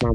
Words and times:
Big 0.00 0.08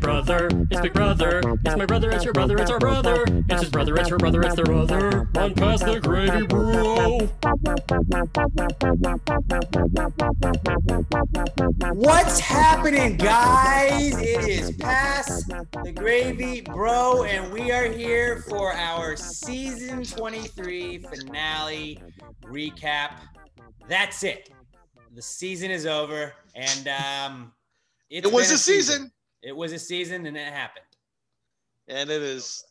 brother, 0.00 0.48
it's 0.68 0.80
big 0.80 0.92
brother. 0.92 1.40
It's 1.64 1.76
my 1.76 1.86
brother, 1.86 2.10
it's 2.10 2.24
your 2.24 2.32
brother, 2.32 2.58
it's 2.58 2.72
our 2.72 2.80
brother. 2.80 3.24
It's 3.48 3.62
his 3.62 3.70
brother, 3.70 3.94
it's 3.94 4.08
her 4.08 4.18
brother, 4.18 4.42
it's 4.42 4.56
their 4.56 4.64
brother. 4.64 5.28
Run 5.32 5.54
past 5.54 5.86
the 5.86 6.00
gravy, 6.00 6.44
bro. 6.46 7.28
What's 11.94 12.40
happening, 12.40 13.16
guys? 13.16 14.18
It 14.18 14.48
is 14.48 14.72
past 14.72 15.52
the 15.84 15.92
gravy, 15.92 16.62
bro, 16.62 17.22
and 17.22 17.52
we 17.52 17.70
are 17.70 17.86
here 17.86 18.42
for 18.48 18.72
our 18.72 19.14
season 19.14 20.02
23 20.02 20.98
finale 20.98 22.02
recap. 22.42 23.20
That's 23.88 24.24
it. 24.24 24.50
The 25.14 25.22
season 25.22 25.70
is 25.70 25.86
over, 25.86 26.32
and 26.54 26.88
um, 26.88 27.52
it's 28.10 28.26
It 28.26 28.32
was 28.32 28.48
been 28.48 28.54
a 28.54 28.58
season. 28.58 29.12
It 29.42 29.54
was 29.54 29.72
a 29.72 29.78
season, 29.78 30.26
and 30.26 30.36
it 30.36 30.52
happened. 30.52 30.84
and 31.86 32.08
it 32.10 32.22
is 32.22 32.64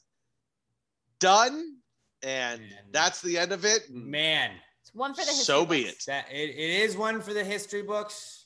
done, 1.19 1.77
and 2.23 2.61
And- 2.61 2.71
that's 2.91 3.21
the 3.21 3.37
end 3.37 3.51
of 3.51 3.63
it. 3.63 3.89
Man, 3.91 4.59
It's 4.81 4.93
one 4.93 5.13
for 5.13 5.21
the 5.21 5.27
history 5.27 5.43
So 5.45 5.65
be 5.65 5.83
books. 5.85 6.03
it. 6.03 6.05
that 6.07 6.31
it, 6.31 6.49
it 6.49 6.81
is 6.81 6.97
one 6.97 7.21
for 7.21 7.33
the 7.33 7.43
history 7.43 7.83
books. 7.83 8.45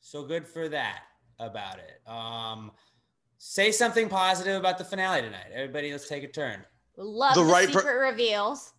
So 0.00 0.22
good 0.24 0.46
for 0.46 0.68
that 0.68 1.04
about 1.38 1.78
it. 1.78 2.06
Um, 2.06 2.70
say 3.38 3.72
something 3.72 4.08
positive 4.08 4.56
about 4.60 4.76
the 4.78 4.84
finale 4.84 5.22
tonight. 5.22 5.46
Everybody, 5.52 5.90
let's 5.92 6.08
take 6.08 6.22
a 6.24 6.28
turn. 6.28 6.64
Love 6.96 7.34
The 7.34 7.42
the, 7.42 7.50
right 7.50 7.68
per- 7.72 7.80
secret 7.80 7.94
reveals. 7.98 8.72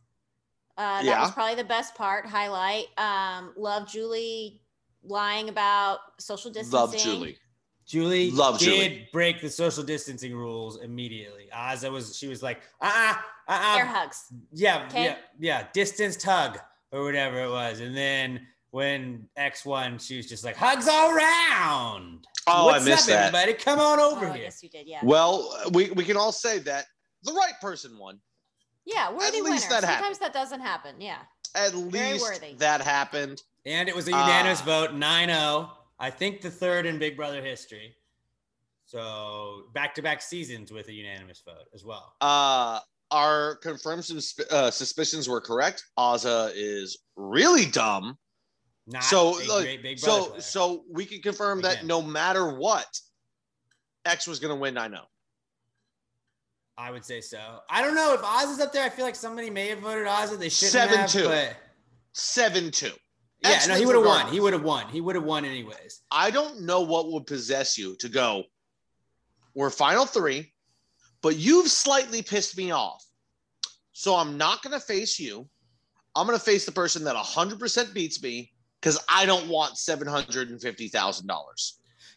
Uh, 0.78 0.98
that 0.98 1.06
Yeah. 1.06 1.22
was 1.22 1.32
probably 1.32 1.56
the 1.56 1.64
best 1.64 1.94
part. 1.96 2.26
Highlight. 2.26 2.86
Um, 2.98 3.54
love 3.56 3.88
Julie 3.88 4.62
lying 5.04 5.50
about 5.50 6.00
social 6.20 6.50
distancing. 6.52 6.80
Love 6.80 6.96
Julie. 6.98 7.38
Julie 7.86 8.32
Love 8.32 8.58
did 8.60 8.66
Julie. 8.66 9.10
break 9.12 9.42
the 9.42 9.50
social 9.50 9.84
distancing 9.84 10.34
rules 10.36 10.82
immediately. 10.82 11.50
Azah 11.54 11.92
was 11.92 12.16
she 12.18 12.28
was 12.28 12.42
like, 12.42 12.62
uh 12.82 13.14
uh 13.48 13.52
uh 13.52 13.76
Air 13.78 13.86
hugs. 13.86 14.32
yeah, 14.54 14.86
Okay. 14.88 15.04
yeah, 15.04 15.18
yeah, 15.38 15.68
distanced 15.74 16.24
hug 16.24 16.60
or 16.94 17.04
whatever 17.04 17.44
it 17.44 17.50
was. 17.50 17.82
And 17.82 17.96
then 17.96 18.48
when 18.72 19.28
X 19.36 19.66
won, 19.66 20.00
she 20.00 20.16
was 20.18 20.28
just 20.28 20.44
like, 20.46 20.56
hugs 20.56 20.88
all 20.88 21.12
around. 21.12 22.26
Oh, 22.48 22.66
What's 22.68 22.86
I 22.86 22.90
missed 22.90 23.04
up, 23.10 23.16
that. 23.16 23.36
everybody? 23.36 23.54
Come 23.62 23.80
on 23.80 24.00
over 24.00 24.28
Oh, 24.28 24.32
here. 24.32 24.44
yes, 24.46 24.64
you 24.64 24.70
did. 24.70 24.88
Yeah. 24.88 25.00
Well, 25.04 25.54
we, 25.74 25.92
we 25.92 26.04
can 26.06 26.16
all 26.18 26.32
say 26.32 26.60
that 26.60 26.86
the 27.24 27.34
right 27.34 27.54
person 27.62 27.98
won. 27.98 28.20
Yeah. 28.86 29.12
Worthy 29.12 29.42
least 29.42 29.70
winner. 29.70 29.82
that 29.82 29.88
Sometimes 29.88 29.88
happened. 29.88 30.18
that 30.22 30.34
doesn't 30.34 30.60
happen. 30.62 31.02
Yeah. 31.02 31.20
At 31.56 31.72
Very 31.74 32.14
least 32.14 32.24
worthy. 32.24 32.54
that 32.56 32.82
happened. 32.82 33.44
And 33.66 33.88
it 33.88 33.96
was 33.96 34.08
a 34.08 34.12
Ah. 34.14 34.26
unanimous 34.28 34.62
vote, 34.62 34.92
9-0. 34.94 35.70
I 36.00 36.10
think 36.10 36.42
the 36.42 36.52
third 36.52 36.86
in 36.86 36.98
Big 37.00 37.16
Brother 37.16 37.42
history. 37.42 37.96
So 38.86 39.66
back-to-back 39.74 40.22
seasons 40.22 40.72
with 40.72 40.88
a 40.90 40.94
unanimous 40.94 41.42
vote 41.46 41.68
as 41.74 41.84
well. 41.84 42.16
Uh, 42.22 42.80
our 43.12 43.56
confirmed 43.58 44.04
sus- 44.04 44.38
uh, 44.52 44.70
suspicions 44.72 45.30
were 45.30 45.40
correct. 45.42 45.86
Azah 45.98 46.52
is 46.54 46.98
really 47.16 47.66
dumb. 47.66 48.18
Not 48.86 49.04
so, 49.06 49.30
a 49.42 49.46
like, 49.46 49.64
great 49.64 49.84
Big 49.84 50.00
so, 50.00 50.26
player. 50.26 50.42
so 50.42 50.84
we 50.92 51.06
can 51.06 51.22
confirm 51.22 51.62
that 51.62 51.86
no 51.86 52.02
matter 52.02 52.54
what, 52.54 53.00
X 54.06 54.28
was 54.28 54.40
going 54.40 54.50
to 54.54 54.60
win. 54.60 54.78
I 54.78 54.88
know. 54.90 55.06
I 56.78 56.92
would 56.92 57.06
say 57.06 57.22
so. 57.22 57.60
I 57.70 57.82
don't 57.82 57.96
know 57.96 58.14
if 58.14 58.22
Oz 58.24 58.50
is 58.50 58.60
up 58.60 58.74
there. 58.74 58.84
I 58.84 58.90
feel 58.90 59.06
like 59.06 59.16
somebody 59.16 59.50
may 59.50 59.70
have 59.70 59.80
voted 59.80 60.08
Oz. 60.08 60.36
They 60.38 60.50
shouldn't 60.50 60.72
Seven, 60.72 60.98
have, 60.98 61.10
two. 61.10 61.26
but 61.26 61.56
Seven 62.14 62.72
two. 62.72 62.92
yeah, 63.42 63.52
X 63.52 63.68
no, 63.68 63.76
he 63.76 63.86
would 63.86 63.96
have 63.96 64.06
won. 64.06 64.28
He 64.32 64.40
would 64.40 64.54
have 64.54 64.64
won. 64.64 64.88
He 64.90 65.02
would 65.02 65.16
have 65.16 65.24
won 65.24 65.46
anyways. 65.46 66.02
I 66.12 66.32
don't 66.32 66.62
know 66.62 66.82
what 66.82 67.12
would 67.12 67.28
possess 67.28 67.78
you 67.78 67.96
to 67.98 68.10
go. 68.10 68.44
We're 69.54 69.70
final 69.70 70.06
three, 70.06 70.52
but 71.22 71.36
you've 71.36 71.70
slightly 71.70 72.24
pissed 72.24 72.58
me 72.58 72.72
off. 72.72 73.06
So 73.92 74.16
I'm 74.16 74.38
not 74.38 74.64
going 74.64 74.74
to 74.74 74.80
face 74.84 75.20
you. 75.20 75.48
I'm 76.16 76.26
going 76.26 76.38
to 76.38 76.44
face 76.44 76.66
the 76.66 76.72
person 76.72 77.04
that 77.04 77.16
100% 77.16 77.94
beats 77.94 78.22
me 78.22 78.52
because 78.82 79.00
I 79.08 79.26
don't 79.28 79.48
want 79.48 79.76
$750,000. 79.76 81.72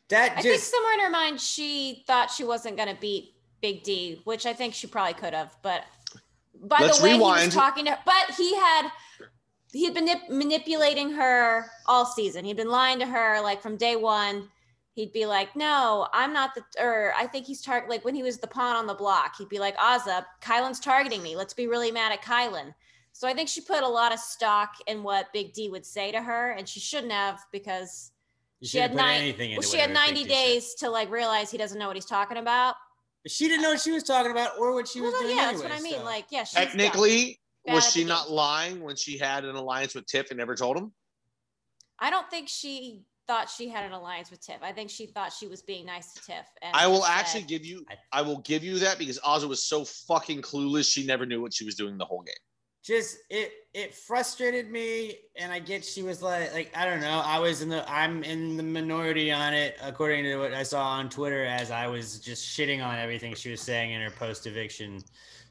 That 0.08 0.34
I 0.36 0.40
think 0.42 0.60
somewhere 0.60 0.94
in 0.94 1.00
her 1.00 1.10
mind 1.10 1.40
she 1.40 2.04
thought 2.06 2.30
she 2.30 2.44
wasn't 2.44 2.76
going 2.76 2.88
to 2.88 3.00
beat 3.00 3.35
Big 3.60 3.82
D, 3.82 4.20
which 4.24 4.46
I 4.46 4.52
think 4.52 4.74
she 4.74 4.86
probably 4.86 5.14
could 5.14 5.34
have. 5.34 5.56
But 5.62 5.84
by 6.62 6.78
Let's 6.80 6.98
the 6.98 7.04
way 7.04 7.12
he 7.12 7.18
was 7.18 7.54
talking 7.54 7.84
to 7.86 7.92
her, 7.92 7.98
but 8.04 8.34
he 8.36 8.54
had 8.54 8.90
he 9.72 9.84
had 9.84 9.94
been 9.94 10.06
manip- 10.06 10.30
manipulating 10.30 11.12
her 11.12 11.66
all 11.86 12.06
season. 12.06 12.44
He'd 12.44 12.56
been 12.56 12.70
lying 12.70 12.98
to 13.00 13.06
her 13.06 13.40
like 13.40 13.60
from 13.60 13.76
day 13.76 13.96
one. 13.96 14.48
He'd 14.94 15.12
be 15.12 15.26
like, 15.26 15.54
"No, 15.54 16.08
I'm 16.12 16.32
not 16.32 16.54
the," 16.54 16.64
or 16.82 17.12
I 17.16 17.26
think 17.26 17.46
he's 17.46 17.60
target 17.60 17.90
like 17.90 18.04
when 18.04 18.14
he 18.14 18.22
was 18.22 18.38
the 18.38 18.46
pawn 18.46 18.76
on 18.76 18.86
the 18.86 18.94
block. 18.94 19.36
He'd 19.36 19.48
be 19.48 19.58
like, 19.58 19.76
"Azah, 19.76 20.24
Kyland's 20.40 20.80
targeting 20.80 21.22
me. 21.22 21.36
Let's 21.36 21.52
be 21.52 21.66
really 21.66 21.90
mad 21.90 22.12
at 22.12 22.22
Kyland." 22.22 22.74
So 23.12 23.26
I 23.26 23.34
think 23.34 23.48
she 23.48 23.60
put 23.60 23.82
a 23.82 23.88
lot 23.88 24.12
of 24.12 24.18
stock 24.18 24.74
in 24.86 25.02
what 25.02 25.32
Big 25.32 25.52
D 25.52 25.68
would 25.68 25.84
say 25.84 26.12
to 26.12 26.22
her, 26.22 26.52
and 26.52 26.68
she 26.68 26.80
shouldn't 26.80 27.12
have 27.12 27.40
because 27.52 28.12
she 28.62 28.78
had 28.78 28.94
nine. 28.94 29.34
Well, 29.38 29.62
she 29.62 29.78
had 29.78 29.90
90 29.92 30.12
Big 30.12 30.28
D 30.28 30.34
said. 30.34 30.34
days 30.34 30.74
to 30.76 30.90
like 30.90 31.10
realize 31.10 31.50
he 31.50 31.58
doesn't 31.58 31.78
know 31.78 31.86
what 31.88 31.96
he's 31.96 32.06
talking 32.06 32.38
about. 32.38 32.76
But 33.26 33.32
she 33.32 33.48
didn't 33.48 33.62
know 33.62 33.70
what 33.70 33.80
she 33.80 33.90
was 33.90 34.04
talking 34.04 34.30
about 34.30 34.56
or 34.56 34.72
what 34.72 34.86
she 34.86 35.00
was 35.00 35.10
Well, 35.12 35.22
doing. 35.22 35.36
yeah, 35.36 35.46
that's 35.50 35.60
what 35.60 35.72
I 35.72 35.80
mean. 35.80 35.94
so- 35.94 36.04
Like, 36.04 36.26
yeah, 36.30 36.44
she's. 36.44 36.52
Technically, 36.52 37.40
was 37.66 37.90
she 37.92 38.04
not 38.04 38.30
lying 38.30 38.80
when 38.84 38.94
she 38.94 39.18
had 39.18 39.44
an 39.44 39.56
alliance 39.56 39.96
with 39.96 40.06
Tiff 40.06 40.30
and 40.30 40.38
never 40.38 40.54
told 40.54 40.76
him? 40.76 40.92
I 41.98 42.10
don't 42.10 42.30
think 42.30 42.48
she 42.48 43.02
thought 43.26 43.50
she 43.50 43.68
had 43.68 43.84
an 43.84 43.90
alliance 43.90 44.30
with 44.30 44.40
Tiff. 44.46 44.58
I 44.62 44.70
think 44.72 44.90
she 44.90 45.06
thought 45.06 45.32
she 45.32 45.48
was 45.48 45.60
being 45.60 45.86
nice 45.86 46.12
to 46.12 46.20
Tiff. 46.22 46.46
And 46.62 46.76
I 46.76 46.86
will 46.86 47.02
said- 47.02 47.10
actually 47.10 47.42
give 47.42 47.64
you 47.66 47.84
I 48.12 48.22
will 48.22 48.38
give 48.42 48.62
you 48.62 48.78
that 48.78 48.96
because 48.96 49.18
Azah 49.18 49.48
was 49.48 49.64
so 49.64 49.84
fucking 49.84 50.42
clueless 50.42 50.88
she 50.88 51.04
never 51.04 51.26
knew 51.26 51.42
what 51.42 51.52
she 51.52 51.64
was 51.64 51.74
doing 51.74 51.98
the 51.98 52.04
whole 52.04 52.22
game. 52.22 52.32
Just 52.86 53.18
it 53.30 53.52
it 53.74 53.92
frustrated 53.92 54.70
me 54.70 55.16
and 55.34 55.50
i 55.50 55.58
get 55.58 55.84
she 55.84 56.04
was 56.04 56.22
like 56.22 56.54
like 56.54 56.70
i 56.76 56.84
don't 56.84 57.00
know 57.00 57.20
i 57.24 57.36
was 57.36 57.60
in 57.60 57.68
the 57.68 57.84
i'm 57.92 58.22
in 58.22 58.56
the 58.56 58.62
minority 58.62 59.32
on 59.32 59.52
it 59.52 59.76
according 59.82 60.22
to 60.22 60.36
what 60.36 60.54
i 60.54 60.62
saw 60.62 60.90
on 60.90 61.08
twitter 61.08 61.44
as 61.44 61.72
i 61.72 61.88
was 61.88 62.20
just 62.20 62.46
shitting 62.46 62.84
on 62.84 62.96
everything 62.96 63.34
she 63.34 63.50
was 63.50 63.60
saying 63.60 63.90
in 63.90 64.00
her 64.00 64.10
post 64.10 64.46
eviction 64.46 65.02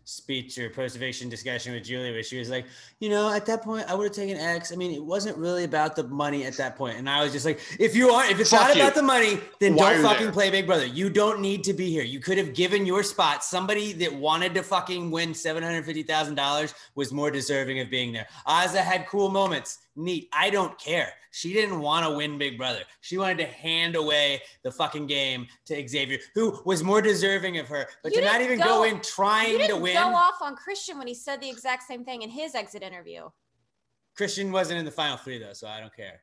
speech 0.06 0.58
or 0.60 0.70
post 0.70 0.96
eviction 0.96 1.28
discussion 1.30 1.74
with 1.74 1.84
julie 1.84 2.12
where 2.12 2.22
she 2.22 2.38
was 2.38 2.50
like 2.50 2.66
you 3.00 3.10
know 3.10 3.34
at 3.34 3.44
that 3.46 3.64
point 3.64 3.84
i 3.90 3.96
would 3.96 4.04
have 4.06 4.14
taken 4.14 4.38
x. 4.38 4.72
I 4.72 4.76
mean 4.76 4.92
it 4.92 5.04
wasn't 5.04 5.36
really 5.38 5.64
about 5.64 5.96
the 5.96 6.04
money 6.08 6.46
at 6.46 6.56
that 6.58 6.76
point 6.76 6.98
and 6.98 7.10
i 7.10 7.24
was 7.24 7.32
just 7.34 7.44
like 7.46 7.60
if 7.80 7.96
you 7.96 8.10
are 8.12 8.24
if 8.30 8.40
it's 8.40 8.52
Fuck 8.52 8.68
not 8.68 8.76
you. 8.76 8.82
about 8.84 8.94
the 8.94 9.02
money 9.02 9.40
then 9.60 9.74
Why 9.76 9.94
don't 9.94 10.04
fucking 10.04 10.26
there? 10.26 10.32
play 10.32 10.50
big 10.52 10.68
brother. 10.68 10.86
You 10.86 11.10
don't 11.10 11.40
need 11.42 11.64
to 11.66 11.74
be 11.74 11.90
here. 11.90 12.04
You 12.04 12.20
could 12.20 12.38
have 12.38 12.54
given 12.54 12.86
your 12.86 13.02
spot. 13.04 13.44
Somebody 13.44 13.94
that 13.94 14.14
wanted 14.14 14.54
to 14.56 14.64
fucking 14.64 15.10
win 15.12 15.32
$750000 15.32 16.74
was 16.96 17.12
more 17.12 17.32
deserving 17.32 17.80
of 17.80 17.90
being 17.90 18.14
there. 18.14 18.28
Azah 18.48 18.84
had 18.84 19.08
cool 19.08 19.30
moments 19.30 19.80
neat 19.96 20.28
i 20.34 20.50
don't 20.50 20.78
care 20.80 21.10
she 21.32 21.54
didn't 21.54 21.80
want 21.80 22.06
to 22.06 22.16
win 22.16 22.38
big 22.38 22.58
brother 22.58 22.82
she 23.02 23.18
wanted 23.18 23.38
to 23.38 23.46
hand 23.46 23.96
away 23.96 24.42
the 24.64 24.72
fucking 24.72 25.08
game 25.08 25.48
to 25.66 25.88
xavier 25.88 26.18
who 26.34 26.60
was 26.66 26.84
more 26.84 27.02
deserving 27.02 27.58
of 27.58 27.68
her 27.68 27.88
but 28.04 28.12
You 28.14 28.20
to 28.20 28.26
not 28.26 28.34
didn't 28.40 28.54
even 28.54 28.60
go, 28.60 28.80
go- 28.80 28.84
in 28.84 29.00
trying 29.02 29.54
to 29.54 29.58
didn't 29.58 29.82
win 29.82 29.96
go 29.96 30.02
off 30.16 30.42
on 30.42 30.56
Christian 30.56 30.98
when 30.98 31.08
he 31.08 31.14
said 31.14 31.40
the 31.42 31.50
exact 31.50 31.84
same 31.84 32.04
thing 32.04 32.22
in 32.24 32.30
his 32.30 32.56
exit 32.56 32.84
interview. 32.84 33.30
christian 34.16 34.52
wasn't 34.52 34.80
in 34.80 34.86
the 34.86 34.92
final 34.92 35.18
three 35.18 35.38
though 35.38 35.54
so 35.54 35.68
i 35.68 35.80
don't 35.80 35.96
care 35.96 36.22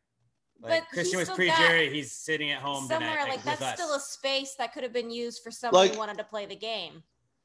like 0.60 0.82
But 0.82 0.88
christian 0.90 1.18
was 1.18 1.30
pre-jury 1.30 1.90
he's 1.92 2.12
sitting 2.12 2.50
at 2.50 2.60
home 2.60 2.86
Somewhere 2.86 3.10
tonight, 3.12 3.22
like 3.30 3.36
with 3.36 3.58
that's 3.58 3.62
us. 3.62 3.74
still 3.74 3.94
a 3.94 4.00
space 4.00 4.54
that 4.58 4.72
could 4.72 4.82
have 4.82 4.92
been 4.92 5.10
used 5.10 5.42
for 5.42 5.50
someone 5.50 5.82
Like- 5.82 5.92
who 5.92 5.98
wanted 5.98 6.18
to 6.18 6.24
play 6.24 6.46
the 6.46 6.56
game. 6.56 7.02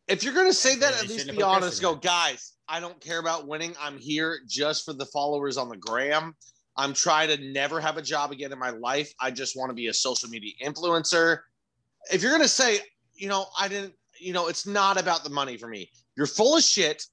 If 0.08 0.24
you're 0.24 0.34
gonna 0.34 0.54
say 0.54 0.76
that, 0.76 0.94
They 0.94 1.00
at 1.00 1.08
least 1.10 1.32
be 1.32 1.44
honest. 1.44 1.82
Go, 1.82 1.96
guys. 1.96 2.54
I 2.70 2.80
don't 2.80 3.00
care 3.00 3.20
about 3.20 3.48
winning. 3.48 3.74
I'm 3.80 3.98
here 3.98 4.40
just 4.48 4.86
for 4.86 4.94
the 4.94 5.06
followers 5.06 5.58
on 5.58 5.70
the 5.70 5.78
gram. 5.78 6.36
I'm 6.76 6.94
trying 6.94 7.30
to 7.30 7.38
never 7.52 7.80
have 7.80 7.98
a 7.98 8.02
job 8.02 8.32
again 8.32 8.52
in 8.52 8.60
my 8.60 8.70
life. 8.70 9.12
I 9.20 9.32
just 9.32 9.58
want 9.58 9.70
to 9.70 9.74
be 9.74 9.88
a 9.88 9.94
social 9.94 10.30
media 10.30 10.54
influencer. 10.64 11.40
If 12.12 12.22
you're 12.22 12.32
gonna 12.32 12.48
say, 12.48 12.80
you 13.16 13.28
know, 13.28 13.48
I 13.60 13.68
didn't, 13.68 13.94
you 14.20 14.34
know, 14.34 14.48
it's 14.48 14.68
not 14.68 15.00
about 15.00 15.24
the 15.24 15.30
money 15.30 15.58
for 15.58 15.68
me. 15.68 15.90
You're 16.16 16.28
full 16.28 16.56
of 16.56 16.64
shit. 16.64 17.04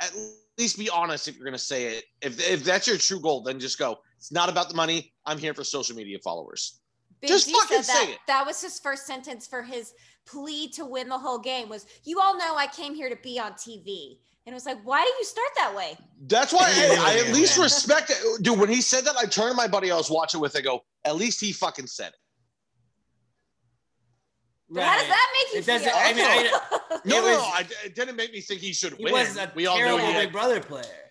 At 0.00 0.12
least 0.58 0.78
be 0.78 0.90
honest 0.90 1.26
if 1.26 1.36
you're 1.36 1.44
gonna 1.44 1.58
say 1.58 1.86
it. 1.86 2.04
If 2.20 2.38
if 2.50 2.64
that's 2.64 2.86
your 2.86 2.98
true 2.98 3.20
goal, 3.20 3.42
then 3.42 3.58
just 3.58 3.78
go. 3.78 3.98
It's 4.18 4.32
not 4.32 4.48
about 4.48 4.68
the 4.68 4.74
money. 4.74 5.12
I'm 5.24 5.38
here 5.38 5.54
for 5.54 5.64
social 5.64 5.96
media 5.96 6.18
followers. 6.22 6.80
Big 7.20 7.28
Just 7.28 7.46
D 7.46 7.52
fucking 7.52 7.82
said 7.82 7.94
that. 7.94 8.04
say 8.04 8.12
it. 8.12 8.18
That 8.26 8.44
was 8.46 8.60
his 8.60 8.78
first 8.78 9.06
sentence 9.06 9.46
for 9.46 9.62
his 9.62 9.94
plea 10.26 10.68
to 10.70 10.84
win 10.84 11.08
the 11.08 11.18
whole 11.18 11.38
game 11.38 11.68
was, 11.68 11.86
"You 12.04 12.20
all 12.20 12.36
know 12.36 12.54
I 12.56 12.66
came 12.66 12.94
here 12.94 13.08
to 13.08 13.16
be 13.16 13.38
on 13.38 13.52
TV." 13.54 14.18
And 14.44 14.52
it 14.52 14.54
was 14.54 14.66
like, 14.66 14.78
"Why 14.84 15.02
do 15.02 15.08
you 15.18 15.24
start 15.24 15.48
that 15.56 15.74
way?" 15.74 15.96
That's 16.26 16.52
why 16.52 16.60
I, 16.64 17.14
I 17.22 17.26
at 17.28 17.34
least 17.34 17.58
respect 17.58 18.10
it. 18.10 18.42
Dude, 18.42 18.58
when 18.58 18.68
he 18.68 18.80
said 18.80 19.04
that, 19.04 19.16
I 19.16 19.24
turned 19.26 19.50
to 19.52 19.56
my 19.56 19.66
buddy 19.68 19.90
I 19.90 19.96
was 19.96 20.10
watching 20.10 20.40
with. 20.40 20.56
I 20.56 20.60
go, 20.60 20.84
at 21.04 21.16
least 21.16 21.40
he 21.40 21.52
fucking 21.52 21.86
said 21.86 22.08
it. 22.08 22.14
But 24.68 24.82
How 24.82 24.98
does 24.98 25.08
that 25.08 25.28
make 25.32 25.52
you 25.54 25.58
It 25.60 25.66
doesn't. 25.66 25.88
feel? 25.88 25.96
I 25.96 26.12
mean, 26.12 26.24
I, 26.24 26.98
No, 27.04 27.18
it 27.18 27.20
no, 27.20 27.22
was- 27.22 27.38
no. 27.38 27.42
I, 27.44 27.66
it 27.84 27.94
didn't 27.94 28.16
make 28.16 28.32
me 28.32 28.40
think 28.40 28.60
he 28.60 28.72
should 28.72 28.94
he 28.94 29.04
win. 29.04 29.12
was 29.12 29.36
a 29.36 29.50
we 29.54 29.66
all 29.66 29.78
know 29.78 29.96
knew 29.96 30.02
he 30.04 30.12
Big 30.12 30.22
had, 30.22 30.32
Brother 30.32 30.60
player. 30.60 31.05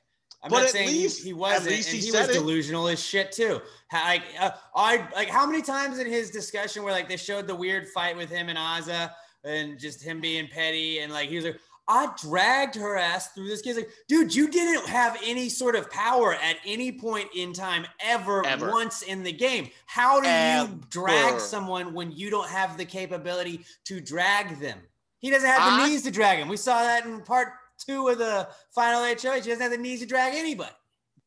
I'm 0.46 0.52
But 0.52 0.58
not 0.58 0.66
at 0.66 0.72
saying 0.72 0.90
least- 0.90 1.18
he, 1.24 1.26
he 1.26 1.30
at 1.32 1.36
wasn't, 1.38 1.70
least 1.72 1.90
he 1.90 1.98
he, 1.98 2.12
was 2.12 2.30
it. 2.30 2.34
delusional 2.34 2.88
as 2.88 3.04
shit 3.04 3.32
too. 3.32 3.60
How, 3.88 4.06
like, 4.08 4.22
uh, 4.40 4.52
I 4.76 5.08
like 5.16 5.28
how 5.30 5.46
many 5.48 5.64
times 5.64 5.98
in 5.98 6.06
his 6.06 6.30
discussion 6.30 6.84
where 6.84 6.94
like 6.94 7.10
they 7.10 7.18
showed 7.18 7.48
the 7.48 7.56
weird 7.56 7.88
fight 7.90 8.16
with 8.16 8.30
him 8.30 8.48
and 8.50 8.58
Azah 8.58 9.12
and 9.44 9.80
just 9.80 10.04
him 10.04 10.22
being 10.22 10.48
petty 10.48 11.00
and 11.00 11.12
like 11.12 11.30
he 11.30 11.36
was 11.38 11.46
like, 11.46 11.60
I 11.88 12.10
dragged 12.22 12.76
her 12.76 12.96
ass 12.96 13.30
through 13.30 13.48
this. 13.48 13.62
Kid's 13.62 13.78
like, 13.78 13.90
dude, 14.08 14.34
you 14.34 14.48
didn't 14.50 14.88
have 14.88 15.18
any 15.24 15.50
sort 15.50 15.76
of 15.76 15.90
power 15.92 16.34
at 16.36 16.58
any 16.66 16.92
point 16.92 17.30
in 17.36 17.52
time 17.54 17.86
ever, 18.00 18.46
Ever. 18.46 18.70
once 18.72 19.02
in 19.04 19.24
the 19.24 19.32
game. 19.32 19.70
How 19.88 20.20
do 20.22 20.28
Ever. 20.28 20.72
you 20.72 20.80
drag 20.90 21.40
someone 21.40 21.94
when 21.94 22.12
you 22.12 22.30
don't 22.32 22.50
have 22.50 22.78
the 22.78 22.86
capability 22.86 23.66
to 23.86 24.00
drag 24.00 24.60
them? 24.60 24.80
He 25.20 25.30
doesn't 25.32 25.48
have 25.50 25.58
the 25.78 25.84
I- 25.84 25.88
knees 25.90 26.04
to 26.04 26.12
drag 26.12 26.40
him. 26.40 26.48
We 26.50 26.58
saw 26.58 26.82
that 26.84 27.06
in 27.06 27.22
part 27.22 27.50
two 27.78 28.08
of 28.10 28.18
the 28.18 28.48
final 28.74 29.02
HOH. 29.02 29.14
He 29.42 29.50
doesn't 29.50 29.62
have 29.62 29.72
the 29.72 29.78
knees 29.78 30.00
to 30.02 30.06
drag 30.06 30.34
anybody. 30.36 30.72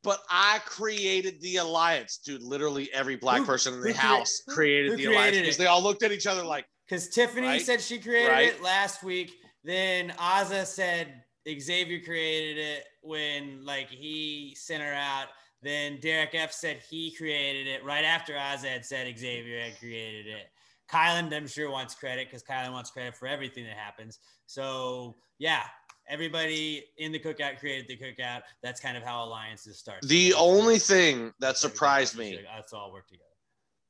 but 0.04 0.20
I 0.30 0.60
created 0.64 1.40
the 1.40 1.56
alliance, 1.56 2.18
dude. 2.18 2.40
Literally 2.42 2.88
every 2.92 3.16
black 3.16 3.38
Who- 3.40 3.46
person 3.46 3.74
in 3.74 3.80
the 3.80 3.92
house 3.92 4.42
created 4.48 4.92
who 4.92 4.96
the 4.96 5.04
alliance 5.06 5.36
because 5.38 5.56
they 5.56 5.66
all 5.66 5.82
looked 5.82 6.02
at 6.04 6.12
each 6.12 6.26
other 6.26 6.42
like, 6.44 6.66
Because 6.86 7.08
Tiffany 7.08 7.46
Right? 7.48 7.60
said 7.66 7.80
she 7.82 7.98
created 7.98 8.28
Right? 8.30 8.48
it 8.54 8.62
last 8.62 9.02
week. 9.02 9.32
Then 9.64 10.10
Azah 10.18 10.64
said 10.66 11.24
Xavier 11.46 12.00
created 12.04 12.58
it 12.58 12.84
when 13.02 13.64
like 13.64 13.88
he 13.90 14.54
sent 14.56 14.82
her 14.82 14.94
out. 14.94 15.26
Then 15.62 15.98
Derek 16.00 16.34
F 16.34 16.52
said 16.52 16.80
he 16.88 17.10
created 17.16 17.66
it 17.66 17.84
right 17.84 18.04
after 18.04 18.34
Azah 18.34 18.68
had 18.68 18.86
said 18.86 19.12
Xavier 19.18 19.60
had 19.60 19.78
created 19.80 20.26
it. 20.28 20.46
Kyland, 20.88 21.34
I'm 21.34 21.46
sure 21.48 21.70
wants 21.70 21.94
credit 21.96 22.28
because 22.28 22.42
Kyland 22.44 22.72
wants 22.72 22.90
credit 22.90 23.16
for 23.16 23.26
everything 23.26 23.64
that 23.64 23.76
happens. 23.76 24.20
So 24.46 25.16
yeah, 25.38 25.64
everybody 26.08 26.84
in 26.98 27.12
the 27.12 27.18
cookout 27.18 27.58
created 27.58 27.86
the 27.88 27.96
cookout. 27.96 28.42
That's 28.62 28.80
kind 28.80 28.96
of 28.96 29.02
how 29.02 29.24
alliances 29.24 29.78
start. 29.78 30.02
the 30.02 30.34
only 30.34 30.78
thing 30.78 31.32
that 31.40 31.56
surprised 31.56 32.16
me, 32.16 32.38
Let's 32.56 32.72
all 32.72 32.92
work 32.92 33.06
together. 33.08 33.24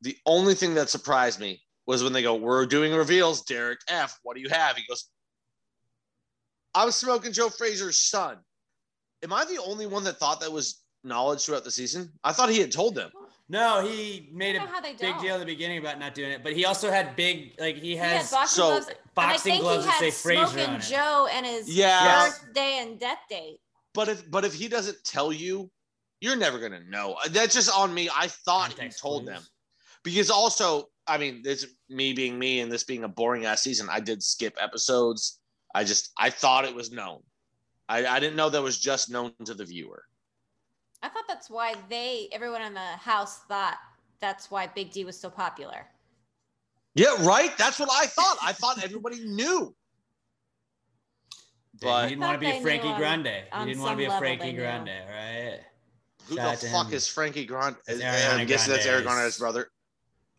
the 0.03 0.17
only 0.27 0.55
thing 0.55 0.75
that 0.75 0.91
surprised 0.91 1.41
me 1.41 1.61
was 1.87 2.03
when 2.05 2.13
they 2.13 2.23
go, 2.23 2.35
We're 2.35 2.67
doing 2.67 2.93
reveals. 2.95 3.43
Derek 3.43 3.81
F, 3.89 4.19
what 4.23 4.37
do 4.37 4.43
you 4.43 4.49
have? 4.51 4.77
He 4.77 4.85
goes, 4.89 5.09
I'm 6.75 6.91
smoking 6.91 7.33
Joe 7.33 7.49
Frazier's 7.49 7.99
son. 7.99 8.39
Am 9.23 9.33
I 9.33 9.45
the 9.45 9.61
only 9.63 9.87
one 9.87 10.05
that 10.05 10.19
thought 10.19 10.41
that 10.41 10.53
was 10.53 10.83
knowledge 11.03 11.45
throughout 11.45 11.65
the 11.65 11.71
season? 11.71 12.13
I 12.23 12.33
thought 12.33 12.51
he 12.51 12.61
had 12.61 12.71
told 12.71 12.95
them. 12.95 13.11
No, 13.51 13.87
he 13.87 14.29
made 14.33 14.51
I 14.57 14.57
a 14.57 14.59
don't 14.61 14.67
know 14.69 14.73
how 14.75 14.81
they 14.81 14.91
big 14.93 14.99
don't. 15.01 15.21
deal 15.23 15.35
at 15.35 15.41
the 15.41 15.47
beginning 15.47 15.79
about 15.79 15.99
not 15.99 16.15
doing 16.15 16.31
it, 16.33 16.43
but 16.43 16.53
he 16.53 16.67
also 16.67 16.91
had 16.91 17.17
big 17.17 17.55
like 17.59 17.77
he 17.77 17.91
He 17.91 17.97
had 17.97 18.19
has 18.19 18.31
boxing 18.31 18.57
so- 18.63 18.69
gloves. 18.71 18.87
and 18.89 18.97
boxing 19.15 19.53
I 19.53 19.55
think 19.55 19.63
gloves 19.63 19.85
he 19.85 19.87
that 19.91 19.95
had 19.95 20.01
say 20.01 20.11
Frazier 20.11 20.47
Smoking 20.47 20.71
on 20.71 20.77
it. 20.77 20.83
Joe 20.83 21.29
and 21.33 21.47
his 21.47 21.69
Yes. 21.71 22.39
birthday 22.41 22.79
and 22.81 23.01
death 23.01 23.19
date. 23.31 23.61
But 23.95 24.09
if 24.09 24.31
but 24.31 24.45
if 24.45 24.53
he 24.55 24.69
doesn't 24.69 25.03
tell 25.03 25.33
you, 25.33 25.71
you're 26.21 26.37
never 26.37 26.59
gonna 26.59 26.81
know. 26.81 27.17
That's 27.31 27.55
just 27.55 27.71
on 27.75 27.95
me. 27.95 28.11
I 28.15 28.29
thought 28.29 28.69
context 28.71 28.99
he 28.99 29.03
told 29.03 29.25
clues. 29.25 29.37
them. 29.37 29.47
Because 30.05 30.31
also, 30.31 30.91
I 31.07 31.17
mean, 31.17 31.43
this 31.43 31.67
me 31.89 32.13
being 32.13 32.39
me 32.39 32.61
and 32.61 32.71
this 32.71 32.85
being 32.85 33.05
a 33.05 33.09
boring 33.09 33.47
ass 33.47 33.63
season, 33.63 33.89
I 33.91 34.01
did 34.01 34.23
skip 34.23 34.57
episodes. 34.61 35.41
I 35.75 35.85
just 35.85 36.11
I 36.19 36.29
thought 36.31 36.67
it 36.67 36.75
was 36.75 36.91
known. 36.93 37.23
I, 37.89 38.07
I 38.07 38.21
didn't 38.21 38.37
know 38.37 38.51
that 38.51 38.63
was 38.63 38.79
just 38.79 39.11
known 39.11 39.33
to 39.47 39.55
the 39.55 39.65
viewer. 39.65 40.05
I 41.03 41.09
thought 41.09 41.25
that's 41.29 41.49
why 41.49 41.75
they, 41.89 42.29
everyone 42.33 42.63
in 42.63 42.75
the 42.75 42.81
house 42.81 43.41
thought 43.49 43.77
that's 44.21 44.51
why 44.51 44.67
Big 44.67 44.91
D 44.91 45.05
was 45.05 45.19
so 45.19 45.31
popular. 45.31 45.87
Yeah, 46.95 47.15
right. 47.25 47.57
That's 47.57 47.79
what 47.79 47.89
I 47.93 48.07
thought. 48.07 48.37
I 48.43 48.53
thought 48.53 48.83
everybody 48.83 49.25
knew. 49.25 49.75
But 51.81 51.87
But 51.87 52.03
he 52.05 52.09
didn't 52.11 52.23
want 52.23 52.35
to 52.35 52.39
be 52.41 52.57
a 52.57 52.61
Frankie 52.61 52.87
knew 52.89 52.93
on- 52.95 52.99
Grande. 52.99 53.27
He 53.27 53.65
didn't 53.67 53.83
want 53.83 53.93
to 53.93 53.97
be 53.97 54.05
a 54.07 54.19
Frankie. 54.19 54.53
Grande, 54.53 54.89
right? 55.09 55.61
who 56.27 56.37
Shout 56.37 56.59
the 56.61 56.67
fuck 56.69 56.89
him. 56.89 56.95
is 56.95 57.07
Frankie 57.07 57.47
Grande? 57.47 57.77
It's 57.87 58.03
I'm 58.05 58.47
guessing 58.47 58.73
that's 58.73 58.85
Eric 58.85 59.05
Grande's- 59.05 59.39
Grande's 59.39 59.39
brother. 59.39 59.71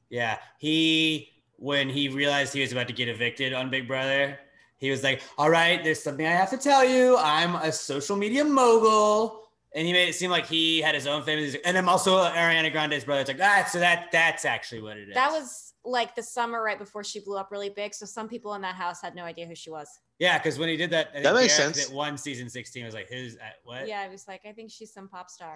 Yeah, 0.09 0.37
he 0.59 1.29
when 1.55 1.89
he 1.89 2.09
realized 2.09 2.53
he 2.53 2.61
was 2.61 2.71
about 2.71 2.87
to 2.87 2.93
get 2.93 3.07
evicted 3.09 3.53
on 3.53 3.69
Big 3.69 3.87
Brother, 3.87 4.37
he 4.77 4.89
was 4.91 5.03
like, 5.03 5.21
"All 5.37 5.49
right, 5.49 5.83
there's 5.83 6.01
something 6.01 6.25
I 6.25 6.31
have 6.31 6.49
to 6.51 6.57
tell 6.57 6.83
you. 6.85 7.17
I'm 7.17 7.55
a 7.55 7.71
social 7.71 8.15
media 8.17 8.43
mogul." 8.43 9.48
And 9.75 9.85
he 9.85 9.93
made 9.93 10.09
it 10.09 10.15
seem 10.15 10.31
like 10.31 10.47
he 10.47 10.81
had 10.81 10.95
his 10.95 11.05
own 11.05 11.21
famous, 11.21 11.55
and 11.63 11.77
I'm 11.77 11.87
also 11.87 12.17
Ariana 12.17 12.71
Grande's 12.71 13.03
brother. 13.03 13.21
It's 13.21 13.29
like, 13.29 13.39
ah, 13.41 13.67
so 13.69 13.79
that 13.79 14.07
that's 14.11 14.43
actually 14.43 14.81
what 14.81 14.97
it 14.97 15.09
is. 15.09 15.13
That 15.13 15.31
was 15.31 15.73
like 15.85 16.15
the 16.15 16.23
summer 16.23 16.63
right 16.63 16.77
before 16.77 17.03
she 17.03 17.19
blew 17.19 17.37
up 17.37 17.51
really 17.51 17.69
big. 17.69 17.93
So 17.93 18.05
some 18.05 18.27
people 18.27 18.55
in 18.55 18.61
that 18.61 18.75
house 18.75 18.99
had 19.01 19.15
no 19.15 19.23
idea 19.23 19.45
who 19.45 19.55
she 19.55 19.69
was. 19.69 19.87
yeah, 20.17 20.39
because 20.39 20.57
when 20.57 20.69
he 20.69 20.77
did 20.77 20.89
that, 20.89 21.09
I 21.09 21.11
think 21.13 21.23
That 21.23 21.35
makes 21.35 21.55
Derek 21.55 21.75
sense. 21.75 21.87
That 21.87 21.95
one 21.95 22.17
season 22.17 22.49
16 22.49 22.83
was 22.85 22.93
like, 22.95 23.09
who's 23.09 23.35
uh, 23.35 23.39
what? 23.63 23.87
Yeah, 23.87 24.01
I 24.01 24.09
was 24.09 24.27
like, 24.27 24.41
I 24.45 24.51
think 24.51 24.71
she's 24.71 24.91
some 24.91 25.07
pop 25.07 25.29
star. 25.29 25.55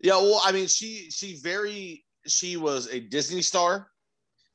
Yeah, 0.00 0.14
well, 0.14 0.40
I 0.44 0.50
mean, 0.52 0.66
she 0.66 1.10
she 1.10 1.36
very 1.36 2.04
she 2.26 2.56
was 2.56 2.88
a 2.88 3.00
Disney 3.00 3.42
star, 3.42 3.88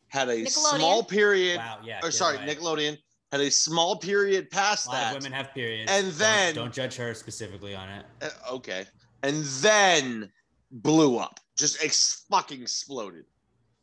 had 0.07 0.29
a 0.29 0.45
small 0.47 1.03
period. 1.03 1.57
Wow, 1.57 1.79
yeah. 1.83 1.99
or 2.03 2.11
sorry, 2.11 2.37
right. 2.37 2.49
Nickelodeon 2.49 2.97
had 3.31 3.41
a 3.41 3.51
small 3.51 3.97
period 3.97 4.49
past 4.49 4.87
A 4.87 4.89
lot 4.89 4.95
that. 4.95 5.15
of 5.17 5.23
women 5.23 5.33
have 5.33 5.53
periods. 5.53 5.91
And 5.91 6.07
Don't- 6.07 6.17
then- 6.17 6.55
don't, 6.55 6.73
judge 6.73 6.95
her 6.95 7.13
specifically 7.13 7.75
on 7.75 7.89
it. 7.89 8.05
Uh, 8.21 8.29
okay, 8.53 8.85
and 9.23 9.43
then 9.61 10.31
blew 10.71 11.17
up, 11.17 11.39
just 11.55 11.83
ex- 11.83 12.23
fucking 12.29 12.61
exploded 12.61 13.25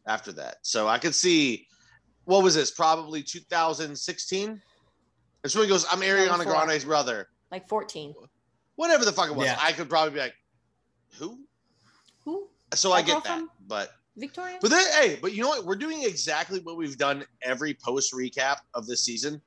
after 0.07 0.33
that. 0.33 0.57
So 0.63 0.89
I 0.89 0.99
could 0.99 1.15
see, 1.15 1.67
what 2.25 2.43
was 2.43 2.55
this? 2.55 2.71
Probably 2.71 3.23
2016. 3.23 4.63
That's 5.43 5.55
when 5.55 5.65
he 5.65 5.69
goes, 5.69 5.85
"I'm 5.91 6.01
Ariana 6.01 6.45
Grande's 6.45 6.85
brother." 6.85 7.29
Like 7.51 7.69
14. 7.69 8.15
Whatever 8.77 9.05
the 9.05 9.13
fuck 9.13 9.29
it 9.29 9.37
was, 9.37 9.47
Yeah. 9.47 9.59
I 9.61 9.73
could 9.73 9.89
probably 9.91 10.15
be 10.15 10.21
like, 10.21 10.35
"Who?" 11.19 11.41
Who? 12.25 12.49
So 12.75 12.93
I 12.93 13.03
That 13.03 13.07
girl 13.07 13.15
get 13.17 13.25
that, 13.25 13.39
from- 13.41 13.51
but 13.67 13.93
Victoria? 14.17 14.59
But 14.61 14.71
then, 14.71 14.85
hey, 15.01 15.19
but 15.21 15.33
you 15.35 15.43
know 15.43 15.49
what? 15.49 15.65
We're 15.65 15.75
doing 15.77 16.03
exactly 16.05 16.61
what 16.61 16.77
we've 16.77 16.97
done 16.97 17.25
every 17.43 17.75
post 17.75 18.13
recap 18.13 18.59
of 18.75 18.87
this 18.87 19.03
season. 19.05 19.41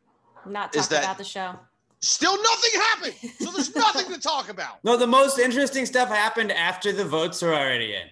Not 0.46 0.76
is 0.76 0.84
talking 0.88 0.96
that- 0.98 1.04
about 1.06 1.18
the 1.18 1.24
show. 1.24 1.56
Still 2.00 2.38
nothing 2.38 2.80
happened. 2.80 3.14
So 3.40 3.50
there's 3.52 3.76
nothing 3.76 4.14
to 4.14 4.20
talk 4.20 4.50
about, 4.50 4.84
No, 4.84 4.98
the 4.98 5.08
most 5.08 5.40
interesting 5.40 5.84
stuff 5.88 6.10
happened 6.10 6.52
after 6.52 6.92
the 6.92 7.04
votes 7.04 7.42
were 7.42 7.56
already 7.56 7.96
in. 7.96 8.04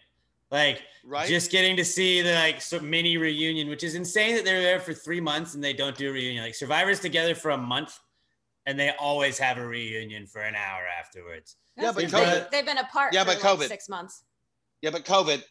Like, 0.50 0.82
right? 1.06 1.28
just 1.28 1.52
getting 1.52 1.78
to 1.78 1.86
see 1.86 2.22
the 2.24 2.34
like 2.34 2.62
so 2.64 2.80
mini 2.80 3.18
reunion, 3.18 3.68
which 3.70 3.84
is 3.84 3.94
insane 3.94 4.34
that 4.36 4.44
they're 4.44 4.62
there 4.64 4.80
for 4.80 4.92
three 4.94 5.22
months 5.22 5.54
and 5.54 5.64
they 5.64 5.74
don't 5.74 5.96
do 5.96 6.10
a 6.10 6.12
reunion. 6.12 6.44
Like 6.44 6.56
Survivor's 6.56 7.00
together 7.00 7.36
for 7.36 7.52
a 7.52 7.58
month, 7.58 8.00
and 8.66 8.80
they 8.80 8.92
always 9.00 9.38
have 9.38 9.58
a 9.60 9.68
reunion 9.68 10.26
for 10.26 10.42
an 10.42 10.56
hour 10.56 10.82
afterwards. 11.00 11.56
Yeah, 11.78 11.92
but 11.92 11.98
They've 12.02 12.10
COVID- 12.10 12.34
been- 12.34 12.46
They've 12.52 12.66
been 12.66 12.78
apart 12.80 13.14
Yeah, 13.14 13.24
for 13.24 13.36
but 13.36 13.44
like 13.44 13.60
COVID. 13.60 13.68
six 13.68 13.88
months. 13.88 14.24
yeah, 14.82 14.90
but 14.90 15.06
COVID. 15.06 15.44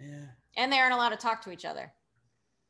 Yeah, 0.00 0.26
And 0.56 0.72
they 0.72 0.78
aren't 0.78 0.94
allowed 0.94 1.10
to 1.10 1.16
talk 1.16 1.42
to 1.42 1.50
each 1.50 1.64
other. 1.64 1.92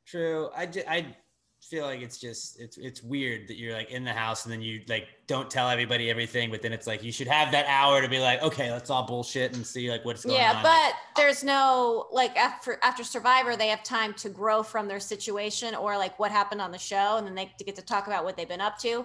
true. 0.06 0.50
I 0.56 0.66
ju- 0.66 0.82
I 0.88 1.16
feel 1.62 1.84
like 1.84 2.00
it's 2.00 2.18
just 2.18 2.58
it's 2.58 2.78
it's 2.78 3.02
weird 3.02 3.46
that 3.46 3.56
you're 3.58 3.74
like 3.74 3.90
in 3.90 4.02
the 4.02 4.12
house 4.12 4.44
and 4.44 4.52
then 4.52 4.62
you 4.62 4.80
like 4.88 5.06
don't 5.26 5.50
tell 5.50 5.68
everybody 5.68 6.10
everything, 6.10 6.50
but 6.50 6.62
then 6.62 6.72
it's 6.72 6.86
like 6.86 7.02
you 7.02 7.12
should 7.12 7.28
have 7.28 7.52
that 7.52 7.66
hour 7.68 8.00
to 8.00 8.08
be 8.08 8.18
like, 8.18 8.42
okay, 8.42 8.72
let's 8.72 8.90
all 8.90 9.06
bullshit 9.06 9.54
and 9.54 9.66
see 9.66 9.90
like 9.90 10.04
what's 10.04 10.24
going 10.24 10.36
yeah, 10.36 10.50
on. 10.50 10.56
Yeah, 10.56 10.62
but 10.62 10.94
there's 11.22 11.44
no 11.44 12.06
like 12.12 12.36
after 12.36 12.78
after 12.82 13.04
Survivor, 13.04 13.56
they 13.56 13.68
have 13.68 13.82
time 13.82 14.14
to 14.14 14.30
grow 14.30 14.62
from 14.62 14.88
their 14.88 15.00
situation 15.00 15.74
or 15.74 15.96
like 15.98 16.18
what 16.18 16.30
happened 16.30 16.60
on 16.60 16.72
the 16.72 16.78
show, 16.78 17.16
and 17.18 17.26
then 17.26 17.34
they 17.34 17.52
get 17.64 17.76
to 17.76 17.82
talk 17.82 18.06
about 18.06 18.24
what 18.24 18.36
they've 18.36 18.48
been 18.48 18.60
up 18.60 18.78
to. 18.78 19.04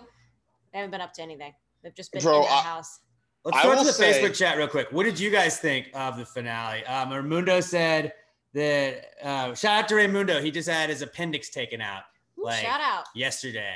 They 0.71 0.79
haven't 0.79 0.91
been 0.91 1.01
up 1.01 1.13
to 1.13 1.21
anything. 1.21 1.53
They've 1.83 1.95
just 1.95 2.11
been 2.11 2.23
Bro, 2.23 2.37
in 2.37 2.41
the 2.43 2.47
house. 2.47 2.99
Let's 3.45 3.57
I 3.57 3.61
start 3.61 3.77
to 3.79 3.83
the 3.85 3.93
say- 3.93 4.21
Facebook 4.21 4.35
chat 4.35 4.57
real 4.57 4.67
quick. 4.67 4.87
What 4.91 5.03
did 5.03 5.19
you 5.19 5.29
guys 5.29 5.59
think 5.59 5.89
of 5.93 6.17
the 6.17 6.25
finale? 6.25 6.83
Um, 6.85 7.11
Raimundo 7.11 7.61
said 7.61 8.13
that 8.53 9.05
uh, 9.23 9.53
shout 9.53 9.83
out 9.83 9.87
to 9.89 9.95
Raimundo. 9.95 10.41
He 10.41 10.49
just 10.51 10.67
had 10.67 10.89
his 10.89 11.01
appendix 11.03 11.49
taken 11.49 11.79
out 11.79 12.03
Ooh, 12.39 12.45
like 12.45 12.63
shout 12.65 12.81
out. 12.81 13.05
yesterday. 13.13 13.75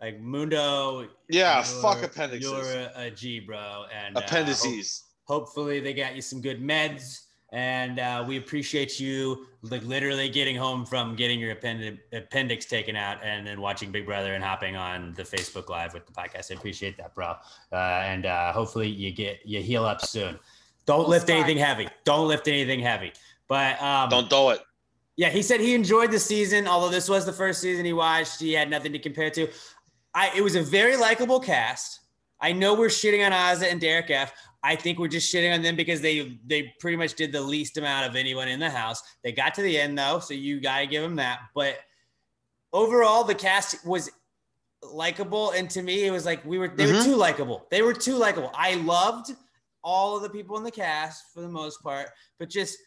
Like 0.00 0.20
Mundo. 0.20 1.08
Yeah, 1.28 1.64
you're- 1.68 1.82
fuck 1.82 2.02
appendixes. 2.02 2.50
You're 2.50 2.62
a, 2.62 2.92
a 3.06 3.10
G, 3.10 3.40
bro. 3.40 3.84
And 3.92 4.16
uh, 4.16 4.20
Appendices. 4.20 5.02
hopefully 5.24 5.80
they 5.80 5.92
got 5.94 6.14
you 6.14 6.22
some 6.22 6.40
good 6.40 6.60
meds. 6.62 7.22
And 7.54 8.00
uh, 8.00 8.24
we 8.26 8.36
appreciate 8.36 8.98
you 8.98 9.46
like 9.62 9.84
literally 9.84 10.28
getting 10.28 10.56
home 10.56 10.84
from 10.84 11.14
getting 11.14 11.38
your 11.38 11.52
append- 11.52 12.00
appendix 12.12 12.64
taken 12.66 12.96
out 12.96 13.18
and 13.22 13.46
then 13.46 13.60
watching 13.60 13.92
Big 13.92 14.06
Brother 14.06 14.34
and 14.34 14.42
hopping 14.42 14.74
on 14.74 15.14
the 15.14 15.22
Facebook 15.22 15.68
Live 15.68 15.94
with 15.94 16.04
the 16.04 16.12
podcast. 16.12 16.50
I 16.50 16.56
appreciate 16.56 16.96
that, 16.96 17.14
bro. 17.14 17.36
Uh, 17.72 17.76
and 17.76 18.26
uh, 18.26 18.52
hopefully 18.52 18.88
you 18.88 19.12
get 19.12 19.38
you 19.44 19.62
heal 19.62 19.84
up 19.84 20.04
soon. 20.04 20.36
Don't 20.84 21.02
Cool 21.02 21.10
lift 21.10 21.26
start. 21.26 21.38
anything 21.38 21.56
heavy. 21.56 21.88
Don't 22.02 22.26
lift 22.26 22.48
anything 22.48 22.80
heavy. 22.80 23.12
But 23.46 23.80
um, 23.80 24.08
Don't 24.10 24.28
do 24.28 24.50
it. 24.50 24.60
Yeah, 25.16 25.30
he 25.30 25.40
said 25.40 25.60
he 25.60 25.74
enjoyed 25.74 26.10
the 26.10 26.18
season, 26.18 26.66
although 26.66 26.90
this 26.90 27.08
was 27.08 27.24
the 27.24 27.32
first 27.32 27.60
season 27.60 27.84
he 27.84 27.92
watched. 27.92 28.40
He 28.40 28.52
had 28.52 28.68
nothing 28.68 28.90
to 28.92 28.98
compare 28.98 29.30
to. 29.30 29.46
I 30.12 30.32
it 30.36 30.42
was 30.42 30.56
a 30.56 30.62
very 30.62 30.96
likable 30.96 31.38
cast. 31.38 32.00
I 32.40 32.50
know 32.50 32.74
we're 32.74 32.88
shitting 32.88 33.24
on 33.24 33.30
Ozzy 33.30 33.70
and 33.70 33.80
Derek 33.80 34.10
F. 34.10 34.32
I 34.66 34.74
think 34.76 34.98
we're 34.98 35.08
just 35.08 35.32
shitting 35.32 35.54
on 35.54 35.60
them 35.60 35.76
because 35.76 36.00
they 36.00 36.38
they 36.46 36.72
pretty 36.80 36.96
much 36.96 37.14
did 37.14 37.32
the 37.32 37.40
least 37.40 37.76
amount 37.76 38.08
of 38.08 38.16
anyone 38.16 38.48
in 38.48 38.58
the 38.58 38.70
house. 38.70 39.02
They 39.22 39.30
got 39.30 39.54
to 39.54 39.62
the 39.62 39.78
end 39.78 39.98
though, 39.98 40.18
so 40.20 40.32
you 40.32 40.58
gotta 40.60 40.86
give 40.86 41.02
them 41.02 41.16
that. 41.16 41.40
But 41.54 41.78
overall, 42.72 43.24
the 43.24 43.34
cast 43.34 43.86
was 43.86 44.10
likable, 44.82 45.50
and 45.50 45.68
to 45.70 45.82
me, 45.82 46.04
it 46.04 46.10
was 46.10 46.24
like 46.24 46.42
we 46.46 46.58
were 46.58 46.68
they 46.68 46.86
were 46.86 46.92
Mhm. 46.98 47.04
too 47.04 47.16
likable. 47.16 47.66
They 47.70 47.82
were 47.82 47.92
too 47.92 48.16
likable. 48.16 48.50
I 48.54 48.74
loved 48.76 49.34
all 49.82 50.16
of 50.16 50.22
the 50.22 50.30
people 50.30 50.56
in 50.56 50.64
the 50.64 50.70
cast 50.70 51.32
for 51.34 51.42
the 51.42 51.48
most 51.48 51.82
part, 51.82 52.08
but 52.38 52.48
just 52.48 52.78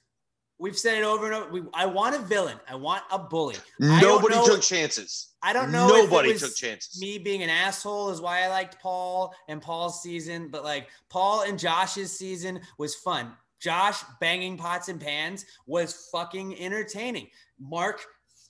we've 0.60 0.78
said 0.78 0.98
it 0.98 1.04
over 1.04 1.26
and 1.26 1.36
over. 1.36 1.52
We, 1.52 1.62
I 1.74 1.86
want 1.86 2.16
a 2.16 2.20
villain. 2.20 2.60
I 2.70 2.76
want 2.76 3.04
a 3.12 3.20
bully. 3.20 3.56
Nobody 3.80 4.36
know- 4.36 4.46
took 4.46 4.62
chances. 4.62 5.34
I 5.44 5.54
don't 5.54 5.72
know. 5.72 5.88
Nobody 5.88 6.38
took 6.38 6.56
chances. 6.56 7.00
Me 7.00 7.18
being 7.18 7.44
an 7.44 7.50
asshole 7.50 8.10
is 8.10 8.20
why 8.20 8.42
I 8.42 8.48
liked 8.48 8.82
Paul 8.82 9.34
and 9.48 9.62
Paul's 9.62 10.02
season, 10.02 10.50
but 10.50 10.64
like 10.64 10.90
Paul 11.10 11.44
and 11.44 11.60
Josh's 11.60 12.12
season 12.12 12.60
was 12.78 12.96
fun. 12.96 13.32
Josh 13.62 14.04
banging 14.20 14.58
pots 14.58 14.90
and 14.90 15.00
pans 15.00 15.46
was 15.66 16.10
fucking 16.12 16.60
entertaining. 16.60 17.28
Mark 17.60 18.04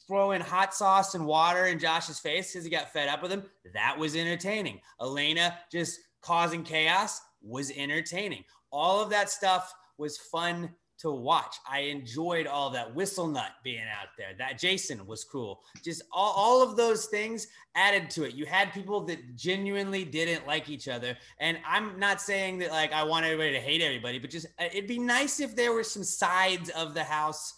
throwing 0.08 0.42
hot 0.42 0.74
sauce 0.74 1.16
and 1.16 1.26
water 1.26 1.66
in 1.66 1.80
Josh's 1.80 2.20
face 2.20 2.52
because 2.52 2.64
he 2.64 2.72
got 2.72 2.92
fed 2.94 3.10
up 3.10 3.22
with 3.22 3.32
him. 3.32 3.44
That 3.74 3.98
was 3.98 4.16
entertaining. 4.16 4.80
Elena 5.02 5.58
just 5.72 6.00
causing 6.22 6.64
chaos 6.64 7.22
was 7.42 7.72
entertaining. 7.76 8.44
All 8.72 9.02
of 9.02 9.10
that 9.10 9.30
stuff 9.30 9.74
was 9.98 10.18
fun 10.18 10.70
to 11.00 11.12
watch. 11.12 11.58
I 11.70 11.82
enjoyed 11.82 12.48
all 12.48 12.70
that. 12.72 12.94
Whistle 12.94 13.28
Nut 13.28 13.52
being 13.64 13.82
out 13.82 14.10
there. 14.18 14.30
That 14.38 14.58
Jason 14.58 15.06
was 15.06 15.24
cool. 15.24 15.62
Just 15.84 16.02
all, 16.12 16.34
all 16.36 16.64
of 16.64 16.76
those 16.76 17.06
things 17.06 17.48
added 17.76 18.10
to 18.12 18.24
it. 18.24 18.34
You 18.34 18.46
had 18.46 18.74
people 18.74 19.02
that 19.06 19.36
genuinely 19.36 20.04
didn't 20.04 20.48
like 20.48 20.70
each 20.70 20.88
other. 20.88 21.16
And 21.40 21.60
I'm 21.68 22.00
not 22.00 22.22
saying 22.22 22.60
that 22.60 22.72
like 22.72 22.94
I 22.94 23.04
want 23.04 23.26
everybody 23.26 23.52
to 23.52 23.60
hate 23.60 23.82
everybody, 23.82 24.20
but 24.20 24.30
just 24.30 24.48
uh, 24.60 24.66
it'd 24.66 24.88
be 24.88 25.00
nice 25.00 25.40
if 25.40 25.56
there 25.56 25.74
were 25.74 25.84
some 25.84 26.04
sides 26.04 26.70
of 26.72 26.94
the 26.94 27.04
house 27.04 27.54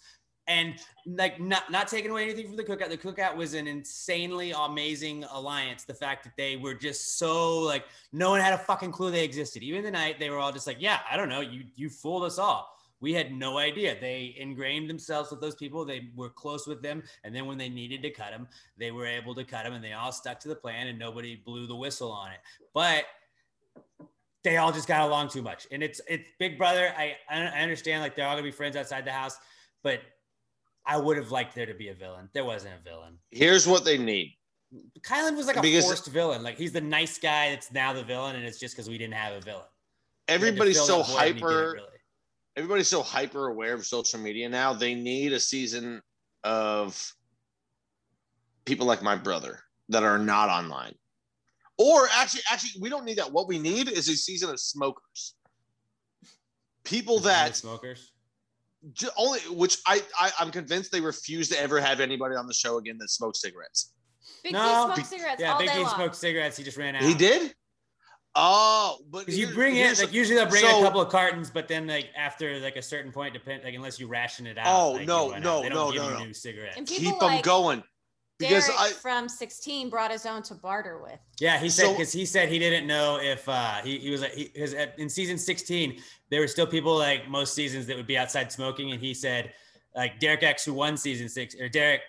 and 0.46 0.74
like 1.06 1.40
not 1.40 1.70
not 1.70 1.86
taking 1.88 2.10
away 2.10 2.24
anything 2.24 2.46
from 2.46 2.56
the 2.56 2.64
cookout. 2.64 2.88
The 2.88 2.98
cookout 2.98 3.36
was 3.36 3.54
an 3.54 3.66
insanely 3.66 4.52
amazing 4.52 5.24
alliance. 5.32 5.84
The 5.84 5.94
fact 5.94 6.24
that 6.24 6.32
they 6.36 6.56
were 6.56 6.74
just 6.74 7.18
so 7.18 7.60
like 7.60 7.84
no 8.12 8.30
one 8.30 8.40
had 8.40 8.52
a 8.52 8.58
fucking 8.58 8.92
clue 8.92 9.10
they 9.10 9.24
existed. 9.24 9.62
Even 9.62 9.82
the 9.82 9.90
night 9.90 10.18
they 10.18 10.28
were 10.28 10.38
all 10.38 10.52
just 10.52 10.66
like, 10.66 10.78
yeah, 10.80 11.00
I 11.10 11.16
don't 11.16 11.28
know, 11.28 11.40
you 11.40 11.62
you 11.76 11.88
fooled 11.88 12.24
us 12.24 12.38
all. 12.38 12.76
We 13.00 13.14
had 13.14 13.32
no 13.32 13.56
idea. 13.58 13.96
They 13.98 14.34
ingrained 14.38 14.90
themselves 14.90 15.30
with 15.30 15.40
those 15.40 15.54
people. 15.54 15.84
They 15.86 16.10
were 16.14 16.28
close 16.28 16.66
with 16.66 16.82
them, 16.82 17.02
and 17.24 17.34
then 17.34 17.46
when 17.46 17.56
they 17.56 17.68
needed 17.70 18.02
to 18.02 18.10
cut 18.10 18.30
them, 18.30 18.46
they 18.76 18.90
were 18.90 19.06
able 19.06 19.34
to 19.36 19.44
cut 19.44 19.64
them, 19.64 19.72
and 19.72 19.82
they 19.82 19.92
all 19.94 20.12
stuck 20.12 20.38
to 20.40 20.48
the 20.48 20.54
plan, 20.56 20.86
and 20.88 20.98
nobody 20.98 21.36
blew 21.36 21.66
the 21.66 21.74
whistle 21.76 22.12
on 22.12 22.32
it. 22.32 22.38
But 22.74 23.04
they 24.42 24.56
all 24.58 24.72
just 24.72 24.86
got 24.88 25.06
along 25.06 25.28
too 25.28 25.42
much, 25.42 25.66
and 25.70 25.82
it's 25.82 26.00
it's 26.08 26.30
Big 26.38 26.58
Brother. 26.58 26.92
I 26.96 27.16
I 27.28 27.40
understand 27.62 28.02
like 28.02 28.16
they're 28.16 28.26
all 28.26 28.34
gonna 28.34 28.42
be 28.42 28.50
friends 28.50 28.76
outside 28.76 29.04
the 29.04 29.12
house, 29.12 29.36
but 29.82 30.00
I 30.86 30.96
would 30.98 31.16
have 31.16 31.30
liked 31.30 31.54
there 31.54 31.66
to 31.66 31.74
be 31.74 31.88
a 31.88 31.94
villain. 31.94 32.28
There 32.32 32.44
wasn't 32.44 32.74
a 32.78 32.82
villain. 32.82 33.18
Here's 33.30 33.66
what 33.66 33.84
they 33.84 33.96
need. 33.98 34.34
Kyland 35.00 35.36
was 35.36 35.46
like 35.46 35.56
a 35.56 35.62
Because- 35.62 35.84
forced 35.84 36.06
villain. 36.08 36.42
Like 36.42 36.56
he's 36.56 36.72
the 36.72 36.80
nice 36.80 37.18
guy 37.18 37.50
that's 37.50 37.72
now 37.72 37.92
the 37.92 38.02
villain, 38.04 38.36
and 38.36 38.44
it's 38.44 38.58
just 38.58 38.74
because 38.76 38.88
we 38.88 38.98
didn't 38.98 39.14
have 39.14 39.34
a 39.34 39.40
villain. 39.40 39.64
We 40.28 40.32
had 40.32 40.40
to 40.40 40.46
Everybody's 40.46 40.80
so 40.86 40.98
that 40.98 41.06
void, 41.08 41.16
and 41.18 41.26
he 41.26 41.32
didn't 41.34 41.42
hyper. 41.48 41.72
really. 41.72 41.86
Everybody's 42.56 42.88
so 42.88 43.02
hyper 43.02 43.48
aware 43.48 43.74
of 43.74 43.86
social 43.86 44.18
media 44.18 44.48
now. 44.48 44.72
They 44.72 44.94
need 44.94 45.32
a 45.32 45.40
season 45.40 46.00
of 46.44 47.12
people 48.64 48.86
like 48.86 49.02
my 49.02 49.16
brother 49.16 49.60
that 49.88 50.02
are 50.02 50.18
not 50.18 50.48
online. 50.48 50.94
Or 51.78 52.08
actually, 52.14 52.42
actually, 52.50 52.80
we 52.80 52.88
don't 52.90 53.04
need 53.04 53.18
that. 53.18 53.32
What 53.32 53.48
we 53.48 53.58
need 53.58 53.88
is 53.88 54.08
a 54.08 54.14
season 54.16 54.50
of 54.50 54.60
smokers. 54.60 55.34
People 56.84 57.18
The 57.20 57.28
that 57.28 57.56
smokers. 57.56 58.12
only, 59.16 59.40
which 59.50 59.78
I, 59.86 60.02
I 60.18 60.30
I'm 60.38 60.50
convinced 60.50 60.92
they 60.92 61.00
refuse 61.00 61.48
to 61.50 61.58
ever 61.60 61.80
have 61.80 62.00
anybody 62.00 62.34
on 62.36 62.46
the 62.46 62.54
show 62.54 62.78
again 62.78 62.98
that 62.98 63.08
smokes 63.10 63.40
cigarettes. 63.40 63.92
Big 64.42 64.52
No. 64.52 64.88
D 64.88 64.94
smokes 64.94 65.08
cigarettes 65.10 65.40
Yeah, 65.40 65.52
all 65.52 65.58
Big 65.58 65.68
day 65.68 65.74
D 65.76 65.82
long. 65.82 65.94
smoked 65.94 66.16
cigarettes. 66.16 66.56
He 66.56 66.64
just 66.64 66.76
ran 66.76 66.96
out. 66.96 67.02
He 67.02 67.14
did. 67.14 67.54
Oh, 68.36 68.98
but 69.10 69.20
Because 69.20 69.38
you 69.38 69.48
bring 69.48 69.76
in 69.76 69.94
like 69.96 70.12
usually 70.12 70.36
they'll 70.36 70.48
bring 70.48 70.64
in 70.64 70.70
so- 70.70 70.80
a 70.80 70.82
couple 70.84 71.00
of 71.00 71.08
cartons, 71.08 71.50
but 71.50 71.66
then 71.66 71.86
like 71.86 72.10
after 72.16 72.60
like 72.60 72.76
a 72.76 72.82
certain 72.82 73.10
point, 73.10 73.34
depend 73.34 73.64
like 73.64 73.74
unless 73.74 73.98
you 73.98 74.06
ration 74.06 74.46
it 74.46 74.56
out. 74.56 74.66
Oh, 74.68 74.92
like, 74.92 75.06
no, 75.06 75.30
no, 75.38 75.62
they 75.62 75.68
don't 75.68 75.74
no, 75.74 75.92
give 75.92 76.02
no, 76.02 76.08
you 76.08 76.14
no. 76.14 76.24
new 76.26 76.34
cigarettes. 76.34 76.76
And 76.76 76.86
people 76.86 77.12
keep 77.12 77.20
them 77.20 77.28
like 77.28 77.42
going 77.42 77.82
because 78.38 78.68
Derek 78.68 78.80
I 78.80 78.90
from 78.90 79.28
16 79.28 79.90
brought 79.90 80.12
his 80.12 80.26
own 80.26 80.42
to 80.44 80.54
barter 80.54 81.02
with. 81.02 81.18
Yeah, 81.40 81.58
he 81.58 81.68
said 81.68 81.86
So- 81.86 81.92
because 81.92 82.12
he 82.12 82.24
said 82.24 82.48
he 82.48 82.58
didn't 82.60 82.86
know 82.86 83.18
if 83.20 83.48
uh, 83.48 83.80
he, 83.82 83.98
he 83.98 84.10
was 84.10 84.20
like 84.20 84.32
he 84.32 84.44
because 84.44 84.74
in 84.96 85.08
season 85.08 85.36
16 85.36 86.00
there 86.30 86.40
were 86.40 86.48
still 86.48 86.66
people 86.66 86.96
like 86.96 87.28
most 87.28 87.54
seasons 87.54 87.86
that 87.88 87.96
would 87.96 88.06
be 88.06 88.16
outside 88.16 88.52
smoking, 88.52 88.92
and 88.92 89.00
he 89.00 89.12
said 89.12 89.52
like 89.96 90.20
Derek 90.20 90.44
X 90.44 90.64
who 90.64 90.72
won 90.72 90.96
season 90.96 91.28
six 91.28 91.56
or 91.60 91.68
Derek, 91.68 92.02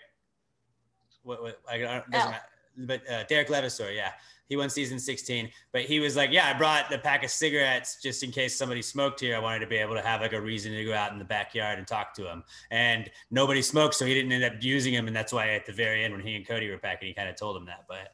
what 1.24 1.42
what 1.42 1.60
I, 1.68 1.76
I 1.76 1.78
don't, 1.80 2.12
doesn't 2.12 2.32
matter, 2.32 2.46
but 2.78 3.10
uh, 3.10 3.24
Derrick 3.24 3.50
Levasseur, 3.50 3.90
yeah, 3.92 4.12
he 4.52 4.58
won 4.58 4.70
season 4.70 5.00
16, 5.00 5.50
but 5.72 5.84
he 5.84 6.02
was 6.02 6.18
like, 6.18 6.30
yeah, 6.30 6.52
I 6.54 6.58
brought 6.58 6.90
the 6.90 6.98
pack 6.98 7.24
of 7.24 7.30
cigarettes 7.30 8.00
just 8.04 8.22
in 8.22 8.32
case 8.32 8.54
somebody 8.54 8.82
smoked 8.82 9.22
here. 9.22 9.34
I 9.34 9.40
wanted 9.40 9.60
to 9.60 9.68
be 9.68 9.78
able 9.78 9.96
to 9.96 10.02
have 10.02 10.20
like 10.20 10.34
a 10.34 10.42
reason 10.42 10.74
to 10.74 10.84
go 10.84 10.94
out 10.94 11.14
in 11.14 11.18
the 11.18 11.24
backyard 11.24 11.80
and 11.80 11.88
talk 11.88 12.14
to 12.16 12.30
him, 12.30 12.44
and 12.70 13.10
nobody 13.32 13.62
smoked, 13.62 13.96
so 13.96 14.06
he 14.06 14.14
didn't 14.14 14.34
end 14.34 14.44
up 14.44 14.62
using 14.62 14.94
them, 14.94 15.08
and 15.08 15.16
that's 15.16 15.32
why 15.32 15.52
at 15.52 15.66
the 15.66 15.72
very 15.72 16.04
end 16.04 16.14
when 16.14 16.22
he 16.22 16.36
and 16.36 16.46
Cody 16.46 16.70
were 16.70 16.78
packing, 16.78 17.08
he 17.08 17.14
kind 17.14 17.30
of 17.30 17.38
told 17.38 17.56
him 17.56 17.64
that, 17.68 17.86
but 17.88 18.10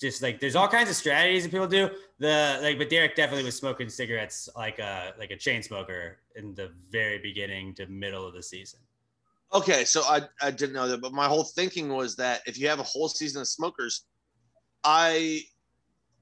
just 0.00 0.22
like 0.22 0.38
there's 0.38 0.54
all 0.54 0.68
kinds 0.68 0.88
of 0.88 0.94
strategies 0.94 1.42
that 1.42 1.50
people 1.50 1.66
do. 1.66 1.90
The 2.20 2.60
like, 2.62 2.78
but 2.78 2.88
Derek 2.88 3.16
definitely 3.16 3.44
was 3.44 3.56
smoking 3.56 3.88
cigarettes 3.88 4.48
like 4.54 4.78
a 4.78 5.14
like 5.18 5.32
a 5.32 5.36
chain 5.36 5.64
smoker 5.64 6.18
in 6.36 6.54
the 6.54 6.70
very 6.92 7.18
beginning 7.18 7.74
to 7.74 7.88
middle 7.88 8.24
of 8.24 8.34
the 8.34 8.42
season. 8.42 8.78
Okay, 9.52 9.84
so 9.84 10.02
I, 10.02 10.20
I 10.40 10.52
didn't 10.52 10.74
know 10.74 10.86
that, 10.86 11.00
but 11.00 11.12
my 11.12 11.26
whole 11.26 11.44
thinking 11.44 11.88
was 11.88 12.14
that 12.16 12.42
if 12.46 12.56
you 12.56 12.68
have 12.68 12.78
a 12.78 12.84
whole 12.84 13.08
season 13.08 13.40
of 13.40 13.48
smokers, 13.48 14.04
I 14.84 15.42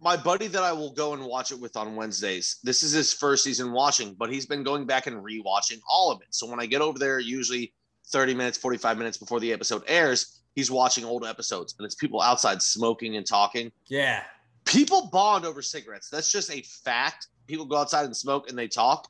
my 0.00 0.16
buddy 0.16 0.48
that 0.48 0.62
I 0.62 0.72
will 0.72 0.92
go 0.92 1.14
and 1.14 1.24
watch 1.24 1.50
it 1.50 1.60
with 1.60 1.76
on 1.76 1.96
Wednesdays, 1.96 2.58
this 2.62 2.82
is 2.82 2.92
his 2.92 3.12
first 3.12 3.44
season 3.44 3.72
watching, 3.72 4.14
but 4.14 4.30
he's 4.30 4.46
been 4.46 4.62
going 4.62 4.86
back 4.86 5.06
and 5.06 5.16
rewatching 5.16 5.80
all 5.88 6.10
of 6.10 6.20
it. 6.20 6.28
So 6.30 6.48
when 6.48 6.60
I 6.60 6.66
get 6.66 6.82
over 6.82 6.98
there, 6.98 7.20
usually 7.20 7.72
30 8.08 8.34
minutes, 8.34 8.58
45 8.58 8.98
minutes 8.98 9.16
before 9.16 9.40
the 9.40 9.52
episode 9.52 9.82
airs, 9.86 10.42
he's 10.54 10.70
watching 10.70 11.04
old 11.04 11.24
episodes 11.24 11.74
and 11.78 11.86
it's 11.86 11.94
people 11.94 12.20
outside 12.20 12.60
smoking 12.60 13.16
and 13.16 13.26
talking. 13.26 13.72
Yeah, 13.88 14.24
People 14.64 15.08
bond 15.12 15.44
over 15.44 15.62
cigarettes. 15.62 16.08
That's 16.08 16.32
just 16.32 16.50
a 16.50 16.62
fact. 16.62 17.28
People 17.46 17.66
go 17.66 17.76
outside 17.76 18.06
and 18.06 18.16
smoke 18.16 18.48
and 18.48 18.58
they 18.58 18.68
talk. 18.68 19.08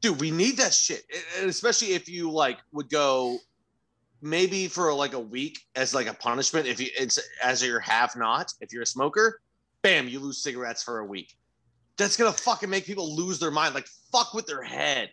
Dude, 0.00 0.20
we 0.20 0.30
need 0.30 0.56
that 0.56 0.72
shit. 0.72 1.02
And 1.38 1.48
especially 1.48 1.92
if 1.92 2.08
you 2.08 2.30
like 2.30 2.58
would 2.72 2.90
go 2.90 3.38
maybe 4.24 4.66
for 4.68 4.92
like 4.94 5.12
a 5.12 5.20
week 5.20 5.60
as 5.76 5.94
like 5.94 6.06
a 6.06 6.14
punishment 6.14 6.66
if 6.66 6.80
you 6.80 6.88
it's 6.98 7.18
as 7.42 7.62
your 7.62 7.78
have 7.78 8.16
not 8.16 8.50
if 8.60 8.72
you're 8.72 8.82
a 8.82 8.86
smoker 8.86 9.42
bam 9.82 10.08
you 10.08 10.18
lose 10.18 10.42
cigarettes 10.42 10.82
for 10.82 11.00
a 11.00 11.04
week. 11.04 11.34
That's 11.96 12.16
gonna 12.16 12.32
fucking 12.32 12.70
make 12.70 12.86
people 12.86 13.14
lose 13.14 13.38
their 13.38 13.52
mind 13.52 13.74
like 13.74 13.86
fuck 14.10 14.34
with 14.34 14.46
their 14.46 14.62
head. 14.62 15.10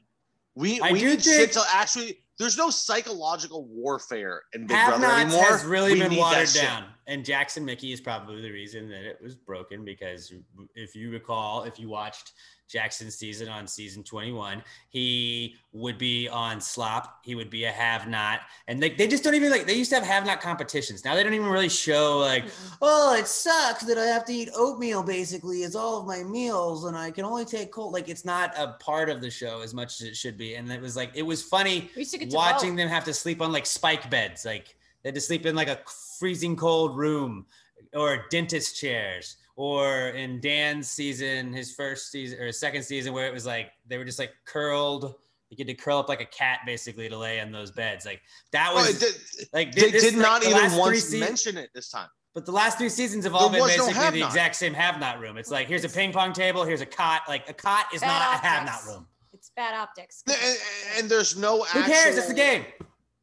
We 0.56 0.82
I 0.82 0.94
we 0.94 1.04
need 1.04 1.22
shit 1.22 1.52
to 1.52 1.64
actually 1.72 2.24
there's 2.40 2.58
no 2.58 2.70
psychological 2.72 3.66
warfare 3.66 4.44
in 4.54 4.66
big 4.66 4.76
have 4.76 5.00
brother 5.00 5.14
anymore 5.14 5.44
has 5.44 5.64
really 5.64 5.94
We 5.94 6.00
been 6.00 6.16
watered 6.16 6.50
down, 6.54 6.86
and 7.12 7.26
Jackson 7.26 7.66
Michie 7.66 7.92
is 7.92 8.00
probably 8.00 8.42
the 8.42 8.52
reason 8.52 8.90
that 8.90 9.04
it 9.04 9.20
was 9.22 9.36
broken 9.36 9.84
because 9.84 10.34
if 10.76 10.96
you 10.96 11.12
recall, 11.12 11.64
if 11.64 11.78
you 11.78 11.90
watched 11.90 12.32
Jackson's 12.70 13.16
season 13.16 13.50
on 13.50 13.68
season 13.68 14.02
21, 14.02 14.64
he 14.88 15.58
would 15.74 15.98
be 15.98 16.30
on 16.30 16.62
slop. 16.62 17.20
He 17.26 17.36
would 17.36 17.50
be 17.50 17.66
a 17.66 17.72
have 17.72 18.08
not. 18.08 18.40
And 18.70 18.80
like 18.80 18.98
they 18.98 19.10
just 19.10 19.26
don't 19.26 19.36
even 19.36 19.52
like 19.52 19.66
they 19.66 19.74
used 19.74 19.90
to 19.90 19.98
have 19.98 20.06
have 20.06 20.26
not 20.26 20.40
competitions. 20.40 21.04
Now 21.04 21.16
they 21.16 21.24
don't 21.24 21.34
even 21.34 21.50
really 21.50 21.68
show 21.68 22.20
like, 22.20 22.46
oh, 22.82 23.14
it 23.14 23.28
sucks 23.28 23.84
that 23.84 23.98
I 23.98 24.06
have 24.06 24.24
to 24.26 24.34
eat 24.34 24.50
oatmeal 24.56 25.04
basically. 25.04 25.64
It's 25.64 25.76
all 25.76 26.00
of 26.00 26.08
my 26.08 26.24
meals 26.24 26.86
and 26.86 26.96
I 26.96 27.12
can 27.12 27.26
only 27.26 27.44
take 27.44 27.74
cold. 27.74 27.92
Like 27.92 28.08
it's 28.08 28.24
not 28.24 28.54
a 28.58 28.78
part 28.80 29.10
of 29.10 29.20
the 29.20 29.30
show 29.30 29.60
as 29.60 29.74
much 29.74 30.00
as 30.00 30.08
it 30.08 30.16
should 30.16 30.38
be. 30.38 30.56
And 30.56 30.72
it 30.72 30.82
was 30.82 30.96
like 30.96 31.12
it 31.14 31.24
was 31.24 31.44
funny 31.44 31.92
We 31.94 32.04
used 32.04 32.12
to 32.12 32.20
get 32.20 32.30
to 32.30 32.38
watching 32.38 32.78
them 32.78 32.88
have 32.88 33.04
to 33.04 33.14
sleep 33.14 33.42
on 33.42 33.52
like 33.52 33.66
spike 33.66 34.10
beds. 34.10 34.46
Like 34.46 34.78
they 35.04 35.10
had 35.10 35.16
to 35.16 35.22
sleep 35.22 35.46
in 35.46 35.56
like 35.58 35.68
a 35.68 35.82
freezing 36.22 36.56
cold 36.56 36.96
room 36.96 37.48
or 37.96 38.26
dentist 38.30 38.80
chairs 38.80 39.38
or 39.56 40.10
in 40.10 40.40
Dan's 40.40 40.88
season, 40.88 41.52
his 41.52 41.74
first 41.74 42.12
season 42.12 42.40
or 42.40 42.46
his 42.46 42.60
second 42.60 42.84
season, 42.84 43.12
where 43.12 43.26
it 43.26 43.34
was 43.34 43.48
like 43.48 43.72
they 43.88 43.98
were 43.98 44.06
just 44.06 44.20
like 44.20 44.32
curled. 44.46 45.16
You 45.50 45.58
get 45.58 45.66
to 45.68 45.74
curl 45.74 45.98
up 45.98 46.08
like 46.10 46.22
a 46.22 46.26
cat 46.26 46.60
basically 46.66 47.10
to 47.10 47.18
lay 47.18 47.42
on 47.42 47.52
those 47.52 47.72
beds. 47.72 48.06
Like 48.06 48.22
that 48.52 48.72
was 48.74 48.90
it 48.90 49.00
did, 49.00 49.48
like 49.52 49.72
they 49.74 49.90
this- 49.90 50.04
did 50.04 50.14
like, 50.14 50.22
not 50.22 50.42
the 50.44 50.50
even 50.52 50.78
once 50.78 51.00
seasons- 51.02 51.20
mention 51.22 51.58
it 51.58 51.72
this 51.74 51.90
time 51.90 52.08
But 52.36 52.46
the 52.46 52.52
last 52.54 52.78
three 52.78 52.88
seasons 52.88 53.24
have 53.26 53.34
all 53.34 53.50
There 53.50 53.60
been 53.60 53.62
was 53.68 53.78
no 53.78 53.88
basically 53.88 53.94
the 54.00 54.06
have-not. 54.06 54.28
exact 54.30 54.56
same 54.58 54.74
have-not 54.76 55.20
room. 55.20 55.38
It's 55.38 55.50
like 55.52 55.68
here's 55.68 55.84
a 55.84 55.90
ping 55.90 56.14
pong 56.14 56.34
table, 56.34 56.64
here's 56.64 56.82
a 56.82 56.86
cot. 56.86 57.24
Like 57.28 57.50
a 57.50 57.54
cot 57.54 57.88
is 57.94 58.00
Bad 58.02 58.08
not 58.08 58.22
a 58.36 58.48
have-not 58.48 58.86
room. 58.86 59.08
It's 59.34 59.50
bad 59.56 59.74
optics. 59.74 60.24
And, 60.28 60.58
and 61.00 61.10
there's 61.10 61.36
no 61.36 61.64
Who 61.64 61.80
actual, 61.80 61.84
cares? 61.96 62.16
It's 62.18 62.28
the 62.28 62.34
game. 62.36 62.64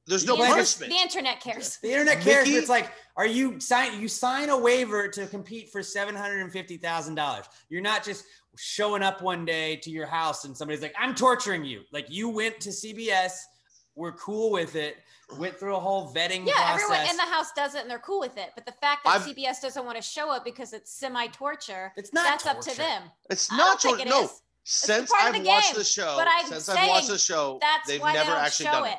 There's 0.08 0.24
no 0.26 0.36
the, 0.36 0.42
inter- 0.42 0.54
punishment. 0.54 0.92
the 0.92 0.98
internet 0.98 1.40
cares. 1.40 1.76
The 1.82 1.90
internet 1.92 2.20
cares, 2.20 2.46
Mickey- 2.46 2.58
it's 2.58 2.68
like, 2.68 2.90
are 3.16 3.26
you 3.26 3.60
sign 3.60 4.00
you 4.00 4.08
sign 4.08 4.48
a 4.48 4.56
waiver 4.58 5.06
to 5.08 5.26
compete 5.26 5.70
for 5.70 5.82
seven 5.82 6.14
hundred 6.14 6.40
and 6.40 6.50
fifty 6.52 6.76
thousand 6.78 7.14
dollars? 7.16 7.44
You're 7.68 7.82
not 7.82 8.04
just 8.04 8.24
showing 8.56 9.02
up 9.02 9.22
one 9.22 9.44
day 9.44 9.76
to 9.76 9.90
your 9.90 10.06
house 10.06 10.44
and 10.44 10.56
somebody's 10.56 10.82
like, 10.82 10.94
I'm 10.98 11.14
torturing 11.14 11.64
you. 11.64 11.82
Like 11.92 12.06
you 12.08 12.28
went 12.28 12.58
to 12.60 12.70
CBS, 12.70 13.32
we're 13.94 14.12
cool 14.12 14.50
with 14.50 14.74
it, 14.76 14.96
went 15.38 15.56
through 15.58 15.76
a 15.76 15.80
whole 15.80 16.12
vetting 16.12 16.46
Yeah, 16.46 16.54
process. 16.54 16.82
everyone 16.90 17.10
in 17.10 17.16
the 17.16 17.22
house 17.22 17.52
does 17.54 17.74
it 17.74 17.82
and 17.82 17.90
they're 17.90 17.98
cool 17.98 18.18
with 18.20 18.36
it. 18.38 18.50
But 18.54 18.66
the 18.66 18.72
fact 18.72 19.04
that 19.04 19.20
I've- 19.20 19.32
CBS 19.34 19.60
doesn't 19.60 19.84
want 19.84 19.96
to 19.96 20.02
show 20.02 20.32
it 20.34 20.42
because 20.44 20.72
it's 20.72 20.92
semi-torture, 20.92 21.92
It's 21.96 22.12
not 22.12 22.24
that's 22.24 22.46
up 22.46 22.60
to 22.62 22.76
them. 22.76 23.02
It's 23.30 23.50
not 23.52 23.80
don't 23.80 24.00
it 24.00 24.08
no. 24.08 24.24
is. 24.24 24.42
Since 24.64 25.10
I've 25.18 25.32
the 25.34 25.40
watched 25.48 25.68
game, 25.72 25.78
the 25.78 25.84
show, 25.84 26.14
but 26.18 26.28
I'm 26.30 26.46
since 26.46 26.68
I've 26.68 26.88
watched 26.88 27.08
the 27.08 27.16
show, 27.16 27.58
That's 27.60 27.88
they've 27.88 28.00
why 28.02 28.12
never 28.12 28.26
they 28.26 28.32
don't 28.36 28.44
actually 28.44 28.66
show 28.66 28.72
done 28.72 28.86
it. 28.86 28.92
it. 28.92 28.98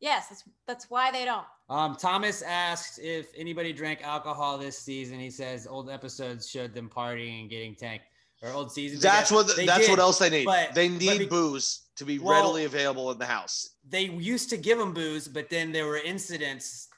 Yes, 0.00 0.28
that's, 0.28 0.44
that's 0.66 0.90
why 0.90 1.10
they 1.10 1.24
don't. 1.24 1.44
Um, 1.68 1.96
Thomas 1.96 2.42
asks 2.42 2.98
if 2.98 3.26
anybody 3.36 3.72
drank 3.72 4.02
alcohol 4.02 4.56
this 4.58 4.78
season. 4.78 5.18
He 5.18 5.30
says 5.30 5.66
old 5.66 5.90
episodes 5.90 6.48
showed 6.48 6.72
them 6.72 6.88
partying 6.88 7.40
and 7.42 7.50
getting 7.50 7.74
tanked, 7.74 8.04
or 8.42 8.50
old 8.50 8.70
seasons. 8.72 9.02
That's 9.02 9.30
what 9.32 9.54
They 9.56 9.66
that's 9.66 9.80
did, 9.86 9.90
what 9.90 9.98
else 9.98 10.18
they 10.18 10.30
need. 10.30 10.44
but- 10.44 10.74
they 10.74 10.88
but 10.88 10.98
need 10.98 11.18
be- 11.18 11.26
booze 11.26 11.82
to 11.96 12.04
be 12.04 12.18
Well- 12.18 12.36
readily 12.42 12.64
available 12.64 13.10
in 13.10 13.18
the 13.18 13.26
house. 13.26 13.70
They 13.88 14.02
used 14.02 14.50
to 14.50 14.56
give 14.56 14.78
them 14.78 14.94
booze, 14.94 15.26
but 15.26 15.50
then 15.50 15.72
there 15.72 15.86
were 15.86 15.98
incidents 15.98 16.88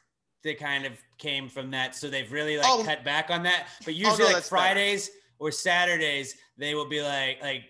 that 0.44 0.58
kind 0.58 0.84
of 0.84 0.92
came 1.18 1.48
from 1.48 1.70
that. 1.70 1.94
So 1.96 2.08
they've 2.10 2.30
really 2.30 2.58
like 2.58 2.66
Oh. 2.68 2.82
cut 2.84 3.02
back 3.04 3.30
on 3.30 3.42
that. 3.44 3.68
But 3.84 3.88
Oh, 3.94 3.96
usually 3.96 4.18
no, 4.18 4.24
like 4.26 4.34
that's 4.34 4.48
better. 4.50 4.62
Fridays 4.62 5.10
or 5.38 5.50
Saturdays, 5.50 6.34
they 6.58 6.74
will 6.74 6.88
be 6.88 7.00
like 7.02 7.42
like 7.42 7.64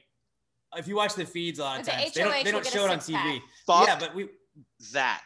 if 0.77 0.87
you 0.87 0.95
watch 0.97 1.15
the 1.15 1.27
feeds 1.27 1.59
a 1.59 1.63
lot 1.65 1.81
of 1.81 1.87
The 1.87 1.91
times, 1.93 2.13
they 2.13 2.23
don't, 2.23 2.45
they 2.45 2.51
don't 2.53 2.65
show 2.67 2.85
it 2.85 2.91
on. 2.91 2.99
TV. 3.01 3.41
Fuck 3.67 3.87
Yeah, 3.89 3.99
but 3.99 4.15
we 4.15 4.29
that. 4.93 5.25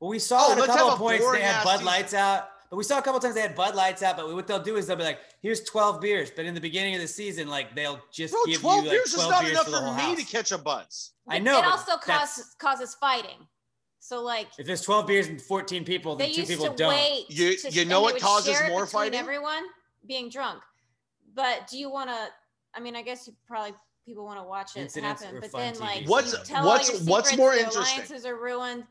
Well, 0.00 0.10
we 0.10 0.18
saw 0.18 0.38
Oh, 0.48 0.52
at 0.52 0.58
a 0.58 0.66
couple 0.66 0.90
of 0.90 0.98
points 0.98 1.30
they 1.32 1.40
had 1.40 1.56
ass 1.56 1.64
Bud 1.64 1.70
season. 1.72 1.86
Lights 1.86 2.14
out, 2.14 2.48
but 2.70 2.76
we 2.76 2.84
saw 2.84 2.98
a 2.98 3.02
couple 3.02 3.20
times 3.20 3.34
they 3.34 3.40
had 3.40 3.54
Bud 3.54 3.74
Lights 3.74 4.02
out. 4.02 4.16
But 4.16 4.32
what 4.34 4.46
they'll 4.46 4.62
do 4.62 4.76
is 4.76 4.86
they'll 4.86 4.96
be 4.96 5.04
like, 5.04 5.20
"Here's 5.40 5.62
12 5.64 6.00
beers," 6.00 6.30
but 6.34 6.44
in 6.44 6.54
the 6.54 6.60
beginning 6.60 6.94
of 6.94 7.00
the 7.00 7.08
season, 7.08 7.48
like 7.48 7.74
they'll 7.74 8.00
just 8.12 8.32
Bro, 8.34 8.42
give 8.46 8.60
12 8.60 8.76
you 8.84 8.88
like 8.90 8.98
beers 8.98 9.12
12 9.14 9.26
is 9.26 9.30
not 9.30 9.40
beers 9.42 9.52
enough 9.52 9.64
for 9.66 9.70
for 9.72 9.94
me 9.94 10.02
house. 10.02 10.18
to 10.18 10.24
catch 10.24 10.52
a 10.52 10.58
buzz. 10.58 11.10
I 11.28 11.38
know. 11.38 11.58
It 11.58 11.64
also 11.64 11.96
causes 11.96 12.54
causes 12.58 12.94
fighting. 12.94 13.46
So 14.00 14.20
like 14.22 14.48
if 14.58 14.66
there's 14.66 14.82
12 14.82 15.06
beers 15.06 15.26
and 15.28 15.40
14 15.40 15.84
people, 15.84 16.16
they 16.16 16.26
then 16.26 16.34
two 16.34 16.40
used 16.42 16.50
people 16.50 16.66
to 16.68 16.74
don't. 16.76 16.88
wait. 16.92 17.24
You- 17.30 17.56
to, 17.56 17.70
you 17.70 17.84
know 17.86 18.00
they 18.06 18.12
what 18.14 18.20
causes 18.20 18.58
more 18.68 18.86
fighting? 18.86 19.18
Everyone 19.18 19.64
being 20.06 20.28
drunk. 20.28 20.62
But 21.34 21.66
do 21.70 21.78
you 21.78 21.90
want 21.90 22.10
to? 22.10 22.28
I 22.74 22.80
mean, 22.80 22.96
I 22.96 23.02
guess 23.02 23.26
you 23.26 23.34
probably 23.46 23.74
people 24.04 24.24
want 24.26 24.38
to 24.38 24.42
watch 24.44 24.76
it 24.76 24.80
Incidents 24.80 25.22
happen. 25.22 25.40
But 25.40 25.52
then 25.52 25.74
TV? 25.74 25.80
like 25.80 26.06
What's- 26.06 26.32
you 26.32 26.38
tell 26.44 26.66
what's- 26.66 26.90
all 26.90 26.96
your 26.96 27.04
what's 27.06 27.36
more 27.36 27.54
interesting? 27.54 28.00
Alliances 28.00 28.26
are 28.26 28.36
ruined. 28.36 28.84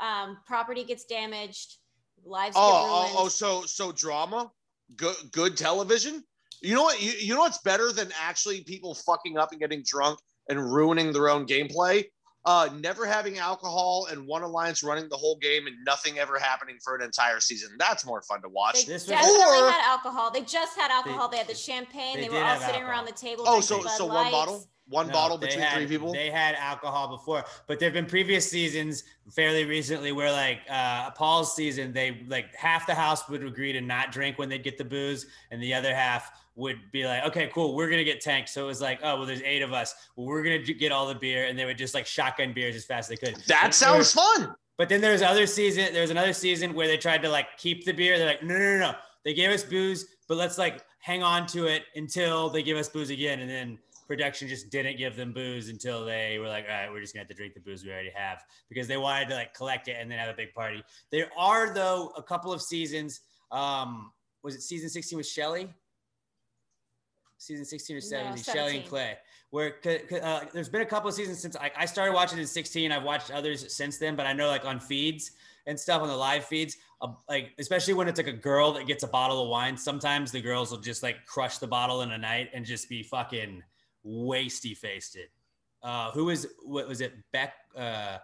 Um, 0.00 0.38
property 0.46 0.84
gets 0.84 1.04
damaged. 1.04 1.76
Lives 2.24 2.56
Oh, 2.58 2.72
get 2.72 2.90
oh, 2.90 3.02
ruined. 3.02 3.14
oh, 3.18 3.28
so 3.28 3.62
so 3.66 3.92
drama, 3.92 4.50
good 4.96 5.16
good 5.32 5.56
television. 5.56 6.24
You 6.60 6.74
know 6.74 6.82
what? 6.82 7.00
You, 7.00 7.12
you 7.12 7.34
know 7.34 7.40
what's 7.40 7.58
better 7.58 7.92
than 7.92 8.08
actually 8.20 8.64
people 8.64 8.94
fucking 8.94 9.38
up 9.38 9.52
and 9.52 9.60
getting 9.60 9.82
drunk 9.86 10.18
and 10.48 10.60
ruining 10.60 11.12
their 11.12 11.28
own 11.28 11.46
gameplay? 11.46 12.04
Uh, 12.48 12.70
never 12.80 13.04
having 13.04 13.36
alcohol 13.38 14.08
and 14.10 14.26
one 14.26 14.42
alliance 14.42 14.82
running 14.82 15.06
the 15.10 15.16
whole 15.16 15.36
game 15.36 15.66
and 15.66 15.76
nothing 15.84 16.18
ever 16.18 16.38
happening 16.38 16.78
for 16.82 16.94
an 16.96 17.02
entire 17.02 17.40
season. 17.40 17.68
That's 17.78 18.06
more 18.06 18.22
fun 18.22 18.40
to 18.40 18.48
watch. 18.48 18.86
They 18.86 18.94
This 18.94 19.04
definitely 19.04 19.38
Or- 19.38 19.70
had 19.70 19.82
alcohol. 19.86 20.30
They 20.30 20.40
just 20.40 20.74
had 20.78 20.90
alcohol. 20.90 21.28
They, 21.28 21.36
had 21.36 21.46
the 21.46 21.54
champagne. 21.54 22.16
they 22.16 22.22
They, 22.22 22.28
were 22.30 22.42
all 22.42 22.54
sitting 22.58 22.76
alcohol. 22.76 22.90
around 22.90 23.04
the 23.04 23.12
table. 23.12 23.44
oh, 23.46 23.60
so 23.60 23.82
so 23.82 24.06
one 24.06 24.14
Lights. 24.14 24.30
bottle, 24.32 24.66
one 24.88 25.08
No, 25.08 25.12
bottle 25.12 25.36
between 25.36 25.60
had- 25.60 25.74
three 25.74 25.86
people. 25.86 26.14
They 26.14 26.30
had 26.30 26.54
alcohol 26.54 27.08
before, 27.08 27.44
but 27.66 27.78
there 27.78 27.88
have 27.88 27.94
been 27.94 28.06
previous 28.06 28.50
seasons, 28.50 29.04
fairly 29.36 29.66
recently, 29.66 30.12
where 30.12 30.32
like 30.32 30.60
uh, 30.70 31.10
Paul's 31.10 31.54
season, 31.54 31.92
they 31.92 32.24
like 32.28 32.54
half 32.54 32.86
the 32.86 32.94
house 32.94 33.28
would 33.28 33.44
agree 33.44 33.74
to 33.74 33.82
not 33.82 34.10
drink 34.10 34.38
when 34.38 34.48
they'd 34.48 34.64
get 34.64 34.78
the 34.78 34.84
booze, 34.86 35.26
and 35.50 35.62
the 35.62 35.74
other 35.74 35.94
half 35.94 36.30
would 36.58 36.76
be 36.92 37.06
like, 37.06 37.24
"Okay, 37.24 37.50
cool, 37.54 37.74
we're 37.74 37.88
gonna 37.88 38.04
get 38.04 38.20
tanked." 38.20 38.50
So 38.50 38.64
it 38.64 38.66
was 38.66 38.80
like, 38.80 39.00
"Oh, 39.02 39.16
well, 39.16 39.26
there's 39.26 39.42
eight 39.42 39.62
of 39.62 39.72
us. 39.72 39.94
Well, 40.16 40.26
we're 40.26 40.42
gonna 40.42 40.58
get 40.58 40.92
all 40.92 41.06
the 41.06 41.14
beer," 41.14 41.46
and 41.46 41.58
they 41.58 41.64
would 41.64 41.78
just 41.78 41.94
like 41.94 42.06
shotgun 42.06 42.52
beers 42.52 42.74
as 42.76 42.84
fast 42.84 43.10
as 43.10 43.18
they 43.18 43.26
could. 43.26 43.40
that 43.46 43.64
And 43.66 43.74
sounds 43.74 44.12
fun. 44.12 44.54
But 44.76 44.88
then 44.88 45.00
there's 45.00 45.22
other 45.22 45.46
season. 45.46 45.92
There's 45.92 46.10
another 46.10 46.32
season 46.32 46.74
where 46.74 46.86
they 46.86 46.96
tried 46.96 47.22
to 47.22 47.28
like 47.28 47.56
keep 47.56 47.84
the 47.84 47.92
beer. 47.92 48.18
They're 48.18 48.28
like, 48.28 48.42
no, 48.42 48.54
no, 48.54 48.78
no, 48.78 48.78
no. 48.78 48.94
They 49.24 49.34
gave 49.34 49.50
us 49.50 49.64
booze, 49.64 50.06
but 50.28 50.36
let's 50.36 50.58
like 50.58 50.84
hang 51.00 51.22
on 51.22 51.46
to 51.48 51.66
it 51.66 51.82
until 51.96 52.48
they 52.48 52.62
give 52.62 52.76
us 52.76 52.88
booze 52.88 53.10
again. 53.10 53.40
And 53.40 53.50
then 53.50 53.78
production 54.06 54.48
just 54.48 54.70
didn't 54.70 54.96
give 54.96 55.16
them 55.16 55.32
booze 55.32 55.68
until 55.68 56.04
they 56.04 56.38
were 56.38 56.48
like, 56.48 56.64
all 56.64 56.74
right, 56.74 56.90
we're 56.90 57.00
just 57.00 57.12
gonna 57.12 57.22
have 57.22 57.28
to 57.28 57.34
drink 57.34 57.54
the 57.54 57.60
booze 57.60 57.84
we 57.84 57.90
already 57.90 58.12
have 58.14 58.42
because 58.68 58.86
they 58.86 58.96
wanted 58.96 59.28
to 59.28 59.34
like 59.34 59.52
collect 59.52 59.88
it 59.88 59.96
and 60.00 60.10
then 60.10 60.18
have 60.18 60.30
a 60.30 60.36
big 60.36 60.54
party. 60.54 60.82
There 61.10 61.28
are 61.36 61.74
though 61.74 62.12
a 62.16 62.22
couple 62.22 62.52
of 62.52 62.62
seasons. 62.62 63.20
Um, 63.50 64.12
was 64.42 64.54
it 64.54 64.62
season 64.62 64.88
16 64.88 65.16
with 65.16 65.26
Shelli? 65.26 65.68
Season 67.38 67.64
16 67.64 67.96
or 67.96 68.00
17, 68.00 68.44
Shelli 68.44 68.76
and 68.76 68.86
Clay 68.86 69.16
where 69.50 69.76
uh, 70.22 70.40
there's 70.52 70.68
been 70.68 70.82
a 70.82 70.86
couple 70.86 71.08
of 71.08 71.14
seasons 71.14 71.38
since 71.38 71.56
I, 71.56 71.70
I 71.76 71.86
started 71.86 72.12
watching 72.12 72.38
in 72.38 72.46
16 72.46 72.92
i've 72.92 73.02
watched 73.02 73.30
others 73.30 73.74
since 73.74 73.98
then 73.98 74.16
but 74.16 74.26
i 74.26 74.32
know 74.32 74.48
like 74.48 74.64
on 74.64 74.78
feeds 74.80 75.32
and 75.66 75.78
stuff 75.78 76.02
on 76.02 76.08
the 76.08 76.16
live 76.16 76.44
feeds 76.44 76.76
uh, 77.00 77.08
like 77.28 77.52
especially 77.58 77.94
when 77.94 78.08
it's 78.08 78.18
like 78.18 78.26
a 78.26 78.32
girl 78.32 78.72
that 78.72 78.86
gets 78.86 79.04
a 79.04 79.08
bottle 79.08 79.42
of 79.42 79.48
wine 79.48 79.76
sometimes 79.76 80.30
the 80.30 80.40
girls 80.40 80.70
will 80.70 80.78
just 80.78 81.02
like 81.02 81.24
crush 81.26 81.58
the 81.58 81.66
bottle 81.66 82.02
in 82.02 82.12
a 82.12 82.18
night 82.18 82.50
and 82.54 82.64
just 82.64 82.88
be 82.88 83.02
fucking 83.02 83.62
wasty 84.06 84.76
faced 84.76 85.16
it 85.16 85.30
uh 85.82 86.10
who 86.10 86.26
was 86.26 86.46
what 86.64 86.86
was 86.86 87.00
it 87.00 87.14
beck 87.32 87.54
uh 87.76 88.18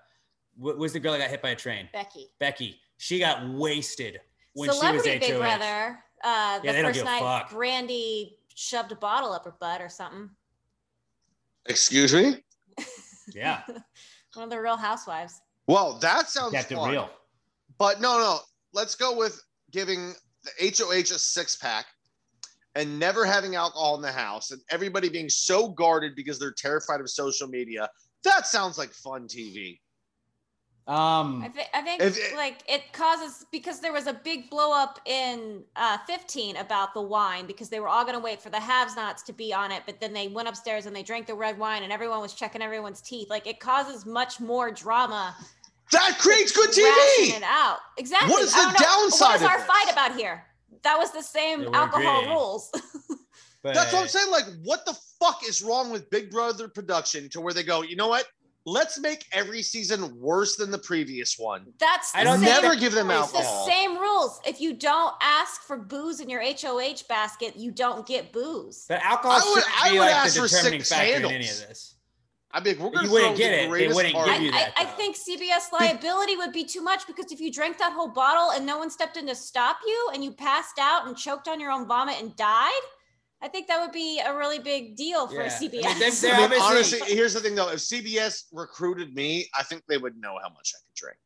what 0.57 0.79
was 0.79 0.92
the 0.92 1.00
girl 1.00 1.12
that 1.12 1.18
got 1.18 1.31
hit 1.31 1.42
by 1.42 1.50
a 1.50 1.57
train 1.57 1.88
Becky. 1.92 2.29
becky 2.38 2.81
she 2.96 3.18
got 3.18 3.48
wasted 3.48 4.20
when 4.55 4.70
Celebrity 4.70 5.11
she 5.11 5.18
was 5.18 5.29
Big 5.29 5.33
HOH. 5.33 5.38
Brother. 5.40 5.98
Uh, 6.22 6.59
the 6.61 6.66
Yeah, 6.66 6.72
they 6.72 6.83
don't 6.83 6.94
first 6.94 7.05
night, 7.05 7.20
fuck. 7.20 7.50
Brandi 7.50 8.37
shoved 8.54 8.92
a 8.92 8.96
bottle 8.96 9.32
up 9.32 9.44
her 9.44 9.54
butt 9.60 9.80
or 9.80 9.88
something. 9.88 10.30
Excuse 11.66 12.14
me. 12.14 12.42
yeah 13.34 13.62
One 14.34 14.44
of 14.44 14.50
the 14.50 14.60
Real 14.60 14.76
Housewives. 14.76 15.40
Well, 15.66 15.98
that 16.00 16.28
sounds 16.28 16.52
got 16.52 16.68
the 16.68 16.74
fun. 16.74 16.90
real 16.90 17.10
But 17.78 18.00
no, 18.00 18.18
no. 18.18 18.38
Let's 18.72 18.94
go 18.96 19.16
with 19.16 19.40
giving 19.70 20.12
the 20.42 20.74
HOH 20.76 21.14
a 21.14 21.18
six 21.18 21.56
pack 21.56 21.86
and 22.74 22.98
never 22.98 23.24
having 23.24 23.54
alcohol 23.54 23.94
in 23.94 24.02
the 24.02 24.10
house 24.10 24.50
and 24.50 24.60
everybody 24.70 25.08
being 25.08 25.28
so 25.28 25.68
guarded 25.68 26.16
because 26.16 26.38
they're 26.38 26.54
terrified 26.56 27.00
of 27.00 27.08
social 27.08 27.46
media. 27.46 27.88
That 28.24 28.46
sounds 28.46 28.78
like 28.78 28.92
fun 28.92 29.28
TV. 29.28 29.78
Um 30.86 31.42
I, 31.42 31.48
th- 31.48 31.66
I 31.72 31.80
think 31.80 32.02
it- 32.02 32.36
like 32.36 32.58
it 32.68 32.92
causes 32.92 33.46
because 33.50 33.80
there 33.80 33.92
was 33.92 34.06
a 34.06 34.12
big 34.12 34.50
blow 34.50 34.70
up 34.72 35.00
in 35.06 35.62
uh, 35.76 35.96
15 36.06 36.56
about 36.58 36.92
the 36.92 37.00
wine 37.00 37.46
because 37.46 37.70
they 37.70 37.80
were 37.80 37.88
all 37.88 38.04
going 38.04 38.16
to 38.16 38.20
wait 38.22 38.42
for 38.42 38.50
the 38.50 38.60
haves 38.60 38.94
nots 38.94 39.22
to 39.22 39.32
be 39.32 39.50
on 39.54 39.72
it, 39.72 39.82
but 39.86 39.98
then 39.98 40.12
they 40.12 40.28
went 40.28 40.46
upstairs 40.46 40.84
and 40.84 40.94
they 40.94 41.02
drank 41.02 41.26
the 41.26 41.34
red 41.34 41.58
wine 41.58 41.84
and 41.84 41.90
everyone 41.92 42.20
was 42.20 42.34
checking 42.34 42.60
everyone's 42.60 43.00
teeth. 43.00 43.30
Like 43.30 43.46
it 43.46 43.60
causes 43.60 44.04
much 44.04 44.40
more 44.40 44.70
drama. 44.70 45.34
That 45.92 46.18
creates 46.18 46.52
good 46.52 46.68
ration 46.68 46.84
TV. 46.84 47.36
it 47.38 47.42
out 47.44 47.78
exactly. 47.96 48.30
What 48.32 48.42
is 48.42 48.52
I 48.54 48.70
the 48.72 48.78
downside 48.84 49.26
What 49.28 49.34
is 49.36 49.42
of 49.42 49.48
our 49.48 49.56
this? 49.58 49.66
fight 49.66 49.90
about 49.92 50.14
here? 50.16 50.44
That 50.82 50.98
was 50.98 51.12
the 51.12 51.22
same 51.22 51.62
Yeah, 51.62 51.68
alcohol 51.72 52.18
agreeing. 52.18 52.28
rules. 52.36 52.70
but 53.62 53.74
That's 53.74 53.90
what 53.90 54.02
I'm 54.02 54.08
saying. 54.08 54.30
Like, 54.30 54.44
what 54.64 54.84
the 54.84 54.94
fuck 55.18 55.40
is 55.48 55.62
wrong 55.62 55.90
with 55.90 56.10
Big 56.10 56.30
Brother 56.30 56.68
production 56.68 57.30
to 57.30 57.40
where 57.40 57.54
they 57.54 57.62
go, 57.62 57.80
you 57.82 57.96
know 57.96 58.08
what? 58.08 58.26
Let's 58.66 58.98
make 58.98 59.27
every 59.31 59.61
season 59.62 60.18
worse 60.18 60.57
than 60.57 60.70
the 60.70 60.79
previous 60.79 61.38
one. 61.38 61.66
That's 61.79 62.12
the 62.12 62.18
I 62.20 62.24
don't 62.24 62.38
same 62.38 62.48
Never 62.48 62.68
that- 62.70 62.81
give 62.81 62.94
them 62.94 63.11
It's 63.11 63.31
the 63.33 63.38
alcohol. 63.38 63.66
same 63.66 63.98
rules. 63.98 64.40
If 64.46 64.59
you 64.61 64.72
don't 64.72 65.14
ask 65.20 65.62
for 65.62 65.77
booze 65.77 66.20
in 66.20 66.31
your 66.31 66.40
HOH 66.40 67.03
basket, 67.09 67.57
you 67.57 67.70
don't 67.70 68.07
get 68.07 68.33
booze. 68.33 68.87
But 68.88 69.03
alcohol 69.03 69.33
I 69.33 69.44
would- 69.50 69.62
shouldn't 69.64 69.83
I 69.85 69.90
be 69.90 69.98
would 69.98 70.05
like 70.07 70.14
ask 70.16 70.35
the 70.35 70.40
for 70.40 70.48
determining 70.48 70.81
six 70.81 70.88
factor 70.90 71.05
in 71.05 71.12
handles. 71.12 71.33
any 71.35 71.48
of 71.48 71.68
this. 71.68 71.90
I'd 72.53 72.62
be 72.62 72.70
like, 72.70 72.79
we're 72.79 72.90
gonna 72.90 73.07
You 73.09 73.12
wouldn't 73.12 73.37
get 73.37 73.50
the 73.50 73.74
it. 73.74 73.79
They 73.79 73.88
wouldn't 73.88 74.14
give 74.14 74.40
you 74.40 74.53
that, 74.53 74.72
I, 74.77 74.83
I 74.83 74.85
though. 74.85 74.90
think 74.92 75.16
CBS 75.16 75.72
liability 75.72 76.37
would 76.37 76.53
be 76.53 76.64
too 76.64 76.81
much 76.83 77.05
because 77.07 77.33
if 77.33 77.40
you 77.40 77.53
drank 77.53 77.79
that 77.79 77.92
whole 77.92 78.07
bottle 78.09 78.53
and 78.53 78.64
no 78.64 78.79
one 78.79 78.90
stepped 78.90 79.16
in 79.16 79.27
to 79.27 79.35
stop 79.35 79.79
you 79.85 80.11
and 80.14 80.22
you 80.24 80.31
passed 80.31 80.79
out 80.79 81.07
and 81.09 81.16
choked 81.16 81.48
on 81.48 81.59
your 81.61 81.72
own 81.72 81.85
vomit 81.88 82.14
and 82.20 82.35
died, 82.37 82.70
I 83.44 83.48
think 83.48 83.68
that 83.68 83.78
would 83.78 83.92
be 83.92 84.20
a 84.24 84.35
really 84.35 84.59
big 84.59 84.96
deal 84.96 85.26
for 85.28 85.35
Yeah. 85.35 85.42
I 85.44 85.48
CBS. 85.48 85.85
mean, 85.85 85.98
they're- 85.98 86.33
I 86.33 86.37
they're 86.38 86.48
mean, 86.48 86.62
honestly, 86.62 87.00
here's 87.00 87.35
the 87.35 87.40
thing 87.40 87.54
though. 87.54 87.68
If 87.68 87.80
CBS 87.80 88.44
recruited 88.52 89.14
me, 89.14 89.50
I 89.54 89.62
think 89.62 89.83
they 89.87 89.98
would 89.98 90.16
know 90.16 90.38
how 90.42 90.48
much 90.48 90.72
I 90.74 90.78
could 90.80 90.94
drink. 90.96 91.18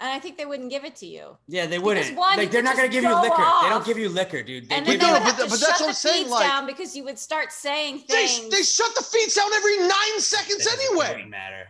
and 0.00 0.10
I 0.10 0.18
think 0.18 0.36
they 0.36 0.44
wouldn't 0.44 0.68
give 0.70 0.84
it 0.84 0.96
to 0.96 1.06
you. 1.06 1.38
Yeah, 1.46 1.64
they 1.66 1.78
wouldn't. 1.78 2.14
one, 2.16 2.36
like 2.36 2.50
they're 2.50 2.62
not 2.62 2.76
gonna 2.76 2.88
give 2.88 3.04
you 3.04 3.08
go 3.10 3.22
liquor. 3.22 3.36
They 3.62 3.68
don't 3.70 3.86
give 3.86 3.96
you 3.96 4.08
liquor, 4.10 4.42
dude. 4.42 4.68
They 4.68 4.74
And 4.74 4.84
give 4.84 4.98
then 5.00 5.00
they 5.00 5.06
you 5.06 5.12
would 5.14 5.18
but 5.20 5.26
have 5.28 5.36
th- 5.38 5.48
to 5.48 5.50
but 5.54 5.60
that's 5.60 5.78
shut 5.78 5.80
what 5.80 5.86
the 5.86 5.88
I'm 5.88 5.94
saying, 5.94 6.18
feeds 6.24 6.30
like- 6.30 6.46
down 6.46 6.66
because 6.66 6.96
you 6.96 7.04
would 7.04 7.18
start 7.18 7.52
saying 7.52 8.04
They, 8.08 8.26
things. 8.26 8.50
they 8.50 8.62
shut 8.64 8.94
the 8.96 9.02
feeds 9.02 9.34
down 9.34 9.50
every 9.54 9.78
nine 9.78 10.20
seconds 10.20 10.60
It 10.60 10.64
doesn't- 10.64 10.80
It 10.80 10.96
wouldn't 10.96 11.30
matter. 11.30 11.62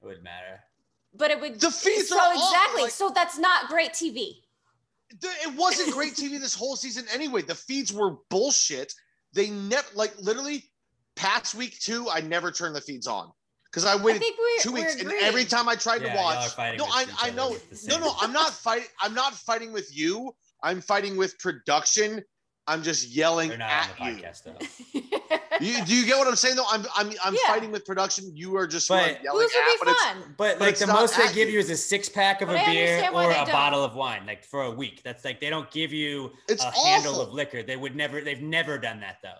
It 0.00 0.06
wouldn't 0.06 0.22
matter. 0.24 0.60
but 1.16 1.30
it 1.30 1.40
would 1.40 1.60
The 1.60 1.70
feeds 1.70 2.08
so 2.08 2.18
are 2.18 2.32
awful, 2.32 2.42
exactly. 2.48 2.82
like- 2.82 2.92
so 2.92 3.10
that's 3.10 3.36
not 3.38 3.68
great 3.68 3.92
TV. 3.92 4.43
The- 5.20 5.28
It 5.42 5.54
wasn't 5.54 5.92
great 5.92 6.14
TV 6.14 6.38
this 6.40 6.54
whole 6.54 6.76
season 6.76 7.06
anyway. 7.12 7.42
The 7.42 7.54
feeds 7.54 7.92
were 7.92 8.16
bullshit. 8.30 8.92
They 9.32 9.50
never, 9.50 9.86
like, 9.94 10.14
literally, 10.18 10.70
past 11.16 11.54
week 11.54 11.78
two, 11.80 12.08
I 12.10 12.20
never 12.20 12.50
turned 12.50 12.74
the 12.74 12.80
feeds 12.80 13.06
on 13.06 13.32
because 13.66 13.84
I 13.84 13.92
I 13.92 13.96
waited 13.96 14.20
think 14.22 14.38
we're, 14.38 14.62
two 14.62 14.72
we're 14.72 14.78
weeks, 14.80 15.00
and 15.00 15.10
every 15.12 15.44
time 15.44 15.68
I 15.68 15.74
tried 15.76 16.02
Yeah, 16.02 16.14
to 16.14 16.16
watch, 16.20 16.58
no, 16.78 16.84
I, 16.86 17.06
I 17.18 17.30
know, 17.30 17.56
no, 17.86 17.98
no, 17.98 18.14
I'm 18.20 18.32
not 18.32 18.52
fighting. 18.52 18.88
I'm 19.00 19.14
not 19.14 19.34
fighting 19.34 19.72
with 19.72 19.94
you. 19.96 20.34
I'm 20.62 20.80
fighting 20.80 21.16
with 21.16 21.38
production. 21.38 22.22
I'm 22.66 22.82
just 22.82 23.08
yelling 23.10 23.50
not 23.50 23.60
at 23.60 23.90
on 24.00 24.06
the 24.06 24.12
you. 24.12 24.22
podcast 24.22 24.42
though. 24.44 24.56
you. 25.60 25.84
Do 25.84 25.94
you 25.94 26.06
get 26.06 26.16
what 26.18 26.26
I'm 26.26 26.34
saying? 26.36 26.56
Though 26.56 26.64
I'm, 26.70 26.86
I'm, 26.96 27.12
I'm 27.22 27.34
Yeah. 27.34 27.40
fighting 27.46 27.70
with 27.70 27.84
production. 27.84 28.30
You 28.34 28.56
are 28.56 28.66
just 28.66 28.88
But- 28.88 29.02
like 29.02 29.22
yelling 29.22 29.42
Booze 29.46 29.52
at, 29.54 29.66
would 29.66 29.78
but 29.80 29.84
be 29.86 29.90
it's 29.92 30.02
fun. 30.02 30.16
But 30.22 30.34
But 30.36 30.60
like 30.60 30.70
it's 30.70 30.80
the 30.80 30.86
most 30.86 31.16
they 31.18 31.26
give 31.34 31.48
you. 31.48 31.54
you 31.54 31.58
is 31.60 31.68
a 31.70 31.76
six 31.76 32.08
pack 32.08 32.40
of 32.40 32.48
But 32.48 32.56
a 32.56 32.62
I 32.62 32.66
beer 32.72 33.10
or 33.12 33.30
a 33.30 33.34
don't. 33.34 33.50
bottle 33.52 33.84
of 33.84 33.94
wine, 33.94 34.24
like 34.26 34.44
for 34.44 34.62
a 34.62 34.70
week. 34.70 35.02
That's 35.04 35.24
like 35.24 35.40
they 35.40 35.50
don't 35.50 35.70
give 35.70 35.92
you 35.92 36.32
It's 36.48 36.64
a 36.64 36.70
handle 36.70 37.20
of 37.20 37.32
liquor. 37.34 37.62
They 37.62 37.76
would 37.76 37.94
never. 37.96 38.22
They've 38.22 38.40
never 38.40 38.78
done 38.78 39.00
that 39.00 39.18
though. 39.22 39.34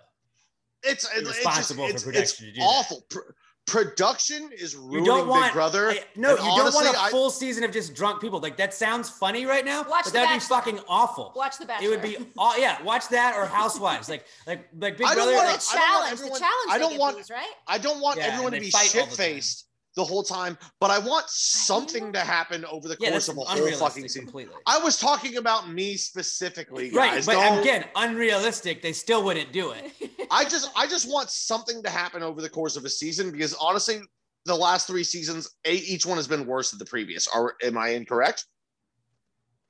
it's, 0.83 1.07
it's 1.15 1.27
responsible 1.27 1.87
for 1.87 1.93
production 1.93 2.19
it's 2.19 2.33
to 2.37 2.45
do 2.51 2.59
that. 2.59 2.63
awful. 2.63 3.01
Pr- 3.09 3.19
production 3.65 4.49
is 4.57 4.73
You 4.73 4.81
ruining 4.81 5.05
don't 5.05 5.27
want 5.27 5.45
Big 5.45 5.53
Brother. 5.53 5.89
I- 5.91 6.03
no, 6.15 6.35
And 6.35 6.39
you 6.45 6.51
honestly, 6.51 6.83
don't 6.85 6.95
want 6.95 7.07
a 7.07 7.11
full 7.11 7.29
season 7.29 7.63
of 7.63 7.71
just 7.71 7.93
drunk 7.95 8.21
people. 8.21 8.39
Like 8.39 8.57
that 8.57 8.73
sounds 8.73 9.09
funny 9.09 9.45
right 9.45 9.65
now, 9.65 9.83
Watch 9.89 10.05
but 10.05 10.13
that'd 10.13 10.33
be 10.39 10.39
fucking 10.45 10.79
awful. 10.87 11.33
Watch 11.35 11.57
The 11.57 11.67
It 11.81 11.89
would 11.89 12.01
be 12.01 12.17
all 12.37 12.57
yeah. 12.57 12.81
Watch 12.83 13.07
that 13.09 13.35
or 13.35 13.45
Housewives. 13.45 14.07
like 14.09 14.25
like 14.47 14.67
like 14.79 14.97
Big 14.97 15.07
I 15.07 15.15
don't 15.15 15.25
Brother. 15.25 15.33
wanna- 15.35 15.47
like, 15.49 15.59
the 15.59 15.67
I 15.71 15.75
don't 15.75 15.81
want 15.81 16.03
challenge, 16.05 16.11
everyone- 16.13 16.33
the 16.33 16.39
challenge. 16.39 16.69
I 16.69 16.77
don't 16.77 16.97
want- 16.97 17.17
these, 17.17 17.29
right? 17.29 17.53
I 17.67 17.77
don't 17.77 18.01
want 18.01 18.17
Yeah, 18.17 18.23
everyone 18.27 18.51
to 18.53 18.59
be 18.59 18.69
shit 18.71 19.09
the 19.09 19.15
faced 19.15 19.65
the 19.95 20.03
whole 20.03 20.23
time, 20.23 20.57
but 20.79 20.91
I 20.91 20.99
want 20.99 21.25
something 21.29 22.11
to 22.13 22.19
happen 22.19 22.65
over 22.65 22.87
the 22.87 22.97
yeah, 22.99 23.11
course 23.11 23.29
of 23.29 23.37
a 23.37 23.41
whole 23.41 23.47
unrealistic 23.49 23.87
fucking 23.87 24.03
season. 24.03 24.21
completely. 24.23 24.55
I 24.67 24.77
was 24.77 24.97
talking 24.97 25.37
about 25.37 25.69
me 25.69 25.95
specifically, 25.95 26.89
guys. 26.89 26.97
Right, 26.97 27.11
guys. 27.15 27.25
but 27.25 27.33
Don't- 27.33 27.59
again, 27.59 27.85
unrealistic. 27.95 28.81
They 28.81 28.93
still 28.93 29.23
wouldn't 29.23 29.51
do 29.51 29.71
it. 29.71 29.91
I 30.31 30.43
just 30.43 30.69
I 30.75 30.85
just 30.87 31.09
want 31.09 31.29
something 31.29 31.81
to 31.83 31.89
happen 31.89 32.23
over 32.23 32.41
the 32.41 32.49
course 32.49 32.75
of 32.75 32.83
a 32.83 32.89
season 32.89 33.31
because 33.31 33.53
honestly, 33.55 34.01
the 34.45 34.55
last 34.55 34.87
three 34.87 35.03
seasons, 35.03 35.55
a, 35.65 35.73
each 35.73 36.05
one 36.05 36.17
has 36.17 36.27
been 36.27 36.45
worse 36.45 36.71
than 36.71 36.79
the 36.79 36.85
previous. 36.85 37.27
Are 37.27 37.55
am 37.63 37.77
I 37.77 37.89
incorrect? 37.89 38.45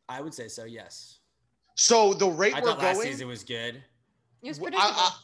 I 0.10 0.22
would 0.22 0.34
say 0.34 0.48
so. 0.48 0.66
Yes. 0.66 1.20
So 1.76 2.14
the 2.14 2.28
rate 2.28 2.56
I 2.56 2.62
we're 2.62 2.68
thought 2.68 2.80
last 2.80 3.02
season 3.02 3.28
was 3.28 3.44
good. 3.44 3.84
It 4.42 4.48
was 4.48 4.60
I, 4.60 4.62
predictable. 4.62 4.94
I, 4.96 5.16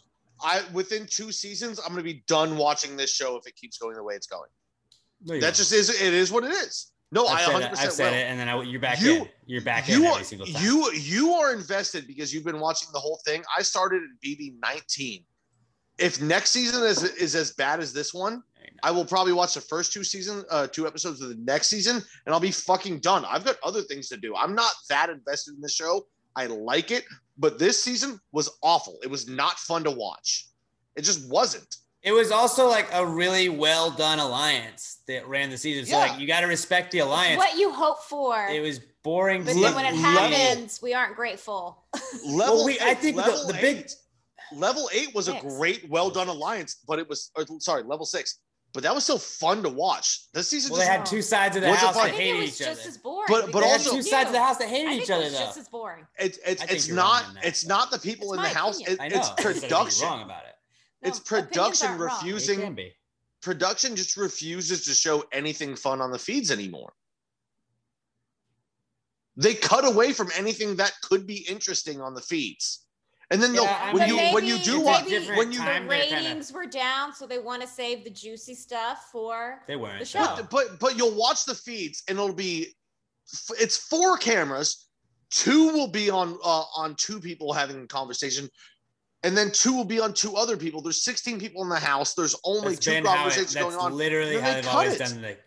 I 0.44 0.62
within 0.74 1.08
two 1.08 1.32
seasons, 1.32 1.80
I'm 1.80 1.90
gonna 1.90 2.04
be 2.04 2.24
done 2.28 2.56
watching 2.58 2.96
this 2.96 3.12
show 3.12 3.36
if 3.38 3.48
it 3.48 3.56
keeps 3.56 3.78
going 3.78 3.96
the 3.96 4.04
way 4.04 4.16
it's 4.16 4.28
going. 4.28 4.50
No, 5.24 5.36
That 5.36 5.42
won't. 5.44 5.56
just 5.56 5.72
is 5.74 5.90
it 5.90 6.14
is 6.14 6.32
what 6.32 6.44
it 6.44 6.52
is. 6.52 6.92
No, 7.14 7.26
I 7.26 7.34
I've 7.34 7.40
said, 7.42 7.54
100 7.54 7.66
it, 7.66 7.70
percent 7.72 7.88
I've 7.88 7.94
said 7.94 8.12
will. 8.12 8.18
it, 8.20 8.24
and 8.24 8.40
then 8.40 8.50
I, 8.50 8.62
you're 8.64 8.80
back 8.82 9.02
You- 9.02 9.12
in. 9.24 9.30
You're 9.46 9.62
back 9.62 9.88
you 9.90 9.98
in 10.02 10.06
are, 10.06 10.12
every 10.14 10.24
single 10.24 10.48
time. 10.48 10.64
you 10.64 10.92
you 10.94 11.32
are 11.34 11.54
invested 11.54 12.08
because 12.08 12.34
you've 12.34 12.46
been 12.46 12.60
watching 12.62 12.88
the 12.94 13.00
whole 13.00 13.20
thing. 13.26 13.44
I 13.58 13.62
started 13.64 14.02
in 14.04 14.18
BB 14.24 14.54
19. 14.62 15.24
If 15.98 16.22
next 16.22 16.52
season 16.52 16.84
is 16.84 17.04
is 17.04 17.36
as 17.36 17.52
bad 17.54 17.80
as 17.82 17.92
this 17.92 18.14
one, 18.14 18.42
I 18.82 18.92
will 18.92 19.04
probably 19.06 19.34
watch 19.34 19.54
the 19.56 19.62
first 19.62 19.92
two 19.92 20.04
season, 20.06 20.44
uh, 20.50 20.68
two 20.68 20.88
episodes 20.88 21.22
of 21.22 21.28
the 21.30 21.36
next 21.36 21.68
season, 21.68 21.98
and 22.26 22.34
I'll 22.34 22.40
be 22.40 22.50
fucking 22.52 23.00
done. 23.00 23.26
I've 23.28 23.44
got 23.44 23.58
other 23.64 23.82
things 23.82 24.08
to 24.10 24.18
do. 24.18 24.34
I'm 24.36 24.56
not 24.56 24.72
that 24.90 25.10
invested 25.10 25.56
in 25.56 25.62
the 25.62 25.70
show. 25.70 26.08
I 26.38 26.46
like 26.46 26.92
it, 26.92 27.04
but 27.38 27.60
this 27.60 27.84
season 27.84 28.20
was 28.32 28.50
awful. 28.64 28.98
It 29.04 29.10
was 29.12 29.28
not 29.28 29.60
fun 29.60 29.84
to 29.84 29.92
watch. 29.92 30.48
It 30.96 31.02
just 31.02 31.30
wasn't. 31.30 31.76
It 32.04 32.12
was 32.14 32.32
also 32.32 32.68
like 32.68 32.88
a 32.94 33.06
really 33.06 33.48
well 33.50 33.92
done 33.92 34.18
alliance 34.20 34.98
that 35.08 35.28
ran 35.28 35.50
the 35.52 35.58
season. 35.58 35.86
So 35.86 35.92
Yeah. 35.98 36.12
like 36.12 36.20
you 36.20 36.26
got 36.28 36.40
to 36.42 36.48
respect 36.48 36.92
the 36.92 37.00
alliance. 37.00 37.38
what 37.38 37.58
you 37.58 37.72
hope 37.72 38.04
for. 38.04 38.48
It 38.48 38.62
was 38.62 38.80
boring. 39.04 39.44
but 39.44 39.54
then 39.54 39.76
when 39.76 39.86
it 39.86 39.94
level- 39.96 40.02
happens, 40.02 40.82
we 40.82 40.94
aren't 40.94 41.16
grateful. 41.16 41.84
Level 42.26 42.56
Well, 42.58 42.66
we- 42.66 42.80
I 42.80 42.92
eight- 42.92 43.00
think 43.00 43.18
the- 43.18 43.22
level 43.24 43.48
the 43.48 43.54
big- 43.54 43.78
eight- 43.78 43.96
level 44.54 44.90
eight 44.94 45.14
was 45.14 45.28
a 45.28 45.34
great, 45.40 45.90
well 45.90 46.10
done 46.10 46.28
alliance, 46.28 46.78
but 46.88 46.98
it 47.00 47.08
was 47.08 47.30
or, 47.36 47.46
sorry, 47.60 47.84
level 47.84 48.06
six, 48.06 48.40
but 48.74 48.82
that 48.84 48.94
was 48.96 49.04
still 49.04 49.18
fun 49.20 49.62
to 49.64 49.70
watch. 49.70 50.22
This 50.34 50.48
season 50.50 50.72
well, 50.72 50.80
they 50.80 50.86
just 50.88 50.98
had 50.98 51.06
two 51.06 51.22
sides 51.22 51.56
of 51.56 51.62
the 51.62 51.70
What's 51.70 51.82
it 51.84 51.86
house 51.86 51.96
fun? 51.96 52.06
I 52.06 52.10
that 52.10 52.16
it 52.16 52.20
hated 52.22 52.40
was 52.42 52.50
each 52.50 52.58
just 52.58 52.80
other. 52.82 52.90
as 52.90 52.98
boring. 52.98 53.26
But- 53.28 53.52
but 53.52 53.64
also- 53.64 53.92
two 53.92 54.02
sides 54.02 54.28
of 54.28 54.34
the 54.34 54.42
house 54.44 54.58
that 54.58 54.66
I 54.68 54.70
hated 54.70 54.94
each 55.04 55.10
other 55.12 55.30
though. 55.30 55.38
just 55.38 55.58
as 55.58 55.68
boring. 55.70 56.08
it's 56.18 56.40
it's 56.46 56.64
it's 56.64 56.88
not 56.90 57.22
wrong 57.24 57.30
in 57.30 57.36
that. 57.36 57.46
it's 57.46 57.66
not 57.66 57.92
the 57.92 58.00
people 58.00 58.34
It's 58.34 58.38
in 58.40 58.44
the 58.44 58.50
my 58.50 58.54
house. 58.54 58.80
It, 58.82 59.00
I 59.00 59.08
know. 59.08 59.18
it's 59.18 59.30
I 59.30 59.34
I 59.34 59.54
production. 59.54 60.08
wrong 60.08 60.22
about 60.24 60.44
it. 60.46 60.51
It's 61.02 61.20
production 61.20 61.90
aren't. 61.90 62.02
It 62.02 62.06
refusing 62.06 62.78
production 63.42 63.96
just 63.96 64.18
refuses 64.18 64.86
to 64.86 64.94
show 64.94 65.24
anything 65.32 65.76
fun 65.76 66.02
on 66.02 66.12
the 66.12 66.20
feeds 66.20 66.52
anymore. 66.52 66.94
They 69.36 69.54
cut 69.56 69.86
away 69.86 70.14
from 70.14 70.30
anything 70.36 70.76
that 70.76 70.94
could 71.02 71.26
be 71.26 71.38
interesting 71.50 72.02
on 72.02 72.14
the 72.14 72.22
feeds. 72.22 72.86
And 73.32 73.42
then 73.42 73.56
Yeah, 73.56 73.94
when 73.94 74.10
mean, 74.10 74.10
you 74.10 74.34
when 74.34 74.46
you 74.46 74.58
do 74.58 74.78
it's 74.78 74.86
watch 74.86 75.38
when 75.38 75.52
you. 75.54 75.60
The 75.60 75.86
ratings 75.88 76.52
were 76.52 76.66
down, 76.66 77.14
so 77.14 77.26
they 77.26 77.40
want 77.40 77.62
to 77.62 77.68
save 77.68 78.04
the 78.04 78.10
juicy 78.10 78.54
stuff 78.54 79.08
for. 79.12 79.62
They 79.68 79.78
weren't. 79.78 80.00
The 80.00 80.06
show. 80.06 80.20
but, 80.36 80.50
but 80.50 80.80
but 80.80 80.98
you'll 80.98 81.16
watch 81.16 81.46
the 81.46 81.56
feeds 81.56 82.04
and 82.10 82.18
it'll 82.18 82.34
be 82.34 82.76
it's 83.58 83.78
four 83.78 84.18
cameras 84.18 84.90
two 85.32 85.72
will 85.72 85.88
be 85.88 86.10
on 86.10 86.38
uh, 86.44 86.64
on 86.76 86.94
two 86.96 87.20
people 87.20 87.54
having 87.54 87.82
a 87.82 87.88
conversation 87.88 88.50
and 89.24 89.38
then 89.38 89.52
two 89.52 89.74
will 89.74 89.86
be 89.86 90.00
on 90.00 90.14
two 90.14 90.36
other 90.36 90.58
people 90.58 90.82
there's 90.82 91.02
16 91.04 91.40
people 91.40 91.62
in 91.64 91.70
the 91.70 91.76
house 91.80 92.14
there's 92.14 92.36
only 92.44 92.76
That's 92.76 92.86
two 92.86 93.04
how 93.06 93.28
it, 93.28 93.36
that's 93.36 93.56
going 93.56 93.76
on 93.76 93.94
literally 93.94 94.40
how 94.40 94.50
they 94.50 94.62
they've 94.62 94.68
always 94.68 94.94
it. 94.94 95.00
done 95.00 95.22
the 95.22 95.38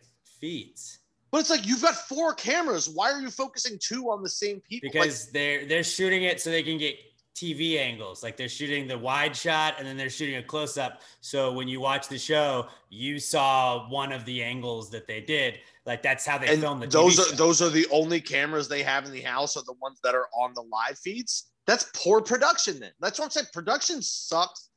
feeds. 0.41 1.01
but 1.31 1.39
it's 1.41 1.51
like 1.51 1.67
you've 1.67 1.83
got 1.83 1.95
four 1.95 2.35
cameras 2.35 2.89
why 2.89 3.11
are 3.13 3.21
you 3.21 3.31
focusing 3.31 3.79
two 3.81 4.11
on 4.11 4.23
the 4.23 4.29
same 4.29 4.61
people 4.61 4.89
Like, 4.89 4.93
because 4.95 5.31
they're 5.33 5.67
they're 5.67 5.85
shooting 5.85 6.23
it 6.25 6.41
so 6.41 6.51
they 6.51 6.63
can 6.63 6.79
get 6.79 6.97
TV 7.35 7.81
angles. 7.81 8.23
Like 8.23 8.37
they're 8.37 8.49
shooting 8.49 8.87
the 8.87 8.97
wide 8.97 9.35
shot 9.35 9.75
and 9.79 9.87
then 9.87 9.97
they're 9.97 10.09
shooting 10.09 10.37
a 10.37 10.43
close 10.43 10.79
up. 10.79 11.01
So 11.21 11.53
when 11.53 11.67
you 11.67 11.81
watch 11.81 12.07
the 12.09 12.17
show, 12.17 12.69
you 12.91 13.19
saw 13.19 13.89
one 13.91 14.13
of 14.13 14.25
the 14.25 14.41
angles 14.41 14.89
that 14.91 15.09
they 15.09 15.21
did. 15.21 15.59
Like 15.85 16.01
that's 16.01 16.25
how 16.25 16.39
they 16.39 16.57
filmed 16.57 16.83
the 16.83 16.87
those 16.87 17.17
TV 17.17 17.23
are 17.23 17.29
show. 17.31 17.35
those 17.35 17.61
are 17.61 17.71
the 17.71 17.87
only 17.91 18.21
cameras 18.21 18.69
they 18.69 18.85
have 18.85 19.05
in 19.05 19.11
the 19.11 19.21
house 19.21 19.57
are 19.57 19.65
the 19.65 19.75
ones 19.83 19.99
that 20.05 20.15
are 20.15 20.29
on 20.33 20.55
the 20.55 20.63
live 20.63 20.97
feeds 20.97 21.51
that's 21.67 21.91
poor 21.95 22.21
production 22.21 22.79
then 22.81 22.91
that's 23.01 23.19
what 23.19 23.25
i'm 23.27 23.31
saying 23.31 23.47
production 23.53 24.01
sucks 24.03 24.69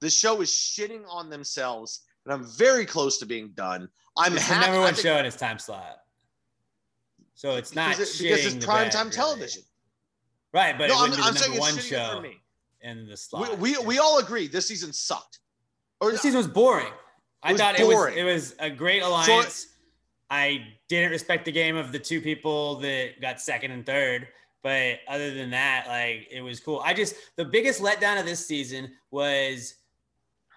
the 0.00 0.10
show 0.10 0.40
is 0.40 0.50
shitting 0.50 1.02
on 1.08 1.28
themselves 1.30 2.02
and 2.24 2.32
i'm 2.34 2.46
very 2.56 2.84
close 2.86 3.18
to 3.18 3.26
being 3.26 3.50
done 3.54 3.88
i'm 4.16 4.34
it's 4.34 4.48
the 4.48 4.58
number 4.60 4.80
one 4.80 4.94
think- 4.94 5.06
show 5.06 5.16
in 5.18 5.26
its 5.26 5.36
time 5.36 5.58
slot. 5.58 5.96
So 7.34 7.56
it's 7.56 7.74
not 7.74 7.90
because, 7.96 8.20
it- 8.20 8.22
because 8.22 8.54
it's 8.54 8.64
prime 8.64 8.84
bed, 8.86 8.92
time 8.92 9.06
really. 9.06 9.16
television 9.16 9.62
right? 10.52 10.76
But 10.78 10.88
no 10.88 11.04
it 11.04 11.12
i'm, 11.18 11.22
I'm 11.24 11.32
the 11.34 11.38
saying 11.40 11.58
one 11.58 11.76
show 11.78 12.16
for 12.16 12.20
me 12.22 12.40
in 12.82 13.06
the 13.06 13.16
slot. 13.16 13.58
we, 13.58 13.76
we 13.78 13.98
all 13.98 14.18
agree 14.18 14.48
this 14.48 14.66
season 14.68 14.92
sucked 14.92 15.38
or 16.00 16.10
This 16.12 16.22
season 16.22 16.38
was 16.38 16.48
boring. 16.48 16.92
I 17.44 17.52
was 17.52 17.60
thought 17.60 17.76
boring. 17.78 18.18
it 18.18 18.24
was 18.24 18.50
it 18.52 18.60
was 18.60 18.70
a 18.70 18.70
great 18.70 19.02
alliance. 19.02 19.68
I 20.30 20.64
didn't 20.88 21.10
respect 21.10 21.44
the 21.44 21.52
game 21.52 21.76
of 21.76 21.92
the 21.92 21.98
two 21.98 22.20
people 22.20 22.76
that 22.80 23.20
got 23.20 23.40
second 23.40 23.70
and 23.70 23.84
third, 23.86 24.26
but 24.62 25.00
other 25.08 25.34
than 25.34 25.50
that, 25.50 25.86
like 25.88 26.28
it 26.30 26.40
was 26.40 26.60
cool. 26.60 26.80
I 26.84 26.94
just 26.94 27.14
the 27.36 27.44
biggest 27.44 27.80
letdown 27.80 28.18
of 28.18 28.26
this 28.26 28.46
season 28.46 28.92
was, 29.10 29.74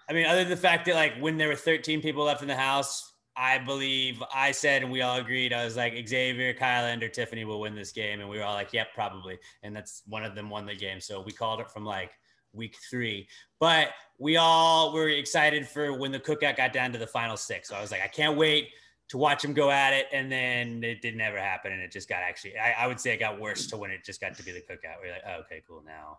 I 0.08 0.12
mean, 0.12 0.26
other 0.26 0.40
than 0.40 0.50
the 0.50 0.56
fact 0.56 0.86
that 0.86 0.94
like 0.94 1.18
when 1.18 1.36
there 1.36 1.48
were 1.48 1.56
13 1.56 2.00
people 2.00 2.24
left 2.24 2.42
in 2.42 2.48
the 2.48 2.56
house, 2.56 3.12
I 3.36 3.58
believe 3.58 4.22
I 4.34 4.52
said 4.52 4.82
and 4.82 4.90
we 4.90 5.02
all 5.02 5.18
agreed. 5.18 5.52
I 5.52 5.64
was 5.64 5.76
like 5.76 6.08
Xavier, 6.08 6.54
Kyland, 6.54 7.02
or 7.02 7.08
Tiffany 7.08 7.44
will 7.44 7.60
win 7.60 7.74
this 7.74 7.92
game, 7.92 8.20
and 8.20 8.28
we 8.28 8.38
were 8.38 8.44
all 8.44 8.54
like, 8.54 8.72
"Yep, 8.72 8.94
probably." 8.94 9.38
And 9.62 9.76
that's 9.76 10.02
one 10.06 10.24
of 10.24 10.34
them 10.34 10.48
won 10.48 10.66
the 10.66 10.74
game, 10.74 11.00
so 11.00 11.20
we 11.20 11.32
called 11.32 11.60
it 11.60 11.70
from 11.70 11.84
like 11.84 12.12
week 12.52 12.76
three. 12.88 13.28
But 13.60 13.90
we 14.18 14.36
all 14.38 14.92
were 14.92 15.08
excited 15.08 15.68
for 15.68 15.92
when 15.92 16.12
the 16.12 16.20
cookout 16.20 16.56
got 16.56 16.72
down 16.72 16.92
to 16.92 16.98
the 16.98 17.06
final 17.06 17.36
six. 17.36 17.68
So 17.68 17.76
I 17.76 17.82
was 17.82 17.90
like, 17.90 18.02
I 18.02 18.08
can't 18.08 18.36
wait 18.36 18.70
to 19.08 19.18
watch 19.18 19.42
them 19.42 19.52
go 19.54 19.70
at 19.70 19.92
it. 19.92 20.06
And 20.12 20.30
then 20.30 20.82
it 20.82 21.00
didn't 21.02 21.20
ever 21.20 21.38
happen. 21.38 21.72
And 21.72 21.80
it 21.80 21.92
just 21.92 22.08
got 22.08 22.22
actually, 22.22 22.58
I, 22.58 22.84
I 22.84 22.86
would 22.86 23.00
say 23.00 23.12
it 23.12 23.18
got 23.18 23.40
worse 23.40 23.66
to 23.68 23.76
when 23.76 23.90
it 23.90 24.04
just 24.04 24.20
got 24.20 24.34
to 24.34 24.42
be 24.42 24.52
the 24.52 24.60
cookout. 24.60 25.00
We're 25.02 25.12
like, 25.12 25.22
oh, 25.26 25.40
okay, 25.40 25.62
cool. 25.66 25.82
Now, 25.86 26.18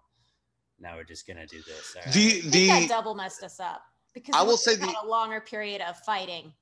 now 0.79 0.95
we're 0.95 1.03
just 1.03 1.27
going 1.27 1.37
to 1.37 1.45
do 1.45 1.61
this. 1.61 1.95
All 1.95 2.03
right. 2.05 2.13
the 2.13 2.19
I 2.19 2.41
think 2.41 2.69
that 2.69 2.81
the 2.81 2.87
double 2.87 3.15
messed 3.15 3.43
us 3.43 3.59
up 3.59 3.81
because 4.13 4.35
I 4.35 4.43
will 4.43 4.57
say 4.57 4.75
about 4.75 4.93
the- 5.01 5.07
a 5.07 5.09
longer 5.09 5.41
period 5.41 5.81
of 5.81 5.97
fighting. 5.99 6.53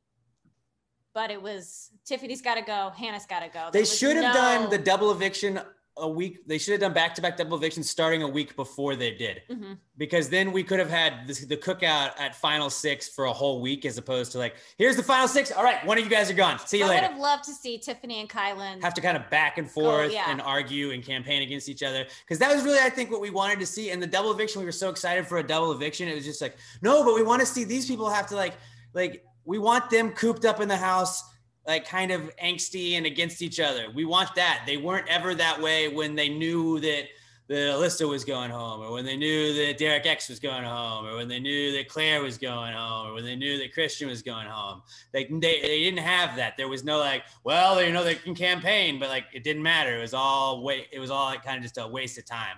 But 1.13 1.31
it 1.31 1.41
was 1.41 1.91
Tiffany's 2.03 2.41
got 2.41 2.55
to 2.55 2.61
go, 2.61 2.91
Hannah's 2.97 3.25
got 3.25 3.39
to 3.39 3.47
go. 3.47 3.69
There 3.71 3.81
They 3.81 3.85
should 3.85 4.17
have 4.17 4.33
done 4.33 4.69
the 4.69 4.77
double 4.77 5.11
eviction 5.11 5.61
a 5.97 6.09
week. 6.09 6.45
They 6.45 6.57
should 6.57 6.73
have 6.73 6.81
done 6.81 6.93
back 6.93 7.15
to 7.15 7.21
back 7.21 7.37
double 7.37 7.57
evictions 7.57 7.89
starting 7.89 8.21
a 8.21 8.27
week 8.27 8.55
before 8.55 8.95
they 8.95 9.11
did. 9.11 9.41
Mhm. 9.49 9.77
because 9.97 10.27
then 10.27 10.51
we 10.51 10.61
could 10.61 10.77
have 10.77 10.89
had 10.89 11.25
this, 11.25 11.39
the 11.45 11.55
cookout 11.55 12.11
at 12.19 12.35
final 12.35 12.69
six 12.69 13.07
for 13.07 13.25
a 13.25 13.31
whole 13.31 13.61
week 13.61 13.85
as 13.85 13.97
opposed 13.97 14.33
to 14.33 14.37
like 14.37 14.55
here's 14.77 14.97
the 14.97 15.03
final 15.03 15.25
six 15.25 15.53
all 15.53 15.63
right 15.63 15.85
one 15.85 15.97
of 15.97 16.03
you 16.03 16.09
guys 16.09 16.29
are 16.29 16.33
gone 16.33 16.59
see 16.59 16.79
you 16.79 16.85
later. 16.85 17.05
I 17.05 17.07
would 17.07 17.11
have 17.13 17.21
loved 17.21 17.45
to 17.45 17.53
see 17.53 17.77
Tiffany 17.77 18.19
and 18.19 18.29
Kyland. 18.29 18.81
have 18.81 18.93
to 18.95 19.01
kind 19.01 19.15
of 19.15 19.29
back 19.29 19.57
and 19.57 19.71
forth 19.71 20.11
yeah. 20.11 20.29
and 20.29 20.41
argue 20.41 20.91
and 20.91 21.01
campaign 21.01 21.43
against 21.43 21.69
each 21.69 21.81
other 21.81 22.05
because 22.25 22.39
that 22.39 22.53
was 22.53 22.63
really 22.65 22.79
i 22.79 22.89
think 22.89 23.09
what 23.09 23.21
we 23.21 23.29
wanted 23.29 23.57
to 23.59 23.65
see 23.65 23.91
and 23.91 24.03
the 24.03 24.07
double 24.07 24.31
eviction 24.31 24.59
we 24.59 24.65
were 24.65 24.71
so 24.73 24.89
excited 24.89 25.25
for 25.25 25.37
a 25.37 25.43
double 25.43 25.71
eviction 25.71 26.09
it 26.09 26.15
was 26.15 26.25
just 26.25 26.41
like 26.41 26.57
no 26.81 27.05
but 27.05 27.15
we 27.15 27.23
want 27.23 27.39
to 27.39 27.45
see 27.45 27.63
these 27.63 27.85
people 27.87 28.09
have 28.09 28.27
to 28.27 28.35
like 28.35 28.55
like 28.93 29.23
we 29.45 29.59
want 29.59 29.89
them 29.89 30.11
cooped 30.11 30.43
up 30.43 30.59
in 30.59 30.67
the 30.67 30.75
house 30.75 31.23
like 31.67 31.87
kind 31.87 32.11
of 32.11 32.29
angsty 32.37 32.93
and 32.93 33.05
against 33.05 33.41
each 33.41 33.59
other 33.59 33.87
we 33.93 34.05
want 34.05 34.33
that 34.35 34.63
they 34.65 34.77
weren't 34.77 35.07
ever 35.07 35.33
that 35.35 35.59
way 35.61 35.87
when 35.87 36.15
they 36.15 36.29
knew 36.29 36.79
that 36.79 37.05
that 37.47 37.55
Alyssa 37.55 38.09
was 38.09 38.25
going 38.25 38.49
home, 38.49 38.81
or 38.81 38.91
when 38.91 39.05
they 39.05 39.15
knew 39.15 39.53
that 39.53 39.77
Derek 39.77 40.05
X 40.07 40.29
was 40.29 40.39
going 40.39 40.63
home, 40.63 41.05
or 41.05 41.15
when 41.15 41.27
they 41.27 41.39
knew 41.39 41.71
that 41.73 41.87
Claire 41.87 42.21
was 42.23 42.39
going 42.39 42.73
home, 42.73 43.07
or 43.07 43.13
when 43.13 43.23
they 43.23 43.35
knew 43.35 43.59
that 43.59 43.71
Christian 43.71 44.09
was 44.09 44.23
going 44.23 44.47
home. 44.47 44.81
Like 45.13 45.29
they, 45.29 45.61
they 45.61 45.83
didn't 45.83 45.99
have 45.99 46.35
that. 46.37 46.57
There 46.57 46.67
was 46.67 46.83
no 46.83 46.97
like, 46.97 47.23
well, 47.43 47.81
you 47.83 47.93
know, 47.93 48.03
they 48.03 48.15
can 48.15 48.33
campaign, 48.33 48.99
but 48.99 49.09
like 49.09 49.25
it 49.31 49.43
didn't 49.43 49.61
matter. 49.61 49.95
It 49.97 50.01
was 50.01 50.13
all 50.13 50.63
wait. 50.63 50.87
It 50.91 50.99
was 50.99 51.11
all 51.11 51.25
like 51.25 51.43
kind 51.43 51.57
of 51.57 51.63
just 51.63 51.77
a 51.77 51.87
waste 51.87 52.17
of 52.17 52.25
time 52.25 52.57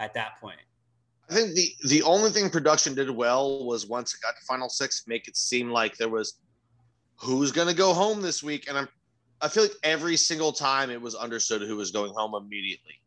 at 0.00 0.12
that 0.14 0.40
point. 0.40 0.58
I 1.30 1.34
think 1.34 1.54
the 1.54 1.72
the 1.88 2.02
only 2.02 2.30
thing 2.30 2.50
production 2.50 2.94
did 2.94 3.10
well 3.10 3.64
was 3.64 3.86
once 3.86 4.12
it 4.12 4.20
got 4.22 4.34
to 4.36 4.44
final 4.44 4.68
six, 4.68 5.04
make 5.06 5.28
it 5.28 5.36
seem 5.36 5.70
like 5.70 5.96
there 5.98 6.08
was 6.08 6.34
who's 7.16 7.52
gonna 7.52 7.74
go 7.74 7.92
home 7.94 8.20
this 8.22 8.42
week, 8.42 8.68
and 8.68 8.76
I'm 8.78 8.88
I 9.40 9.48
feel 9.48 9.64
like 9.64 9.72
every 9.82 10.16
single 10.16 10.50
time 10.52 10.90
it 10.90 11.00
was 11.00 11.14
understood 11.14 11.60
who 11.62 11.76
was 11.76 11.90
going 11.90 12.12
home 12.14 12.34
immediately. 12.34 13.00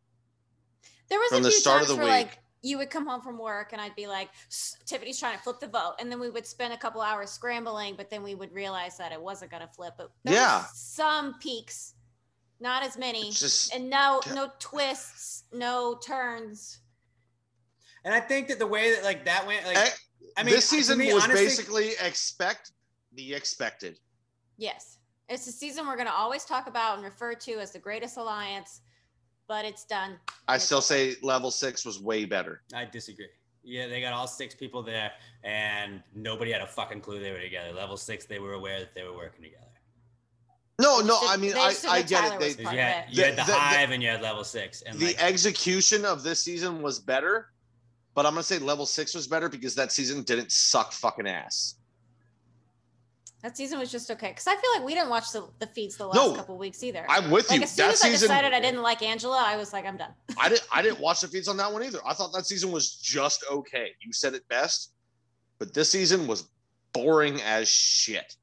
There 1.08 1.18
was 1.18 1.30
From 1.30 1.40
a 1.40 1.42
the 1.42 1.50
few 1.50 1.58
start 1.58 1.82
of 1.82 1.88
times 1.88 1.98
the 1.98 2.04
where 2.04 2.18
week. 2.18 2.26
like 2.28 2.38
you 2.62 2.78
would 2.78 2.88
come 2.90 3.04
home 3.06 3.20
from 3.20 3.36
work 3.38 3.72
and 3.72 3.80
I'd 3.80 3.96
be 3.96 4.06
like, 4.06 4.28
Tiffany's 4.86 5.18
trying 5.18 5.36
to 5.36 5.42
flip 5.42 5.58
the 5.60 5.66
vote, 5.66 5.94
and 5.98 6.10
then 6.12 6.20
we 6.20 6.30
would 6.30 6.46
spend 6.46 6.72
a 6.72 6.76
couple 6.76 7.00
hours 7.00 7.30
scrambling, 7.30 7.94
but 7.96 8.10
then 8.10 8.22
we 8.22 8.34
would 8.36 8.52
realize 8.52 8.96
that 8.98 9.10
it 9.12 9.20
wasn't 9.20 9.50
going 9.50 9.62
to 9.66 9.72
flip. 9.74 9.94
But 9.96 10.10
there 10.22 10.34
Yeah. 10.34 10.66
some 10.74 11.34
peaks, 11.40 11.94
not 12.60 12.82
as 12.84 12.96
many, 12.98 13.28
It's 13.28 13.40
just 13.40 13.74
and 13.74 13.88
no 13.90 14.20
no 14.34 14.52
twists, 14.60 15.44
no 15.52 15.96
turns. 15.96 16.78
And 18.04 18.14
I 18.14 18.20
think 18.20 18.48
that 18.48 18.58
the 18.60 18.66
way 18.66 18.94
that 18.94 19.02
like 19.04 19.24
that 19.24 19.46
went, 19.46 19.66
like 19.66 19.78
Eh, 19.78 19.90
I 20.36 20.42
mean, 20.44 20.54
this 20.54 20.68
season 20.68 20.98
me, 20.98 21.12
was 21.12 21.24
honestly- 21.24 21.44
basically 21.46 21.88
expect 22.00 22.70
the 23.14 23.34
expected. 23.34 23.98
Yes, 24.56 24.98
it's 25.28 25.46
a 25.46 25.52
season 25.52 25.86
we're 25.86 25.96
going 25.96 26.06
to 26.08 26.12
always 26.14 26.44
talk 26.44 26.66
about 26.66 26.96
and 26.96 27.04
refer 27.04 27.34
to 27.34 27.52
as 27.60 27.70
the 27.72 27.78
greatest 27.78 28.16
alliance, 28.16 28.80
but 29.48 29.64
it's 29.64 29.84
done. 29.84 30.16
I 30.48 30.56
It's 30.56 30.64
still 30.64 30.78
over. 30.78 30.86
say 30.86 31.16
level 31.22 31.50
six 31.50 31.84
was 31.84 32.00
way 32.00 32.24
better. 32.24 32.62
I 32.74 32.84
disagree. 32.84 33.28
Yeah, 33.62 33.88
they 33.88 34.00
got 34.00 34.12
all 34.12 34.26
six 34.26 34.54
people 34.54 34.82
there, 34.82 35.12
and 35.44 36.02
nobody 36.14 36.50
had 36.52 36.62
a 36.62 36.66
fucking 36.66 37.00
clue 37.02 37.20
they 37.20 37.30
were 37.30 37.40
together. 37.40 37.72
Level 37.72 37.96
six, 37.96 38.24
they 38.24 38.38
were 38.38 38.54
aware 38.54 38.80
that 38.80 38.94
they 38.94 39.02
were 39.04 39.14
working 39.14 39.42
together. 39.44 39.66
No, 40.80 41.00
no, 41.00 41.18
I 41.28 41.36
mean 41.36 41.52
I, 41.56 41.74
I 41.90 42.00
get 42.00 42.22
Tyler 42.22 42.36
it. 42.36 42.40
was 42.40 42.56
They, 42.56 42.62
You 42.62 42.68
had, 42.70 43.04
it. 43.10 43.14
you 43.14 43.22
had 43.24 43.32
the, 43.34 43.36
The- 43.42 43.46
the- 43.46 43.52
the- 43.52 43.58
hive 43.58 43.90
and 43.90 44.02
you 44.02 44.08
had 44.08 44.22
level 44.22 44.44
six, 44.44 44.80
and 44.82 44.98
the 44.98 45.06
like, 45.08 45.22
execution 45.22 46.06
of 46.06 46.22
this 46.22 46.40
season 46.42 46.80
was 46.80 46.98
better, 46.98 47.48
but 48.14 48.24
I'm 48.24 48.32
gonna 48.32 48.42
say 48.44 48.58
level 48.58 48.86
six 48.86 49.14
was 49.14 49.26
better 49.28 49.50
because 49.50 49.74
that 49.74 49.92
season 49.92 50.22
didn't 50.22 50.50
suck 50.50 50.92
fucking 50.92 51.26
ass. 51.26 51.74
That 53.42 53.56
season 53.56 53.78
was 53.78 53.90
just 53.90 54.10
okay 54.10 54.28
because 54.28 54.46
I 54.46 54.54
feel 54.56 54.70
like 54.76 54.84
we 54.84 54.94
didn't 54.94 55.08
watch 55.08 55.32
the, 55.32 55.48
the 55.60 55.66
feeds 55.66 55.96
the 55.96 56.06
last 56.06 56.16
No, 56.16 56.34
couple 56.34 56.58
weeks 56.58 56.82
either. 56.82 57.06
I'm 57.08 57.30
with 57.30 57.48
like 57.48 57.58
you. 57.60 57.62
as 57.64 57.70
soon 57.72 57.86
That 57.86 57.94
as 57.94 58.02
I 58.02 58.08
season, 58.10 58.28
decided 58.28 58.52
I 58.52 58.60
didn't 58.60 58.82
like 58.82 59.02
Angela, 59.02 59.42
I 59.46 59.56
was 59.56 59.72
like, 59.72 59.86
I'm 59.86 59.96
done. 59.96 60.12
I 60.38 60.50
didn't 60.50 60.66
I 60.72 60.82
didn't 60.82 61.00
watch 61.06 61.20
the 61.22 61.28
feeds 61.28 61.48
on 61.48 61.56
that 61.56 61.72
one 61.72 61.82
either. 61.82 62.00
I 62.04 62.12
thought 62.12 62.32
that 62.34 62.44
season 62.46 62.70
was 62.70 62.96
just 62.96 63.42
okay. 63.50 63.92
You 64.02 64.12
said 64.12 64.34
it 64.34 64.46
best, 64.48 64.92
but 65.58 65.72
this 65.72 65.90
season 65.90 66.26
was 66.26 66.48
boring 66.92 67.40
as 67.42 67.68
shit. 67.68 68.36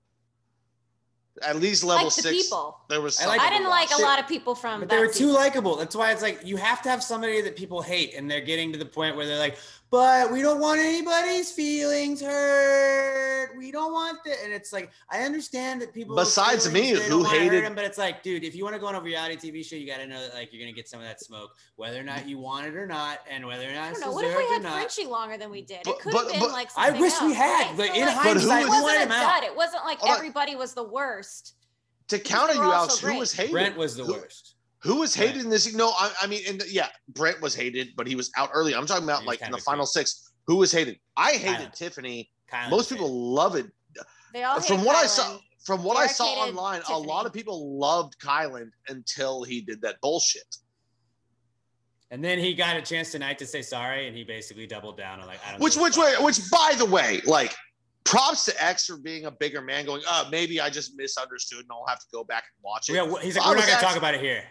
At 1.43 1.57
least 1.57 1.83
level 1.83 2.05
like 2.05 2.15
the 2.15 2.21
six, 2.23 2.43
people. 2.45 2.79
there 2.89 2.99
was. 2.99 3.21
I 3.21 3.27
like- 3.27 3.39
I 3.41 3.51
didn't 3.51 3.69
like 3.69 3.91
a 3.91 4.01
lot 4.01 4.17
of 4.19 4.27
people 4.27 4.55
from. 4.55 4.79
but 4.79 4.89
that 4.89 4.95
they 4.95 4.99
were 4.99 5.13
too 5.13 5.27
likable. 5.31 5.75
That's 5.75 5.95
why 5.95 6.11
it's 6.11 6.23
like 6.23 6.39
you 6.43 6.57
have 6.57 6.81
to 6.81 6.89
have 6.89 7.03
somebody 7.03 7.41
that 7.41 7.55
people 7.55 7.83
hate, 7.83 8.15
and 8.15 8.29
they're 8.29 8.41
getting 8.41 8.71
to 8.73 8.79
the 8.79 8.85
point 8.87 9.15
where 9.15 9.27
they're 9.27 9.37
like, 9.37 9.57
"But 9.89 10.31
we 10.31 10.41
don't 10.41 10.59
want 10.59 10.79
anybody's 10.81 11.51
feelings 11.51 12.21
hurt. 12.21 13.55
We 13.57 13.71
don't 13.71 13.91
want 13.93 14.19
that." 14.25 14.37
And 14.43 14.53
it's 14.53 14.73
like 14.73 14.91
I 15.09 15.21
understand 15.23 15.81
that 15.81 15.93
people. 15.93 16.15
Besides 16.15 16.71
me, 16.71 16.89
who 16.89 16.99
don't 17.09 17.23
wanna 17.23 17.29
hurt 17.29 17.39
hated- 17.43 17.63
him, 17.63 17.75
but 17.75 17.85
it's 17.85 17.97
like, 17.97 18.21
dude, 18.23 18.43
if 18.43 18.53
you 18.55 18.63
want 18.63 18.75
to 18.75 18.79
go 18.79 18.87
on 18.87 18.95
a 18.95 19.01
reality 19.01 19.35
TV 19.51 19.63
show, 19.63 19.75
you 19.75 19.87
got 19.87 19.97
to 19.97 20.07
know 20.07 20.19
that 20.21 20.33
like 20.33 20.51
you're 20.51 20.61
gonna 20.61 20.73
get 20.73 20.89
some 20.89 20.99
of 20.99 21.05
that 21.05 21.21
smoke, 21.21 21.55
whether 21.77 21.99
or 21.99 22.03
not 22.03 22.27
you 22.27 22.37
want 22.37 22.65
it 22.67 22.75
or 22.75 22.85
not, 22.85 23.19
and 23.29 23.45
whether 23.45 23.67
or 23.67 23.71
not 23.73 23.83
I 23.85 23.89
it's 23.91 23.99
don't 24.01 24.09
know. 24.09 24.15
What 24.15 24.25
if 24.25 24.37
we 24.37 24.43
had 24.45 24.61
not. 24.63 24.73
Frenchie 24.73 25.05
longer 25.05 25.37
than 25.37 25.49
we 25.49 25.61
did? 25.61 25.79
But- 25.83 25.95
it 25.95 25.99
could 26.01 26.13
but- 26.13 26.23
have 26.23 26.31
been 26.31 26.39
but- 26.41 26.51
like. 26.51 26.69
I 26.75 26.85
something 26.87 27.01
wish 27.01 27.21
we 27.21 27.33
had, 27.33 27.67
right? 27.69 27.77
but 27.77 27.87
So, 27.87 27.93
in 27.93 28.05
like, 28.05 28.15
hindsight, 28.15 28.25
who 28.25 28.29
it 28.29 28.35
was- 28.35 28.43
we 28.45 28.49
wanted 28.69 28.83
wasn't 28.83 28.99
a 28.99 29.03
him 29.03 29.11
out. 29.11 29.41
dud. 29.41 29.43
It 29.45 29.55
wasn't 29.55 29.85
like 29.85 29.99
everybody 30.05 30.55
was 30.55 30.73
the 30.73 30.83
worst. 30.83 31.53
to 32.09 32.17
counter 32.19 32.53
they 32.53 32.59
you 32.59 32.63
all 32.65 32.71
out, 32.71 32.97
who 32.99 33.17
was 33.17 33.33
great. 33.33 33.41
hated? 33.47 33.51
Brent 33.51 33.77
was 33.77 33.95
the 33.97 34.05
Who- 34.05 34.13
worst. 34.13 34.53
Who 34.79 34.99
was 34.99 35.15
hated 35.15 35.41
in 35.43 35.49
this? 35.49 35.73
No, 35.73 35.89
I, 35.89 36.11
I 36.21 36.27
mean, 36.27 36.41
and 36.47 36.63
yeah, 36.69 36.87
Brent 37.09 37.41
was 37.41 37.55
hated, 37.55 37.89
but 37.95 38.07
he 38.07 38.15
was 38.15 38.31
out 38.37 38.49
early. 38.53 38.75
I'm 38.75 38.85
talking 38.85 39.03
about 39.03 39.21
He 39.21 39.27
like 39.27 39.41
in 39.41 39.51
the 39.51 39.57
final 39.57 39.85
creep. 39.85 40.05
six. 40.07 40.31
Who 40.45 40.57
was 40.57 40.71
hated? 40.71 40.99
I 41.17 41.31
hated 41.33 41.69
Kyland. 41.69 41.73
Tiffany. 41.73 42.29
Kyland 42.51 42.69
Most 42.69 42.89
people 42.89 43.07
hated. 43.07 43.17
love 43.17 43.55
it. 43.55 43.65
They 44.33 44.43
all 44.43 44.61
From 44.61 44.77
hate 44.77 44.85
what 44.85 44.95
I 44.95 45.07
saw, 45.07 45.37
from 45.65 45.83
what 45.83 45.97
I 45.97 46.07
saw 46.07 46.25
hated 46.35 46.55
online, 46.55 46.81
a 46.89 46.97
lot 46.97 47.25
of 47.25 47.33
people 47.33 47.77
loved 47.79 48.19
Kyland 48.19 48.69
until 48.87 49.43
he 49.43 49.61
did 49.61 49.81
that 49.81 49.99
bullshit. 50.01 50.55
And 52.11 52.23
then 52.23 52.39
he 52.39 52.53
got 52.53 52.77
a 52.77 52.81
chance 52.81 53.11
tonight 53.11 53.37
to 53.39 53.45
say 53.45 53.61
sorry, 53.61 54.07
and 54.07 54.15
he 54.15 54.23
basically 54.23 54.67
doubled 54.67 54.97
down 54.97 55.19
on 55.19 55.27
like, 55.27 55.39
I 55.45 55.51
don't. 55.51 55.61
Which, 55.61 55.73
give 55.73 55.83
which 55.83 55.97
way? 55.97 56.13
Which, 56.21 56.39
by 56.51 56.73
the 56.77 56.85
way, 56.85 57.19
like, 57.25 57.53
props 58.05 58.45
to 58.45 58.63
X 58.63 58.85
for 58.85 58.97
being 58.97 59.25
a 59.25 59.31
bigger 59.31 59.61
man. 59.61 59.85
Going, 59.85 60.01
uh, 60.07 60.25
maybe 60.31 60.61
I 60.61 60.69
just 60.69 60.95
misunderstood, 60.95 61.59
and 61.59 61.67
I'll 61.71 61.85
have 61.87 61.99
to 61.99 62.05
go 62.13 62.23
back 62.23 62.43
and 62.43 62.63
watch 62.63 62.89
it. 62.89 62.93
Yeah, 62.93 63.11
he's 63.21 63.35
like, 63.35 63.45
I 63.45 63.49
we're 63.49 63.55
not 63.55 63.63
gonna 63.65 63.73
X- 63.73 63.81
talk 63.83 63.97
about 63.97 64.13
it 64.13 64.21
here. 64.21 64.43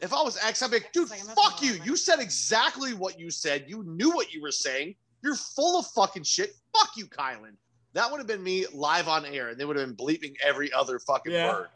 If 0.00 0.12
I 0.14 0.22
was 0.22 0.38
X, 0.42 0.62
I'd 0.62 0.70
be 0.70 0.78
like, 0.78 0.92
dude, 0.92 1.10
like, 1.10 1.20
fuck 1.20 1.62
you. 1.62 1.74
lie. 1.78 1.84
You 1.84 1.96
said 1.96 2.20
exactly 2.20 2.94
what 2.94 3.18
you 3.20 3.30
said. 3.30 3.64
You 3.68 3.82
knew 3.84 4.10
what 4.10 4.32
you 4.32 4.40
were 4.40 4.50
saying. 4.50 4.94
You're 5.22 5.36
full 5.36 5.78
of 5.78 5.86
fucking 5.88 6.22
shit. 6.22 6.54
Fuck 6.76 6.96
you, 6.96 7.06
Kyland. 7.06 7.56
That 7.92 8.10
would 8.10 8.18
have 8.18 8.26
been 8.26 8.42
me 8.42 8.66
live 8.72 9.08
on 9.08 9.26
air, 9.26 9.48
and 9.50 9.58
they 9.60 9.64
would 9.64 9.76
have 9.76 9.86
been 9.94 10.06
bleeping 10.06 10.34
every 10.42 10.72
other 10.72 10.98
fucking 10.98 11.32
Yeah. 11.32 11.50
word. 11.52 11.68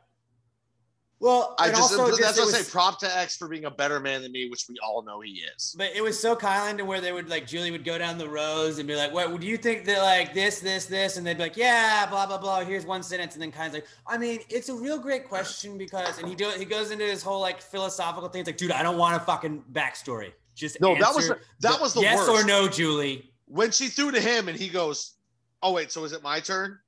Well, 1.20 1.54
I 1.58 1.70
just, 1.70 1.80
also 1.80 2.08
that's 2.08 2.18
just, 2.18 2.38
what 2.38 2.54
I 2.54 2.60
say. 2.60 2.70
Prop 2.70 2.98
to 3.00 3.16
X 3.18 3.36
for 3.36 3.48
being 3.48 3.64
a 3.64 3.70
better 3.70 3.98
man 4.00 4.20
than 4.22 4.32
me, 4.32 4.48
which 4.50 4.66
we 4.68 4.76
all 4.84 5.02
know 5.02 5.20
he 5.20 5.42
is. 5.56 5.74
But 5.78 5.92
it 5.94 6.02
was 6.02 6.20
so 6.20 6.36
Kyland 6.36 6.78
to 6.78 6.84
where 6.84 7.00
they 7.00 7.12
would 7.12 7.28
like 7.30 7.46
Julie 7.46 7.70
would 7.70 7.84
go 7.84 7.96
down 7.96 8.18
the 8.18 8.28
rows 8.28 8.78
and 8.78 8.86
be 8.86 8.94
like, 8.94 9.12
"What 9.12 9.40
do 9.40 9.46
you 9.46 9.56
think 9.56 9.84
that 9.86 10.02
like 10.02 10.34
this, 10.34 10.60
this, 10.60 10.86
this?" 10.86 11.16
And 11.16 11.26
they'd 11.26 11.38
be 11.38 11.44
like, 11.44 11.56
"Yeah, 11.56 12.06
blah 12.06 12.26
blah 12.26 12.38
blah." 12.38 12.64
Here's 12.64 12.84
one 12.84 13.02
sentence, 13.02 13.34
and 13.34 13.42
then 13.42 13.52
Kyland's 13.52 13.74
like, 13.74 13.86
"I 14.06 14.18
mean, 14.18 14.40
it's 14.50 14.68
a 14.68 14.74
real 14.74 14.98
great 14.98 15.28
question 15.28 15.78
because," 15.78 16.18
and 16.18 16.28
he 16.28 16.34
do 16.34 16.50
he 16.50 16.64
goes 16.64 16.90
into 16.90 17.04
his 17.04 17.22
whole 17.22 17.40
like 17.40 17.62
philosophical 17.62 18.28
thing. 18.28 18.40
It's 18.40 18.48
like, 18.48 18.56
dude, 18.56 18.72
I 18.72 18.82
don't 18.82 18.98
want 18.98 19.16
a 19.16 19.20
fucking 19.20 19.64
backstory. 19.72 20.32
Just 20.54 20.80
No, 20.80 20.94
that 20.98 21.14
was 21.14 21.28
the- 21.28 21.38
that 21.60 21.80
was 21.80 21.94
the 21.94 22.02
yes 22.02 22.18
worst. 22.18 22.44
or 22.44 22.46
no, 22.46 22.68
Julie. 22.68 23.30
When 23.46 23.70
she 23.70 23.88
threw 23.88 24.10
to 24.10 24.20
him, 24.20 24.48
and 24.48 24.58
he 24.58 24.68
goes, 24.68 25.14
"Oh 25.62 25.72
wait, 25.72 25.90
so 25.90 26.04
is 26.04 26.12
it 26.12 26.22
my 26.22 26.40
turn?" 26.40 26.78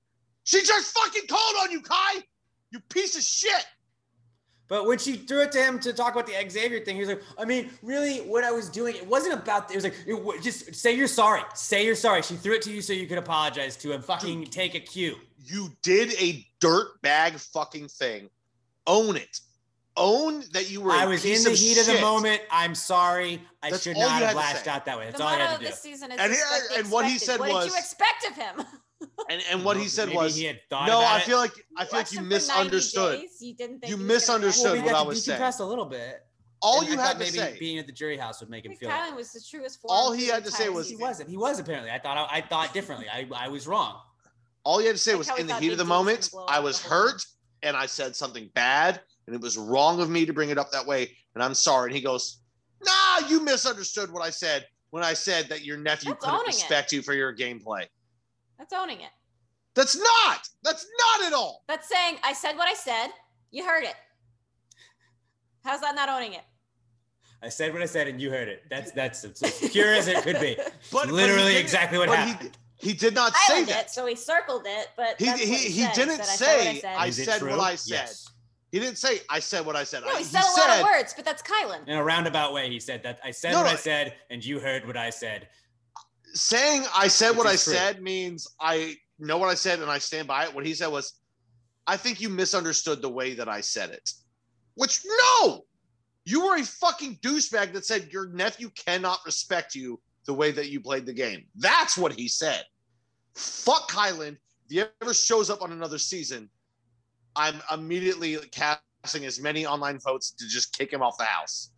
She 0.45 0.63
just 0.63 0.97
fucking 0.97 1.27
called 1.29 1.57
on 1.63 1.71
you, 1.71 1.81
Kai. 1.81 2.23
You 2.71 2.81
piece 2.81 3.17
of 3.17 3.23
shit. 3.23 3.67
But 4.69 4.87
when 4.87 4.99
she 4.99 5.15
threw 5.15 5.43
it 5.43 5.53
to 5.53 5.63
him 5.63 5.79
to 5.81 5.93
talk 5.93 6.13
about 6.15 6.27
the 6.27 6.35
Xavier 6.49 6.81
thing, 6.85 6.97
he 6.97 7.01
was 7.01 7.09
like, 7.09 7.23
I 7.39 7.45
mean, 7.45 7.71
really, 7.83 8.19
what 8.19 8.43
I 8.43 8.51
was 8.51 8.69
doing, 8.69 8.97
it 8.97 9.07
wasn't 9.07 9.35
about, 9.35 9.71
it 9.71 9.77
was 9.77 9.85
like, 9.85 9.95
it, 10.07 10.43
just 10.43 10.75
say 10.75 10.93
you're 10.93 11.07
sorry. 11.07 11.43
Say 11.55 11.85
you're 11.85 11.95
sorry. 11.95 12.23
She 12.23 12.35
threw 12.35 12.55
it 12.55 12.63
to 12.63 12.73
you 12.73 12.83
so 12.83 12.93
you 12.93 13.07
could 13.07 13.19
apologize 13.19 13.77
to 13.79 13.93
him. 13.93 14.03
Fucking 14.03 14.47
take 14.47 14.75
a 14.75 14.81
cue. 14.81 15.17
You 15.45 15.71
did 15.83 16.13
a 16.21 16.45
dirt 16.61 17.01
bag 17.03 17.35
fucking 17.35 17.89
thing. 17.89 18.29
Own 18.89 19.17
it. 19.17 19.41
Own 19.97 20.43
that 20.53 20.69
you 20.71 20.81
were. 20.83 20.91
a 20.91 20.95
I 20.95 21.07
was 21.07 21.25
in 21.25 21.31
piece 21.33 21.45
the 21.45 21.51
heat 21.53 21.79
of 21.79 21.87
the 21.87 22.01
moment. 22.01 22.43
I'm 22.51 22.75
sorry. 22.75 23.41
I 23.63 23.71
That's 23.71 23.83
should 23.85 23.97
all 23.97 24.03
you 24.03 24.09
not 24.09 24.23
have 24.23 24.37
lashed 24.37 24.67
out 24.69 24.85
that 24.85 24.99
way. 24.99 25.07
That's 25.07 25.17
the 25.19 25.23
all 25.25 25.31
I 25.31 25.37
had 25.39 25.53
of 25.55 25.59
to 25.61 25.65
do. 25.65 25.71
this 25.71 25.81
season 25.81 26.11
is 26.13 26.19
And 26.21 26.33
he- 26.33 26.39
respect 26.39 26.79
and 26.81 26.91
what 26.91 27.07
he 27.07 27.19
said 27.19 27.41
what 27.41 27.51
was- 27.53 27.65
did 27.67 27.73
you 27.73 27.79
expect 27.79 28.27
of 28.29 28.35
him? 28.35 28.67
And 29.29 29.43
and 29.51 29.65
what 29.65 29.77
he 29.77 29.89
said 29.89 30.07
Maybe 30.07 30.17
was, 30.19 30.37
he 30.37 30.45
had 30.45 30.61
thought 30.71 30.87
"No, 30.89 30.99
about 31.01 31.13
I 31.15 31.19
it. 31.19 31.23
feel 31.25 31.39
like 31.39 31.53
I 31.77 31.85
feel 31.85 31.99
like 32.01 32.13
you 32.13 32.19
him 32.21 32.25
for 32.25 32.31
90 32.31 32.35
misunderstood. 32.35 33.21
days, 33.21 33.31
You 33.41 33.55
didn't 33.55 33.81
think 33.81 33.91
You 33.91 33.97
he 33.97 34.03
was 34.05 34.07
gonna 34.07 34.15
misunderstood 34.15 34.65
Well, 34.65 34.73
react. 34.75 34.87
what 34.93 34.97
I 34.97 35.03
was 35.03 35.25
saying. 35.25 35.41
decompress 35.41 35.61
a 35.61 35.65
little 35.65 35.85
bit. 35.87 36.23
All 36.63 36.81
And 36.81 36.89
you 36.91 36.99
I 36.99 37.03
had 37.03 37.13
to 37.15 37.19
maybe 37.19 37.31
say, 37.37 37.57
being 37.61 37.79
at 37.79 37.87
the 37.87 37.93
jury 37.93 38.17
house 38.17 38.41
would 38.41 38.49
make 38.49 38.65
him 38.65 38.75
feel. 38.77 38.89
Kyland 38.89 39.15
was 39.17 39.33
the 39.33 39.41
truest 39.41 39.81
form. 39.83 39.91
All 39.91 40.13
he 40.13 40.27
had 40.29 40.45
to 40.45 40.51
say 40.51 40.69
was- 40.71 40.89
He 40.89 40.97
wasn't. 40.97 41.29
He 41.29 41.37
was 41.37 41.59
apparently. 41.59 41.91
I 41.91 41.99
thought 41.99 42.17
I, 42.31 42.37
I 42.39 42.41
thought 42.41 42.73
differently. 42.73 43.07
I, 43.13 43.29
I 43.35 43.49
was 43.49 43.67
wrong. 43.67 44.01
all 44.65 44.81
you 44.81 44.87
had 44.87 44.97
to 44.97 45.03
say 45.03 45.13
Like 45.13 45.19
was, 45.19 45.39
in 45.39 45.47
the 45.47 45.55
heat 45.57 45.73
of 45.73 45.79
the 45.79 45.85
D 45.85 45.89
was 45.91 45.99
gonna 45.99 46.05
moment, 46.05 46.31
I 46.49 46.61
was 46.61 46.81
hurt 46.81 47.25
and 47.63 47.77
I 47.77 47.87
said 47.87 48.17
something 48.17 48.51
bad, 48.55 49.01
and 49.27 49.35
it 49.37 49.43
was 49.43 49.57
wrong 49.59 50.01
of 50.01 50.09
me 50.09 50.25
to 50.25 50.33
bring 50.33 50.51
it 50.51 50.59
up 50.59 50.71
that 50.73 50.87
way, 50.87 51.15
and 51.35 51.43
I'm 51.43 51.55
sorry." 51.55 51.89
And 51.91 51.97
he 51.97 52.03
goes, 52.03 52.39
"Nah, 52.85 53.29
you 53.29 53.41
misunderstood 53.41 54.11
what 54.13 54.23
I 54.23 54.31
said 54.31 54.67
when 54.91 55.03
I 55.03 55.13
said 55.15 55.49
that 55.51 55.65
your 55.65 55.77
nephew 55.77 56.11
That's 56.11 56.25
couldn't 56.25 56.35
owning 56.41 56.49
it. 56.49 56.55
respect 56.55 56.93
you 56.93 57.03
for 57.03 57.13
your 57.15 57.35
gameplay." 57.37 57.87
That's 58.59 58.73
owning 58.73 59.01
it. 59.01 59.11
That's 59.75 59.97
not. 59.97 60.49
That's 60.63 60.87
not 61.19 61.27
at 61.27 61.33
all. 61.35 61.63
That's 61.69 61.89
saying 61.89 62.17
I 62.25 62.33
said 62.33 62.57
what 62.57 62.69
I 62.69 62.75
said. 62.75 63.09
You 63.51 63.65
heard 63.65 63.85
it. 63.85 63.95
How's 65.65 65.81
that 65.81 65.95
not 65.95 66.09
owning 66.09 66.33
it? 66.33 66.43
I 67.43 67.49
said 67.49 67.73
what 67.73 67.83
I 67.83 67.87
said, 67.87 68.09
and 68.09 68.21
you 68.21 68.31
heard 68.31 68.49
it. 68.49 68.63
That's 68.71 68.93
that's 68.93 69.25
as 69.25 69.69
pure 69.71 69.93
as 69.93 70.09
it 70.09 70.23
could 70.23 70.41
be. 70.41 70.57
But- 70.91 71.07
but 71.07 71.09
literally 71.09 71.43
he 71.43 71.49
didn't- 71.55 71.61
exactly 71.63 71.99
what 71.99 72.09
but 72.09 72.19
happened. 72.19 72.57
He, 72.79 72.89
he 72.91 72.95
did 72.95 73.15
not 73.15 73.33
I 73.35 73.47
say 73.55 73.65
that. 73.65 73.87
it, 73.87 73.91
so 73.91 74.07
he 74.07 74.15
circled 74.15 74.63
it. 74.67 74.89
But 74.97 75.17
He 75.19 75.27
that's 75.27 75.41
he, 75.41 75.55
he, 75.57 75.87
didn't 75.95 76.23
said, 76.25 76.25
I 76.25 76.25
said 76.25 76.57
what 76.57 76.61
I 76.61 76.73
say 76.75 76.81
said. 76.81 76.97
I 76.97 77.11
said 77.11 77.43
what 77.43 77.61
I 77.61 77.75
said. 77.75 77.95
Yes. 77.95 78.31
He 78.73 78.81
didn't 78.81 78.99
say 78.99 79.21
I 79.31 79.39
said 79.39 79.65
what 79.65 79.77
I 79.77 79.85
said. 79.85 80.03
No, 80.03 80.09
I, 80.11 80.19
he 80.19 80.25
said 80.25 80.43
a 80.43 80.61
lot 80.61 80.79
of 80.79 80.85
words, 80.85 81.15
but 81.15 81.25
that's 81.25 81.43
Kyland. 81.43 81.87
In 81.89 81.97
a 81.97 82.05
roundabout 82.05 82.53
way, 82.53 82.69
he 82.69 82.81
said 82.81 83.03
that 83.05 83.19
I 83.25 83.31
said 83.31 83.53
No, 83.53 83.59
what 83.59 83.67
no. 83.67 83.73
I 83.73 83.77
said, 83.77 84.15
and 84.31 84.45
you 84.45 84.59
heard 84.61 84.87
what 84.87 84.97
I 84.97 85.11
said. 85.11 85.49
Saying 86.37 86.85
I 86.95 87.09
said 87.09 87.31
Which 87.31 87.39
what 87.39 87.47
I 87.47 87.53
true. 87.53 87.73
said 87.73 88.03
means 88.03 88.47
I 88.61 88.97
know 89.19 89.39
what 89.39 89.49
I 89.49 89.55
said 89.55 89.81
and 89.81 89.91
I 89.91 89.99
stand 89.99 90.29
by 90.29 90.45
it. 90.45 90.55
What 90.55 90.67
he 90.67 90.75
said 90.75 90.89
was, 90.89 91.15
I 91.87 91.97
think 91.97 92.21
you 92.21 92.29
misunderstood 92.29 93.01
the 93.01 93.09
way 93.09 93.35
that 93.35 93.49
I 93.49 93.63
said 93.63 93.91
it. 93.91 94.11
Which 94.75 95.01
no, 95.41 95.65
you 96.27 96.45
were 96.45 96.57
a 96.57 96.65
fucking 96.65 97.17
douchebag 97.23 97.73
that 97.73 97.87
said 97.87 98.13
your 98.13 98.29
nephew 98.29 98.69
cannot 98.77 99.21
respect 99.25 99.75
you 99.75 99.99
the 100.27 100.35
way 100.35 100.51
that 100.51 100.69
you 100.69 100.79
played 100.81 101.07
the 101.07 101.15
game. 101.15 101.47
That's 101.57 101.97
what 101.97 102.13
he 102.13 102.29
said. 102.29 102.65
Fuck 103.35 103.91
Kyland. 103.91 104.37
If 104.69 104.71
he 104.71 104.83
ever 105.01 105.15
shows 105.15 105.49
up 105.49 105.63
on 105.63 105.73
another 105.73 105.99
season, 105.99 106.51
I'm 107.35 107.63
immediately 107.73 108.37
casting 108.53 109.25
as 109.25 109.41
many 109.41 109.65
online 109.65 110.01
votes 110.01 110.33
to 110.33 110.47
just 110.47 110.77
kick 110.77 110.93
him 110.93 111.01
off 111.01 111.17
the 111.17 111.25
house. 111.25 111.71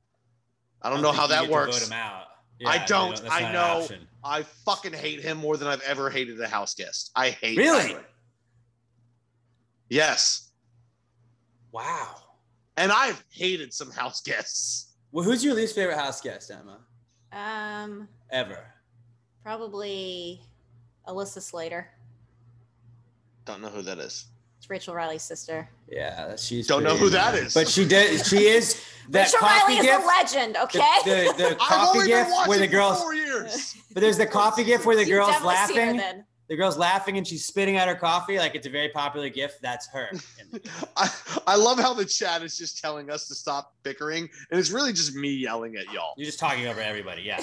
I 0.82 0.90
don't, 0.90 1.02
know 1.02 1.12
how 1.12 1.26
that 1.26 1.48
works. 1.48 1.78
Vote 1.78 1.86
him 1.88 1.92
out. 1.92 2.24
I 2.66 2.84
don't. 2.86 3.16
that's 3.16 3.30
I 3.30 3.40
not 3.40 3.48
an 3.48 3.52
know. 3.52 3.96
I 4.24 4.42
fucking 4.42 4.92
hate 4.92 5.20
him 5.20 5.38
more 5.38 5.56
than 5.56 5.68
I've 5.68 5.80
ever 5.82 6.10
hated 6.10 6.40
a 6.40 6.48
house 6.48 6.74
guest. 6.74 7.10
I 7.14 7.30
hate 7.30 7.58
him. 7.58 7.64
Really? 7.64 7.94
Kyland. 7.94 8.04
Yes. 9.88 10.50
Wow. 11.72 12.16
And 12.76 12.92
I've 12.92 13.24
hated 13.30 13.72
some 13.72 13.90
house 13.90 14.20
guests. 14.20 14.94
Well, 15.12 15.24
who's 15.24 15.44
your 15.44 15.54
least 15.54 15.74
favorite 15.74 15.96
house 15.96 16.20
guest, 16.20 16.50
Emma? 16.50 16.78
Um, 17.32 18.08
Ever? 18.30 18.58
probably 19.42 20.42
Elissa 21.06 21.40
Slater. 21.40 21.88
Don't 23.44 23.62
know 23.62 23.68
who 23.68 23.82
that 23.82 23.98
is. 23.98 24.26
It's 24.68 24.70
Rachel 24.70 24.94
Reilly's 24.94 25.22
sister. 25.22 25.66
Yeah, 25.90 26.36
she's. 26.36 26.66
Don't 26.66 26.82
know 26.82 26.94
who 26.94 27.08
that 27.10 27.32
annoying. 27.34 27.48
But 27.54 27.68
she 27.68 27.86
did. 27.86 28.24
She 28.26 28.48
is 28.48 28.78
that 29.08 29.24
Rachel 29.32 29.38
coffee 29.40 29.74
Reilly 29.74 29.78
is 29.78 29.86
gift. 29.86 30.04
a 30.04 30.06
legend. 30.06 30.56
Okay. 30.58 30.78
The, 31.06 31.10
the, 31.10 31.42
the 31.44 31.48
I've 31.52 31.56
coffee 31.58 31.98
only 32.00 32.06
gift 32.08 32.30
watching 32.30 32.48
where 32.50 32.58
the 32.58 32.66
girls. 32.66 33.00
four 33.00 33.14
years. 33.14 33.76
But 33.94 34.00
there's 34.02 34.18
the 34.18 34.26
coffee 34.40 34.64
gift 34.64 34.84
where 34.84 34.94
the 34.96 35.02
You've 35.06 35.16
girl's 35.16 35.30
definitely 35.30 35.54
seen 35.56 35.76
her 35.76 35.82
laughing. 35.92 35.96
then. 35.96 36.24
The 36.48 36.56
girl's 36.56 36.76
laughing 36.78 37.16
and 37.18 37.26
she's 37.26 37.44
spitting 37.46 37.76
out 37.76 37.88
her 37.88 37.94
coffee 37.94 38.38
like 38.38 38.54
it's 38.54 38.66
a 38.66 38.70
very 38.70 38.88
popular 38.90 39.28
gift. 39.30 39.60
That's 39.62 39.86
her. 39.88 40.10
I, 40.96 41.10
I 41.46 41.56
love 41.56 41.78
how 41.78 41.92
the 41.94 42.04
chat 42.06 42.42
is 42.42 42.56
just 42.58 42.78
telling 42.78 43.10
us 43.10 43.26
to 43.28 43.34
stop 43.34 43.74
bickering, 43.82 44.28
and 44.50 44.58
it's 44.60 44.70
really 44.70 44.92
just 44.94 45.14
me 45.14 45.28
yelling 45.30 45.76
at 45.76 45.90
y'all. 45.92 46.14
You're 46.16 46.24
just 46.26 46.38
talking 46.38 46.66
over 46.66 46.80
everybody. 46.80 47.22
Yeah. 47.22 47.42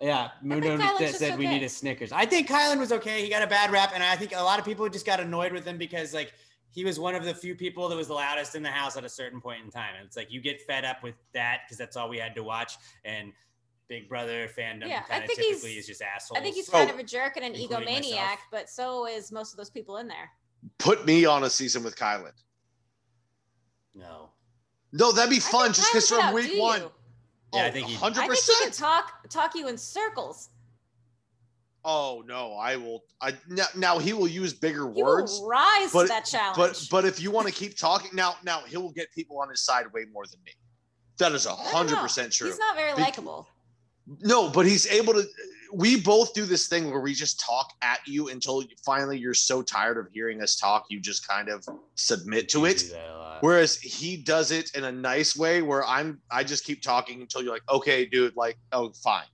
Yeah, 0.00 0.30
Mundo 0.42 0.78
Kyland's 0.78 0.98
said, 0.98 1.06
just 1.06 1.18
said 1.18 1.38
we 1.38 1.46
okay. 1.46 1.58
need 1.58 1.62
a 1.64 1.68
Snickers. 1.68 2.10
I 2.10 2.24
think 2.24 2.48
Kyland 2.48 2.78
was 2.78 2.90
okay. 2.90 3.22
He 3.22 3.28
got 3.28 3.42
a 3.42 3.46
bad 3.46 3.70
rap, 3.70 3.92
and 3.94 4.02
I 4.02 4.16
think 4.16 4.32
a 4.34 4.42
lot 4.42 4.58
of 4.58 4.64
people 4.64 4.88
just 4.88 5.04
got 5.04 5.20
annoyed 5.20 5.52
with 5.52 5.66
him 5.66 5.76
because 5.76 6.14
like 6.14 6.32
he 6.70 6.84
was 6.84 6.98
one 6.98 7.14
of 7.14 7.24
the 7.24 7.34
few 7.34 7.54
people 7.54 7.86
that 7.88 7.96
was 7.96 8.06
the 8.06 8.14
loudest 8.14 8.54
in 8.54 8.62
the 8.62 8.70
house 8.70 8.96
at 8.96 9.04
a 9.04 9.08
certain 9.08 9.40
point 9.40 9.62
in 9.62 9.70
time. 9.70 9.94
And 9.98 10.06
it's 10.06 10.16
like 10.16 10.32
you 10.32 10.40
get 10.40 10.62
fed 10.62 10.84
up 10.86 11.02
with 11.02 11.16
that 11.34 11.62
because 11.66 11.76
that's 11.76 11.96
all 11.96 12.08
we 12.08 12.16
had 12.16 12.34
to 12.36 12.42
watch. 12.42 12.74
And 13.04 13.32
Big 13.88 14.08
Brother 14.08 14.48
fandom 14.56 14.86
Yeah, 14.88 15.02
I 15.04 15.10
kind 15.10 15.24
of 15.24 15.28
think 15.28 15.40
he's- 15.40 15.56
typically 15.56 15.78
is 15.78 15.86
just 15.86 16.00
assholes. 16.00 16.38
I 16.38 16.42
think 16.42 16.54
he's 16.54 16.68
Oh. 16.68 16.72
kind 16.72 16.88
of 16.90 16.98
a 16.98 17.02
jerk 17.02 17.36
and 17.36 17.44
an 17.44 17.54
egomaniac, 17.60 18.00
myself. 18.12 18.38
but 18.52 18.70
so 18.70 19.06
is 19.06 19.32
most 19.32 19.52
of 19.52 19.56
those 19.58 19.68
people 19.68 19.96
in 19.98 20.06
there. 20.06 20.30
Put 20.78 21.04
me 21.06 21.24
on 21.26 21.42
a 21.44 21.50
season 21.50 21.82
with 21.82 21.96
Kyland. 21.96 22.40
no. 23.94 24.30
No, 24.92 25.12
that'd 25.12 25.30
be 25.30 25.38
fun 25.38 25.72
just 25.72 25.88
Kyland 25.88 25.92
because 25.92 26.08
could 26.10 26.20
from 26.20 26.34
week 26.34 26.60
one. 26.60 26.80
you. 26.82 26.92
Yeah, 27.52 27.62
I 27.64 27.68
Oh, 27.68 27.72
think 27.72 27.86
he- 27.88 27.94
hundred 27.94 28.22
I 28.24 28.26
think 28.28 28.38
he 28.38 28.52
can 28.54 28.68
percent. 28.68 28.74
talk 28.74 29.28
talk 29.28 29.54
you 29.54 29.68
in 29.68 29.76
circles. 29.76 30.50
Oh 31.84 32.22
no, 32.26 32.52
I 32.54 32.76
will. 32.76 33.02
I 33.20 33.34
now, 33.48 33.64
now 33.74 33.98
he 33.98 34.12
will 34.12 34.28
use 34.28 34.52
bigger 34.52 34.90
He 34.92 35.02
words. 35.02 35.32
will 35.40 35.48
rise 35.48 35.92
but- 35.92 36.02
to 36.02 36.08
that 36.08 36.24
challenge. 36.26 36.56
But 36.56 36.86
but 36.90 37.04
if 37.04 37.20
you 37.20 37.30
want 37.30 37.48
to 37.48 37.52
keep 37.52 37.76
talking 37.76 38.10
now, 38.14 38.36
now 38.44 38.60
he 38.60 38.76
will 38.76 38.92
get 38.92 39.10
people 39.12 39.40
on 39.40 39.48
his 39.48 39.62
side 39.62 39.86
way 39.92 40.04
more 40.12 40.26
than 40.26 40.40
me. 40.44 40.52
That 41.18 41.32
is 41.32 41.46
a 41.46 41.50
I 41.52 41.56
don't 41.56 41.64
hundred 41.66 41.96
percent 41.96 42.32
true. 42.32 42.48
He's 42.48 42.58
not 42.58 42.76
very 42.76 42.92
likable. 42.94 43.48
No, 44.20 44.48
but 44.50 44.66
he's 44.66 44.86
able 44.86 45.14
to. 45.14 45.24
We 45.72 46.00
both 46.00 46.34
do 46.34 46.44
this 46.44 46.68
thing 46.68 46.90
where 46.90 47.00
we 47.00 47.14
just 47.14 47.40
talk 47.40 47.72
at 47.82 48.00
you 48.06 48.28
until 48.28 48.64
finally 48.84 49.18
you're 49.18 49.34
so 49.34 49.62
tired 49.62 49.98
of 49.98 50.08
hearing 50.12 50.42
us 50.42 50.56
talk, 50.56 50.86
you 50.90 51.00
just 51.00 51.26
kind 51.26 51.48
of 51.48 51.66
submit 51.94 52.48
to 52.50 52.64
it. 52.66 52.78
do 52.78 52.88
that 52.88 53.08
a 53.08 53.18
lot. 53.18 53.42
Whereas 53.42 53.78
he 53.78 54.16
does 54.16 54.50
it 54.50 54.74
in 54.74 54.84
a 54.84 54.92
nice 54.92 55.36
way 55.36 55.62
where 55.62 55.84
I'm 55.84 56.20
I 56.30 56.44
just 56.44 56.64
keep 56.64 56.82
talking 56.82 57.20
until 57.20 57.42
you're 57.42 57.52
like, 57.52 57.62
okay, 57.70 58.04
dude, 58.06 58.36
like, 58.36 58.58
oh, 58.72 58.92
fine. 59.02 59.24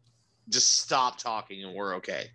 Just 0.49 0.79
stop 0.79 1.19
talking 1.19 1.65
and 1.65 1.75
we're 1.75 1.95
okay. 1.97 2.27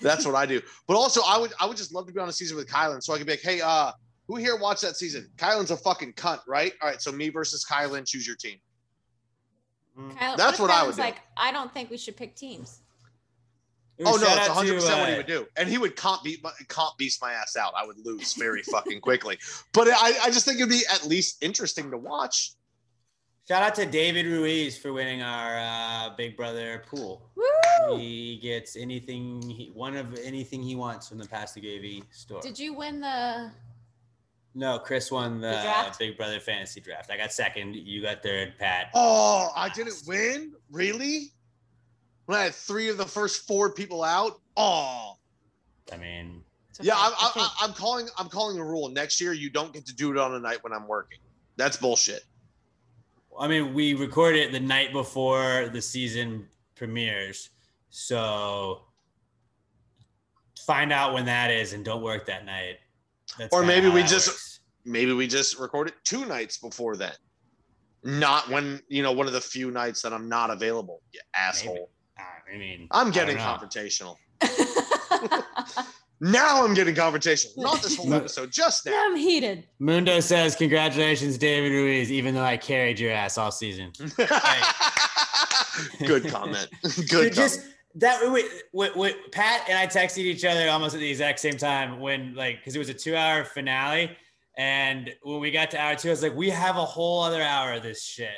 That's 0.00 0.26
what 0.26 0.34
I 0.34 0.44
do. 0.44 0.60
But 0.86 0.96
also 0.96 1.22
I 1.26 1.38
would 1.38 1.52
I 1.60 1.66
would 1.66 1.76
just 1.76 1.94
love 1.94 2.06
to 2.06 2.12
be 2.12 2.20
on 2.20 2.28
a 2.28 2.32
season 2.32 2.56
with 2.56 2.68
Kyland 2.68 3.02
so 3.02 3.14
I 3.14 3.18
could 3.18 3.26
be 3.26 3.34
like, 3.34 3.42
hey, 3.42 3.60
uh, 3.60 3.92
who 4.26 4.36
here 4.36 4.56
watched 4.56 4.82
that 4.82 4.96
season? 4.96 5.28
Kyland's 5.36 5.70
a 5.70 5.76
fucking 5.76 6.12
cunt, 6.12 6.40
right? 6.46 6.72
All 6.82 6.88
right, 6.90 7.00
so 7.00 7.10
me 7.10 7.30
versus 7.30 7.64
Kyland, 7.64 8.06
choose 8.06 8.26
your 8.26 8.36
team. 8.36 8.58
Kyle, 10.18 10.36
That's 10.36 10.54
if 10.54 10.60
what 10.60 10.70
I 10.70 10.82
would 10.82 10.90
Kyland's 10.90 10.96
do. 10.96 11.02
Like, 11.02 11.22
I 11.36 11.50
don't 11.50 11.72
think 11.72 11.90
we 11.90 11.96
should 11.96 12.16
pick 12.16 12.36
teams. 12.36 12.80
Oh 14.00 14.16
no, 14.16 14.26
Shout 14.26 14.38
it's 14.38 14.48
100 14.48 14.68
to, 14.68 14.74
percent 14.74 15.00
what 15.00 15.08
he 15.08 15.14
uh, 15.14 15.16
would 15.18 15.26
do, 15.26 15.46
and 15.56 15.68
he 15.68 15.78
would 15.78 15.96
comp 15.96 16.22
beat 16.22 16.42
my, 16.42 16.52
comp 16.68 16.96
beast 16.98 17.20
my 17.20 17.32
ass 17.32 17.56
out. 17.56 17.72
I 17.76 17.84
would 17.84 17.98
lose 18.04 18.34
very 18.34 18.62
fucking 18.62 19.00
quickly, 19.00 19.38
but 19.72 19.88
I, 19.88 20.18
I 20.22 20.30
just 20.30 20.44
think 20.44 20.58
it'd 20.58 20.68
be 20.68 20.84
at 20.92 21.04
least 21.06 21.42
interesting 21.42 21.90
to 21.90 21.98
watch. 21.98 22.52
Shout 23.48 23.62
out 23.62 23.74
to 23.76 23.86
David 23.86 24.26
Ruiz 24.26 24.76
for 24.76 24.92
winning 24.92 25.22
our 25.22 25.58
uh, 25.58 26.14
Big 26.16 26.36
Brother 26.36 26.84
pool. 26.86 27.30
Woo! 27.34 27.96
He 27.96 28.38
gets 28.42 28.76
anything, 28.76 29.40
he, 29.40 29.70
one 29.72 29.96
of 29.96 30.14
anything 30.22 30.62
he 30.62 30.76
wants 30.76 31.08
from 31.08 31.16
the 31.16 31.26
Pass 31.26 31.54
the 31.54 31.62
Gravy 31.62 32.04
store. 32.10 32.42
Did 32.42 32.58
you 32.58 32.74
win 32.74 33.00
the? 33.00 33.50
no, 34.54 34.78
Chris 34.78 35.10
won 35.10 35.40
the, 35.40 35.48
The 35.48 35.62
draft? 35.62 35.98
Big 35.98 36.18
Brother 36.18 36.40
fantasy 36.40 36.80
draft. 36.80 37.10
I 37.10 37.16
got 37.16 37.32
second. 37.32 37.74
You 37.74 38.02
got 38.02 38.22
third. 38.22 38.52
Pat. 38.58 38.90
Oh, 38.92 39.48
I 39.56 39.70
didn't 39.70 40.02
win, 40.06 40.52
really? 40.70 41.32
When 42.28 42.38
I 42.38 42.42
had 42.42 42.54
three 42.54 42.90
of 42.90 42.98
the 42.98 43.06
first 43.06 43.46
four 43.46 43.72
people 43.72 44.04
out. 44.04 44.38
Oh, 44.54 45.16
I 45.90 45.96
mean, 45.96 46.42
It's 46.68 46.78
okay. 46.78 46.88
yeah. 46.88 46.92
I'm, 46.94 47.12
I 47.14 47.16
I'm, 47.26 47.32
think- 47.32 47.62
I'm 47.62 47.72
calling. 47.72 48.08
I'm 48.18 48.28
calling 48.28 48.58
a 48.58 48.64
rule. 48.64 48.90
Next 48.90 49.18
year, 49.18 49.32
you 49.32 49.48
don't 49.48 49.72
get 49.72 49.86
to 49.86 49.94
do 49.94 50.10
it 50.10 50.18
on 50.18 50.34
a 50.34 50.38
night 50.38 50.62
when 50.62 50.74
I'm 50.74 50.86
working. 50.86 51.20
That's 51.56 51.78
bullshit. 51.78 52.24
I 53.40 53.48
mean, 53.48 53.72
we 53.72 53.94
record 53.94 54.36
it 54.36 54.52
the 54.52 54.60
night 54.60 54.92
before 54.92 55.70
the 55.72 55.80
season 55.80 56.46
premieres, 56.74 57.48
so 57.88 58.82
find 60.66 60.92
out 60.92 61.14
when 61.14 61.24
that 61.24 61.50
is 61.50 61.72
and 61.72 61.82
don't 61.82 62.02
work 62.02 62.26
that 62.26 62.44
night. 62.44 62.76
That's 63.38 63.54
Or 63.54 63.62
maybe 63.64 63.88
we 63.88 64.02
just- 64.02 64.28
works. 64.28 64.60
Maybe 64.84 65.12
we 65.14 65.26
just 65.26 65.58
record 65.58 65.88
it 65.88 65.94
two 66.04 66.26
nights 66.26 66.58
before 66.58 66.94
then, 66.96 67.12
not 68.04 68.48
when 68.50 68.82
you 68.88 69.02
know 69.02 69.12
one 69.12 69.26
of 69.26 69.32
the 69.32 69.40
few 69.40 69.70
nights 69.70 70.02
that 70.02 70.12
I'm 70.12 70.28
not 70.28 70.50
available. 70.50 71.00
You 71.14 71.20
asshole. 71.34 71.90
I 72.18 72.56
mean, 72.56 72.88
I'm 72.90 73.10
getting 73.10 73.36
confrontational. 73.36 74.16
Now 76.20 76.64
I'm 76.64 76.74
getting 76.74 76.94
confrontational. 76.94 77.56
Not 77.58 77.82
this 77.82 77.96
whole 77.96 78.12
episode, 78.12 78.50
just 78.50 78.84
now. 78.86 78.92
I'm 79.06 79.14
heated. 79.16 79.68
Mundo 79.78 80.18
says, 80.18 80.56
"Congratulations, 80.56 81.38
David 81.38 81.70
Ruiz. 81.70 82.10
Even 82.10 82.34
though 82.34 82.42
I 82.42 82.56
carried 82.56 82.98
your 82.98 83.12
ass 83.12 83.38
all 83.38 83.52
season." 83.52 83.92
Good 86.04 86.26
comment. 86.28 86.68
Good 86.82 86.94
Dude, 86.96 87.08
comment. 87.08 87.34
just 87.34 87.60
that 87.94 88.20
wait, 88.32 88.46
wait, 88.72 88.96
wait, 88.96 89.32
Pat 89.32 89.62
and 89.68 89.78
I 89.78 89.86
texted 89.86 90.18
each 90.18 90.44
other 90.44 90.68
almost 90.68 90.94
at 90.94 91.00
the 91.00 91.08
exact 91.08 91.38
same 91.38 91.56
time 91.56 92.00
when 92.00 92.34
like 92.34 92.58
because 92.58 92.74
it 92.74 92.80
was 92.80 92.88
a 92.88 92.94
two-hour 92.94 93.44
finale, 93.44 94.10
and 94.56 95.14
when 95.22 95.38
we 95.38 95.52
got 95.52 95.70
to 95.70 95.80
hour 95.80 95.94
two, 95.94 96.08
I 96.08 96.10
was 96.10 96.22
like, 96.22 96.34
"We 96.34 96.50
have 96.50 96.76
a 96.76 96.84
whole 96.84 97.22
other 97.22 97.42
hour 97.42 97.74
of 97.74 97.84
this 97.84 98.02
shit." 98.02 98.30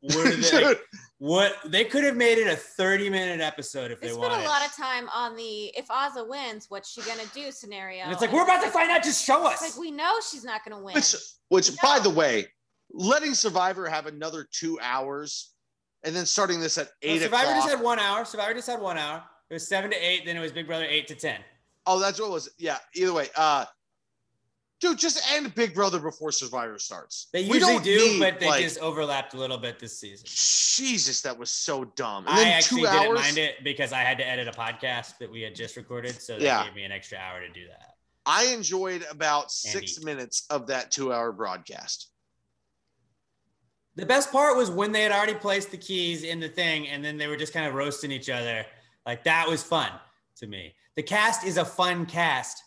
What, 0.00 0.26
are 0.26 0.36
they, 0.36 0.64
like, 0.64 0.80
what 1.18 1.54
they 1.64 1.84
could 1.84 2.04
have 2.04 2.16
made 2.16 2.38
it 2.38 2.46
a 2.46 2.56
30 2.56 3.08
minute 3.10 3.40
episode 3.40 3.90
if 3.90 4.00
They 4.00 4.08
they 4.08 4.12
spent 4.12 4.30
wanted. 4.30 4.44
a 4.44 4.48
lot 4.48 4.64
of 4.66 4.74
time 4.76 5.08
on 5.14 5.34
the 5.36 5.66
if 5.76 5.88
Azah 5.88 6.28
wins, 6.28 6.66
what's 6.68 6.90
she 6.92 7.00
gonna 7.02 7.22
do 7.34 7.50
scenario. 7.50 8.02
and 8.02 8.12
it's 8.12 8.20
like 8.20 8.32
we're 8.32 8.44
about 8.44 8.62
to 8.62 8.70
find 8.70 8.90
out. 8.90 9.02
Just 9.02 9.24
show 9.24 9.46
us. 9.46 9.62
like 9.62 9.76
we 9.78 9.90
know 9.90 10.12
she's 10.30 10.44
not 10.44 10.60
gonna 10.68 10.82
win. 10.82 10.94
Which, 10.94 11.14
which 11.48 11.70
No. 11.70 11.76
by 11.82 11.98
the 12.00 12.10
way, 12.10 12.46
letting 12.92 13.32
Survivor 13.34 13.88
have 13.88 14.06
another 14.06 14.46
two 14.52 14.78
hours 14.82 15.52
and 16.04 16.14
then 16.14 16.26
starting 16.26 16.60
this 16.60 16.76
at 16.78 16.86
No, 16.86 16.92
eight 17.10 17.22
Survivor 17.22 17.44
o'clock. 17.50 17.64
just 17.64 17.76
had 17.76 17.80
one 17.82 17.98
hour. 17.98 18.24
Survivor 18.24 18.54
just 18.54 18.68
had 18.68 18.80
one 18.80 18.98
hour. 18.98 19.24
It 19.48 19.54
was 19.54 19.66
seven 19.66 19.90
to 19.90 19.96
eight. 19.96 20.26
Then 20.26 20.36
it 20.36 20.40
was 20.40 20.52
Big 20.52 20.66
Brother 20.66 20.84
eight 20.84 21.06
to 21.08 21.14
ten. 21.14 21.40
oh, 21.86 21.98
that's 21.98 22.20
what 22.20 22.26
it 22.26 22.32
was. 22.32 22.48
Yeah. 22.58 22.78
Either 22.94 23.12
way, 23.14 23.28
uh, 23.36 23.64
dude, 24.80 24.98
just 24.98 25.20
end 25.32 25.54
Big 25.54 25.74
Brother 25.74 25.98
before 25.98 26.30
Survivor 26.32 26.78
starts. 26.78 27.28
They 27.32 27.42
We 27.48 27.54
usually 27.54 27.74
don't 27.74 27.84
do, 27.84 27.96
need, 27.98 28.20
but 28.20 28.40
they 28.40 28.46
like- 28.46 28.62
just 28.62 28.78
overlapped 28.78 29.34
a 29.34 29.36
little 29.38 29.58
bit 29.58 29.78
this 29.78 29.98
season. 29.98 30.26
Jesus, 30.26 31.22
that 31.22 31.36
was 31.38 31.50
so 31.50 31.84
dumb. 31.84 32.24
I 32.26 32.50
actually 32.50 32.82
two 32.82 32.86
didn't 32.88 33.06
hours. 33.08 33.18
mind 33.20 33.38
it 33.38 33.64
because 33.64 33.92
I 33.92 34.00
had 34.00 34.18
to 34.18 34.26
edit 34.26 34.46
a 34.48 34.52
podcast 34.52 35.18
that 35.18 35.30
we 35.30 35.40
had 35.40 35.54
just 35.54 35.76
recorded, 35.76 36.20
so 36.20 36.38
they 36.38 36.44
Yeah. 36.44 36.64
gave 36.64 36.74
me 36.74 36.84
an 36.84 36.92
extra 36.92 37.16
hour 37.18 37.40
to 37.40 37.48
do 37.48 37.66
that. 37.68 37.94
I 38.26 38.46
enjoyed 38.46 39.06
about 39.10 39.50
six 39.52 39.96
Andy. 39.98 40.04
minutes 40.04 40.44
of 40.50 40.66
that 40.66 40.90
two-hour 40.90 41.32
broadcast. 41.32 42.10
The 43.94 44.04
best 44.04 44.30
part 44.30 44.56
was 44.58 44.70
when 44.70 44.92
they 44.92 45.02
had 45.02 45.12
already 45.12 45.34
placed 45.34 45.70
the 45.70 45.78
keys 45.78 46.22
in 46.22 46.38
the 46.40 46.48
thing, 46.50 46.88
and 46.88 47.02
then 47.02 47.16
they 47.16 47.28
were 47.28 47.36
just 47.36 47.54
kind 47.54 47.66
of 47.66 47.74
roasting 47.74 48.12
each 48.12 48.28
other. 48.28 48.66
Like 49.06 49.24
that 49.24 49.48
was 49.48 49.62
fun 49.62 49.90
to 50.38 50.46
me. 50.46 50.74
The 50.96 51.02
cast 51.02 51.44
is 51.44 51.56
a 51.56 51.64
fun 51.64 52.04
cast. 52.04 52.62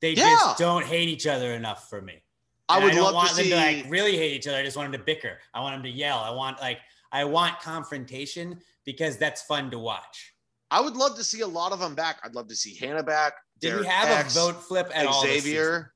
They 0.00 0.12
Yeah. 0.12 0.24
just 0.30 0.58
don't 0.58 0.84
hate 0.84 1.08
each 1.08 1.26
other 1.26 1.54
enough 1.54 1.88
for 1.88 2.00
me. 2.02 2.22
I 2.68 2.76
And 2.76 2.84
would 2.84 2.94
don't 2.94 3.04
love 3.04 3.14
want 3.14 3.28
to 3.30 3.36
them 3.36 3.44
see. 3.44 3.50
to 3.50 3.56
like 3.56 3.86
really 3.88 4.16
hate 4.16 4.32
each 4.34 4.46
other. 4.46 4.56
I 4.58 4.62
just 4.62 4.76
want 4.76 4.90
them 4.90 5.00
to 5.00 5.04
bicker. 5.04 5.40
I 5.54 5.60
want 5.60 5.74
them 5.76 5.82
to 5.84 5.90
yell. 5.90 6.18
I 6.18 6.30
want 6.30 6.60
like 6.60 6.80
I 7.12 7.24
want 7.24 7.60
confrontation 7.60 8.60
because 8.84 9.16
that's 9.16 9.42
fun 9.42 9.70
to 9.70 9.78
watch. 9.78 10.34
I 10.70 10.80
would 10.80 10.96
love 10.96 11.16
to 11.16 11.24
see 11.24 11.42
a 11.42 11.46
lot 11.46 11.72
of 11.72 11.78
them 11.78 11.94
back. 11.94 12.18
I'd 12.24 12.34
love 12.34 12.48
to 12.48 12.56
see 12.56 12.74
Hannah 12.74 13.02
back. 13.04 13.34
Did 13.60 13.78
we 13.80 13.86
have 13.86 14.08
X, 14.08 14.36
a 14.36 14.40
vote 14.40 14.62
flip 14.64 14.90
at 14.92 15.06
all? 15.06 15.22
Xavier. 15.22 15.94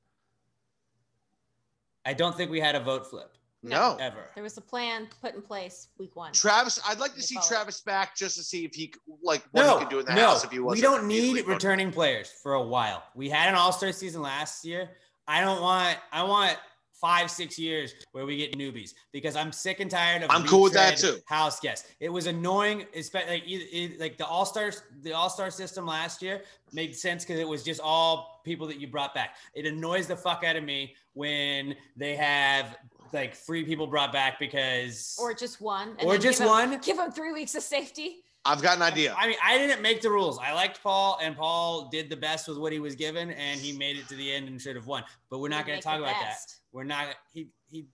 I 2.05 2.13
don't 2.13 2.35
think 2.35 2.49
we 2.49 2.59
had 2.59 2.75
a 2.75 2.79
vote 2.79 3.05
flip 3.09 3.35
No. 3.63 3.97
ever. 3.99 4.25
there 4.33 4.43
was 4.43 4.57
a 4.57 4.61
plan 4.61 5.07
put 5.21 5.35
in 5.35 5.41
place 5.41 5.89
week 5.99 6.15
one. 6.15 6.33
Travis, 6.33 6.79
I'd 6.87 6.99
like 6.99 7.13
to 7.15 7.21
see 7.21 7.35
follow. 7.35 7.47
Travis 7.47 7.81
back 7.81 8.15
just 8.15 8.37
to 8.37 8.43
see 8.43 8.65
if 8.65 8.73
he 8.73 8.93
like 9.21 9.43
what 9.51 9.63
No, 9.63 9.77
he 9.77 9.85
could 9.85 9.89
do 9.91 9.99
in 9.99 10.05
the 10.05 10.15
no, 10.15 10.27
house 10.27 10.43
if 10.43 10.51
he 10.51 10.59
was. 10.59 10.75
we 10.75 10.81
don't 10.81 11.07
need 11.07 11.45
returning 11.45 11.91
players 11.91 12.31
for 12.41 12.53
a 12.55 12.61
while. 12.63 13.03
We 13.15 13.29
had 13.29 13.49
an 13.49 13.55
All 13.55 13.71
Star 13.71 13.91
season 13.91 14.21
last 14.21 14.65
year. 14.65 14.89
I 15.27 15.41
don't 15.41 15.61
want. 15.61 15.97
I 16.11 16.23
want 16.23 16.57
five, 16.99 17.31
six 17.31 17.57
years 17.57 17.95
where 18.11 18.27
we 18.27 18.37
get 18.37 18.55
newbies 18.55 18.91
because 19.11 19.35
I'm 19.35 19.51
sick 19.51 19.79
and 19.79 19.89
tired 19.89 20.21
of. 20.21 20.29
I'm 20.29 20.45
cool 20.45 20.61
with 20.63 20.73
that 20.73 20.97
too. 20.97 21.17
House 21.27 21.59
guests. 21.59 21.87
It 21.99 22.09
was 22.09 22.27
annoying, 22.27 22.85
especially 22.95 23.31
like, 23.33 23.43
it- 23.47 23.75
it- 23.75 23.99
like 23.99 24.17
the 24.17 24.25
All 24.25 24.45
Stars. 24.45 24.83
The 25.01 25.13
All 25.13 25.29
Star 25.29 25.49
system 25.51 25.85
last 25.85 26.21
year 26.21 26.43
made 26.73 26.95
sense 26.95 27.23
because 27.25 27.39
it 27.39 27.47
was 27.47 27.63
just 27.63 27.79
all 27.81 28.41
people 28.45 28.65
that 28.67 28.79
you 28.79 28.87
brought 28.87 29.13
back. 29.15 29.35
It 29.55 29.65
annoys 29.65 30.07
the 30.07 30.15
fuck 30.15 30.43
out 30.43 30.55
of 30.55 30.63
me 30.63 30.95
when 31.13 31.75
they 31.97 32.15
have 32.15 32.77
like 33.13 33.35
three 33.35 33.63
people 33.63 33.87
brought 33.87 34.11
back 34.11 34.39
because 34.39 35.17
or 35.19 35.33
just 35.33 35.61
one. 35.61 35.95
Or 36.03 36.17
just 36.17 36.39
give 36.39 36.47
'em- 36.47 36.47
one? 36.47 36.79
Give 36.79 36.97
them 36.97 37.11
three 37.11 37.31
weeks 37.31 37.55
of 37.55 37.63
safety. 37.63 38.23
I've 38.43 38.61
got 38.61 38.77
an 38.77 38.81
idea. 38.81 39.15
I 39.17 39.27
mean, 39.27 39.37
I 39.43 39.57
didn't 39.59 39.83
make 39.83 40.01
the 40.01 40.09
rules. 40.09 40.39
I 40.39 40.53
liked 40.53 40.81
Paul, 40.81 41.19
and 41.21 41.35
Paul 41.35 41.89
did 41.89 42.09
the 42.09 42.15
best 42.15 42.47
with 42.47 42.57
what 42.57 42.73
he 42.73 42.79
was 42.79 42.95
given, 42.95 43.29
and 43.31 43.59
he 43.59 43.71
made 43.71 43.97
it 43.97 44.07
to 44.09 44.15
the 44.15 44.31
end 44.33 44.47
and 44.47 44.59
should 44.59 44.75
have 44.75 44.87
won. 44.87 45.03
But 45.29 45.39
we're 45.39 45.49
not 45.49 45.67
going 45.67 45.77
to 45.77 45.83
talk 45.83 45.99
the 45.99 46.05
about 46.05 46.19
that. 46.19 46.37
We're 46.71 46.83
not. 46.83 47.15
He 47.33 47.49
he 47.69 47.85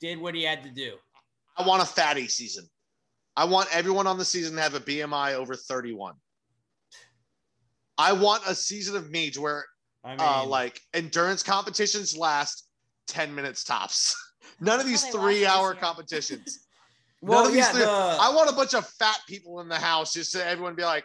did 0.00 0.18
what 0.18 0.34
he 0.34 0.42
had 0.42 0.62
to 0.62 0.70
do. 0.70 0.94
I 1.56 1.66
want 1.66 1.82
a 1.82 1.86
fatty 1.86 2.28
season. 2.28 2.68
I 3.36 3.44
want 3.44 3.68
everyone 3.76 4.06
on 4.06 4.16
the 4.16 4.24
season 4.24 4.56
to 4.56 4.62
have 4.62 4.74
a 4.74 4.80
BMI 4.80 5.34
over 5.34 5.54
31. 5.54 6.14
I 7.98 8.12
want 8.12 8.42
a 8.46 8.54
season 8.54 8.96
of 8.96 9.10
me 9.10 9.30
to 9.30 9.40
where 9.40 9.64
I 10.02 10.10
mean, 10.10 10.18
uh, 10.20 10.44
like 10.46 10.80
endurance 10.94 11.42
competitions 11.42 12.16
last 12.16 12.68
10 13.08 13.34
minutes 13.34 13.64
tops. 13.64 14.16
None 14.60 14.80
of 14.80 14.86
these 14.86 15.04
how 15.04 15.12
they 15.12 15.18
lost 15.18 15.24
three 15.26 15.40
this 15.40 15.48
hour 15.48 15.72
year. 15.72 15.80
competitions. 15.80 16.66
well, 17.22 17.38
None 17.42 17.46
of 17.48 17.52
these 17.52 17.64
yeah, 17.64 17.72
three- 17.72 17.80
the, 17.82 17.88
I 17.90 18.32
want 18.34 18.50
a 18.50 18.54
bunch 18.54 18.74
of 18.74 18.86
fat 18.88 19.18
people 19.28 19.60
in 19.60 19.68
the 19.68 19.78
house 19.78 20.12
just 20.12 20.32
so 20.32 20.40
everyone 20.40 20.74
be 20.74 20.84
like, 20.84 21.04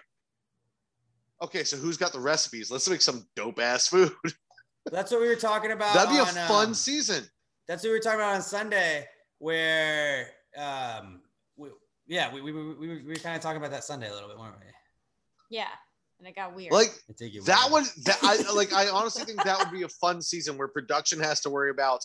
okay, 1.42 1.64
so 1.64 1.78
who's 1.78 1.98
got 1.98 2.12
the 2.12 2.20
recipes? 2.20 2.70
Let's 2.72 2.90
make 2.90 3.02
some 3.02 3.26
dope 3.36 3.60
ass 3.60 3.88
food. 3.88 4.12
that's 4.92 5.12
what 5.12 5.22
we 5.22 5.28
were 5.28 5.36
talking 5.36 5.72
about. 5.72 5.94
That'd 5.94 6.10
be 6.12 6.18
a 6.18 6.26
fun 6.26 6.68
um, 6.70 6.74
season. 6.74 7.24
That's 7.68 7.84
what 7.84 7.90
we 7.90 7.94
were 7.96 8.00
talking 8.00 8.20
about 8.20 8.36
on 8.36 8.42
Sunday, 8.42 9.06
where 9.38 10.28
um, 10.58 11.22
we, 11.56 11.70
yeah, 12.08 12.34
we 12.34 12.42
we, 12.42 12.52
we, 12.52 12.74
we, 12.76 12.88
were- 12.88 13.02
we 13.08 13.16
kind 13.16 13.36
of 13.36 13.42
talking 13.42 13.58
about 13.58 13.72
that 13.72 13.84
Sunday 13.84 14.10
a 14.10 14.14
little 14.14 14.30
bit, 14.30 14.38
weren't 14.40 14.56
we? 14.60 14.66
Yeah, 15.52 15.68
and 16.20 16.28
it 16.28 16.36
got 16.36 16.56
weird. 16.56 16.72
Like 16.72 16.90
I 17.10 17.14
think 17.14 17.34
you 17.34 17.42
that 17.44 17.68
were. 17.72 17.82
would 17.82 17.86
that 18.06 18.18
I 18.24 18.38
like 18.54 18.74
I 18.74 18.90
honestly 18.94 19.24
think 19.24 19.44
that 19.44 19.58
would 19.60 19.72
be 19.72 19.84
a 19.84 19.88
fun 19.90 20.22
season 20.22 20.58
where 20.58 20.68
production 20.68 21.20
has 21.20 21.40
to 21.42 21.50
worry 21.50 21.70
about 21.72 22.04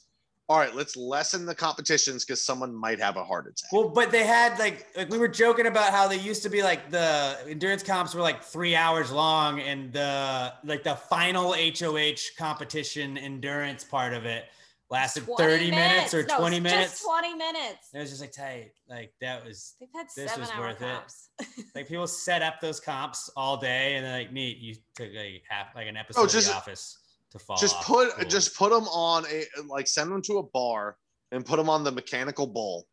all 0.48 0.58
right, 0.58 0.74
let's 0.74 0.94
lessen 0.94 1.46
the 1.46 1.54
competitions 1.54 2.24
because 2.24 2.44
someone 2.44 2.74
might 2.74 3.00
have 3.00 3.16
a 3.16 3.24
heart 3.24 3.46
attack. 3.46 3.72
Well, 3.72 3.88
but 3.88 4.10
they 4.10 4.24
had 4.24 4.58
like 4.58 4.86
like 4.94 5.08
we 5.08 5.16
were 5.18 5.28
joking 5.28 5.66
about 5.66 5.92
how 5.92 6.06
they 6.06 6.18
used 6.18 6.42
to 6.42 6.50
be 6.50 6.62
like 6.62 6.90
the 6.90 7.38
endurance 7.48 7.82
comps 7.82 8.14
were 8.14 8.20
like 8.20 8.42
three 8.42 8.76
hours 8.76 9.10
long, 9.10 9.60
and 9.60 9.92
the 9.92 10.52
like 10.64 10.82
the 10.82 10.96
final 10.96 11.54
HOH 11.54 12.36
competition 12.38 13.16
endurance 13.16 13.84
part 13.84 14.12
of 14.12 14.26
it 14.26 14.44
lasted 14.90 15.26
thirty 15.38 15.70
minutes, 15.70 16.12
or 16.12 16.24
No, 16.24 16.38
twenty 16.38 16.56
it's 16.58 16.62
minutes. 16.62 16.90
Just 16.92 17.04
20 17.04 17.34
minutes. 17.34 17.88
It 17.94 17.98
was 18.00 18.10
just 18.10 18.20
like 18.20 18.32
tight, 18.32 18.72
like 18.86 19.14
that 19.22 19.44
was 19.46 19.74
They've 19.80 19.88
had 19.94 20.06
This 20.14 20.30
seven 20.30 20.40
was 20.42 20.50
hour 20.50 20.60
worth 20.68 20.82
it. 20.82 21.64
like 21.74 21.88
people 21.88 22.06
set 22.06 22.42
up 22.42 22.60
those 22.60 22.80
comps 22.80 23.30
all 23.34 23.56
day, 23.56 23.94
and 23.96 24.04
then 24.04 24.12
like 24.12 24.30
neat, 24.32 24.58
you 24.58 24.74
took 24.94 25.08
like 25.14 25.42
half 25.48 25.74
like 25.74 25.86
an 25.88 25.96
episode 25.96 26.20
Oh, 26.20 26.24
of 26.24 26.32
The 26.32 26.52
Office 26.54 26.98
to 27.34 27.38
fall. 27.44 27.56
just 27.56 27.80
put 27.82 28.10
Cool. 28.16 28.28
just 28.28 28.56
put 28.56 28.70
them 28.70 28.84
on 28.88 29.24
a 29.26 29.44
like 29.66 29.86
send 29.86 30.10
them 30.10 30.22
to 30.22 30.38
a 30.38 30.42
bar 30.42 30.96
and 31.32 31.44
put 31.44 31.56
them 31.56 31.68
on 31.68 31.84
the 31.84 31.92
mechanical 31.92 32.46
bull 32.46 32.86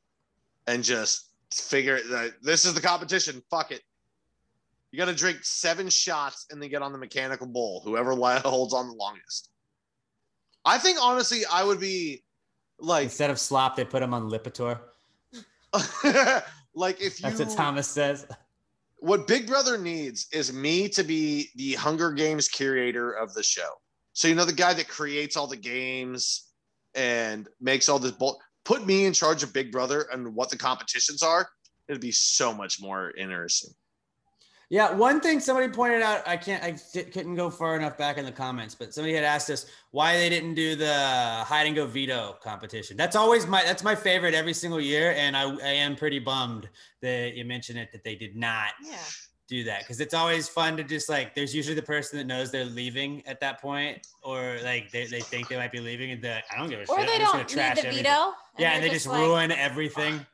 and 0.67 0.83
just 0.83 1.29
figure 1.53 1.99
that 2.09 2.33
this 2.41 2.65
is 2.65 2.73
the 2.73 2.81
competition 2.81 3.41
fuck 3.49 3.71
it 3.71 3.81
you 4.91 4.97
got 4.97 5.05
to 5.05 5.15
drink 5.15 5.37
seven 5.43 5.89
shots 5.89 6.47
and 6.51 6.61
then 6.61 6.69
get 6.69 6.81
on 6.81 6.91
the 6.91 6.97
mechanical 6.97 7.47
bull 7.47 7.81
whoever 7.85 8.11
holds 8.39 8.73
on 8.73 8.87
the 8.87 8.95
longest 8.95 9.49
i 10.65 10.77
think 10.77 10.97
honestly 11.01 11.41
i 11.51 11.63
would 11.63 11.79
be 11.79 12.23
like 12.81 13.03
instead 13.03 13.29
of 13.29 13.39
slop, 13.39 13.75
they 13.75 13.85
put 13.85 13.99
them 13.99 14.13
on 14.13 14.29
Lipitor. 14.29 14.79
like 16.73 16.99
if 16.99 17.21
you 17.21 17.29
That's 17.29 17.39
what 17.39 17.51
Thomas 17.55 17.87
says. 17.87 18.25
what 18.97 19.27
Big 19.27 19.47
Brother 19.47 19.77
needs 19.77 20.27
is 20.33 20.51
me 20.51 20.89
to 20.89 21.03
be 21.03 21.49
the 21.55 21.73
Hunger 21.73 22.11
Games 22.11 22.47
curator 22.47 23.11
of 23.11 23.33
the 23.33 23.43
show. 23.43 23.69
So 24.13 24.27
you 24.27 24.35
know 24.35 24.45
the 24.45 24.53
guy 24.53 24.73
that 24.73 24.87
creates 24.87 25.37
all 25.37 25.47
the 25.47 25.57
games 25.57 26.49
and 26.95 27.47
makes 27.59 27.89
all 27.89 27.99
this 27.99 28.11
bull. 28.11 28.39
Put 28.65 28.85
me 28.85 29.05
in 29.05 29.13
charge 29.13 29.43
of 29.43 29.53
Big 29.53 29.71
Brother 29.71 30.07
and 30.11 30.35
what 30.35 30.49
the 30.49 30.57
competitions 30.57 31.23
are. 31.23 31.49
It'd 31.87 32.01
be 32.01 32.11
so 32.11 32.53
much 32.53 32.81
more 32.81 33.11
interesting. 33.17 33.71
Yeah, 34.69 34.93
one 34.93 35.19
thing 35.19 35.41
somebody 35.41 35.67
pointed 35.67 36.01
out, 36.01 36.25
I 36.25 36.37
can't, 36.37 36.63
I 36.63 36.77
di- 36.93 37.03
couldn't 37.03 37.35
go 37.35 37.49
far 37.49 37.75
enough 37.75 37.97
back 37.97 38.17
in 38.17 38.23
the 38.23 38.31
comments, 38.31 38.73
but 38.73 38.93
somebody 38.93 39.13
had 39.13 39.25
asked 39.25 39.49
us 39.49 39.65
why 39.91 40.15
they 40.15 40.29
didn't 40.29 40.53
do 40.53 40.77
the 40.77 40.93
hide 41.45 41.67
and 41.67 41.75
go 41.75 41.85
veto 41.85 42.37
competition. 42.41 42.95
That's 42.95 43.17
always 43.17 43.45
my, 43.45 43.63
that's 43.63 43.83
my 43.83 43.95
favorite 43.95 44.33
every 44.33 44.53
single 44.53 44.79
year, 44.79 45.11
and 45.17 45.35
I, 45.35 45.43
I 45.43 45.73
am 45.73 45.97
pretty 45.97 46.19
bummed 46.19 46.69
that 47.01 47.33
you 47.35 47.43
mentioned 47.43 47.79
it 47.79 47.91
that 47.91 48.05
they 48.05 48.15
did 48.15 48.37
not 48.37 48.71
Yeah. 48.81 48.95
Do 49.51 49.65
that 49.65 49.81
because 49.81 49.99
it's 49.99 50.13
always 50.13 50.47
fun 50.47 50.77
to 50.77 50.83
just 50.83 51.09
like, 51.09 51.35
there's 51.35 51.53
usually 51.53 51.75
the 51.75 51.81
person 51.81 52.17
that 52.17 52.25
knows 52.25 52.51
they're 52.51 52.63
leaving 52.63 53.21
at 53.27 53.41
that 53.41 53.61
point, 53.61 54.07
or 54.23 54.57
like 54.63 54.89
they, 54.91 55.05
they 55.07 55.19
think 55.19 55.49
they 55.49 55.57
might 55.57 55.73
be 55.73 55.81
leaving, 55.81 56.11
and 56.11 56.21
they're 56.21 56.35
like, 56.35 56.45
I 56.53 56.57
don't 56.57 56.69
give 56.69 56.79
a 56.79 56.83
Or 56.83 56.99
shit. 56.99 57.07
they 57.07 57.15
I'm 57.15 57.19
just 57.19 57.33
don't 57.33 57.47
need 57.49 57.57
the 57.57 57.61
everything." 57.63 58.03
veto. 58.03 58.33
Yeah, 58.57 58.71
and 58.71 58.83
they're 58.83 58.89
just 58.91 59.07
like, 59.07 59.19
ruin 59.19 59.51
everything. 59.51 60.25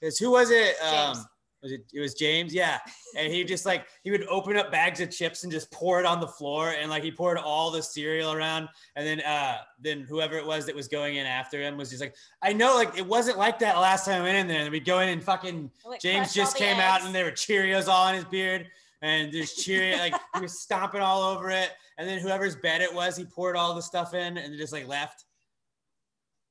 Because 0.00 0.18
who 0.18 0.30
was 0.30 0.50
it? 0.50 0.80
Um. 0.82 1.26
Was 1.62 1.72
it? 1.72 1.82
It 1.92 2.00
was 2.00 2.14
James. 2.14 2.54
Yeah, 2.54 2.78
and 3.16 3.32
he 3.32 3.42
just 3.44 3.66
like 3.66 3.86
he 4.04 4.10
would 4.10 4.26
open 4.28 4.56
up 4.56 4.70
bags 4.70 5.00
of 5.00 5.10
chips 5.10 5.42
and 5.42 5.52
just 5.52 5.70
pour 5.72 5.98
it 6.00 6.06
on 6.06 6.20
the 6.20 6.26
floor, 6.28 6.70
and 6.70 6.90
like 6.90 7.02
he 7.02 7.10
poured 7.10 7.38
all 7.38 7.70
the 7.70 7.82
cereal 7.82 8.32
around, 8.32 8.68
and 8.94 9.06
then 9.06 9.20
uh 9.20 9.58
then 9.80 10.00
whoever 10.02 10.36
it 10.36 10.46
was 10.46 10.66
that 10.66 10.74
was 10.74 10.88
going 10.88 11.16
in 11.16 11.26
after 11.26 11.60
him 11.60 11.76
was 11.76 11.90
just 11.90 12.00
like, 12.00 12.14
I 12.42 12.52
know, 12.52 12.74
like 12.74 12.96
it 12.96 13.06
wasn't 13.06 13.38
like 13.38 13.58
that 13.60 13.76
last 13.78 14.04
time 14.04 14.20
I 14.22 14.24
went 14.24 14.36
in 14.36 14.48
there. 14.48 14.60
And 14.62 14.70
we'd 14.70 14.84
go 14.84 15.00
in 15.00 15.08
and 15.08 15.22
fucking 15.22 15.70
Like, 15.84 16.00
James 16.00 16.32
just 16.32 16.56
came 16.56 16.78
out 16.78 17.02
and 17.04 17.14
there 17.14 17.24
were 17.24 17.30
Cheerios 17.32 17.88
all 17.88 18.08
in 18.08 18.14
his 18.14 18.24
beard. 18.24 18.66
And 19.02 19.30
there's 19.32 19.52
Cheerio, 19.52 19.98
like 19.98 20.14
he 20.34 20.40
was 20.40 20.60
stomping 20.60 21.02
all 21.02 21.22
over 21.22 21.50
it. 21.50 21.70
And 21.98 22.08
then 22.08 22.18
whoever's 22.18 22.56
bed 22.56 22.80
it 22.80 22.92
was, 22.92 23.16
he 23.16 23.24
poured 23.24 23.54
all 23.54 23.74
the 23.74 23.82
stuff 23.82 24.14
in 24.14 24.38
and 24.38 24.56
just 24.56 24.72
like 24.72 24.88
left. 24.88 25.24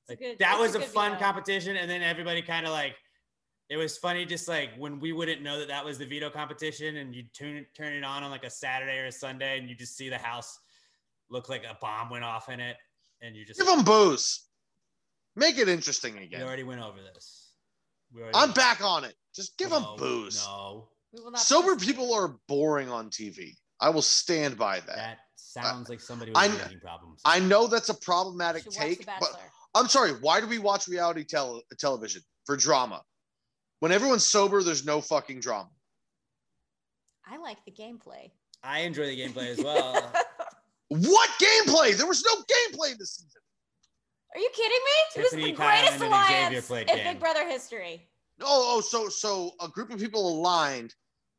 Like 0.08 0.20
good- 0.20 0.38
that 0.40 0.60
it's 0.62 0.76
a 0.76 0.78
was 0.80 0.88
a 0.88 0.90
fun 0.92 1.14
veto. 1.14 1.24
competition, 1.24 1.76
and 1.78 1.90
then 1.90 2.04
everybody 2.04 2.42
kind 2.44 2.66
of 2.68 2.72
like 2.72 2.96
it 3.70 3.78
was 3.78 3.98
funny, 3.98 4.26
just 4.26 4.48
like 4.48 4.72
when 4.78 5.00
we 5.00 5.12
wouldn't 5.12 5.42
know 5.42 5.58
that 5.60 5.68
that 5.68 5.84
was 5.84 5.98
the 5.98 6.06
veto 6.06 6.30
competition, 6.30 6.98
and 6.98 7.16
you 7.16 7.24
turn 7.34 7.56
it 7.58 7.74
turn 7.76 7.94
it 7.94 8.04
on 8.04 8.24
on 8.24 8.30
like 8.32 8.44
a 8.44 8.50
Saturday 8.50 8.98
or 9.00 9.06
a 9.08 9.12
Sunday, 9.12 9.58
and 9.58 9.70
you 9.70 9.76
just 9.76 9.98
see 9.98 10.10
the 10.10 10.18
house 10.18 10.60
look 11.30 11.50
like 11.50 11.64
a 11.64 11.78
bomb 11.82 12.10
went 12.10 12.24
off 12.24 12.50
in 12.50 12.60
it, 12.60 12.78
and 13.22 13.36
you 13.36 13.46
just 13.46 13.60
Give 13.60 13.68
them 13.68 13.84
booze. 13.84 14.44
Make 15.36 15.58
it 15.58 15.68
interesting 15.68 16.18
again 16.18 16.42
we 16.42 16.46
already 16.46 16.64
went 16.64 16.82
over 16.82 17.02
this. 17.02 17.52
We 18.14 18.22
already- 18.22 18.38
I'm 18.38 18.52
back 18.52 18.82
on 18.82 19.04
it. 19.04 19.16
Just 19.34 19.58
give 19.58 19.70
them 19.72 19.84
booze. 19.98 20.42
No, 20.46 20.90
We 21.12 21.22
will 21.22 21.32
not 21.32 21.42
Sober 21.42 21.70
participate. 21.70 21.96
people 21.96 22.14
are 22.14 22.38
boring 22.48 22.90
on 22.90 23.10
TV. 23.10 23.58
I 23.82 23.90
will 23.90 24.02
stand 24.02 24.58
by 24.58 24.80
that. 24.82 24.96
that 24.96 25.20
sounds 25.36 25.90
like 25.90 26.00
somebody 26.00 26.32
with 26.32 26.38
I- 26.38 26.48
drinking 26.48 26.80
problems. 26.82 27.22
I 27.26 27.40
know 27.40 27.68
that's 27.68 27.90
a 27.90 27.94
problematic 27.94 28.64
should 28.64 28.74
watch 28.74 28.90
The 28.90 28.96
take, 28.96 29.06
but 29.06 29.42
I'm 29.74 29.88
sorry. 29.90 30.12
Why 30.14 30.40
do 30.40 30.48
we 30.48 30.60
watch 30.60 30.88
reality 30.88 31.26
tel- 31.26 31.64
television 31.78 32.22
for 32.46 32.56
drama? 32.56 33.04
When 33.80 33.92
everyone's 33.92 34.26
sober, 34.26 34.64
there's 34.64 34.86
no 34.86 35.02
fucking 35.02 35.40
drama. 35.40 35.70
I 37.28 37.38
like 37.38 37.64
the 37.66 37.72
gameplay. 37.72 38.32
I 38.64 38.80
enjoy 38.80 39.06
the 39.08 39.20
gameplay 39.20 39.48
as 39.50 39.64
well. 39.64 40.12
What 40.90 41.30
gameplay? 41.42 41.98
There 41.98 42.06
was 42.06 42.24
no 42.24 42.36
gameplay 42.36 42.96
this 42.98 43.16
season. 43.16 43.42
Are 44.36 44.40
you 44.40 44.50
kidding 44.54 44.70
me? 44.70 45.16
It 45.16 45.24
was 45.24 45.44
the 45.44 45.52
greatest 45.52 45.94
and 45.94 46.04
alliance 46.04 46.70
in 46.70 46.86
game. 46.86 47.04
Big 47.04 47.20
Brother 47.20 47.48
history. 47.48 48.08
Oh, 48.42 48.76
oh, 48.78 48.82
so 48.82 49.10
so 49.10 49.54
a 49.62 49.68
group 49.68 49.92
of 49.92 50.00
people 50.00 50.28
aligned, 50.40 50.94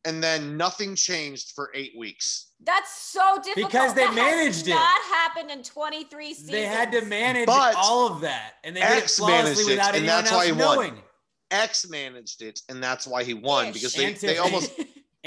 and 0.04 0.22
then 0.22 0.56
nothing 0.56 0.96
changed 0.96 1.52
for 1.54 1.70
eight 1.74 1.92
weeks. 1.96 2.52
That's 2.64 2.90
so 2.92 3.38
difficult. 3.42 3.70
Because 3.70 3.94
they 3.94 4.00
That 4.00 4.14
has 4.14 4.16
managed 4.16 4.66
it. 4.66 4.70
Not 4.70 5.00
happened 5.02 5.50
in 5.50 5.62
23 5.62 6.28
seasons. 6.28 6.50
they 6.50 6.64
had 6.64 6.90
to 6.92 7.04
manage 7.04 7.46
But 7.46 7.76
all 7.76 8.10
of 8.12 8.22
that, 8.22 8.54
and 8.64 8.74
they 8.74 8.80
did 8.80 8.90
it 8.90 9.02
X 9.04 9.20
managed 9.20 9.42
flawlessly 9.44 9.72
it, 9.74 9.76
without 9.76 9.94
and 9.94 10.04
anyone 10.04 10.24
that's 10.24 10.32
else 10.32 10.40
why 10.40 10.46
he 10.46 10.52
won. 10.90 11.02
Knowing. 11.50 11.62
X 11.62 11.88
managed 11.88 12.42
it, 12.42 12.60
and 12.68 12.82
that's 12.82 13.06
why 13.06 13.24
he 13.24 13.34
won 13.34 13.66
Ish. 13.68 13.74
because 13.74 13.94
they, 13.94 14.04
And 14.08 14.16
they 14.16 14.38
almost. 14.38 14.72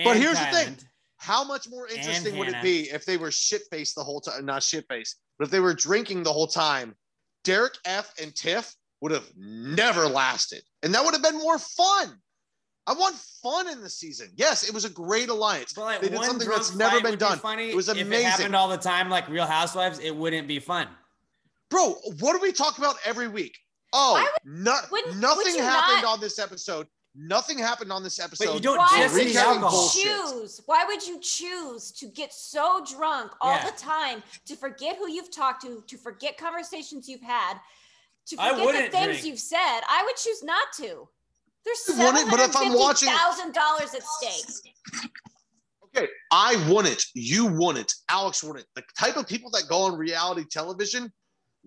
But 0.04 0.18
here's 0.18 0.40
the 0.40 0.46
thing. 0.46 0.78
How 1.18 1.44
much 1.44 1.68
more 1.70 1.88
interesting 1.88 2.38
would 2.38 2.48
it 2.48 2.62
be 2.62 2.90
if 2.92 3.06
they 3.06 3.18
were 3.18 3.32
shit 3.32 3.64
faced 3.70 3.96
the 3.96 4.04
whole 4.04 4.22
time? 4.22 4.46
Not 4.46 4.64
shit 4.64 4.86
faced, 4.88 5.18
but 5.38 5.46
if 5.46 5.52
they 5.52 5.60
were 5.60 5.74
drinking 5.74 6.24
the 6.24 6.34
whole 6.34 6.48
time. 6.48 6.96
Derek 7.46 7.74
F 7.86 8.14
and 8.22 8.36
Tiff 8.36 8.76
would 9.02 9.14
have 9.14 9.26
never 9.38 10.08
lasted, 10.08 10.62
and 10.84 10.94
that 10.94 11.04
would 11.04 11.14
have 11.14 11.24
been 11.24 11.38
more 11.38 11.58
fun. 11.58 12.18
I 12.86 12.94
want 12.94 13.16
fun 13.42 13.70
in 13.70 13.82
the 13.82 13.90
season. 13.90 14.30
Yes, 14.36 14.68
it 14.68 14.74
was 14.74 14.84
a 14.84 14.90
great 14.90 15.30
alliance. 15.30 15.74
But 15.74 15.84
like 15.84 16.02
they 16.02 16.10
did 16.10 16.22
something 16.24 16.48
that's 16.50 16.76
never 16.76 16.98
been 16.98 17.12
would 17.12 17.20
be 17.20 17.26
done. 17.26 17.38
Funny. 17.40 17.70
It 17.70 17.76
was 17.76 17.88
If 17.88 17.98
it 17.98 18.02
amazing. 18.02 18.26
happened 18.26 18.56
all 18.56 18.68
the 18.68 18.78
time, 18.78 19.10
like 19.10 19.30
Real 19.30 19.46
Housewives, 19.46 20.00
it 20.00 20.14
wouldn't 20.16 20.48
be 20.48 20.60
fun. 20.60 20.88
Bro, 21.70 21.94
what 22.20 22.34
do 22.34 22.40
we 22.42 22.52
talk 22.52 22.78
about 22.78 22.96
every 23.06 23.28
week? 23.28 23.58
Oh, 23.94 24.14
Why 24.14 24.28
no, 24.46 24.76
wouldn't- 24.92 25.14
would 25.14 25.22
nothing 25.22 25.56
you 25.56 25.62
happened 25.64 26.04
not- 26.04 26.14
on 26.14 26.20
this 26.20 26.38
episode. 26.40 26.88
Nothing 27.16 27.58
happened 27.58 27.92
on 27.92 28.04
this 28.04 28.20
episode. 28.20 28.46
But 28.46 28.54
you 28.54 28.60
don't 28.60 28.78
Why 28.78 28.88
just 28.98 29.16
would 29.16 29.26
need 29.26 29.32
recapping 29.32 29.34
you 29.34 29.40
alcohol. 29.40 29.72
bullshit. 29.72 30.04
choose? 30.04 30.62
Why 30.68 30.86
would 30.86 31.06
you 31.06 31.20
choose 31.20 31.92
to 31.94 32.06
get 32.08 32.32
so 32.34 32.86
drunk 32.86 33.32
all 33.42 33.56
Yeah. 33.56 33.70
the 33.72 33.78
time 33.78 34.22
to 34.46 34.56
forget 34.56 34.98
who 34.98 35.10
you've 35.12 35.32
talked 35.32 35.64
to, 35.64 35.84
to 35.88 35.98
forget 35.98 36.38
conversations 36.38 37.10
you've 37.10 37.22
had, 37.24 37.60
to 38.28 38.38
forget 38.38 38.92
the 38.92 38.98
things 38.98 39.06
drink. 39.08 39.26
you've 39.26 39.40
said? 39.40 39.82
I 39.90 40.04
would 40.06 40.16
choose 40.18 40.44
not 40.44 40.68
to. 40.78 41.10
There's 41.66 42.00
I 42.00 42.30
but 42.30 42.40
if 42.40 42.56
I'm 42.56 42.74
watching- 42.74 43.10
fifty 43.10 43.22
thousand 43.24 43.54
dollars 43.54 43.94
at 43.96 44.04
stake. 44.04 44.76
Okay, 45.98 46.08
I 46.32 46.56
won 46.70 46.86
it. 46.86 47.04
You 47.16 47.48
won 47.48 47.76
it. 47.76 47.92
Alex 48.08 48.44
wouldn't. 48.44 48.68
The 48.76 48.84
type 48.98 49.18
of 49.18 49.28
people 49.28 49.50
that 49.52 49.64
go 49.68 49.82
on 49.82 49.98
reality 49.98 50.46
television 50.50 51.12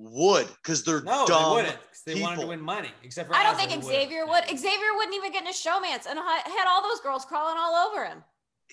would, 0.02 0.46
because 0.56 0.84
they're 0.84 1.02
No, 1.02 1.26
dumb. 1.26 1.56
they 1.56 1.62
wouldn't. 1.62 1.78
They 2.04 2.20
wanted 2.20 2.40
to 2.40 2.46
win 2.48 2.60
money. 2.60 2.90
Except 3.02 3.28
for 3.28 3.36
I 3.36 3.42
don't 3.44 3.54
Azah, 3.54 3.68
think 3.68 3.84
Xavier 3.84 4.26
would. 4.26 4.44
Xavier 4.48 4.94
wouldn't 4.96 5.14
even 5.14 5.30
get 5.32 5.42
in 5.42 5.48
a 5.48 5.52
showmance, 5.52 6.06
and 6.08 6.18
had 6.18 6.66
all 6.68 6.82
those 6.82 7.00
girls 7.00 7.24
crawling 7.24 7.56
all 7.58 7.74
over 7.88 8.04
him. 8.04 8.24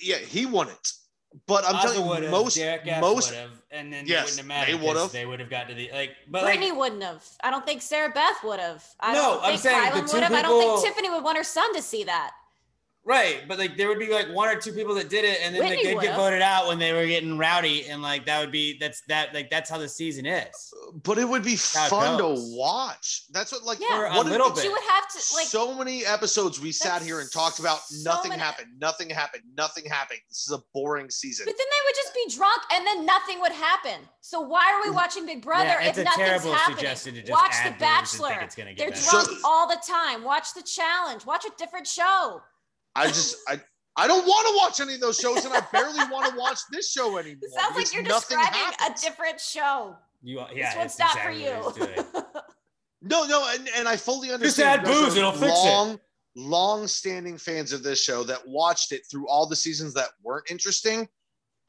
Yeah, 0.01 0.17
he 0.17 0.45
wouldn't. 0.45 0.93
But 1.45 1.63
I'm 1.63 1.75
Azah 1.75 1.81
telling 1.81 2.01
you, 2.01 2.07
would've, 2.07 2.31
most, 2.31 2.55
Derek 2.55 2.85
most, 2.99 3.29
would've, 3.31 3.61
and 3.69 3.93
then 3.93 4.05
Yes, 4.07 4.19
it 4.19 4.23
wouldn't 4.23 4.37
have 4.39 4.45
mattered. 4.47 4.65
they 4.73 4.77
'cause 4.77 4.87
would've. 4.95 5.11
They 5.11 5.25
would 5.27 5.39
have 5.39 5.49
got 5.51 5.67
to 5.67 5.75
the 5.75 5.91
like, 5.93 6.15
but 6.27 6.41
Brittany 6.41 6.71
like, 6.71 6.79
wouldn't 6.79 7.03
have. 7.03 7.23
I 7.43 7.51
don't 7.51 7.63
think 7.67 7.83
Sarah 7.83 8.09
Beth 8.09 8.43
would 8.43 8.59
have. 8.59 8.83
I 8.99 9.13
No, 9.13 9.21
don't 9.21 9.43
I'm 9.43 9.49
think 9.51 9.61
saying 9.61 9.93
the 9.93 10.07
two 10.09 10.13
would 10.15 10.23
have. 10.23 10.33
I 10.33 10.41
don't 10.41 10.59
think 10.59 10.83
Tiffany 10.83 11.09
would 11.11 11.23
want 11.23 11.37
her 11.37 11.43
son 11.43 11.71
to 11.75 11.83
see 11.83 12.03
that. 12.05 12.31
Right, 13.05 13.43
but 13.47 13.57
like 13.57 13.75
there 13.77 13.87
would 13.87 13.99
be 13.99 14.09
like 14.11 14.27
one 14.33 14.47
or 14.49 14.59
two 14.59 14.71
people 14.73 14.93
that 14.95 15.09
did 15.09 15.25
it, 15.25 15.39
and 15.43 15.55
then 15.55 15.63
Whitney 15.63 15.83
they'd 15.83 15.99
get 16.01 16.15
voted 16.15 16.41
out 16.41 16.67
when 16.67 16.79
they 16.79 16.93
were 16.93 17.05
getting 17.07 17.37
rowdy, 17.37 17.87
and 17.87 18.01
like 18.01 18.25
that 18.25 18.39
would 18.39 18.51
be 18.51 18.77
that's 18.79 19.01
that 19.07 19.33
like 19.33 19.49
that's 19.49 19.69
how 19.69 19.77
the 19.77 19.89
season 19.89 20.25
is. 20.25 20.73
but 21.03 21.17
it 21.17 21.27
would 21.27 21.43
be 21.43 21.55
How 21.73 21.85
it 21.85 21.89
fun 21.89 22.17
to 22.17 22.23
goes. 22.23 22.53
watch. 22.55 23.23
That's 23.31 23.51
what, 23.51 23.63
like, 23.63 23.79
Yeah. 23.79 23.87
For 23.89 24.05
a 24.05 24.09
what 24.17 24.25
if- 24.25 24.31
little 24.31 24.49
But 24.49 24.55
bit. 24.57 24.65
you 24.65 24.71
would 24.71 24.81
have 24.89 25.07
to 25.09 25.35
like. 25.35 25.47
so 25.47 25.73
many 25.73 26.05
episodes 26.05 26.59
we 26.59 26.71
sat 26.71 26.93
That's 26.93 27.05
here 27.05 27.19
and 27.19 27.31
talked 27.31 27.59
about 27.59 27.79
so 27.87 28.09
nothing 28.09 28.29
many- 28.29 28.41
happened, 28.41 28.67
nothing 28.79 29.09
happened, 29.09 29.43
nothing 29.55 29.85
happened. 29.85 30.19
This 30.29 30.47
is 30.47 30.51
a 30.53 30.61
boring 30.73 31.09
season. 31.09 31.45
but 31.45 31.55
then 31.57 31.65
they 31.69 31.85
would 31.87 31.95
just 31.95 32.13
be 32.13 32.35
drunk, 32.37 32.61
and 32.73 32.85
then 32.85 33.05
nothing 33.05 33.39
would 33.41 33.51
happen. 33.51 34.07
So 34.21 34.39
why 34.41 34.71
are 34.71 34.81
we 34.83 34.89
mm. 34.89 34.95
watching 34.95 35.25
Big 35.25 35.41
Brother 35.41 35.65
Yeah, 35.65 35.81
if 35.81 35.87
it's 35.89 35.97
a 35.99 36.03
nothing's 36.03 36.27
terrible 36.27 36.53
happening? 36.53 36.77
suggestion 36.77 37.13
to 37.15 37.21
just 37.21 37.31
Watch 37.31 37.51
add 37.53 37.63
The 37.63 37.67
and 37.69 37.79
think 37.79 37.79
Bachelor. 37.79 38.39
it's 38.41 38.55
gonna 38.55 38.73
get 38.73 38.77
They're 38.77 38.89
better. 38.91 39.09
drunk 39.09 39.27
So- 39.29 39.37
all 39.43 39.67
the 39.67 39.81
time. 39.87 40.23
Watch 40.23 40.53
The 40.53 40.61
Challenge. 40.63 41.25
Watch 41.25 41.45
a 41.45 41.51
different 41.57 41.87
show. 41.87 42.41
I 42.99 43.07
just, 43.07 43.37
I, 43.47 43.59
I 43.95 44.07
don't 44.07 44.25
want 44.25 44.47
to 44.47 44.53
watch 44.57 44.87
any 44.87 44.95
of 44.95 45.01
those 45.01 45.17
shows, 45.17 45.45
and 45.45 45.53
I 45.53 45.61
barely 45.71 45.99
want 46.11 46.31
to 46.31 46.37
watch 46.37 46.59
this 46.71 46.91
show 46.91 47.17
anymore. 47.19 47.39
It 47.43 47.51
sounds 47.59 47.75
like 47.75 47.93
you're 47.93 48.03
describing 48.03 48.53
happens. 48.53 49.03
a 49.03 49.09
different 49.09 49.39
show. 49.39 49.95
You 50.21 50.41
yeah, 50.53 50.85
this 50.85 50.97
one's 50.97 50.99
not 50.99 51.15
exactly 51.15 51.45
for 51.85 52.13
you. 52.13 52.23
No, 53.01 53.25
no, 53.25 53.49
and, 53.53 53.69
and 53.77 53.87
I 53.87 53.95
fully 53.95 54.31
understand. 54.31 54.81
Just 54.81 54.89
understand. 54.89 54.99
add 54.99 55.05
booze, 55.05 55.15
it'll 55.15 55.31
fix 55.31 55.45
it. 55.45 55.65
long, 55.65 55.99
long-standing 56.35 57.37
fans 57.37 57.71
of 57.71 57.81
this 57.81 58.03
show 58.03 58.23
that 58.23 58.39
watched 58.45 58.91
it 58.91 59.03
through 59.09 59.27
all 59.29 59.47
the 59.47 59.55
seasons 59.55 59.93
that 59.93 60.09
weren't 60.21 60.51
interesting. 60.51 61.07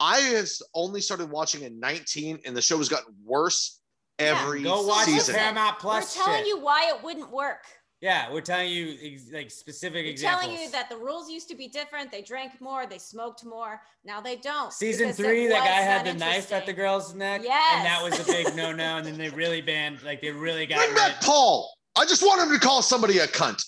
I 0.01 0.17
have 0.19 0.49
only 0.73 0.99
started 0.99 1.29
watching 1.29 1.61
in 1.61 1.79
19, 1.79 2.39
and 2.45 2.55
the 2.55 2.61
show 2.61 2.77
has 2.79 2.89
gotten 2.89 3.15
worse 3.23 3.79
Yeah, 4.19 4.37
every 4.41 4.63
Go 4.63 4.85
watch 4.85 5.05
the 5.05 5.13
season. 5.13 5.35
Paramount 5.35 5.81
We're 5.83 6.01
telling 6.01 6.39
shit. 6.39 6.47
you 6.47 6.59
why 6.59 6.91
it 6.93 7.03
wouldn't 7.03 7.31
work. 7.31 7.63
Yeah, 8.01 8.31
we're 8.31 8.41
telling 8.41 8.69
you 8.71 8.95
ex- 9.03 9.31
like 9.31 9.51
specific 9.51 10.05
We're 10.05 10.11
examples. 10.11 10.45
telling 10.45 10.59
you 10.59 10.71
that 10.71 10.89
the 10.89 10.97
rules 10.97 11.29
used 11.29 11.47
to 11.49 11.55
be 11.55 11.67
different. 11.67 12.11
They 12.11 12.23
drank 12.23 12.59
more. 12.59 12.87
They 12.87 12.97
smoked 12.97 13.45
more. 13.45 13.79
Now 14.03 14.19
they 14.19 14.37
don't. 14.37 14.73
Season 14.73 15.13
three, 15.13 15.47
that 15.47 15.59
guy 15.59 15.81
had 15.81 16.05
the 16.07 16.13
knife 16.13 16.51
at 16.51 16.65
the 16.65 16.73
girl's 16.73 17.13
neck. 17.13 17.41
Yes. 17.43 17.73
And 17.77 17.85
that 17.85 18.01
was 18.03 18.19
a 18.19 18.23
big 18.31 18.55
no 18.55 18.71
no. 18.71 18.97
And 18.97 19.05
then 19.05 19.17
they 19.19 19.29
really 19.29 19.61
banned, 19.61 20.01
like, 20.03 20.19
they 20.19 20.31
really 20.31 20.65
got 20.65 20.77
Bring 20.77 20.89
rid. 20.89 20.97
back 20.97 21.21
Paul. 21.21 21.71
I 21.95 22.05
just 22.05 22.23
want 22.23 22.41
him 22.41 22.51
to 22.51 22.59
call 22.59 22.81
somebody 22.81 23.19
a 23.19 23.27
cunt. 23.27 23.63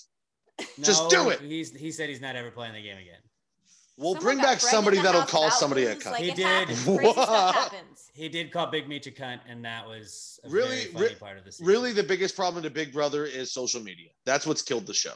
Just 0.82 1.10
do 1.10 1.30
it. 1.30 1.40
He's, 1.40 1.72
he 1.72 1.92
said 1.92 2.08
he's 2.08 2.20
not 2.20 2.34
ever 2.36 2.50
playing 2.50 2.74
the 2.74 2.82
game 2.82 2.96
again. 2.96 3.18
We'll 3.96 4.14
Someone 4.14 4.22
bring 4.36 4.38
back 4.38 4.60
somebody 4.60 4.98
that'll 4.98 5.22
call 5.22 5.50
somebody 5.50 5.84
a 5.84 5.94
cunt. 5.94 6.12
Like 6.12 6.24
He 6.24 6.30
did. 6.32 6.44
happens. 6.46 6.84
Crazy 6.84 7.12
stuff 7.12 7.54
What? 7.72 7.84
He 8.12 8.28
did 8.28 8.50
call 8.52 8.66
Big 8.66 8.88
Meech 8.88 9.06
a 9.06 9.10
cunt, 9.12 9.40
and 9.48 9.64
that 9.64 9.86
was 9.86 10.40
Really, 10.48 10.86
funny 10.86 11.06
re- 11.06 11.14
part 11.14 11.38
of 11.38 11.44
the 11.44 11.52
season. 11.52 11.66
Really, 11.66 11.92
the 11.92 12.02
biggest 12.02 12.34
problem 12.34 12.62
to 12.64 12.70
Big 12.70 12.92
Brother 12.92 13.24
is 13.24 13.52
social 13.52 13.80
media. 13.80 14.08
That's 14.26 14.46
what's 14.46 14.62
killed 14.62 14.86
the 14.86 14.94
show. 14.94 15.12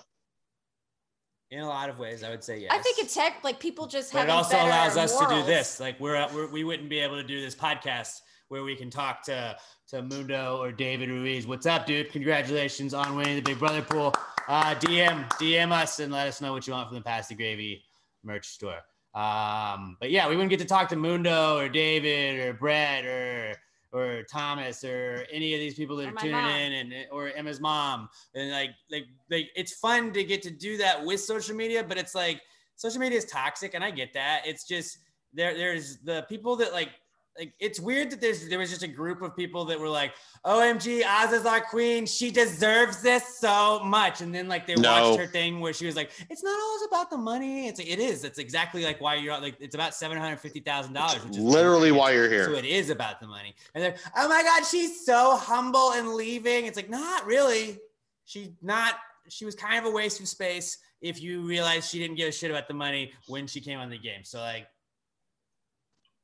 In 1.50 1.60
a 1.60 1.66
lot 1.66 1.88
of 1.88 1.98
ways, 1.98 2.22
I 2.22 2.30
would 2.30 2.44
say 2.44 2.58
yes. 2.58 2.70
I 2.72 2.78
think 2.78 2.98
it's 2.98 3.14
tech. 3.14 3.42
Like 3.42 3.58
people 3.58 3.86
just 3.86 4.12
but 4.12 4.20
have. 4.20 4.28
it 4.28 4.32
also 4.32 4.56
allows 4.56 4.96
us 4.96 5.16
to 5.18 5.26
do 5.28 5.42
this. 5.44 5.80
Like 5.80 5.98
we're, 5.98 6.26
we're 6.34 6.46
we 6.48 6.62
wouldn't 6.62 6.88
be 6.90 6.98
able 6.98 7.16
to 7.16 7.22
do 7.24 7.40
this 7.40 7.54
podcast 7.54 8.20
where 8.48 8.62
we 8.62 8.76
can 8.76 8.90
talk 8.90 9.22
to 9.24 9.56
to 9.88 10.02
Mundo 10.02 10.58
or 10.60 10.72
David 10.72 11.08
Ruiz. 11.08 11.46
What's 11.46 11.64
up, 11.66 11.86
dude? 11.86 12.12
Congratulations 12.12 12.92
on 12.94 13.16
winning 13.16 13.36
the 13.36 13.42
Big 13.42 13.58
Brother 13.58 13.80
pool. 13.82 14.12
Uh, 14.46 14.74
DM 14.74 15.26
DM 15.32 15.72
us 15.72 16.00
and 16.00 16.12
let 16.12 16.28
us 16.28 16.40
know 16.42 16.52
what 16.52 16.66
you 16.66 16.74
want 16.74 16.88
from 16.88 16.96
the 16.98 17.02
Pass 17.02 17.28
the 17.28 17.34
Gravy 17.34 17.82
merch 18.24 18.46
store. 18.46 18.80
Um, 19.14 19.96
but 20.00 20.10
yeah, 20.10 20.28
we 20.28 20.36
wouldn't 20.36 20.50
get 20.50 20.60
to 20.60 20.64
talk 20.66 20.88
to 20.90 20.96
Mundo 20.96 21.56
or 21.56 21.68
David 21.68 22.38
or 22.40 22.52
Brett 22.52 23.04
or 23.04 23.54
or 23.90 24.22
Thomas 24.30 24.84
or 24.84 25.24
any 25.32 25.54
of 25.54 25.60
these 25.60 25.74
people 25.74 25.96
that 25.96 26.08
Or 26.08 26.10
are 26.10 26.16
tuning 26.16 26.32
mom. 26.32 26.50
in 26.50 26.72
and 26.74 26.94
or 27.10 27.30
Emma's 27.30 27.60
mom. 27.60 28.08
And 28.34 28.50
like 28.50 28.70
like 28.90 29.06
like 29.30 29.48
it's 29.56 29.72
fun 29.72 30.12
to 30.12 30.24
get 30.24 30.42
to 30.42 30.50
do 30.50 30.76
that 30.76 31.04
with 31.04 31.20
social 31.20 31.56
media, 31.56 31.82
but 31.82 31.96
it's 31.96 32.14
like 32.14 32.42
social 32.76 33.00
media 33.00 33.18
is 33.18 33.24
toxic 33.24 33.74
and 33.74 33.82
I 33.82 33.90
get 33.90 34.12
that. 34.14 34.42
It's 34.44 34.64
just 34.64 34.98
there 35.32 35.56
there's 35.56 35.98
the 35.98 36.26
people 36.28 36.54
that 36.56 36.72
like 36.72 36.90
like 37.38 37.52
it's 37.60 37.78
weird 37.78 38.10
that 38.10 38.20
there's 38.20 38.48
there 38.48 38.58
was 38.58 38.68
just 38.68 38.82
a 38.82 38.88
group 38.88 39.22
of 39.22 39.36
people 39.36 39.64
that 39.66 39.78
were 39.78 39.88
like, 39.88 40.12
OMG, 40.44 41.04
Oz 41.06 41.32
is 41.32 41.46
our 41.46 41.60
queen. 41.60 42.04
She 42.04 42.30
deserves 42.32 43.00
this 43.00 43.38
so 43.38 43.80
much. 43.84 44.20
And 44.22 44.34
then 44.34 44.48
like 44.48 44.66
they 44.66 44.74
No. 44.74 44.90
watched 45.10 45.20
her 45.20 45.26
thing 45.26 45.60
where 45.60 45.72
she 45.72 45.86
was 45.86 45.94
like, 45.94 46.10
it's 46.28 46.42
not 46.42 46.58
always 46.58 46.82
about 46.88 47.10
the 47.10 47.16
money. 47.16 47.68
It's 47.68 47.78
it 47.78 48.00
is. 48.00 48.24
It's 48.24 48.38
exactly 48.38 48.84
like 48.84 49.00
why 49.00 49.14
you're 49.14 49.40
like 49.40 49.56
it's 49.60 49.76
about 49.76 49.94
seven 49.94 50.18
hundred 50.18 50.40
fifty 50.40 50.60
thousand 50.60 50.94
dollars, 50.94 51.24
which 51.24 51.36
is 51.36 51.42
Literally 51.44 51.92
why 51.92 52.10
you're 52.12 52.28
here. 52.28 52.44
so 52.44 52.54
it 52.54 52.64
is 52.64 52.90
about 52.90 53.20
the 53.20 53.28
money. 53.28 53.54
And 53.74 53.84
they're, 53.84 53.94
oh 54.16 54.28
my 54.28 54.42
God, 54.42 54.64
she's 54.64 55.06
so 55.06 55.36
humble 55.36 55.92
and 55.92 56.14
leaving. 56.14 56.66
It's 56.66 56.76
like, 56.76 56.90
not 56.90 57.24
really. 57.24 57.78
She 58.24 58.54
not, 58.60 58.94
she 59.28 59.44
was 59.44 59.54
kind 59.54 59.78
of 59.78 59.84
a 59.84 59.94
waste 59.94 60.20
of 60.20 60.26
space 60.28 60.78
if 61.00 61.22
you 61.22 61.42
realize 61.42 61.88
she 61.88 61.98
didn't 62.00 62.16
give 62.16 62.28
a 62.28 62.32
shit 62.32 62.50
about 62.50 62.66
the 62.66 62.74
money 62.74 63.12
when 63.28 63.46
she 63.46 63.60
came 63.60 63.78
on 63.78 63.88
the 63.90 63.96
game. 63.98 64.24
So 64.24 64.40
like 64.40 64.66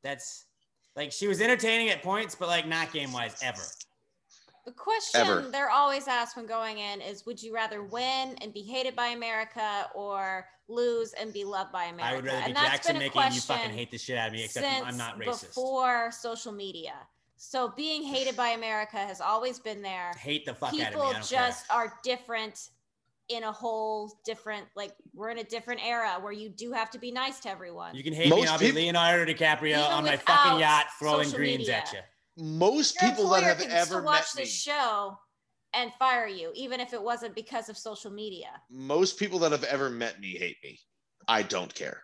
that's 0.03 0.45
like 0.97 1.13
she 1.13 1.27
was 1.27 1.41
entertaining 1.41 1.91
at 1.91 2.03
points, 2.03 2.35
but 2.35 2.49
like 2.49 2.67
not 2.67 2.93
game 2.93 3.13
wise 3.13 3.37
ever. 3.43 3.63
The 4.65 4.73
question 4.73 5.21
Ever. 5.21 5.41
they're 5.53 5.71
always 5.71 6.09
asked 6.09 6.37
when 6.37 6.47
going 6.47 6.79
in 6.79 7.03
is 7.03 7.27
would 7.27 7.43
you 7.43 7.55
rather 7.55 7.83
win 7.83 8.35
and 8.41 8.53
be 8.55 8.63
hated 8.63 8.97
by 8.97 9.09
America 9.09 9.91
or 9.95 10.47
lose 10.69 11.13
and 11.13 11.35
be 11.35 11.45
loved 11.45 11.71
by 11.71 11.85
America? 11.85 12.13
I 12.13 12.17
would 12.17 12.25
rather 12.25 12.39
be 12.39 12.45
and 12.47 12.57
that's 12.57 12.69
Jackson 12.69 12.95
been 12.95 13.13
making 13.15 13.33
you 13.35 13.41
fucking 13.43 13.73
hate 13.73 13.91
the 13.91 13.99
shit 13.99 14.17
out 14.17 14.29
of 14.29 14.33
me, 14.33 14.45
except 14.45 14.65
since 14.67 14.87
I'm 14.87 14.97
not 14.97 15.21
racist. 15.21 15.49
before 15.49 16.11
social 16.13 16.53
media. 16.53 16.95
So 17.37 17.75
being 17.77 18.03
hated 18.05 18.37
by 18.37 18.49
America 18.51 18.97
has 18.97 19.21
always 19.21 19.59
been 19.59 19.83
there. 19.83 20.13
hate 20.19 20.47
the 20.47 20.55
fuck 20.55 20.71
out 20.71 20.75
of 20.75 20.79
me. 20.79 20.85
People 20.87 21.03
I 21.03 21.13
don't 21.13 21.27
just 21.27 21.71
are 21.71 21.99
different 22.03 22.71
in 23.31 23.43
a 23.45 23.53
whole 23.53 24.13
different 24.25 24.67
like 24.77 24.93
we're 25.15 25.31
in 25.31 25.39
a 25.39 25.45
different 25.45 25.81
era 25.85 26.19
where 26.21 26.33
you 26.33 26.49
do 26.51 26.73
have 26.73 26.91
to 26.91 26.99
be 26.99 27.11
nice 27.11 27.41
to 27.41 27.49
everyone. 27.51 27.95
You 27.95 28.03
can 28.05 28.13
hate 28.13 28.25
me, 28.27 28.31
Most 28.31 28.41
and 28.43 28.51
I'll 28.51 28.59
be 28.59 28.67
peop- 28.67 28.75
Leonardo 28.77 29.33
DiCaprio 29.33 29.63
Even 29.79 29.81
on 29.81 30.05
my 30.05 30.17
fucking 30.17 30.61
yacht 30.61 30.87
throwing 30.99 31.31
greens 31.31 31.61
media. 31.61 31.77
at 31.79 31.93
you. 31.93 32.01
Most 32.37 33.01
Your 33.01 33.11
people 33.11 33.29
that 33.31 33.43
have 33.45 33.61
ever 33.61 33.85
still 33.87 33.99
met 34.01 34.05
watch 34.05 34.27
me, 34.37 34.43
this 34.43 34.53
show 34.53 35.17
and 35.73 35.93
fire 35.95 36.27
you, 36.27 36.53
even 36.55 36.81
if 36.81 36.93
it 36.93 37.03
wasn't 37.03 37.35
because 37.35 37.69
of 37.69 37.77
social 37.79 38.11
media. 38.11 38.49
most 38.71 39.19
people 39.19 39.39
that 39.41 39.53
have 39.53 39.65
ever 39.65 39.89
met 39.91 40.21
me 40.21 40.37
hate 40.37 40.57
me. 40.63 40.79
I 41.27 41.43
don't 41.43 41.75
care. 41.75 42.03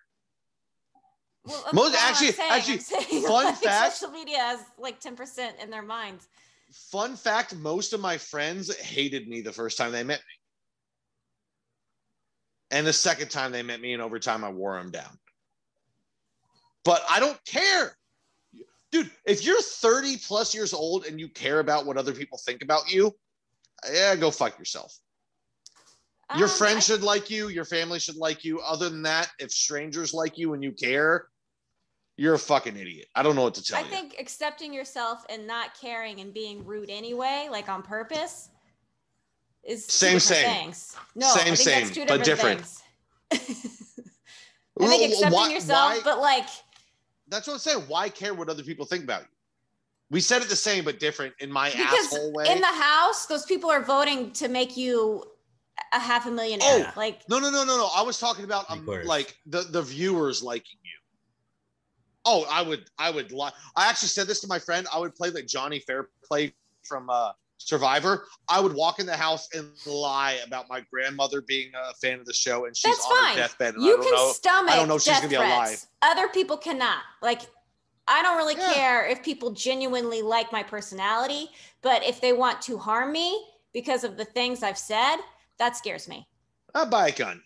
Well, 1.45 1.57
Most- 1.73 1.75
not 1.75 1.75
what 1.75 1.93
I'm 2.03 2.11
actually- 2.11 2.33
saying. 2.33 2.51
actually, 2.53 2.79
saying, 2.79 3.23
fun 3.27 3.45
like, 3.47 3.57
fact- 3.57 3.97
social 3.97 4.12
media 4.12 4.39
has 4.39 4.61
like 4.79 5.01
10% 5.01 5.59
in 5.62 5.71
their 5.71 5.83
minds. 5.83 6.29
Fun 6.91 7.16
fact: 7.16 7.55
most 7.57 7.93
of 7.93 8.01
my 8.01 8.16
friends 8.16 8.75
hated 8.77 9.27
me 9.29 9.41
the 9.41 9.53
first 9.53 9.77
time 9.77 9.91
they 9.93 10.05
met 10.05 10.21
me, 10.21 10.35
and 12.71 12.87
the 12.87 12.93
second 12.93 13.31
time 13.31 13.53
they 13.53 13.62
met 13.62 13.81
me, 13.81 13.93
and 13.93 14.03
over 14.03 14.18
time 14.18 14.45
I 14.45 14.51
wore 14.51 14.77
them 14.79 14.91
down. 14.91 15.18
But 16.85 17.03
I 17.11 17.21
don't 17.21 17.39
care, 17.45 17.97
dude. 18.91 19.11
If 19.27 19.45
you're 19.45 19.61
30 19.61 20.16
plus 20.18 20.55
years 20.55 20.73
old 20.73 21.05
and 21.05 21.21
you 21.21 21.29
care 21.29 21.61
about 21.61 21.85
what 21.87 21.97
other 21.97 22.12
people 22.12 22.39
think 22.39 22.62
about 22.62 22.91
you, 22.91 23.14
yeah, 23.93 24.14
go 24.16 24.31
fuck 24.31 24.59
yourself. 24.59 24.97
Your 26.37 26.49
Um, 26.49 26.55
friends 26.55 26.77
I- 26.77 26.81
should 26.95 27.03
like 27.03 27.29
you. 27.29 27.49
Your 27.49 27.64
family 27.64 27.99
should 27.99 28.16
like 28.16 28.45
you. 28.45 28.61
Other 28.61 28.89
than 28.89 29.03
that, 29.03 29.31
if 29.41 29.51
strangers 29.51 30.14
like 30.14 30.39
you 30.39 30.55
and 30.55 30.62
you 30.62 30.73
care, 30.73 31.29
you're 32.16 32.35
a 32.35 32.39
fucking 32.39 32.77
idiot. 32.77 33.09
I 33.14 33.23
don't 33.23 33.35
know 33.35 33.43
what 33.43 33.55
to 33.57 33.62
tell 33.62 33.79
I 33.79 33.81
you. 33.81 33.87
I 33.87 33.91
think 33.91 34.14
accepting 34.18 34.73
yourself 34.73 35.25
and 35.29 35.47
not 35.47 35.79
caring 35.79 36.21
and 36.21 36.33
being 36.33 36.64
rude 36.64 36.89
anyway, 36.89 37.49
like 37.51 37.68
on 37.68 37.83
purpose, 37.83 38.51
is 39.64 39.84
Same, 39.86 40.14
different 40.14 40.22
same. 40.22 40.62
things. 40.64 40.96
No, 41.14 41.26
I 41.28 41.30
Same, 41.30 41.44
think 41.44 41.56
same, 41.58 41.80
that's 41.84 41.94
two 41.94 42.06
but 42.06 42.24
different 42.24 42.61
different. 42.61 42.80
things. 43.30 43.70
I 44.80 44.86
think 44.86 45.12
accepting 45.12 45.32
why- 45.32 45.48
yourself, 45.50 45.92
why- 45.94 46.00
but 46.04 46.20
like 46.20 46.46
that's 47.28 47.46
what 47.46 47.54
I'm 47.54 47.58
saying. 47.61 47.84
Why 47.86 48.08
care 48.08 48.34
what 48.34 48.48
other 48.48 48.62
people 48.62 48.86
think 48.86 49.04
about 49.04 49.22
you? 49.22 49.28
We 50.11 50.20
said 50.20 50.42
it 50.42 50.48
the 50.48 50.56
same 50.56 50.84
but 50.84 50.98
different 50.98 51.34
in 51.38 51.52
my 51.52 51.70
because 51.70 52.06
asshole 52.06 52.32
way. 52.32 52.46
in 52.50 52.61
the 52.61 52.66
house, 52.66 53.26
those 53.26 53.44
people 53.44 53.70
are 53.70 53.82
voting 53.82 54.32
to 54.32 54.48
make 54.48 54.76
you 54.76 55.22
a 55.92 56.00
half 56.00 56.26
a 56.26 56.30
millionaire. 56.30 56.66
Oh, 56.68 56.92
like 56.96 57.20
no, 57.28 57.38
no, 57.38 57.50
no, 57.50 57.62
no, 57.64 57.76
no. 57.76 57.88
I 57.94 58.02
was 58.02 58.18
talking 58.18 58.44
about 58.44 58.68
um, 58.70 58.84
like 59.04 59.36
the 59.46 59.62
the 59.62 59.82
viewers 59.82 60.42
liking 60.42 60.78
you. 60.82 60.90
Oh, 62.26 62.46
I 62.50 62.61
would, 62.62 62.84
I 62.98 63.11
would 63.11 63.32
lie. 63.32 63.50
I 63.76 63.88
actually 63.88 64.08
said 64.08 64.26
this 64.26 64.40
to 64.40 64.46
my 64.46 64.58
friend. 64.58 64.86
I 64.92 64.98
would 64.98 65.14
play 65.14 65.30
like 65.30 65.46
Johnny 65.46 65.78
Fairplay 65.80 66.52
from 66.84 67.08
uh, 67.08 67.32
Survivor. 67.62 68.26
I 68.48 68.58
would 68.58 68.72
walk 68.74 68.98
in 69.00 69.06
the 69.06 69.16
house 69.16 69.48
and 69.54 69.70
lie 69.86 70.38
about 70.46 70.66
my 70.68 70.82
grandmother 70.92 71.42
being 71.42 71.70
a 71.74 71.92
fan 71.94 72.18
of 72.18 72.24
the 72.26 72.32
show, 72.32 72.64
and 72.64 72.74
she's 72.76 72.96
that's 72.96 73.06
on 73.06 73.16
fine. 73.16 73.36
her 73.36 73.42
deathbed. 73.42 73.74
And 73.74 73.84
I 73.84 73.86
you 73.86 73.96
don't 73.96 74.02
can 74.02 74.12
know. 74.14 74.32
stomach 74.32 74.72
I 74.72 74.76
don't 74.76 74.88
know 74.88 74.96
if 74.96 75.02
she's 75.02 75.14
gonna 75.16 75.28
be 75.28 75.36
threats. 75.36 75.52
alive. 75.52 75.86
Other 76.16 76.28
people 76.28 76.56
cannot. 76.56 77.00
Like, 77.22 77.42
I 78.08 78.22
don't 78.22 78.38
really 78.38 78.56
Yeah. 78.56 78.72
care 78.72 79.06
if 79.06 79.22
people 79.22 79.52
genuinely 79.52 80.22
like 80.22 80.50
my 80.52 80.62
personality, 80.62 81.50
but 81.82 82.02
if 82.02 82.20
they 82.20 82.32
want 82.32 82.61
to 82.62 82.78
harm 82.78 83.12
me 83.12 83.46
because 83.72 84.04
of 84.04 84.16
the 84.16 84.24
things 84.24 84.62
I've 84.62 84.78
said, 84.78 85.18
that 85.58 85.76
scares 85.76 86.08
me. 86.08 86.26
I'll 86.74 86.86
buy 86.86 87.08
a 87.08 87.12
gun. 87.12 87.42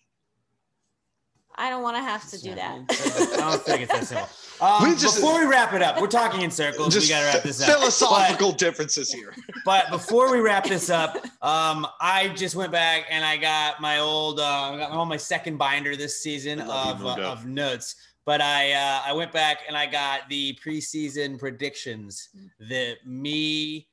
I 1.57 1.71
don't 1.71 1.83
want 1.83 1.97
to 1.97 2.03
have 2.03 2.29
to 2.31 2.41
do 2.41 2.55
that. 2.55 2.79
I 2.79 2.85
that. 2.85 3.37
don't 3.39 3.63
think 3.63 3.83
it's 3.83 3.93
that 3.93 4.07
simple. 4.07 4.29
Um, 4.65 4.83
We 4.89 4.97
just- 4.97 5.17
before 5.17 5.39
we 5.39 5.45
wrap 5.45 5.75
it 5.75 5.83
up, 5.83 6.01
we're 6.01 6.07
talking 6.07 6.41
in 6.41 6.51
circles. 6.51 6.95
Just 6.95 7.07
we 7.07 7.11
got 7.15 7.21
to 7.21 7.27
wrap 7.27 7.43
this 7.43 7.61
up. 7.61 7.69
philosophical 7.69 8.51
differences 8.53 9.13
here. 9.13 9.35
But 9.67 9.91
before 9.91 10.33
we 10.33 10.39
wrap 10.41 10.65
this 10.65 10.89
up, 10.89 11.17
um, 11.43 11.87
I 12.01 12.29
just 12.29 12.57
went 12.57 12.73
back 12.73 13.05
and 13.11 13.25
I 13.25 13.37
got 13.37 13.81
my 13.83 13.99
old, 13.99 14.41
uh, 14.41 14.45
I 14.73 14.79
got 14.79 14.91
on 14.93 15.07
my 15.09 15.19
second 15.19 15.59
binder 15.59 15.97
this 15.97 16.23
season 16.23 16.61
of, 16.63 17.01
you, 17.03 17.09
uh, 17.09 17.17
of 17.17 17.45
notes. 17.47 17.97
But 18.25 18.41
I 18.41 18.73
uh, 18.73 19.03
I 19.05 19.13
went 19.13 19.33
back 19.33 19.59
and 19.69 19.77
I 19.77 19.85
got 19.85 20.31
the 20.31 20.59
preseason 20.65 21.39
predictions 21.39 22.31
that 22.71 22.97
me, 23.05 23.87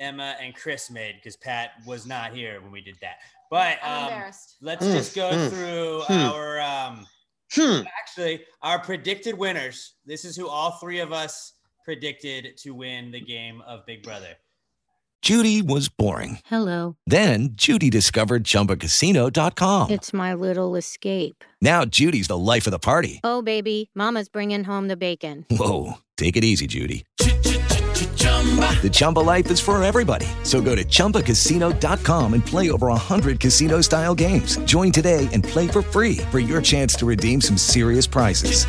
Emma, 0.00 0.34
and 0.40 0.56
Chris 0.56 0.90
made 0.90 1.14
because 1.16 1.36
Pat 1.36 1.70
was 1.86 2.04
not 2.04 2.34
here 2.34 2.60
when 2.60 2.72
we 2.72 2.80
did 2.80 2.96
that. 3.00 3.18
But 3.48 3.78
um, 3.84 4.10
let's 4.60 4.84
Hmm, 4.84 4.90
just 4.90 5.14
go 5.14 5.30
hmm, 5.30 5.48
through 5.54 6.00
hmm. 6.08 6.12
our 6.14 6.60
um, 6.60 7.06
Hmm. 7.54 7.82
actually 7.98 8.42
our 8.62 8.78
predicted 8.78 9.36
winners. 9.38 9.94
This 10.04 10.24
is 10.24 10.36
who 10.36 10.48
all 10.48 10.72
three 10.72 11.00
of 11.00 11.12
us 11.12 11.52
predicted 11.84 12.56
to 12.58 12.74
win 12.74 13.10
the 13.10 13.20
game 13.20 13.62
of 13.66 13.86
Big 13.86 14.02
Brother. 14.02 14.34
Judy 15.22 15.62
was 15.62 15.88
boring. 15.88 16.38
Hello. 16.46 16.96
Then 17.06 17.50
Judy 17.52 17.90
discovered 17.90 18.44
ChumbaCasino.com. 18.44 19.90
It's 19.90 20.12
my 20.12 20.34
little 20.34 20.76
escape. 20.76 21.42
Now 21.60 21.84
Judy's 21.84 22.28
the 22.28 22.38
life 22.38 22.66
of 22.66 22.70
the 22.70 22.78
party. 22.78 23.20
Oh, 23.24 23.42
baby, 23.42 23.90
Mama's 23.94 24.28
bringing 24.28 24.62
home 24.62 24.88
the 24.88 24.96
bacon. 24.96 25.44
Whoa, 25.50 25.94
take 26.16 26.36
it 26.36 26.44
easy, 26.44 26.66
Judy. 26.66 27.06
The 28.82 28.90
Chumba 28.92 29.20
life 29.20 29.50
is 29.50 29.58
for 29.58 29.82
everybody. 29.82 30.26
So 30.44 30.60
go 30.60 30.76
to 30.76 30.84
ChumbaCasino.com 30.84 32.34
and 32.34 32.46
play 32.46 32.70
over 32.70 32.86
100 32.88 33.40
casino 33.40 33.80
style 33.80 34.14
games. 34.14 34.58
Join 34.58 34.92
today 34.92 35.28
and 35.32 35.42
play 35.42 35.66
for 35.66 35.82
free 35.82 36.18
for 36.30 36.38
your 36.38 36.62
chance 36.62 36.94
to 36.96 37.06
redeem 37.06 37.40
some 37.40 37.56
serious 37.56 38.06
prizes. 38.06 38.66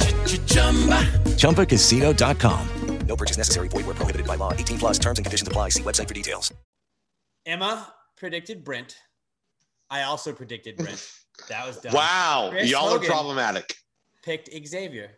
ChumbaCasino.com. 1.37 2.67
No 3.07 3.15
purchase 3.15 3.37
necessary. 3.37 3.69
Void 3.69 3.85
where 3.85 3.95
prohibited 3.95 4.27
by 4.27 4.35
law. 4.35 4.53
18 4.53 4.79
plus 4.79 4.99
terms 4.99 5.17
and 5.17 5.25
conditions 5.25 5.47
apply. 5.47 5.69
See 5.69 5.83
website 5.83 6.07
for 6.07 6.13
details. 6.13 6.53
Emma 7.45 7.93
predicted 8.17 8.63
Brent. 8.65 8.97
I 9.89 10.03
also 10.03 10.33
predicted 10.33 10.75
Brent. 10.75 11.09
That 11.47 11.65
was 11.65 11.79
done. 11.79 11.93
Wow, 11.93 12.49
Chris 12.51 12.69
y'all 12.69 12.89
Hogan 12.89 13.09
are 13.09 13.13
problematic. 13.13 13.75
Picked 14.23 14.49
Xavier. 14.67 15.11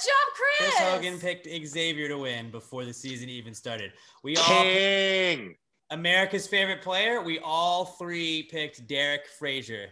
Good 0.00 0.08
job, 0.08 0.34
Chris. 0.34 0.74
Chris 0.74 0.90
Hogan 0.90 1.18
picked 1.18 1.68
Xavier 1.68 2.08
to 2.08 2.18
win 2.18 2.50
before 2.50 2.84
the 2.84 2.92
season 2.92 3.28
even 3.28 3.54
started. 3.54 3.92
We 4.22 4.36
all 4.36 4.44
King. 4.44 5.56
America's 5.90 6.46
favorite 6.46 6.82
player. 6.82 7.20
We 7.20 7.38
all 7.40 7.84
three 7.84 8.44
picked 8.44 8.86
Derek 8.86 9.26
Frazier 9.38 9.88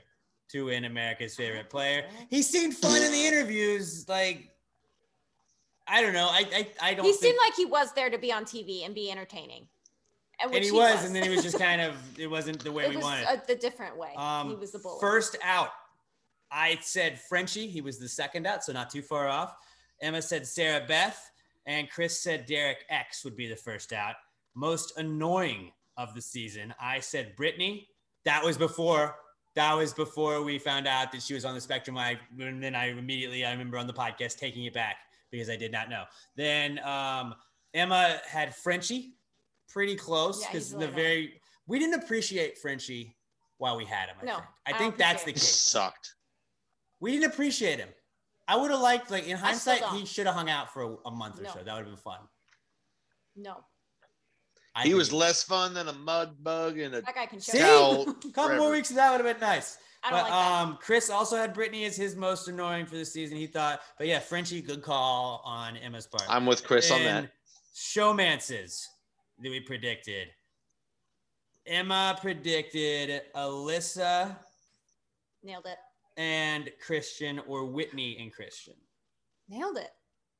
to 0.50 0.66
win 0.66 0.84
America's 0.84 1.34
favorite 1.34 1.68
player. 1.68 2.04
He 2.30 2.42
seemed 2.42 2.74
fun 2.74 3.02
in 3.02 3.12
the 3.12 3.26
interviews. 3.26 4.08
Like, 4.08 4.50
I 5.86 6.00
don't 6.00 6.12
know. 6.12 6.28
I 6.30 6.44
I, 6.54 6.90
I 6.90 6.94
don't. 6.94 7.04
he 7.04 7.12
think, 7.12 7.22
seemed 7.22 7.38
like 7.44 7.54
he 7.54 7.66
was 7.66 7.92
there 7.92 8.10
to 8.10 8.18
be 8.18 8.32
on 8.32 8.44
TV 8.44 8.84
and 8.84 8.94
be 8.94 9.10
entertaining. 9.10 9.66
And, 10.40 10.52
and 10.52 10.52
which 10.52 10.66
he 10.66 10.70
was, 10.70 11.04
and 11.04 11.14
then 11.14 11.24
he 11.24 11.30
was 11.30 11.42
just 11.42 11.58
kind 11.60 11.80
of. 11.80 11.94
It 12.18 12.28
wasn't 12.28 12.62
the 12.62 12.72
way 12.72 12.84
it 12.84 12.90
we 12.90 12.96
was 12.96 13.04
wanted. 13.04 13.26
a, 13.26 13.42
the 13.46 13.56
different 13.56 13.96
way. 13.96 14.14
Um, 14.16 14.50
he 14.50 14.54
was 14.54 14.72
the 14.72 14.78
bully. 14.78 15.00
First 15.00 15.36
out, 15.42 15.70
I 16.50 16.78
said 16.80 17.20
Frenchie. 17.20 17.66
He 17.66 17.80
was 17.80 17.98
the 17.98 18.08
second 18.08 18.46
out, 18.46 18.64
so 18.64 18.72
not 18.72 18.90
too 18.90 19.02
far 19.02 19.26
off. 19.28 19.54
Emma 20.00 20.22
said 20.22 20.46
Sarah 20.46 20.84
Beth, 20.86 21.30
and 21.66 21.90
Chris 21.90 22.20
said 22.20 22.46
Derek 22.46 22.84
X 22.88 23.24
would 23.24 23.36
be 23.36 23.46
the 23.48 23.56
first 23.56 23.92
out. 23.92 24.14
Most 24.54 24.96
annoying 24.98 25.72
of 25.96 26.14
the 26.14 26.22
season, 26.22 26.74
I 26.80 27.00
said 27.00 27.36
Brittany. 27.36 27.88
That 28.24 28.44
was 28.44 28.56
before. 28.56 29.16
That 29.54 29.74
was 29.74 29.92
before 29.92 30.42
we 30.42 30.58
found 30.58 30.86
out 30.86 31.10
that 31.12 31.22
she 31.22 31.34
was 31.34 31.44
on 31.44 31.54
the 31.54 31.60
spectrum. 31.60 31.96
I 31.98 32.18
and 32.38 32.62
then 32.62 32.74
I 32.74 32.90
immediately 32.90 33.44
I 33.44 33.50
remember 33.50 33.78
on 33.78 33.86
the 33.86 33.92
podcast 33.92 34.38
taking 34.38 34.64
it 34.64 34.74
back 34.74 34.96
because 35.30 35.50
I 35.50 35.56
did 35.56 35.72
not 35.72 35.90
know. 35.90 36.04
Then 36.36 36.78
um, 36.80 37.34
Emma 37.74 38.20
had 38.26 38.54
Frenchie, 38.54 39.14
pretty 39.68 39.96
close 39.96 40.46
because 40.46 40.70
he's 40.70 40.78
the 40.78 40.88
very 40.88 41.40
we 41.66 41.78
didn't 41.78 42.02
appreciate 42.02 42.58
Frenchie 42.58 43.16
while 43.58 43.76
we 43.76 43.84
had 43.84 44.08
him. 44.08 44.16
I 44.22 44.24
No, 44.24 44.34
think. 44.36 44.46
I 44.66 44.70
I 44.72 44.78
think 44.78 44.96
that's 44.96 45.24
the 45.24 45.30
appreciate 45.30 45.40
case. 45.48 45.56
Sucked. 45.56 46.14
We 47.00 47.12
didn't 47.12 47.32
appreciate 47.32 47.78
him. 47.78 47.88
I 48.48 48.56
would 48.56 48.70
have 48.70 48.80
liked, 48.80 49.10
like 49.10 49.26
in 49.28 49.36
hindsight, 49.36 49.84
he 49.94 50.04
should 50.06 50.26
have 50.26 50.34
hung 50.34 50.48
out 50.48 50.72
for 50.72 50.82
a, 50.82 50.96
a 51.06 51.10
month 51.10 51.38
or 51.38 51.42
No. 51.44 51.50
so. 51.52 51.58
That 51.62 51.74
would 51.74 51.86
have 51.86 51.86
been 51.86 51.96
fun. 51.96 52.20
no, 53.36 53.58
I 54.74 54.82
He 54.84 54.88
think 54.90 54.98
was 54.98 55.12
less 55.12 55.42
fun 55.42 55.74
than 55.74 55.88
a 55.88 55.92
mud 55.92 56.42
bug 56.42 56.78
and 56.78 56.94
a 56.94 57.02
that 57.02 57.14
guy 57.14 57.26
can 57.26 57.38
choke. 57.40 57.54
See, 57.54 57.58
towel. 57.58 58.08
a 58.24 58.32
couple 58.32 58.56
more 58.56 58.70
weeks 58.70 58.90
of 58.90 58.96
that 58.96 59.10
would 59.12 59.24
have 59.24 59.38
been 59.38 59.46
nice. 59.46 59.78
I 60.02 60.10
don't 60.10 60.18
but 60.20 60.22
like 60.30 60.32
that. 60.32 60.62
um, 60.62 60.78
Chris 60.80 61.10
also 61.10 61.36
had 61.36 61.52
Brittany 61.52 61.84
as 61.84 61.96
his 61.96 62.14
most 62.16 62.46
annoying 62.48 62.86
for 62.86 62.96
the 62.96 63.04
season. 63.04 63.36
He 63.36 63.46
thought, 63.48 63.80
but 63.98 64.06
yeah, 64.06 64.20
Frenchie, 64.20 64.62
good 64.62 64.80
call 64.82 65.42
on 65.44 65.76
Emma's 65.76 66.06
part. 66.06 66.22
I'm 66.28 66.46
with 66.46 66.64
Chris 66.64 66.90
on 66.90 67.02
that. 67.02 67.16
And 67.24 67.30
Showmances 67.74 68.84
that 69.42 69.50
we 69.50 69.60
predicted. 69.60 70.28
Emma 71.66 72.16
predicted 72.20 73.22
Alyssa 73.36 74.36
Nailed 75.42 75.66
it. 75.66 75.78
And 76.18 76.70
Christian, 76.84 77.38
or 77.46 77.64
Whitney 77.64 78.18
and 78.20 78.30
Christian. 78.32 78.74
Nailed 79.48 79.78
it. 79.78 79.90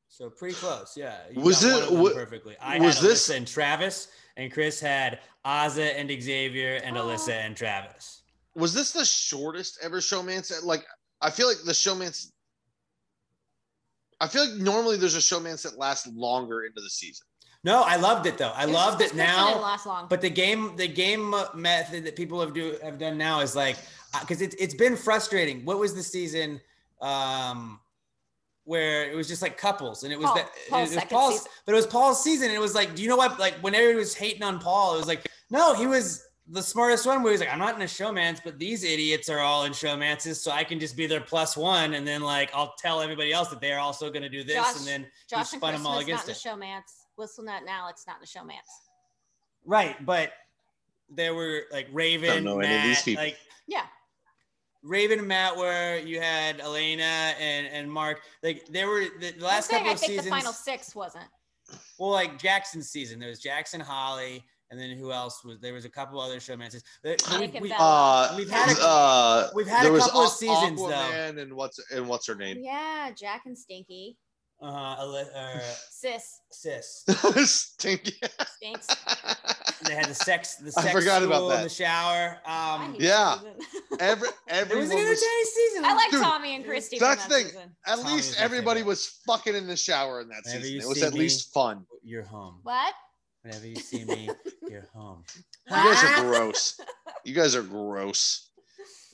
So 0.09 0.29
pretty 0.29 0.55
close, 0.57 0.95
yeah. 0.97 1.19
You 1.31 1.41
Was 1.41 1.63
it- 1.65 1.73
one 1.73 1.83
of 1.83 1.89
them 1.91 2.01
wa- 2.03 2.11
perfectly? 2.13 2.57
I 2.61 2.79
was 2.81 2.97
had 2.97 3.05
this- 3.05 3.31
and 3.31 3.47
Travis, 3.47 4.09
and 4.37 4.53
Chris 4.53 4.81
had 4.81 5.21
Azah 5.47 5.95
and 5.97 6.11
Xavier, 6.11 6.77
and 6.83 6.99
Oh. 6.99 7.03
Alyssa 7.07 7.31
and 7.33 7.57
Travis. 7.57 8.23
Was 8.55 8.75
this 8.75 8.91
the 8.91 9.05
shortest 9.05 9.79
ever 9.81 9.99
showmance? 10.01 10.53
Like, 10.65 10.85
I 11.21 11.31
feel 11.31 11.47
like 11.47 11.63
the 11.65 11.73
showmance. 11.73 12.33
I 14.21 14.27
feel 14.27 14.49
like 14.51 14.59
normally 14.61 14.97
there's 14.97 15.15
a 15.15 15.19
showmance 15.19 15.63
that 15.63 15.79
lasts 15.79 16.09
longer 16.09 16.65
into 16.65 16.81
the 16.81 16.91
season. 16.91 17.25
No, 17.65 17.83
I 17.83 17.97
loved 17.97 18.27
it 18.27 18.39
though. 18.39 18.51
I 18.51 18.65
It 18.65 18.69
loved 18.71 19.01
it 19.01 19.07
it 19.07 19.09
'cause 19.11 19.17
didn't 19.17 19.27
now. 19.37 19.61
last 19.61 19.85
long. 19.87 20.09
But 20.09 20.21
the 20.21 20.31
game, 20.31 20.75
the 20.77 20.89
game 20.89 21.35
method 21.55 22.05
that 22.05 22.17
people 22.17 22.41
have 22.41 22.53
do 22.55 22.79
have 22.83 22.99
done 22.99 23.19
now 23.19 23.41
is 23.41 23.55
like 23.55 23.77
because 24.21 24.41
it's 24.43 24.55
it's 24.59 24.75
been 24.75 24.97
frustrating. 24.97 25.65
What 25.65 25.79
was 25.79 25.95
the 25.95 26.03
season 26.03 26.61
um 27.01 27.81
where 28.65 29.11
it 29.11 29.17
was 29.17 29.27
just 29.29 29.41
like 29.41 29.57
couples 29.57 30.03
and 30.05 30.13
it 30.13 30.19
was 30.19 30.27
Paul- 30.27 30.35
that 30.37 30.51
Paul's 30.69 30.93
it 30.93 30.97
was 30.97 31.05
Paul's, 31.07 31.35
season. 31.37 31.51
but 31.65 31.73
it 31.73 31.77
was 31.77 31.87
Paul's 31.87 32.23
season. 32.23 32.49
And 32.49 32.55
it 32.57 32.61
was 32.61 32.75
like, 32.75 32.95
do 32.95 33.03
you 33.03 33.09
know 33.09 33.17
what? 33.17 33.39
Like 33.39 33.55
when 33.61 33.75
everybody 33.75 33.99
was 33.99 34.15
hating 34.15 34.43
on 34.43 34.59
Paul, 34.59 34.95
it 34.95 34.99
was 34.99 35.07
like, 35.07 35.27
no, 35.51 35.73
he 35.75 35.87
was 35.87 36.23
the 36.51 36.61
smartest 36.63 37.07
one. 37.07 37.23
Where 37.23 37.33
he's 37.33 37.41
like, 37.41 37.51
I'm 37.51 37.59
not 37.59 37.77
in 37.77 37.81
a 37.83 37.87
showmance, 37.87 38.41
but 38.45 38.59
these 38.59 38.85
idiots 38.85 39.31
are 39.31 39.39
all 39.39 39.65
in 39.65 39.73
showmances, 39.73 40.37
so 40.37 40.51
I 40.51 40.65
can 40.65 40.79
just 40.79 40.97
be 40.97 41.07
their 41.07 41.21
plus 41.21 41.57
one, 41.57 41.95
and 41.95 42.07
then 42.07 42.21
like 42.21 42.51
I'll 42.55 42.75
tell 42.79 43.01
everybody 43.01 43.33
else 43.33 43.49
that 43.49 43.61
they're 43.61 43.79
also 43.79 44.11
going 44.11 44.23
to 44.23 44.29
do 44.29 44.45
this, 44.45 44.57
Josh- 44.57 44.77
and 44.77 44.87
then 44.87 45.07
Josh 45.31 45.51
he 45.51 45.57
and 45.57 45.61
spun 45.61 45.61
Kristen 45.61 45.83
them 45.83 45.87
all 45.87 45.93
is 45.99 46.01
not 46.01 46.03
against 46.03 46.25
in 46.29 46.31
it. 46.33 46.43
the 46.43 46.67
showmance. 46.67 47.07
Whistle 47.17 47.49
and 47.49 47.69
Alex 47.69 48.05
not 48.07 48.17
in 48.17 48.21
the 48.21 48.27
showmance. 48.27 48.69
Right, 49.65 50.05
but 50.05 50.33
there 51.11 51.35
were 51.35 51.63
like 51.73 51.89
Raven, 51.91 52.29
Don't 52.29 52.45
know 52.45 52.61
any 52.61 52.75
of 52.75 52.81
Matt, 52.81 52.87
these 52.87 53.03
people. 53.03 53.25
like 53.25 53.39
Yeah. 53.67 53.85
Raven 54.83 55.19
and 55.19 55.29
Matt 55.29 55.57
were 55.57 55.99
you 55.99 56.21
had 56.21 56.61
Elena 56.61 57.35
and 57.41 57.67
and 57.67 57.91
Mark. 57.91 58.21
Like 58.43 58.67
there 58.71 58.89
were 58.89 59.05
the, 59.21 59.33
the 59.33 59.45
last 59.45 59.71
couple 59.71 59.89
I 59.89 59.93
of 59.93 59.99
think 59.99 60.11
seasons. 60.13 60.25
the 60.27 60.31
final 60.31 60.53
six 60.53 60.95
wasn't. 60.95 61.27
Well, 61.99 62.11
like 62.11 62.39
Jackson's 62.39 62.89
season, 62.89 63.19
there 63.19 63.29
was 63.29 63.41
Jackson, 63.41 63.81
Holly, 63.81 64.43
and 64.71 64.81
then 64.81 64.97
who 64.97 65.13
else 65.13 65.45
was 65.45 65.59
there? 65.61 65.75
Was 65.75 65.85
a 65.85 65.91
couple 65.91 66.19
other 66.21 66.37
showmances. 66.39 66.83
We, 67.05 67.17
we, 67.61 67.75
uh, 67.79 68.35
we've 68.37 68.49
had 68.51 68.77
a- 68.79 68.81
uh, 68.83 69.51
we've 69.55 69.67
had 69.67 69.85
a 69.87 69.99
couple 69.99 70.23
of 70.23 70.29
Aqu- 70.31 70.37
seasons, 70.37 70.81
though. 70.81 70.89
And 71.43 71.53
what's 71.55 71.79
and 71.91 72.09
what's 72.09 72.27
her 72.27 72.35
name? 72.35 72.59
Yeah, 72.61 73.11
Jack 73.15 73.43
and 73.47 73.59
Stinky. 73.59 74.17
Uh, 74.61 74.97
Ele- 75.01 75.31
uh, 75.35 75.61
Sis 75.91 76.41
sis. 76.51 77.05
Stinky. 77.47 78.15
stinks. 78.57 78.87
They 79.87 79.95
had 79.95 80.07
the 80.07 80.15
sex, 80.15 80.57
the 80.57 80.73
sex 80.73 80.77
I 80.77 80.83
sex 80.91 80.93
forgot 80.99 81.23
about 81.23 81.37
school 81.37 81.51
in 81.53 81.57
that. 81.59 81.63
the 81.63 81.69
shower. 81.69 82.39
Um, 82.45 82.97
Yeah. 82.99 83.39
Every 84.01 84.27
season. 84.29 84.35
Every 84.49 84.77
it 84.77 84.81
was 84.81 84.91
everyone 84.91 84.99
an 85.05 85.09
was, 85.09 85.55
season. 85.55 85.85
I 85.85 85.95
like 85.95 86.11
Dude, 86.11 86.21
Tommy 86.23 86.55
and 86.57 86.65
Christy. 86.65 86.99
from 86.99 87.09
that's 87.09 87.23
that 87.23 87.29
the 87.29 87.35
thing. 87.37 87.47
season. 87.47 87.77
At 87.87 87.99
Tommy 87.99 88.15
least 88.15 88.29
was 88.31 88.37
everybody 88.41 88.83
was 88.83 89.21
fucking 89.25 89.55
in 89.55 89.69
the 89.69 89.77
shower 89.77 90.21
in 90.21 90.29
that 90.31 90.43
Whenever 90.45 90.65
season. 90.65 90.81
It 90.83 90.89
was 90.89 91.03
at 91.05 91.13
me- 91.13 91.21
least 91.21 91.53
fun. 91.55 91.87
You're 92.03 92.25
home. 92.25 92.59
What? 92.65 92.93
Whenever 93.43 93.69
you 93.69 93.77
see 93.77 94.05
me, 94.05 94.29
you're 94.69 94.89
home. 94.93 95.23
You 95.69 95.77
guys 95.77 96.05
are 96.05 96.23
gross. 96.25 96.81
You 97.25 97.35
guys 97.35 97.55
are 97.55 97.63
gross. 97.63 98.48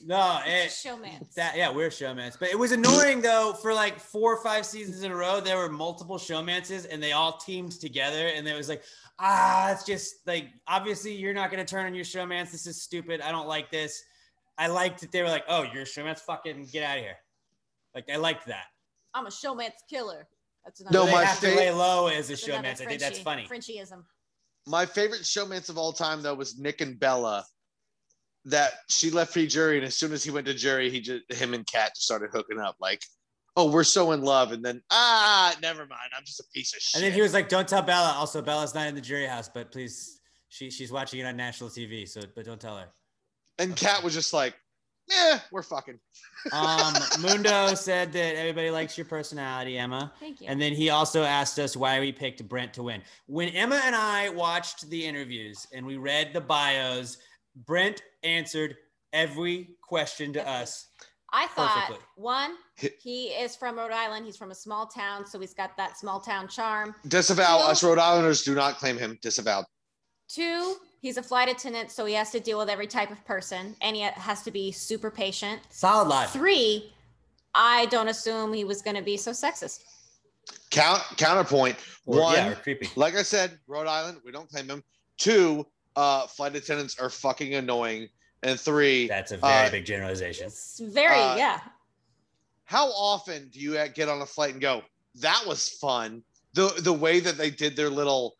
No, 0.07 0.39
it, 0.45 0.69
Showmance. 0.69 1.33
That 1.33 1.57
yeah, 1.57 1.71
we're 1.71 1.89
showmans. 1.89 2.37
But 2.39 2.49
it 2.49 2.59
was 2.59 2.71
annoying 2.71 3.21
though 3.21 3.53
for 3.59 3.73
like 3.73 3.99
four 3.99 4.31
or 4.35 4.43
five 4.43 4.63
seasons 4.63 5.01
in 5.01 5.11
a 5.11 5.15
row. 5.15 5.39
There 5.39 5.57
were 5.57 5.67
multiple 5.67 6.17
showmances 6.19 6.85
and 6.89 7.01
they 7.01 7.11
all 7.13 7.37
teamed 7.37 7.71
together. 7.81 8.27
And 8.27 8.47
it 8.47 8.55
was 8.55 8.69
like, 8.69 8.83
ah, 9.17 9.71
it's 9.71 9.83
just 9.83 10.17
like 10.27 10.49
obviously 10.67 11.15
you're 11.15 11.33
not 11.33 11.49
gonna 11.49 11.65
turn 11.65 11.87
on 11.87 11.95
your 11.95 12.05
showmans. 12.05 12.51
This 12.51 12.67
is 12.67 12.83
stupid. 12.83 13.19
I 13.19 13.31
don't 13.31 13.47
like 13.47 13.71
this. 13.71 14.03
I 14.59 14.67
liked 14.67 15.01
that 15.01 15.11
they 15.11 15.23
were 15.23 15.27
like, 15.29 15.43
oh, 15.49 15.63
you're 15.73 15.81
a 15.81 15.85
showmance. 15.85 16.19
Fucking 16.19 16.67
get 16.71 16.83
out 16.83 16.97
of 16.99 17.03
here. 17.03 17.17
Like 17.95 18.05
I 18.13 18.17
liked 18.17 18.45
that. 18.45 18.65
I'm 19.15 19.25
a 19.25 19.31
showmance 19.31 19.71
killer. 19.89 20.27
That's 20.63 20.81
No, 20.91 21.01
another 21.01 21.05
they 21.07 21.11
my 21.13 21.23
have 21.25 21.39
to 21.39 21.47
lay 21.55 21.71
low 21.71 22.07
as 22.07 22.27
a 22.29 22.33
that's 22.33 22.47
another 22.47 22.61
showmance. 22.67 22.71
I 22.81 22.85
think 22.85 22.99
that's 23.01 23.19
Frenchie- 23.19 23.23
funny. 23.23 23.47
Frenchieism. 23.47 24.03
My 24.67 24.85
favorite 24.85 25.21
showmance 25.21 25.69
of 25.69 25.79
all 25.79 25.93
time 25.93 26.21
though 26.21 26.35
was 26.35 26.59
Nick 26.59 26.81
and 26.81 26.99
Bella. 26.99 27.43
That 28.45 28.73
she 28.89 29.09
left 29.09 29.33
free 29.33 29.47
jury, 29.47 29.77
and 29.77 29.85
as 29.85 29.95
soon 29.95 30.13
as 30.13 30.23
he 30.23 30.31
went 30.31 30.45
to 30.47 30.53
jury, 30.53 30.89
he 30.89 31.01
just 31.01 31.31
him 31.33 31.53
and 31.53 31.65
Kat 31.65 31.93
just 31.95 32.05
started 32.05 32.29
hooking 32.31 32.59
up. 32.59 32.75
Like, 32.79 33.01
oh, 33.57 33.71
we're 33.71 33.83
so 33.83 34.11
in 34.11 34.21
love, 34.21 34.51
and 34.51 34.63
then 34.63 34.81
ah, 34.91 35.55
never 35.61 35.81
mind, 35.81 36.11
I'm 36.15 36.23
just 36.25 36.39
a 36.39 36.43
piece 36.53 36.75
of 36.75 36.81
shit. 36.81 36.95
And 36.95 37.03
then 37.03 37.11
he 37.13 37.21
was 37.21 37.33
like, 37.33 37.49
"Don't 37.49 37.67
tell 37.67 37.81
Bella." 37.81 38.13
Also, 38.15 38.41
Bella's 38.41 38.75
not 38.75 38.87
in 38.87 38.95
the 38.95 39.01
jury 39.01 39.25
house, 39.25 39.49
but 39.51 39.71
please, 39.71 40.19
she 40.49 40.69
she's 40.69 40.91
watching 40.91 41.19
it 41.19 41.25
on 41.25 41.35
national 41.35 41.69
TV. 41.71 42.07
So, 42.07 42.21
but 42.35 42.45
don't 42.45 42.61
tell 42.61 42.77
her. 42.77 42.87
and 43.57 43.75
Kat 43.75 44.03
was 44.03 44.13
just 44.13 44.31
like, 44.31 44.53
yeah, 45.09 45.39
we're 45.51 45.61
fucking. 45.61 45.99
Um, 46.51 46.93
Mundo 47.21 47.73
said 47.75 48.11
that 48.13 48.35
everybody 48.35 48.69
likes 48.71 48.97
your 48.97 49.05
personality, 49.05 49.77
Emma. 49.77 50.11
Thank 50.19 50.41
you. 50.41 50.47
And 50.49 50.59
then 50.61 50.73
he 50.73 50.89
also 50.89 51.23
asked 51.23 51.59
us 51.59 51.75
why 51.77 51.99
we 51.99 52.11
picked 52.11 52.47
Brent 52.47 52.73
to 52.73 52.83
win. 52.83 53.01
When 53.27 53.49
Emma 53.49 53.81
and 53.85 53.95
I 53.95 54.29
watched 54.29 54.89
the 54.89 55.05
interviews 55.05 55.67
and 55.73 55.85
we 55.85 55.97
read 55.97 56.33
the 56.33 56.41
bios, 56.41 57.17
Brent 57.55 58.01
answered 58.23 58.75
every 59.13 59.69
question 59.81 60.33
to 60.33 60.47
us. 60.47 60.87
I 61.31 61.47
thought 61.47 61.73
Perfectly. 61.87 62.05
one, 62.15 62.55
he 63.01 63.27
is 63.27 63.55
from 63.55 63.77
Rhode 63.77 63.91
Island. 63.91 64.25
He's 64.25 64.37
from 64.37 64.51
a 64.51 64.55
small 64.55 64.85
town, 64.85 65.25
so 65.25 65.39
he's 65.39 65.53
got 65.53 65.75
that 65.77 65.97
small 65.97 66.19
town 66.19 66.47
charm. 66.47 66.95
Disavow. 67.07 67.57
Two. 67.57 67.63
Us 67.65 67.83
Rhode 67.83 67.99
Islanders 67.99 68.43
do 68.43 68.55
not 68.55 68.77
claim 68.77 68.97
him. 68.97 69.17
Disavow. 69.21 69.65
Two, 70.27 70.75
he's 71.01 71.17
a 71.17 71.23
flight 71.23 71.49
attendant, 71.49 71.91
so 71.91 72.05
he 72.05 72.13
has 72.13 72.31
to 72.31 72.39
deal 72.39 72.57
with 72.57 72.69
every 72.69 72.87
type 72.87 73.11
of 73.11 73.23
person, 73.25 73.75
and 73.81 73.95
he 73.95 74.01
has 74.03 74.41
to 74.43 74.51
be 74.51 74.71
super 74.71 75.11
patient. 75.11 75.61
Solid 75.69 76.07
live. 76.07 76.31
Three, 76.31 76.93
I 77.53 77.85
don't 77.87 78.07
assume 78.07 78.53
he 78.53 78.63
was 78.63 78.81
going 78.81 78.95
to 78.95 79.03
be 79.03 79.17
so 79.17 79.31
sexist. 79.31 79.81
Count 80.71 81.01
counterpoint. 81.17 81.75
Or- 82.05 82.21
One, 82.21 82.35
yeah, 82.35 82.53
creepy. 82.53 82.89
like 82.95 83.15
I 83.15 83.23
said, 83.23 83.59
Rhode 83.67 83.87
Island, 83.87 84.19
we 84.25 84.31
don't 84.31 84.49
claim 84.49 84.69
him. 84.69 84.83
Two, 85.17 85.65
uh, 85.95 86.27
flight 86.27 86.55
attendants 86.55 86.99
are 86.99 87.09
fucking 87.09 87.55
annoying. 87.55 88.09
And 88.43 88.59
three, 88.59 89.07
That's 89.07 89.31
a 89.31 89.37
very 89.37 89.67
Uh, 89.67 89.71
big 89.71 89.85
generalization. 89.85 90.47
It's 90.47 90.79
very, 90.79 91.17
Uh, 91.17 91.35
yeah. 91.37 91.61
how 92.65 92.89
often 92.91 93.49
do 93.49 93.59
you 93.59 93.73
get 93.89 94.07
on 94.09 94.21
a 94.21 94.25
flight 94.25 94.51
and 94.51 94.61
go, 94.61 94.83
"That 95.15 95.43
was 95.47 95.69
fun"? 95.69 96.23
The 96.53 96.67
the 96.79 96.93
way 96.93 97.19
that 97.19 97.37
they 97.37 97.49
did 97.49 97.75
their 97.75 97.89
little 97.89 98.35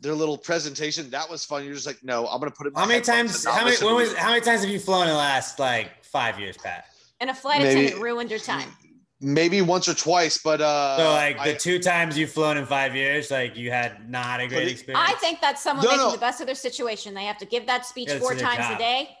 their 0.00 0.14
little 0.14 0.36
presentation, 0.36 1.08
that 1.10 1.30
was 1.30 1.44
fun. 1.44 1.64
You're 1.64 1.74
just 1.74 1.86
like, 1.86 2.02
no, 2.02 2.26
I'm 2.26 2.40
gonna 2.40 2.50
put 2.50 2.66
it. 2.66 2.70
in 2.70 2.74
How 2.74 2.86
many 2.86 3.00
times? 3.00 3.44
How 3.44 3.64
many? 3.64 3.76
When 3.76 3.94
was? 3.94 4.12
How 4.14 4.30
many 4.30 4.40
times 4.40 4.62
have 4.62 4.70
you 4.70 4.80
flown 4.80 5.02
in 5.02 5.08
the 5.10 5.14
last 5.14 5.60
like 5.60 6.04
five 6.04 6.40
years, 6.40 6.56
Pat? 6.56 6.86
And 7.20 7.30
a 7.30 7.34
flight 7.34 7.62
maybe- 7.62 7.80
attendant 7.82 8.02
ruined 8.02 8.30
your 8.30 8.40
time. 8.40 8.76
Maybe 9.24 9.62
once 9.62 9.88
or 9.88 9.94
twice, 9.94 10.38
but 10.42 10.60
uh, 10.60 10.96
So 10.96 11.10
like 11.12 11.36
the 11.36 11.52
I- 11.52 11.54
two 11.54 11.78
times 11.78 12.18
you've 12.18 12.32
flown 12.32 12.56
in 12.56 12.66
five 12.66 12.96
years, 12.96 13.30
like 13.30 13.56
you 13.56 13.70
had 13.70 14.10
not 14.10 14.40
a 14.40 14.48
great 14.48 14.66
experience. 14.68 15.06
I 15.08 15.14
think 15.20 15.40
that's 15.40 15.62
someone 15.62 15.84
No, 15.84 15.90
making 15.92 16.06
no. 16.06 16.12
the 16.12 16.18
best 16.18 16.40
of 16.40 16.46
their 16.46 16.56
situation. 16.56 17.14
They 17.14 17.24
have 17.24 17.38
to 17.38 17.46
give 17.46 17.64
that 17.66 17.86
speech 17.86 18.08
Yeah, 18.08 18.18
four 18.18 18.34
times 18.34 18.58
job. 18.66 18.74
a 18.74 18.78
day, 18.78 19.16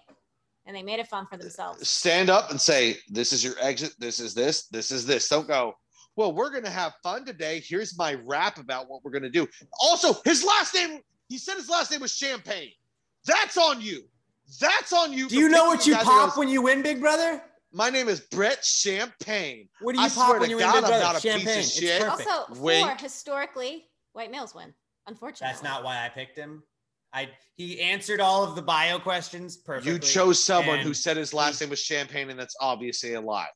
and 0.66 0.74
they 0.74 0.82
made 0.82 0.98
it 0.98 1.06
fun 1.06 1.26
for 1.30 1.36
themselves. 1.36 1.88
stand 1.88 2.30
up 2.30 2.50
and 2.50 2.60
say, 2.60 2.98
"This 3.08 3.32
is 3.32 3.44
your 3.44 3.54
exit. 3.60 3.92
This 4.00 4.18
is 4.18 4.34
this. 4.34 4.66
This 4.66 4.90
is 4.90 5.06
this." 5.06 5.28
Don't 5.28 5.46
go. 5.46 5.76
Well, 6.16 6.32
we're 6.32 6.50
gonna 6.50 6.68
have 6.68 6.94
fun 7.02 7.24
today. 7.24 7.62
Here's 7.64 7.96
my 7.96 8.14
rap 8.24 8.58
about 8.58 8.88
what 8.88 9.04
we're 9.04 9.12
gonna 9.12 9.30
do. 9.30 9.48
Also, 9.80 10.14
his 10.24 10.44
last 10.44 10.74
name. 10.74 11.00
He 11.28 11.38
said 11.38 11.56
his 11.56 11.68
last 11.70 11.90
name 11.92 12.00
was 12.00 12.12
Champagne. 12.14 12.72
That's 13.24 13.56
on 13.56 13.80
you. 13.80 14.02
That's 14.60 14.92
on 14.92 15.12
you. 15.12 15.28
Do 15.28 15.36
you 15.36 15.48
know 15.48 15.66
what 15.66 15.86
you 15.86 15.94
pop 15.94 16.30
goes, 16.30 16.36
when 16.36 16.48
you 16.48 16.60
win, 16.60 16.82
Big 16.82 17.00
Brother? 17.00 17.42
My 17.72 17.88
name 17.90 18.08
is 18.08 18.20
Brett 18.20 18.64
Champagne. 18.64 19.68
What 19.80 19.94
do 19.94 20.00
you 20.00 20.06
I 20.06 20.10
pop 20.10 20.38
when 20.40 20.50
you 20.50 20.56
win, 20.56 20.66
God, 20.66 20.74
Big 20.74 20.84
I'm 20.84 20.90
Brother? 20.90 21.04
not 21.04 21.16
a 21.16 21.20
piece 21.20 21.34
of 21.34 21.40
Champagne. 21.40 21.58
It's 21.60 21.72
shit. 21.78 22.02
perfect. 22.02 22.28
Also, 22.28 22.54
four 22.54 22.62
Wink. 22.64 23.00
historically, 23.00 23.84
white 24.12 24.30
males 24.30 24.54
win. 24.54 24.74
Unfortunately, 25.06 25.46
That's 25.52 25.62
not 25.62 25.82
why 25.82 26.04
I 26.04 26.08
picked 26.08 26.36
him. 26.36 26.62
I 27.14 27.28
he 27.56 27.80
answered 27.80 28.20
all 28.20 28.44
of 28.44 28.56
the 28.56 28.62
bio 28.62 28.98
questions 28.98 29.56
perfectly. 29.58 29.92
You 29.92 29.98
chose 29.98 30.42
someone 30.42 30.78
who 30.78 30.94
said 30.94 31.16
his 31.16 31.34
last 31.34 31.58
he- 31.58 31.64
name 31.64 31.70
was 31.70 31.80
Champagne, 31.82 32.30
and 32.30 32.38
that's 32.38 32.56
obviously 32.60 33.14
a 33.14 33.20
lie. 33.20 33.48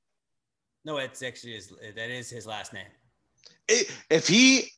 No, 0.85 0.99
it's 0.99 1.23
actually 1.23 1.55
his, 1.55 1.73
that 1.95 2.11
is 2.11 2.29
his 2.31 2.47
last 2.47 2.73
name. 2.73 2.87
It- 3.69 3.91
if 4.11 4.29
he 4.29 4.71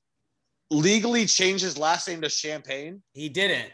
legally 0.71 1.27
changed 1.27 1.63
his 1.65 1.77
last 1.79 2.07
name 2.09 2.21
to 2.23 2.29
Champagne, 2.29 3.03
He 3.13 3.29
didn't. 3.29 3.71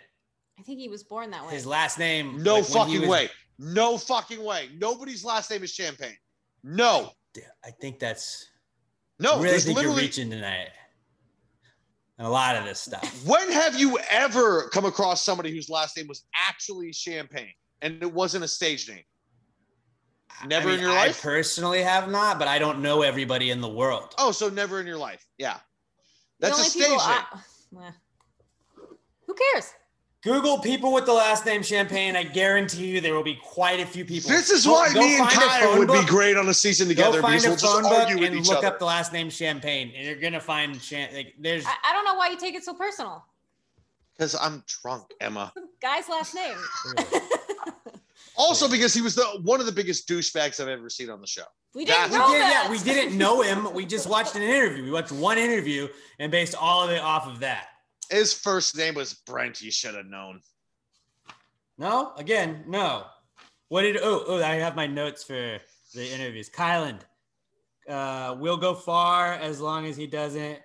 I 0.59 0.63
think 0.63 0.79
he 0.79 0.89
was 0.89 1.03
born 1.03 1.31
that 1.33 1.45
way. 1.47 1.53
His 1.53 1.67
last 1.67 1.99
name. 1.99 2.43
no 2.43 2.57
like, 2.57 2.65
fucking 2.67 3.01
was- 3.01 3.09
way. 3.11 3.31
No 3.59 3.97
fucking 3.99 4.43
way. 4.43 4.69
Nobody's 4.79 5.25
last 5.25 5.51
name 5.51 5.63
is 5.63 5.73
Champagne. 5.73 6.17
No. 6.63 7.11
I 7.65 7.71
think 7.71 7.99
that's. 7.99 8.47
No. 9.19 9.33
I 9.33 9.37
really 9.37 9.49
there's 9.51 9.65
think 9.65 9.83
you're 9.83 9.95
reaching 9.95 10.31
tonight. 10.31 10.69
And 12.19 12.27
a 12.27 12.31
lot 12.31 12.57
of 12.57 12.65
this 12.65 12.81
stuff. 12.81 13.03
When 13.27 13.51
have 13.51 13.79
you 13.79 13.99
ever 14.09 14.69
come 14.73 14.85
across 14.85 15.25
somebody 15.25 15.51
whose 15.51 15.69
last 15.69 15.97
name 15.97 16.07
was 16.07 16.25
actually 16.49 16.93
Champagne 16.93 17.53
and 17.83 18.01
it 18.03 18.13
wasn't 18.13 18.45
a 18.45 18.49
stage 18.49 18.89
name? 18.89 19.03
Never 20.47 20.71
I 20.71 20.75
in 20.75 20.81
your 20.81 20.91
I 20.91 21.07
life? 21.07 21.21
I 21.21 21.23
personally 21.23 21.83
have 21.83 22.11
not, 22.11 22.39
but 22.39 22.49
I 22.49 22.59
don't 22.59 22.83
know 22.83 23.03
everybody 23.03 23.51
in 23.51 23.61
the 23.61 23.69
world. 23.69 24.15
Oh, 24.19 24.33
so 24.33 24.49
never 24.49 24.81
in 24.81 24.87
your 24.87 24.97
life. 24.97 25.25
Yeah. 25.39 25.59
The 26.41 26.49
That's 26.49 26.57
a 26.57 26.61
only 26.61 26.71
stage 26.71 26.83
people 26.83 26.97
name. 26.99 27.09
I- 27.09 27.39
Well, 27.71 27.95
who 29.27 29.35
cares? 29.53 29.73
Google 30.25 30.59
people 30.59 30.93
with 30.93 31.05
the 31.05 31.13
last 31.13 31.45
name 31.45 31.63
Champagne. 31.63 32.17
I 32.17 32.23
guarantee 32.25 32.87
you 32.87 33.01
there 33.03 33.15
will 33.15 33.23
be 33.23 33.35
quite 33.43 33.79
a 33.81 33.87
few 33.87 34.05
people. 34.07 34.31
This 34.31 34.51
is 34.51 34.65
Go- 34.65 34.73
why 34.73 34.93
go 34.93 35.01
me 35.01 35.19
and 35.19 35.29
find 35.31 35.51
Kyle 35.51 35.79
would 35.79 35.87
book. 35.89 36.01
be 36.01 36.11
great 36.11 36.37
on 36.39 36.49
a 36.49 36.55
season 36.55 36.89
together. 36.89 37.21
Go 37.21 37.29
together 37.29 37.29
find 37.29 37.43
because 37.43 37.45
a 37.45 37.49
we'll 37.51 37.57
just 37.83 37.91
phone 37.91 38.19
book 38.19 38.25
and 38.33 38.47
look 38.47 38.57
other. 38.59 38.67
up 38.69 38.79
the 38.79 38.85
last 38.87 39.13
name 39.13 39.29
Champagne, 39.29 39.93
and 39.95 40.07
you're 40.07 40.17
gonna 40.17 40.41
find 40.41 40.81
Cham- 40.81 41.15
like 41.15 41.35
there's. 41.39 41.67
I, 41.67 41.75
I 41.91 41.93
don't 41.93 42.05
know 42.07 42.15
why 42.15 42.31
you 42.31 42.39
take 42.39 42.55
it 42.55 42.65
so 42.65 42.73
personal. 42.75 43.25
Because 44.17 44.35
I'm 44.35 44.63
drunk, 44.83 45.13
Emma. 45.21 45.53
Guy's 45.83 46.09
last 46.09 46.35
name. 46.35 46.57
Also, 48.37 48.69
because 48.69 48.93
he 48.93 49.01
was 49.01 49.15
the 49.15 49.23
one 49.45 49.61
of 49.61 49.67
the 49.67 49.71
biggest 49.73 50.09
douchebags 50.09 50.59
I've 50.61 50.67
ever 50.67 50.91
seen 50.91 51.09
on 51.09 51.21
the 51.21 51.27
show. 51.27 51.45
we 51.73 51.85
didn't 51.85 52.11
We 52.11 52.19
know 52.19 52.33
did, 52.33 52.41
that. 52.41 52.63
yeah, 52.65 52.71
we 52.71 52.79
didn't 52.81 53.17
know 53.17 53.43
him. 53.43 53.73
We 53.73 53.87
just 53.87 54.09
watched 54.09 54.35
an 54.35 54.43
interview. 54.43 54.83
We 54.83 54.91
watched 54.91 55.13
one 55.13 55.39
interview 55.39 55.87
and 56.19 56.33
based 56.33 56.57
all 56.61 56.83
of 56.83 56.91
it 56.91 57.01
off 57.01 57.29
of 57.29 57.39
that. 57.41 57.69
His 58.15 58.33
first 58.33 58.77
name 58.77 58.95
was 58.95 59.13
Brent. 59.13 59.61
You 59.61 59.73
should 59.73 59.97
have 59.97 60.07
known. 60.07 60.41
No, 61.77 62.13
again, 62.17 62.63
no. 62.69 63.07
What 63.71 63.83
did? 63.83 63.97
Oh, 64.01 64.23
oh, 64.29 64.41
I 64.41 64.55
have 64.55 64.77
my 64.77 64.87
notes 64.87 65.25
for 65.25 65.59
the 65.95 66.15
interviews. 66.15 66.49
Kyland 66.49 67.01
uh, 67.89 68.37
will 68.39 68.57
go 68.57 68.73
far 68.73 69.33
as 69.33 69.61
long 69.61 69.87
as 69.87 69.97
he 69.97 70.07
doesn't 70.07 70.61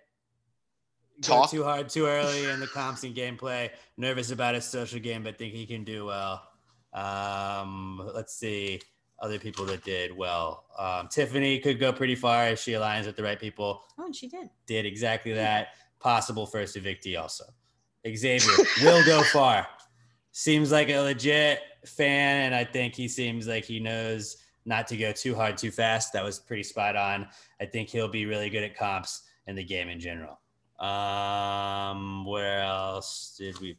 go 1.22 1.42
Talk. 1.42 1.50
too 1.50 1.64
hard 1.64 1.90
too 1.90 2.06
early 2.06 2.46
in 2.46 2.60
the 2.60 2.68
comps 2.68 3.04
and 3.04 3.16
gameplay. 3.16 3.72
Nervous 3.98 4.30
about 4.30 4.54
his 4.54 4.66
social 4.66 5.00
game, 5.00 5.24
but 5.24 5.40
think 5.40 5.56
he 5.56 5.66
can 5.66 5.84
do 5.84 6.06
well. 6.06 6.48
Um, 6.94 8.12
let's 8.14 8.36
see 8.36 8.80
other 9.20 9.40
people 9.40 9.66
that 9.66 9.84
did 9.84 10.16
well. 10.16 10.66
Um, 10.78 11.08
Tiffany 11.08 11.58
could 11.58 11.80
go 11.80 11.92
pretty 11.92 12.16
far 12.16 12.50
if 12.50 12.60
she 12.60 12.74
aligns 12.74 13.08
with 13.08 13.16
the 13.16 13.24
right 13.24 13.40
people. 13.40 13.82
Oh, 13.98 14.06
and 14.06 14.16
she 14.16 14.28
did. 14.28 14.52
Did 14.68 14.86
exactly 14.86 15.34
that. 15.34 15.70
Possible 16.00 16.46
first 16.46 16.76
evictee 16.76 17.20
also. 17.20 17.46
Xavier 18.08 18.52
will 18.82 19.06
go 19.06 19.24
far. 19.34 19.68
Seems 20.32 20.72
like 20.72 20.90
a 20.90 21.00
legit 21.00 21.60
fan, 21.86 22.46
and 22.46 22.56
I 22.56 22.64
think 22.64 22.96
he 22.96 23.08
seems 23.08 23.48
like 23.48 23.66
he 23.66 23.80
knows 23.80 24.38
not 24.66 24.88
to 24.88 24.98
go 24.98 25.12
too 25.12 25.36
hard 25.36 25.58
too 25.58 25.72
fast. 25.72 26.14
That 26.14 26.24
was 26.24 26.40
pretty 26.40 26.64
spot 26.64 26.96
on. 26.96 27.28
I 27.60 27.66
think 27.66 27.90
he'll 27.90 28.08
be 28.08 28.26
really 28.26 28.50
good 28.50 28.64
at 28.64 28.78
comps 28.78 29.24
and 29.48 29.58
the 29.58 29.64
game 29.64 29.90
in 29.90 30.00
general. 30.00 30.40
Um, 30.80 32.26
where 32.26 32.62
else 32.62 33.36
did 33.38 33.60
we? 33.60 33.78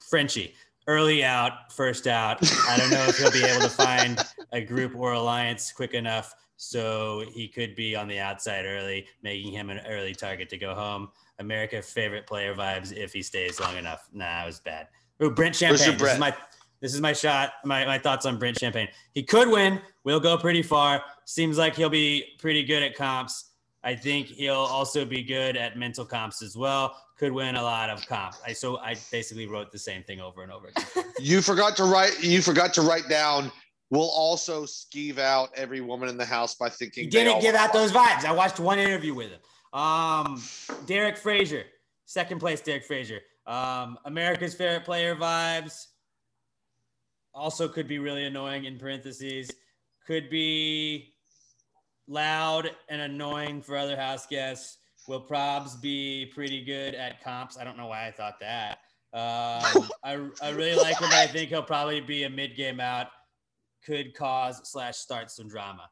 Frenchie, 0.00 0.54
early 0.86 1.24
out, 1.24 1.72
first 1.72 2.06
out. 2.06 2.38
I 2.68 2.76
don't 2.76 2.90
know 2.90 3.06
if 3.08 3.16
he'll 3.16 3.30
be 3.30 3.44
able 3.44 3.62
to 3.62 3.70
find 3.70 4.18
a 4.52 4.60
group 4.60 4.94
or 4.94 5.12
alliance 5.12 5.72
quick 5.72 5.94
enough, 5.94 6.34
so 6.56 7.24
he 7.32 7.48
could 7.48 7.74
be 7.74 7.96
on 7.96 8.08
the 8.08 8.18
outside 8.18 8.64
early, 8.66 9.06
making 9.22 9.52
him 9.52 9.70
an 9.70 9.80
early 9.88 10.14
target 10.14 10.48
to 10.50 10.58
go 10.58 10.74
home. 10.74 11.08
America 11.38 11.82
favorite 11.82 12.26
player 12.26 12.54
vibes 12.54 12.92
if 12.92 13.12
he 13.12 13.22
stays 13.22 13.60
long 13.60 13.76
enough. 13.76 14.08
Nah, 14.12 14.42
it 14.42 14.46
was 14.46 14.60
bad. 14.60 14.88
Ooh, 15.22 15.30
Brent 15.30 15.54
Champagne. 15.54 15.96
This 15.96 16.12
is 16.12 16.18
my 16.18 16.34
this 16.80 16.94
is 16.94 17.00
my 17.00 17.12
shot. 17.12 17.54
My, 17.64 17.84
my 17.86 17.98
thoughts 17.98 18.26
on 18.26 18.38
Brent 18.38 18.58
Champagne. 18.58 18.88
He 19.12 19.22
could 19.22 19.48
win. 19.48 19.80
We'll 20.04 20.20
go 20.20 20.36
pretty 20.36 20.62
far. 20.62 21.02
Seems 21.24 21.56
like 21.56 21.74
he'll 21.74 21.88
be 21.88 22.24
pretty 22.38 22.64
good 22.64 22.82
at 22.82 22.94
comps. 22.94 23.52
I 23.82 23.94
think 23.94 24.26
he'll 24.26 24.54
also 24.54 25.04
be 25.04 25.22
good 25.22 25.56
at 25.56 25.78
mental 25.78 26.04
comps 26.04 26.42
as 26.42 26.56
well. 26.56 26.96
Could 27.18 27.32
win 27.32 27.56
a 27.56 27.62
lot 27.62 27.88
of 27.88 28.06
comps. 28.06 28.40
I 28.44 28.52
so 28.52 28.78
I 28.78 28.94
basically 29.10 29.46
wrote 29.46 29.72
the 29.72 29.78
same 29.78 30.02
thing 30.02 30.20
over 30.20 30.42
and 30.42 30.52
over 30.52 30.68
again. 30.68 31.04
You 31.18 31.40
forgot 31.40 31.76
to 31.78 31.84
write. 31.84 32.22
You 32.22 32.42
forgot 32.42 32.74
to 32.74 32.82
write 32.82 33.08
down. 33.08 33.50
We'll 33.90 34.10
also 34.10 34.64
skeeve 34.64 35.18
out 35.18 35.50
every 35.54 35.80
woman 35.80 36.08
in 36.08 36.18
the 36.18 36.24
house 36.24 36.54
by 36.56 36.68
thinking 36.68 37.04
He 37.04 37.10
didn't 37.10 37.34
all 37.34 37.40
give 37.40 37.54
out 37.54 37.72
those 37.72 37.92
vibes. 37.92 38.24
I 38.24 38.32
watched 38.32 38.58
one 38.58 38.78
interview 38.78 39.14
with 39.14 39.30
him. 39.30 39.40
Um, 39.72 40.42
Derek 40.86 41.16
Frazier, 41.16 41.64
second 42.04 42.38
place. 42.38 42.60
Derek 42.60 42.84
Frazier. 42.84 43.20
Um, 43.46 43.98
America's 44.04 44.54
favorite 44.54 44.84
player 44.84 45.14
vibes. 45.14 45.86
Also, 47.34 47.68
could 47.68 47.86
be 47.86 47.98
really 47.98 48.24
annoying 48.24 48.64
in 48.64 48.78
parentheses. 48.78 49.50
Could 50.06 50.30
be 50.30 51.14
loud 52.08 52.70
and 52.88 53.02
annoying 53.02 53.62
for 53.62 53.76
other 53.76 53.96
house 53.96 54.26
guests. 54.26 54.78
Will 55.06 55.24
probs 55.24 55.80
be 55.80 56.32
pretty 56.34 56.64
good 56.64 56.94
at 56.94 57.22
comps? 57.22 57.56
I 57.58 57.64
don't 57.64 57.76
know 57.76 57.86
why 57.86 58.06
I 58.08 58.10
thought 58.10 58.40
that. 58.40 58.78
Um, 59.12 59.88
I, 60.02 60.28
I 60.42 60.50
really 60.50 60.76
like 60.76 60.98
him. 60.98 61.08
I 61.12 61.26
think 61.26 61.50
he'll 61.50 61.62
probably 61.62 62.00
be 62.00 62.24
a 62.24 62.30
mid 62.30 62.56
game 62.56 62.80
out. 62.80 63.08
Could 63.84 64.14
cause 64.14 64.60
slash 64.64 64.96
start 64.96 65.30
some 65.30 65.48
drama. 65.48 65.88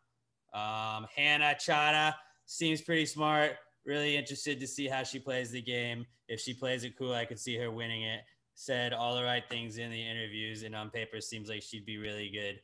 Um, 0.52 1.06
Hannah 1.14 1.54
Chaddha 1.58 2.14
seems 2.46 2.80
pretty 2.80 3.06
smart. 3.06 3.52
Really 3.86 4.16
interested 4.16 4.60
to 4.60 4.66
see 4.66 4.88
how 4.88 5.02
she 5.02 5.18
plays 5.18 5.50
the 5.50 5.60
game. 5.60 6.06
If 6.28 6.40
she 6.40 6.54
plays 6.54 6.84
it 6.84 6.96
cool, 6.96 7.12
I 7.12 7.24
could 7.26 7.38
see 7.38 7.56
her 7.58 7.70
winning 7.70 8.02
it. 8.02 8.20
Said 8.54 8.92
all 8.92 9.14
the 9.16 9.22
right 9.24 9.42
things 9.50 9.78
in 9.78 9.90
the 9.90 10.00
interviews, 10.02 10.62
and 10.62 10.74
on 10.74 10.88
paper 10.90 11.20
seems 11.20 11.48
like 11.48 11.62
she'd 11.62 11.84
be 11.84 11.98
really 11.98 12.30
good. 12.30 12.60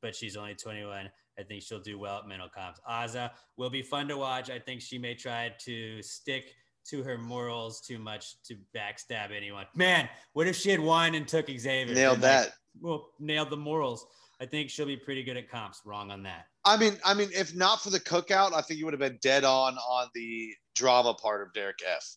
But 0.00 0.14
she's 0.14 0.36
only 0.36 0.54
21. 0.54 1.10
I 1.38 1.42
think 1.42 1.62
she'll 1.62 1.80
do 1.80 1.98
well 1.98 2.18
at 2.20 2.26
mental 2.28 2.48
comps. 2.48 2.80
Azah 2.88 3.30
will 3.56 3.70
be 3.70 3.82
fun 3.82 4.08
to 4.08 4.16
watch. 4.16 4.48
I 4.48 4.58
think 4.58 4.80
she 4.80 4.96
may 4.98 5.14
try 5.14 5.52
to 5.64 6.02
stick 6.02 6.54
to 6.90 7.02
her 7.02 7.18
morals 7.18 7.80
too 7.80 7.98
much 7.98 8.40
to 8.44 8.56
backstab 8.74 9.30
anyone. 9.36 9.66
Man, 9.74 10.08
what 10.32 10.46
if 10.46 10.56
she 10.56 10.70
had 10.70 10.80
won 10.80 11.14
and 11.14 11.28
took 11.28 11.46
Xavier? 11.48 11.94
Nailed 11.94 12.14
And, 12.14 12.22
like, 12.22 12.44
that. 12.46 12.52
well, 12.80 13.10
nailed 13.18 13.50
the 13.50 13.56
morals. 13.56 14.06
I 14.40 14.46
think 14.46 14.70
she'll 14.70 14.86
be 14.86 14.96
pretty 14.96 15.22
good 15.24 15.36
at 15.36 15.50
comps. 15.50 15.82
Wrong 15.84 16.10
on 16.10 16.22
that. 16.22 16.46
I 16.68 16.76
mean, 16.76 16.98
I 17.02 17.14
mean, 17.14 17.30
if 17.34 17.54
not 17.54 17.82
for 17.82 17.88
the 17.88 17.98
cookout, 17.98 18.52
I 18.52 18.60
think 18.60 18.78
you 18.78 18.84
would 18.84 18.92
have 18.92 19.00
been 19.00 19.18
dead 19.22 19.42
on 19.42 19.78
on 19.78 20.08
the 20.14 20.52
drama 20.74 21.14
part 21.14 21.42
of 21.42 21.54
Derek 21.54 21.78
F. 21.86 22.16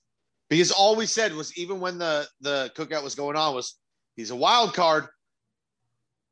Because 0.49 0.72
all 0.72 0.97
we 0.97 1.06
said 1.06 1.34
was 1.34 1.58
even 1.58 1.80
when 1.80 1.97
the 1.97 2.28
the 2.41 2.70
cookout 2.76 3.02
was 3.02 3.16
going 3.16 3.38
on 3.38 3.56
was 3.56 3.78
he's 4.18 4.32
a 4.32 4.36
wild 4.36 4.74
card. 4.74 5.08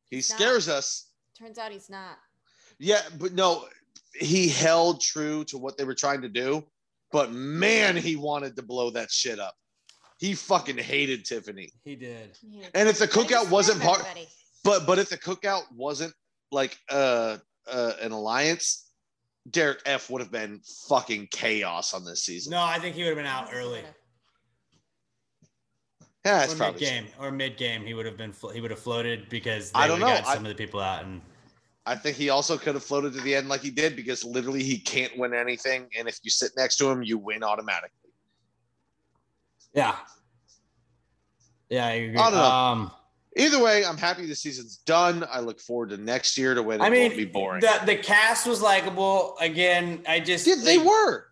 He 0.09 0.17
He's 0.17 0.29
not. 0.29 0.39
scares 0.39 0.67
us. 0.67 1.11
Turns 1.37 1.57
out 1.57 1.71
he's 1.71 1.89
not. 1.89 2.17
Yeah, 2.77 3.01
but 3.17 3.33
no, 3.33 3.65
he 4.13 4.49
held 4.49 4.99
true 5.01 5.45
to 5.45 5.57
what 5.57 5.77
they 5.77 5.85
were 5.85 5.95
trying 5.95 6.21
to 6.23 6.29
do. 6.29 6.65
But 7.13 7.31
man, 7.31 7.95
he 7.95 8.17
wanted 8.17 8.57
to 8.57 8.63
blow 8.63 8.89
that 8.91 9.11
shit 9.11 9.39
up. 9.39 9.55
He 10.19 10.33
fucking 10.33 10.77
hated 10.77 11.23
Tiffany. 11.23 11.71
He 11.85 11.95
did. 11.95 12.37
And 12.73 12.89
if 12.89 12.99
the 12.99 13.07
cookout 13.07 13.49
wasn't 13.49 13.81
part, 13.81 14.05
but 14.65 14.85
but 14.85 14.99
if 14.99 15.09
the 15.09 15.17
cookout 15.17 15.63
wasn't 15.73 16.13
like 16.51 16.77
uh, 16.89 17.37
uh 17.71 17.93
an 18.01 18.11
alliance, 18.11 18.91
Derek 19.49 19.79
F 19.85 20.09
would 20.09 20.21
have 20.21 20.31
been 20.31 20.61
fucking 20.87 21.27
chaos 21.31 21.93
on 21.93 22.03
this 22.05 22.23
season. 22.23 22.51
No, 22.51 22.61
I 22.61 22.79
think 22.79 22.95
he 22.95 23.01
would 23.03 23.09
have 23.09 23.17
been 23.17 23.25
out 23.25 23.49
early. 23.53 23.81
yeah, 26.25 26.39
that's 26.39 26.53
or 26.53 26.55
mid 26.55 26.59
probably 26.59 26.79
game 26.81 27.05
or 27.19 27.31
mid 27.31 27.57
game. 27.57 27.85
He 27.85 27.93
would 27.93 28.05
have 28.05 28.17
been. 28.17 28.33
He 28.53 28.61
would 28.61 28.71
have 28.71 28.79
floated 28.79 29.29
because 29.29 29.71
I 29.73 29.87
don't 29.87 29.99
know. 29.99 30.07
got 30.07 30.27
I- 30.27 30.33
some 30.35 30.45
of 30.45 30.49
the 30.49 30.55
people 30.55 30.79
out. 30.79 31.03
And 31.05 31.21
I 31.85 31.95
think 31.95 32.17
he 32.17 32.29
also 32.29 32.57
could 32.57 32.75
have 32.75 32.83
floated 32.83 33.13
to 33.13 33.21
the 33.21 33.33
end 33.33 33.49
like 33.49 33.61
he 33.61 33.71
did 33.71 33.95
because 33.95 34.23
literally 34.23 34.61
he 34.63 34.77
can't 34.77 35.17
win 35.17 35.33
anything, 35.33 35.87
and 35.97 36.07
if 36.07 36.19
you 36.23 36.29
sit 36.29 36.51
next 36.55 36.77
to 36.77 36.89
him, 36.89 37.01
you 37.01 37.17
win 37.17 37.41
automatically. 37.43 38.11
yeah, 39.73 39.95
yeah, 41.69 41.85
I 41.87 41.91
agree. 41.91 42.17
I 42.19 42.29
don't 42.29 42.39
know. 42.39 42.45
Um, 42.45 42.91
Either 43.37 43.61
way, 43.63 43.85
I'm 43.85 43.97
happy 43.97 44.25
the 44.25 44.35
season's 44.35 44.77
done. 44.77 45.25
I 45.31 45.39
look 45.39 45.59
forward 45.59 45.89
to 45.91 45.97
next 45.97 46.37
year 46.37 46.55
to 46.55 46.63
when 46.63 46.81
it 46.81 46.83
I 46.83 46.89
mean, 46.89 47.03
won't 47.03 47.17
be 47.17 47.25
boring. 47.25 47.61
the 47.61 47.79
the 47.85 47.95
cast 47.95 48.47
was 48.47 48.61
likable. 48.61 49.35
Again, 49.39 50.03
I 50.07 50.19
just 50.19 50.47
Yeah, 50.47 50.55
they 50.63 50.77
were. 50.79 51.25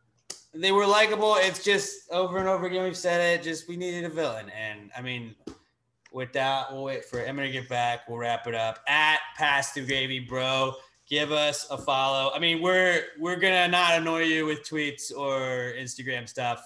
they 0.54 0.72
were 0.72 0.86
likable. 0.86 1.36
It's 1.40 1.64
just 1.64 1.96
over 2.12 2.38
and 2.38 2.48
over 2.48 2.68
again 2.68 2.84
we've 2.84 2.96
said 2.96 3.40
it. 3.40 3.44
Just 3.44 3.68
we 3.68 3.78
needed 3.78 4.06
a 4.06 4.10
villain, 4.10 4.50
and 4.52 4.92
I 4.96 5.02
mean, 5.02 5.36
with 6.12 6.32
that, 6.34 6.72
we'll 6.72 6.84
wait 6.84 7.04
for 7.06 7.20
Emma 7.20 7.44
to 7.44 7.52
get 7.52 7.68
back. 7.68 8.08
We'll 8.08 8.20
wrap 8.20 8.46
it 8.48 8.54
up 8.56 8.80
at 8.88 9.20
Pass 9.36 9.74
the 9.74 9.86
Gravy, 9.86 10.20
bro. 10.20 10.74
Give 11.10 11.32
us 11.32 11.66
a 11.72 11.78
follow. 11.78 12.32
I 12.34 12.40
mean, 12.40 12.62
we're 12.62 13.02
we're 13.20 13.38
gonna 13.38 13.68
not 13.70 13.94
annoy 13.98 14.24
you 14.24 14.46
with 14.46 14.62
tweets 14.70 15.12
or 15.16 15.74
Instagram 15.80 16.30
stuff. 16.30 16.62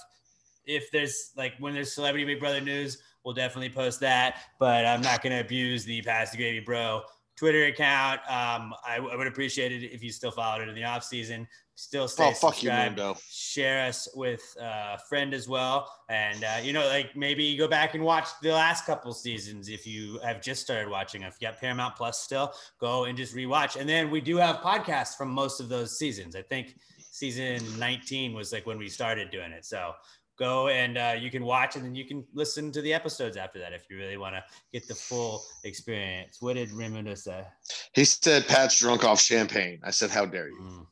If 0.65 0.91
there's 0.91 1.31
like 1.37 1.53
when 1.59 1.73
there's 1.73 1.93
Celebrity 1.93 2.25
Big 2.25 2.39
Brother 2.39 2.59
news, 2.61 2.97
we'll 3.23 3.33
definitely 3.33 3.69
post 3.69 3.99
that. 4.01 4.37
But 4.59 4.85
I'm 4.85 5.01
not 5.01 5.21
gonna 5.21 5.39
abuse 5.41 5.85
the 5.85 6.01
Pass 6.01 6.31
the 6.31 6.37
Gravy, 6.37 6.59
bro. 6.59 7.01
Twitter 7.37 7.65
account. 7.65 8.19
Um, 8.29 8.71
I, 8.85 8.97
I 8.97 9.15
would 9.15 9.25
appreciate 9.25 9.71
it 9.71 9.83
if 9.91 10.03
you 10.03 10.11
still 10.11 10.29
followed 10.29 10.61
it 10.61 10.69
in 10.69 10.75
the 10.75 10.83
off 10.83 11.03
season. 11.03 11.47
Still 11.73 12.07
stay 12.07 12.27
Oh, 12.29 12.33
fuck 12.33 12.61
you, 12.61 12.69
Mundo. 12.69 13.17
share 13.31 13.87
us 13.87 14.07
with 14.13 14.43
a 14.61 14.99
friend 15.09 15.33
as 15.33 15.47
well. 15.47 15.91
And, 16.09 16.43
uh, 16.43 16.57
you 16.61 16.71
know, 16.73 16.85
like 16.87 17.15
maybe 17.15 17.57
go 17.57 17.67
back 17.67 17.95
and 17.95 18.03
watch 18.03 18.27
the 18.43 18.51
last 18.51 18.85
couple 18.85 19.11
seasons 19.13 19.69
if 19.69 19.87
you 19.87 20.19
have 20.19 20.39
just 20.39 20.61
started 20.61 20.87
watching. 20.91 21.23
If 21.23 21.37
you 21.41 21.47
got 21.47 21.57
Paramount 21.59 21.95
Plus 21.95 22.19
still, 22.19 22.53
go 22.79 23.05
and 23.05 23.17
just 23.17 23.33
rewatch. 23.35 23.75
And 23.79 23.89
then 23.89 24.11
we 24.11 24.21
do 24.21 24.37
have 24.37 24.57
podcasts 24.57 25.15
from 25.17 25.29
most 25.31 25.59
of 25.59 25.67
those 25.69 25.97
seasons. 25.97 26.35
I 26.35 26.43
think 26.43 26.75
season 26.99 27.63
19 27.79 28.33
was 28.35 28.53
like 28.53 28.67
when 28.67 28.77
we 28.77 28.87
started 28.87 29.31
doing 29.31 29.51
it. 29.51 29.65
So 29.65 29.93
go 30.37 30.67
and 30.69 30.97
uh, 30.97 31.15
you 31.19 31.29
can 31.29 31.43
watch 31.43 31.75
and 31.75 31.85
then 31.85 31.95
you 31.95 32.05
can 32.05 32.23
listen 32.33 32.71
to 32.71 32.81
the 32.81 32.93
episodes 32.93 33.37
after 33.37 33.59
that 33.59 33.73
if 33.73 33.85
you 33.89 33.97
really 33.97 34.17
want 34.17 34.35
to 34.35 34.43
get 34.73 34.87
the 34.87 34.95
full 34.95 35.43
experience. 35.63 36.37
What 36.39 36.55
did 36.55 36.71
Raimundo 36.71 37.15
say? 37.15 37.43
He 37.93 38.05
said 38.05 38.47
Pat's 38.47 38.79
drunk 38.79 39.03
off 39.03 39.21
champagne. 39.21 39.79
I 39.83 39.91
said, 39.91 40.09
How 40.09 40.25
dare 40.25 40.49
you? 40.49 40.59
Mm. 40.61 40.87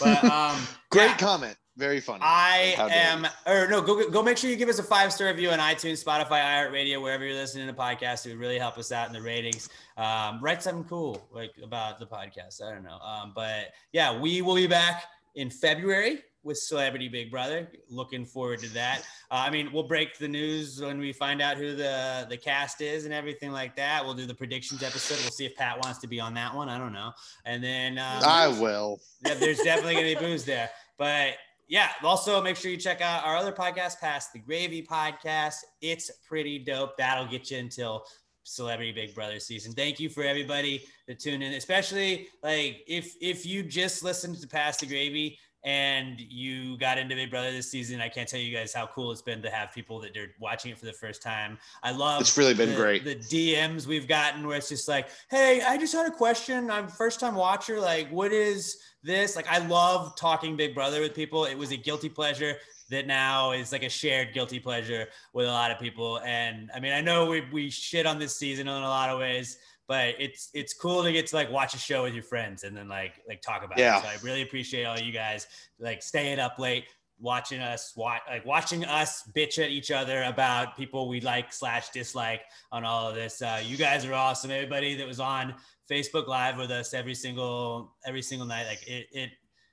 But 0.00 0.24
um, 0.24 0.60
Great 0.90 1.06
yeah. 1.06 1.16
comment. 1.16 1.56
Very 1.76 2.00
funny. 2.00 2.20
I 2.22 2.74
am, 2.78 3.24
you. 3.24 3.52
or 3.52 3.66
no, 3.68 3.80
go 3.80 4.10
go 4.10 4.22
make 4.22 4.36
sure 4.36 4.50
you 4.50 4.56
give 4.56 4.68
us 4.68 4.78
a 4.78 4.82
five 4.82 5.12
star 5.14 5.28
review 5.28 5.50
on 5.50 5.58
iTunes, 5.60 6.04
Spotify, 6.04 6.42
iHeartRadio, 6.42 7.00
wherever 7.00 7.24
you're 7.24 7.34
listening 7.34 7.68
to 7.68 7.72
podcasts. 7.72 8.26
It 8.26 8.30
would 8.30 8.38
really 8.38 8.58
help 8.58 8.76
us 8.76 8.92
out 8.92 9.06
in 9.06 9.14
the 9.14 9.22
ratings. 9.22 9.70
Um, 9.96 10.40
write 10.42 10.62
something 10.62 10.84
cool 10.84 11.26
like 11.32 11.52
about 11.62 11.98
the 11.98 12.06
podcast. 12.06 12.62
I 12.62 12.74
don't 12.74 12.82
know, 12.82 12.98
um, 12.98 13.32
but 13.34 13.68
yeah, 13.92 14.18
we 14.20 14.42
will 14.42 14.56
be 14.56 14.66
back 14.66 15.04
in 15.36 15.48
February 15.48 16.22
with 16.42 16.58
Celebrity 16.58 17.08
Big 17.08 17.30
Brother. 17.30 17.70
Looking 17.88 18.24
forward 18.24 18.60
to 18.60 18.68
that. 18.70 19.02
Uh, 19.30 19.44
I 19.46 19.50
mean, 19.50 19.72
we'll 19.72 19.84
break 19.84 20.18
the 20.18 20.28
news 20.28 20.80
when 20.80 20.98
we 20.98 21.12
find 21.12 21.42
out 21.42 21.56
who 21.56 21.74
the 21.74 22.26
the 22.28 22.36
cast 22.36 22.80
is 22.80 23.04
and 23.04 23.14
everything 23.14 23.52
like 23.52 23.76
that. 23.76 24.04
We'll 24.04 24.14
do 24.14 24.26
the 24.26 24.34
predictions 24.34 24.82
episode. 24.82 25.18
We'll 25.22 25.32
see 25.32 25.46
if 25.46 25.56
Pat 25.56 25.82
wants 25.82 25.98
to 26.00 26.06
be 26.06 26.20
on 26.20 26.34
that 26.34 26.54
one. 26.54 26.68
I 26.68 26.78
don't 26.78 26.92
know, 26.92 27.12
and 27.44 27.62
then 27.62 27.98
um, 27.98 28.22
I 28.24 28.48
will. 28.48 29.00
yeah, 29.26 29.34
there's 29.34 29.60
definitely 29.60 29.94
gonna 29.94 30.06
be 30.06 30.14
booze 30.14 30.44
there. 30.44 30.70
But 30.98 31.34
yeah, 31.68 31.90
also 32.02 32.42
make 32.42 32.56
sure 32.56 32.70
you 32.70 32.76
check 32.76 33.00
out 33.00 33.24
our 33.24 33.36
other 33.36 33.52
podcast, 33.52 34.00
Pass 34.00 34.30
the 34.30 34.40
Gravy 34.40 34.82
podcast. 34.82 35.56
It's 35.80 36.10
pretty 36.26 36.58
dope. 36.58 36.96
That'll 36.96 37.28
get 37.28 37.50
you 37.50 37.58
until 37.58 38.04
Celebrity 38.42 38.92
Big 38.92 39.14
Brother 39.14 39.38
season. 39.38 39.72
Thank 39.72 40.00
you 40.00 40.08
for 40.08 40.24
everybody 40.24 40.82
that 41.06 41.20
tuned 41.20 41.42
in, 41.42 41.52
especially 41.54 42.26
like 42.42 42.82
if 42.86 43.14
if 43.20 43.46
you 43.46 43.62
just 43.62 44.02
listened 44.02 44.40
to 44.40 44.48
Pass 44.48 44.78
the 44.78 44.86
Gravy 44.86 45.38
and 45.64 46.18
you 46.20 46.78
got 46.78 46.96
into 46.98 47.14
Big 47.14 47.30
Brother 47.30 47.50
this 47.52 47.70
season. 47.70 48.00
I 48.00 48.08
can't 48.08 48.28
tell 48.28 48.40
you 48.40 48.56
guys 48.56 48.72
how 48.72 48.86
cool 48.86 49.12
it's 49.12 49.20
been 49.22 49.42
to 49.42 49.50
have 49.50 49.72
people 49.72 50.00
that 50.00 50.16
are 50.16 50.34
watching 50.40 50.70
it 50.70 50.78
for 50.78 50.86
the 50.86 50.92
first 50.92 51.22
time. 51.22 51.58
I 51.82 51.92
love 51.92 52.20
It's 52.22 52.36
really 52.38 52.54
been 52.54 52.70
the- 52.70 52.76
great. 52.76 53.04
The 53.04 53.16
DMs 53.16 53.86
we've 53.86 54.08
gotten 54.08 54.46
where 54.46 54.56
it's 54.56 54.68
just 54.70 54.88
like, 54.88 55.08
hey, 55.30 55.60
I 55.60 55.76
just 55.76 55.92
had 55.92 56.06
a 56.06 56.10
question. 56.10 56.70
I'm 56.70 56.88
first 56.88 57.20
time 57.20 57.34
watcher. 57.34 57.78
Like, 57.80 58.08
what 58.10 58.32
is 58.32 58.78
this? 59.02 59.36
Like, 59.36 59.46
I 59.48 59.58
love 59.66 60.16
talking 60.16 60.56
Big 60.56 60.74
Brother 60.74 61.00
with 61.00 61.14
people. 61.14 61.44
It 61.44 61.56
was 61.58 61.72
a 61.72 61.76
guilty 61.76 62.08
pleasure 62.08 62.56
that 62.88 63.06
now 63.06 63.52
is 63.52 63.70
like 63.70 63.84
a 63.84 63.88
shared 63.88 64.32
guilty 64.34 64.58
pleasure 64.58 65.06
with 65.32 65.46
a 65.46 65.50
lot 65.50 65.70
of 65.70 65.78
people. 65.78 66.18
And 66.24 66.70
I 66.74 66.80
mean, 66.80 66.92
I 66.92 67.00
know 67.00 67.26
we, 67.26 67.42
we 67.52 67.70
shit 67.70 68.04
on 68.04 68.18
this 68.18 68.36
season 68.36 68.66
in 68.66 68.74
a 68.74 68.80
lot 68.80 69.10
of 69.10 69.20
ways, 69.20 69.58
but 69.90 70.14
it's 70.20 70.50
it's 70.54 70.72
cool 70.72 71.02
to 71.02 71.10
get 71.10 71.26
to 71.26 71.34
like 71.34 71.50
watch 71.50 71.74
a 71.74 71.78
show 71.78 72.04
with 72.04 72.14
your 72.14 72.22
friends 72.22 72.62
and 72.62 72.76
then 72.76 72.86
like 72.86 73.14
like 73.28 73.42
talk 73.42 73.64
about 73.64 73.76
Yeah. 73.76 73.98
it. 73.98 74.02
So 74.02 74.08
I 74.08 74.16
really 74.22 74.42
appreciate 74.42 74.84
all 74.84 74.96
you 74.96 75.10
guys 75.10 75.48
like 75.80 76.00
staying 76.00 76.38
up 76.38 76.60
late 76.60 76.84
watching 77.18 77.60
us 77.60 77.92
watch 77.96 78.20
like 78.28 78.46
watching 78.46 78.84
us 78.84 79.28
bitch 79.36 79.58
at 79.62 79.68
each 79.70 79.90
other 79.90 80.22
about 80.22 80.76
people 80.76 81.08
we 81.08 81.20
like 81.20 81.52
slash 81.52 81.90
dislike 81.90 82.42
on 82.70 82.84
all 82.84 83.08
of 83.08 83.16
this 83.16 83.42
uh, 83.42 83.60
you 83.64 83.76
guys 83.76 84.06
are 84.06 84.14
awesome 84.14 84.52
everybody 84.52 84.94
that 84.94 85.06
was 85.06 85.18
on 85.18 85.54
facebook 85.90 86.28
live 86.28 86.56
with 86.56 86.70
us 86.70 86.94
every 86.94 87.14
single 87.14 87.92
every 88.06 88.22
single 88.22 88.46
night 88.46 88.66
like 88.68 88.86
it 88.86 89.06
it 89.12 89.30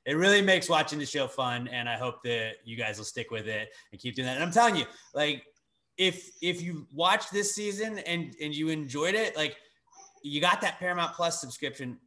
it 0.07 0.13
really 0.18 0.41
makes 0.41 0.68
watching 0.68 0.97
the 0.99 1.05
show 1.05 1.26
fun 1.28 1.70
and 1.70 1.88
i 1.88 1.95
hope 1.95 2.22
that 2.24 2.55
you 2.65 2.76
guys 2.76 2.97
will 2.97 3.05
stick 3.05 3.30
with 3.32 3.47
it 3.47 3.70
and 3.91 4.01
keep 4.01 4.13
doing 4.15 4.26
that 4.26 4.36
and 4.36 4.43
i'm 4.43 4.51
telling 4.51 4.76
you 4.76 4.84
like 5.13 5.43
if 5.97 6.32
if 6.41 6.61
you 6.61 6.86
watched 6.91 7.32
this 7.32 7.55
season 7.55 7.99
and 7.99 8.36
and 8.41 8.53
you 8.53 8.68
enjoyed 8.68 9.15
it 9.15 9.38
like 9.38 9.55
you 10.24 10.41
got 10.41 10.61
that 10.61 10.80
paramount 10.80 11.13
plus 11.13 11.39
subscription 11.41 11.97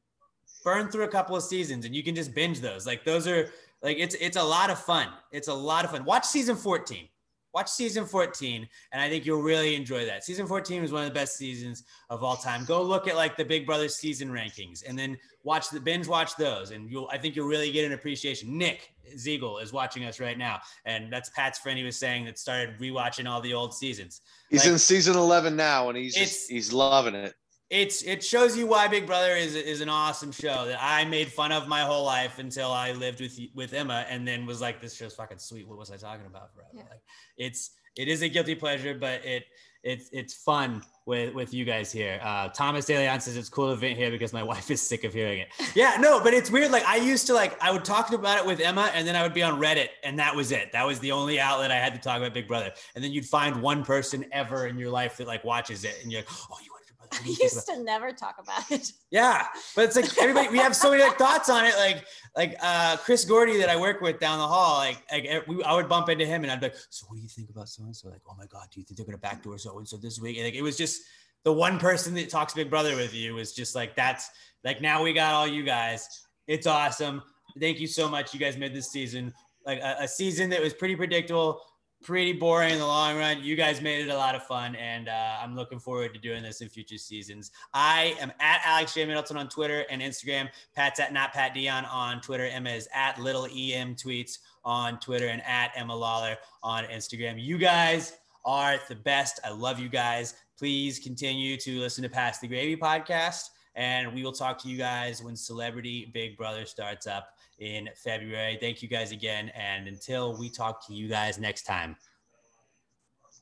burn 0.65 0.91
through 0.91 1.05
a 1.05 1.09
couple 1.09 1.35
of 1.37 1.43
seasons 1.43 1.85
and 1.85 1.95
you 1.95 2.03
can 2.03 2.15
just 2.15 2.35
binge 2.35 2.61
those. 2.61 2.87
Like 2.87 3.05
those 3.05 3.27
are 3.27 3.51
like 3.83 3.99
it's 3.99 4.15
it's 4.17 4.37
a 4.37 4.43
lot 4.43 4.71
of 4.71 4.79
fun. 4.79 5.09
It's 5.33 5.49
a 5.49 5.55
lot 5.55 5.85
of 5.85 5.91
fun. 5.91 6.05
Watch 6.05 6.27
season 6.27 6.57
14 6.57 7.09
watch 7.53 7.69
season 7.69 8.07
14 8.07 8.69
and 8.93 9.03
i 9.03 9.09
think 9.09 9.27
you'll 9.27 9.43
really 9.43 9.75
enjoy 9.75 10.05
that. 10.07 10.25
Season 10.25 10.47
14 10.47 10.83
was 10.83 10.93
one 10.93 11.03
of 11.03 11.09
the 11.09 11.15
best 11.15 11.37
seasons 11.37 11.85
of 12.09 12.23
all 12.23 12.37
time. 12.37 12.65
Go 12.65 12.83
look 12.83 13.09
at 13.09 13.17
like 13.17 13.37
the 13.37 13.45
big 13.45 13.67
brother 13.67 13.89
season 13.89 14.31
rankings 14.31 14.83
and 14.87 14.99
then 14.99 15.17
watch 15.43 15.71
the 15.71 15.81
binge 15.81 16.07
watch 16.07 16.37
those 16.37 16.71
and 16.71 16.91
you'll 16.91 17.09
i 17.11 17.19
think 17.19 17.35
you'll 17.35 17.49
really 17.49 17.73
get 17.73 17.85
an 17.85 17.93
appreciation. 17.93 18.57
Nick 18.57 18.93
ziegel 19.19 19.59
is 19.59 19.73
watching 19.73 20.05
us 20.05 20.21
right 20.21 20.39
now 20.39 20.61
and 20.85 21.13
that's 21.13 21.31
pat's 21.31 21.59
friend. 21.59 21.79
He 21.79 21.85
was 21.85 21.99
saying 21.99 22.25
that 22.27 22.39
started 22.39 22.79
rewatching 22.79 23.29
all 23.29 23.41
the 23.41 23.55
old 23.55 23.75
seasons. 23.75 24.21
He's 24.49 24.61
Like- 24.65 24.73
in 24.73 24.79
season 24.79 25.17
11 25.17 25.57
now 25.57 25.89
and 25.89 25.99
he's 25.99 26.15
just, 26.15 26.51
he's 26.51 26.73
loving 26.73 27.15
it. 27.15 27.35
It's 27.71 28.03
it 28.03 28.23
shows 28.23 28.57
you 28.59 28.67
why 28.67 28.89
Big 28.89 29.07
Brother 29.07 29.37
is 29.37 29.55
is 29.55 29.81
an 29.81 29.89
awesome 29.89 30.33
show 30.33 30.67
that 30.67 30.79
I 30.83 31.05
made 31.05 31.29
fun 31.29 31.53
of 31.53 31.69
my 31.69 31.83
whole 31.83 32.05
life 32.05 32.39
until 32.39 32.73
I 32.73 32.93
lived 32.93 33.21
with 33.21 33.39
with 33.55 33.73
Emma 33.73 34.05
and 34.09 34.27
then 34.27 34.45
was 34.45 34.61
like 34.61 34.81
this 34.81 34.95
show's 34.95 35.15
fucking 35.15 35.39
sweet. 35.39 35.69
What 35.69 35.79
was 35.79 35.91
I 35.91 35.97
talking 35.97 36.27
about 36.27 36.53
forever? 36.53 36.71
Yeah. 36.75 36.83
Like 36.91 37.03
it's 37.37 37.71
it 37.97 38.09
is 38.09 38.23
a 38.23 38.29
guilty 38.29 38.57
pleasure, 38.57 38.95
but 38.95 39.25
it 39.25 39.45
it's 39.83 40.11
it's 40.13 40.35
fun 40.35 40.83
with 41.07 41.33
with 41.33 41.55
you 41.55 41.65
guys 41.65 41.93
here. 41.93 42.21
Uh, 42.23 42.49
Thomas 42.49 42.87
De 42.87 42.99
Leon 42.99 43.21
says 43.21 43.37
it's 43.37 43.49
cool 43.49 43.71
to 43.71 43.77
vent 43.77 43.97
here 43.97 44.11
because 44.11 44.33
my 44.33 44.43
wife 44.53 44.69
is 44.71 44.83
sick 44.83 45.05
of 45.05 45.15
hearing 45.15 45.39
it. 45.39 45.49
Yeah, 45.75 45.97
no, 46.01 46.21
but 46.21 46.35
it's 46.35 46.51
weird. 46.51 46.73
Like 46.73 46.85
I 46.85 46.97
used 46.97 47.29
to 47.29 47.35
like 47.35 47.61
I 47.63 47.71
would 47.71 47.85
talk 47.85 48.13
about 48.13 48.39
it 48.39 48.47
with 48.47 48.61
Emma, 48.61 48.91
and 48.95 49.07
then 49.07 49.15
I 49.15 49.23
would 49.23 49.33
be 49.33 49.45
on 49.45 49.61
Reddit, 49.61 49.89
and 50.03 50.19
that 50.19 50.35
was 50.35 50.51
it. 50.51 50.73
That 50.73 50.87
was 50.87 50.99
the 50.99 51.13
only 51.13 51.39
outlet 51.39 51.71
I 51.71 51.77
had 51.77 51.95
to 51.95 52.01
talk 52.01 52.19
about 52.19 52.35
Big 52.35 52.49
Brother. 52.49 52.73
And 52.95 53.03
then 53.03 53.13
you'd 53.13 53.27
find 53.27 53.63
one 53.63 53.85
person 53.85 54.25
ever 54.33 54.67
in 54.67 54.77
your 54.77 54.91
life 54.91 55.17
that 55.19 55.27
like 55.29 55.45
watches 55.45 55.85
it, 55.85 55.97
and 56.03 56.11
you're 56.11 56.23
like, 56.23 56.31
oh, 56.51 56.57
you 56.63 56.71
watch 57.11 57.23
Big 57.25 57.37
Brother. 57.37 57.41
What 57.41 57.41
I 57.41 57.45
used 57.45 57.67
to 57.69 57.83
never 57.83 58.13
talk 58.13 58.37
about 58.39 58.71
it. 58.71 58.93
yeah, 59.11 59.47
but 59.75 59.85
it's 59.85 59.97
like 59.97 60.19
everybody. 60.19 60.49
We 60.49 60.59
have 60.59 60.75
so 60.75 60.91
many 60.91 61.03
like, 61.03 61.19
thoughts 61.19 61.49
on 61.49 61.65
it. 61.65 61.75
Like, 61.77 62.05
like 62.37 62.57
uh, 62.63 62.97
Chris 62.99 63.25
Gordy 63.25 63.59
that 63.59 63.69
I 63.69 63.77
work 63.77 64.01
with 64.01 64.19
down 64.19 64.39
the 64.39 64.47
hall. 64.47 64.79
Like, 64.79 64.99
like 65.13 65.47
we, 65.47 65.63
I 65.65 65.75
would 65.75 65.89
bump 65.89 66.09
into 66.09 66.27
him 66.27 66.43
and 66.43 66.53
I'd 66.53 66.61
be 66.61 66.67
like, 66.67 66.77
"So, 66.91 67.07
what 67.09 67.17
do 67.17 67.23
you 67.23 67.29
think 67.29 67.51
about 67.51 67.69
so 67.69 67.85
and 67.85 67.95
so?" 67.95 68.09
Like, 68.09 68.23
"Oh 68.29 68.35
my 68.39 68.47
god, 68.47 68.67
do 68.73 68.81
you 68.81 68.87
think 68.87 68.97
they're 68.97 69.07
gonna 69.07 69.19
backdoor 69.19 69.59
so 69.59 69.79
and 69.79 69.89
so 69.89 69.97
this 69.97 70.21
week?" 70.21 70.37
And 70.37 70.47
like, 70.47 70.55
it 70.55 70.63
was 70.63 70.77
just 70.77 71.03
the 71.45 71.53
one 71.53 71.79
person 71.79 72.15
that 72.15 72.31
talks 72.31 72.55
Big 72.55 72.71
Brother 72.71 72.97
with 72.97 73.15
you 73.15 73.35
was 73.35 73.53
just 73.53 73.75
like, 73.75 73.95
"That's 73.97 74.31
like 74.65 74.81
now 74.81 75.03
we 75.03 75.13
got 75.13 75.35
all 75.35 75.47
you 75.47 75.63
guys. 75.63 76.09
It's 76.47 76.67
awesome. 76.67 77.23
Thank 77.61 77.81
you 77.81 77.87
so 77.87 78.09
much. 78.09 78.33
You 78.35 78.41
guys 78.41 78.57
made 78.57 78.75
this 78.75 78.91
season 78.91 79.33
like 79.67 79.81
a, 79.81 79.97
a 80.01 80.09
season 80.09 80.51
that 80.51 80.61
was 80.61 80.75
pretty 80.75 80.97
predictable." 80.97 81.63
Pretty 82.03 82.33
boring 82.33 82.73
in 82.73 82.79
the 82.79 82.87
long 82.87 83.19
run. 83.19 83.43
You 83.43 83.57
guys 83.57 83.83
made 83.83 84.07
it 84.07 84.11
a 84.11 84.17
lot 84.17 84.35
of 84.35 84.43
fun, 84.45 84.75
and 84.77 85.09
uh, 85.09 85.37
I'm 85.43 85.55
looking 85.55 85.79
forward 85.79 86.15
to 86.15 86.21
doing 86.21 86.43
this 86.43 86.63
in 86.63 86.69
future 86.71 86.97
seasons. 86.97 87.51
I 87.75 88.17
am 88.19 88.33
at 88.41 88.63
Alex 88.65 88.95
J. 88.95 89.05
Middleton 89.05 89.37
on 89.37 89.51
Twitter 89.51 89.85
and 89.91 90.01
Instagram. 90.01 90.49
Pat's 90.75 90.99
at 90.99 91.13
not 91.13 91.35
Pat 91.35 91.53
Dion 91.53 91.85
on 91.85 92.23
Twitter. 92.23 92.47
Emma 92.47 92.71
is 92.71 92.89
at 92.95 93.19
Little 93.19 93.45
EM 93.45 93.97
Tweets 93.97 94.39
on 94.65 94.99
Twitter 94.99 95.27
and 95.27 95.43
at 95.45 95.73
Emma 95.77 95.95
Lawler 95.95 96.37
on 96.63 96.85
Instagram. 96.85 97.35
You 97.37 97.59
guys 97.59 98.15
are 98.47 98.79
the 98.89 98.97
best. 98.97 99.39
I 99.45 99.51
love 99.51 99.79
you 99.79 99.91
guys. 99.91 100.35
Please 100.59 100.99
continue 100.99 101.59
to 101.59 101.81
listen 101.81 102.03
to 102.03 102.09
Pass 102.09 102.39
the 102.39 102.49
Gravy 102.49 102.77
podcast, 102.77 103.51
and 103.75 104.15
we 104.15 104.23
will 104.23 104.33
talk 104.33 104.59
to 104.63 104.69
you 104.69 104.79
guys 104.79 105.23
when 105.23 105.37
Celebrity 105.37 106.11
Big 106.15 106.39
Brother 106.39 106.65
starts 106.65 107.07
up 107.07 107.35
in 107.61 107.89
February. 107.95 108.59
Thank 108.61 108.83
you 108.83 108.89
guys 108.89 109.13
again, 109.13 109.51
and 109.51 109.87
until 109.87 110.37
we 110.37 110.49
talk 110.51 110.85
to 110.89 110.95
you 110.95 111.09
guys 111.09 111.39
next 111.39 111.63
time. 111.63 111.97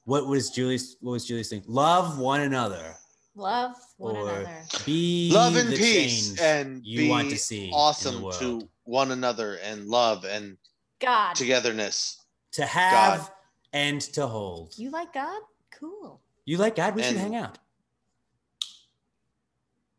What 0.04 0.26
was 0.26 0.50
Julie's? 0.50 0.96
What 1.00 1.12
was 1.12 1.26
Julie's 1.26 1.48
thing? 1.48 1.62
Love 1.66 2.18
one 2.18 2.40
another, 2.40 2.96
Love 3.34 3.74
one 3.96 4.16
or 4.16 4.28
another. 4.28 4.62
be 4.84 5.30
Love 5.32 5.56
and 5.56 5.68
the 5.68 5.76
peace 5.76 6.40
and 6.40 6.84
you 6.84 6.98
be 6.98 7.08
want 7.08 7.30
to 7.30 7.36
see 7.36 7.70
awesome 7.72 8.30
to 8.38 8.68
one 8.84 9.10
another 9.12 9.56
and 9.62 9.86
love 9.86 10.24
and 10.24 10.56
God. 10.98 11.34
togetherness. 11.34 12.22
to 12.52 12.64
have 12.64 13.20
God. 13.20 13.30
and 13.72 14.00
to 14.00 14.26
hold. 14.26 14.74
You 14.78 14.90
like 14.90 15.12
God? 15.12 15.40
Cool. 15.78 16.20
You 16.44 16.56
like 16.56 16.74
God? 16.76 16.94
We 16.96 17.02
should 17.02 17.16
hang 17.16 17.36
out. 17.36 17.58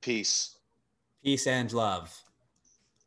Peace. 0.01 0.57
Peace 1.23 1.45
and 1.45 1.71
love, 1.71 2.17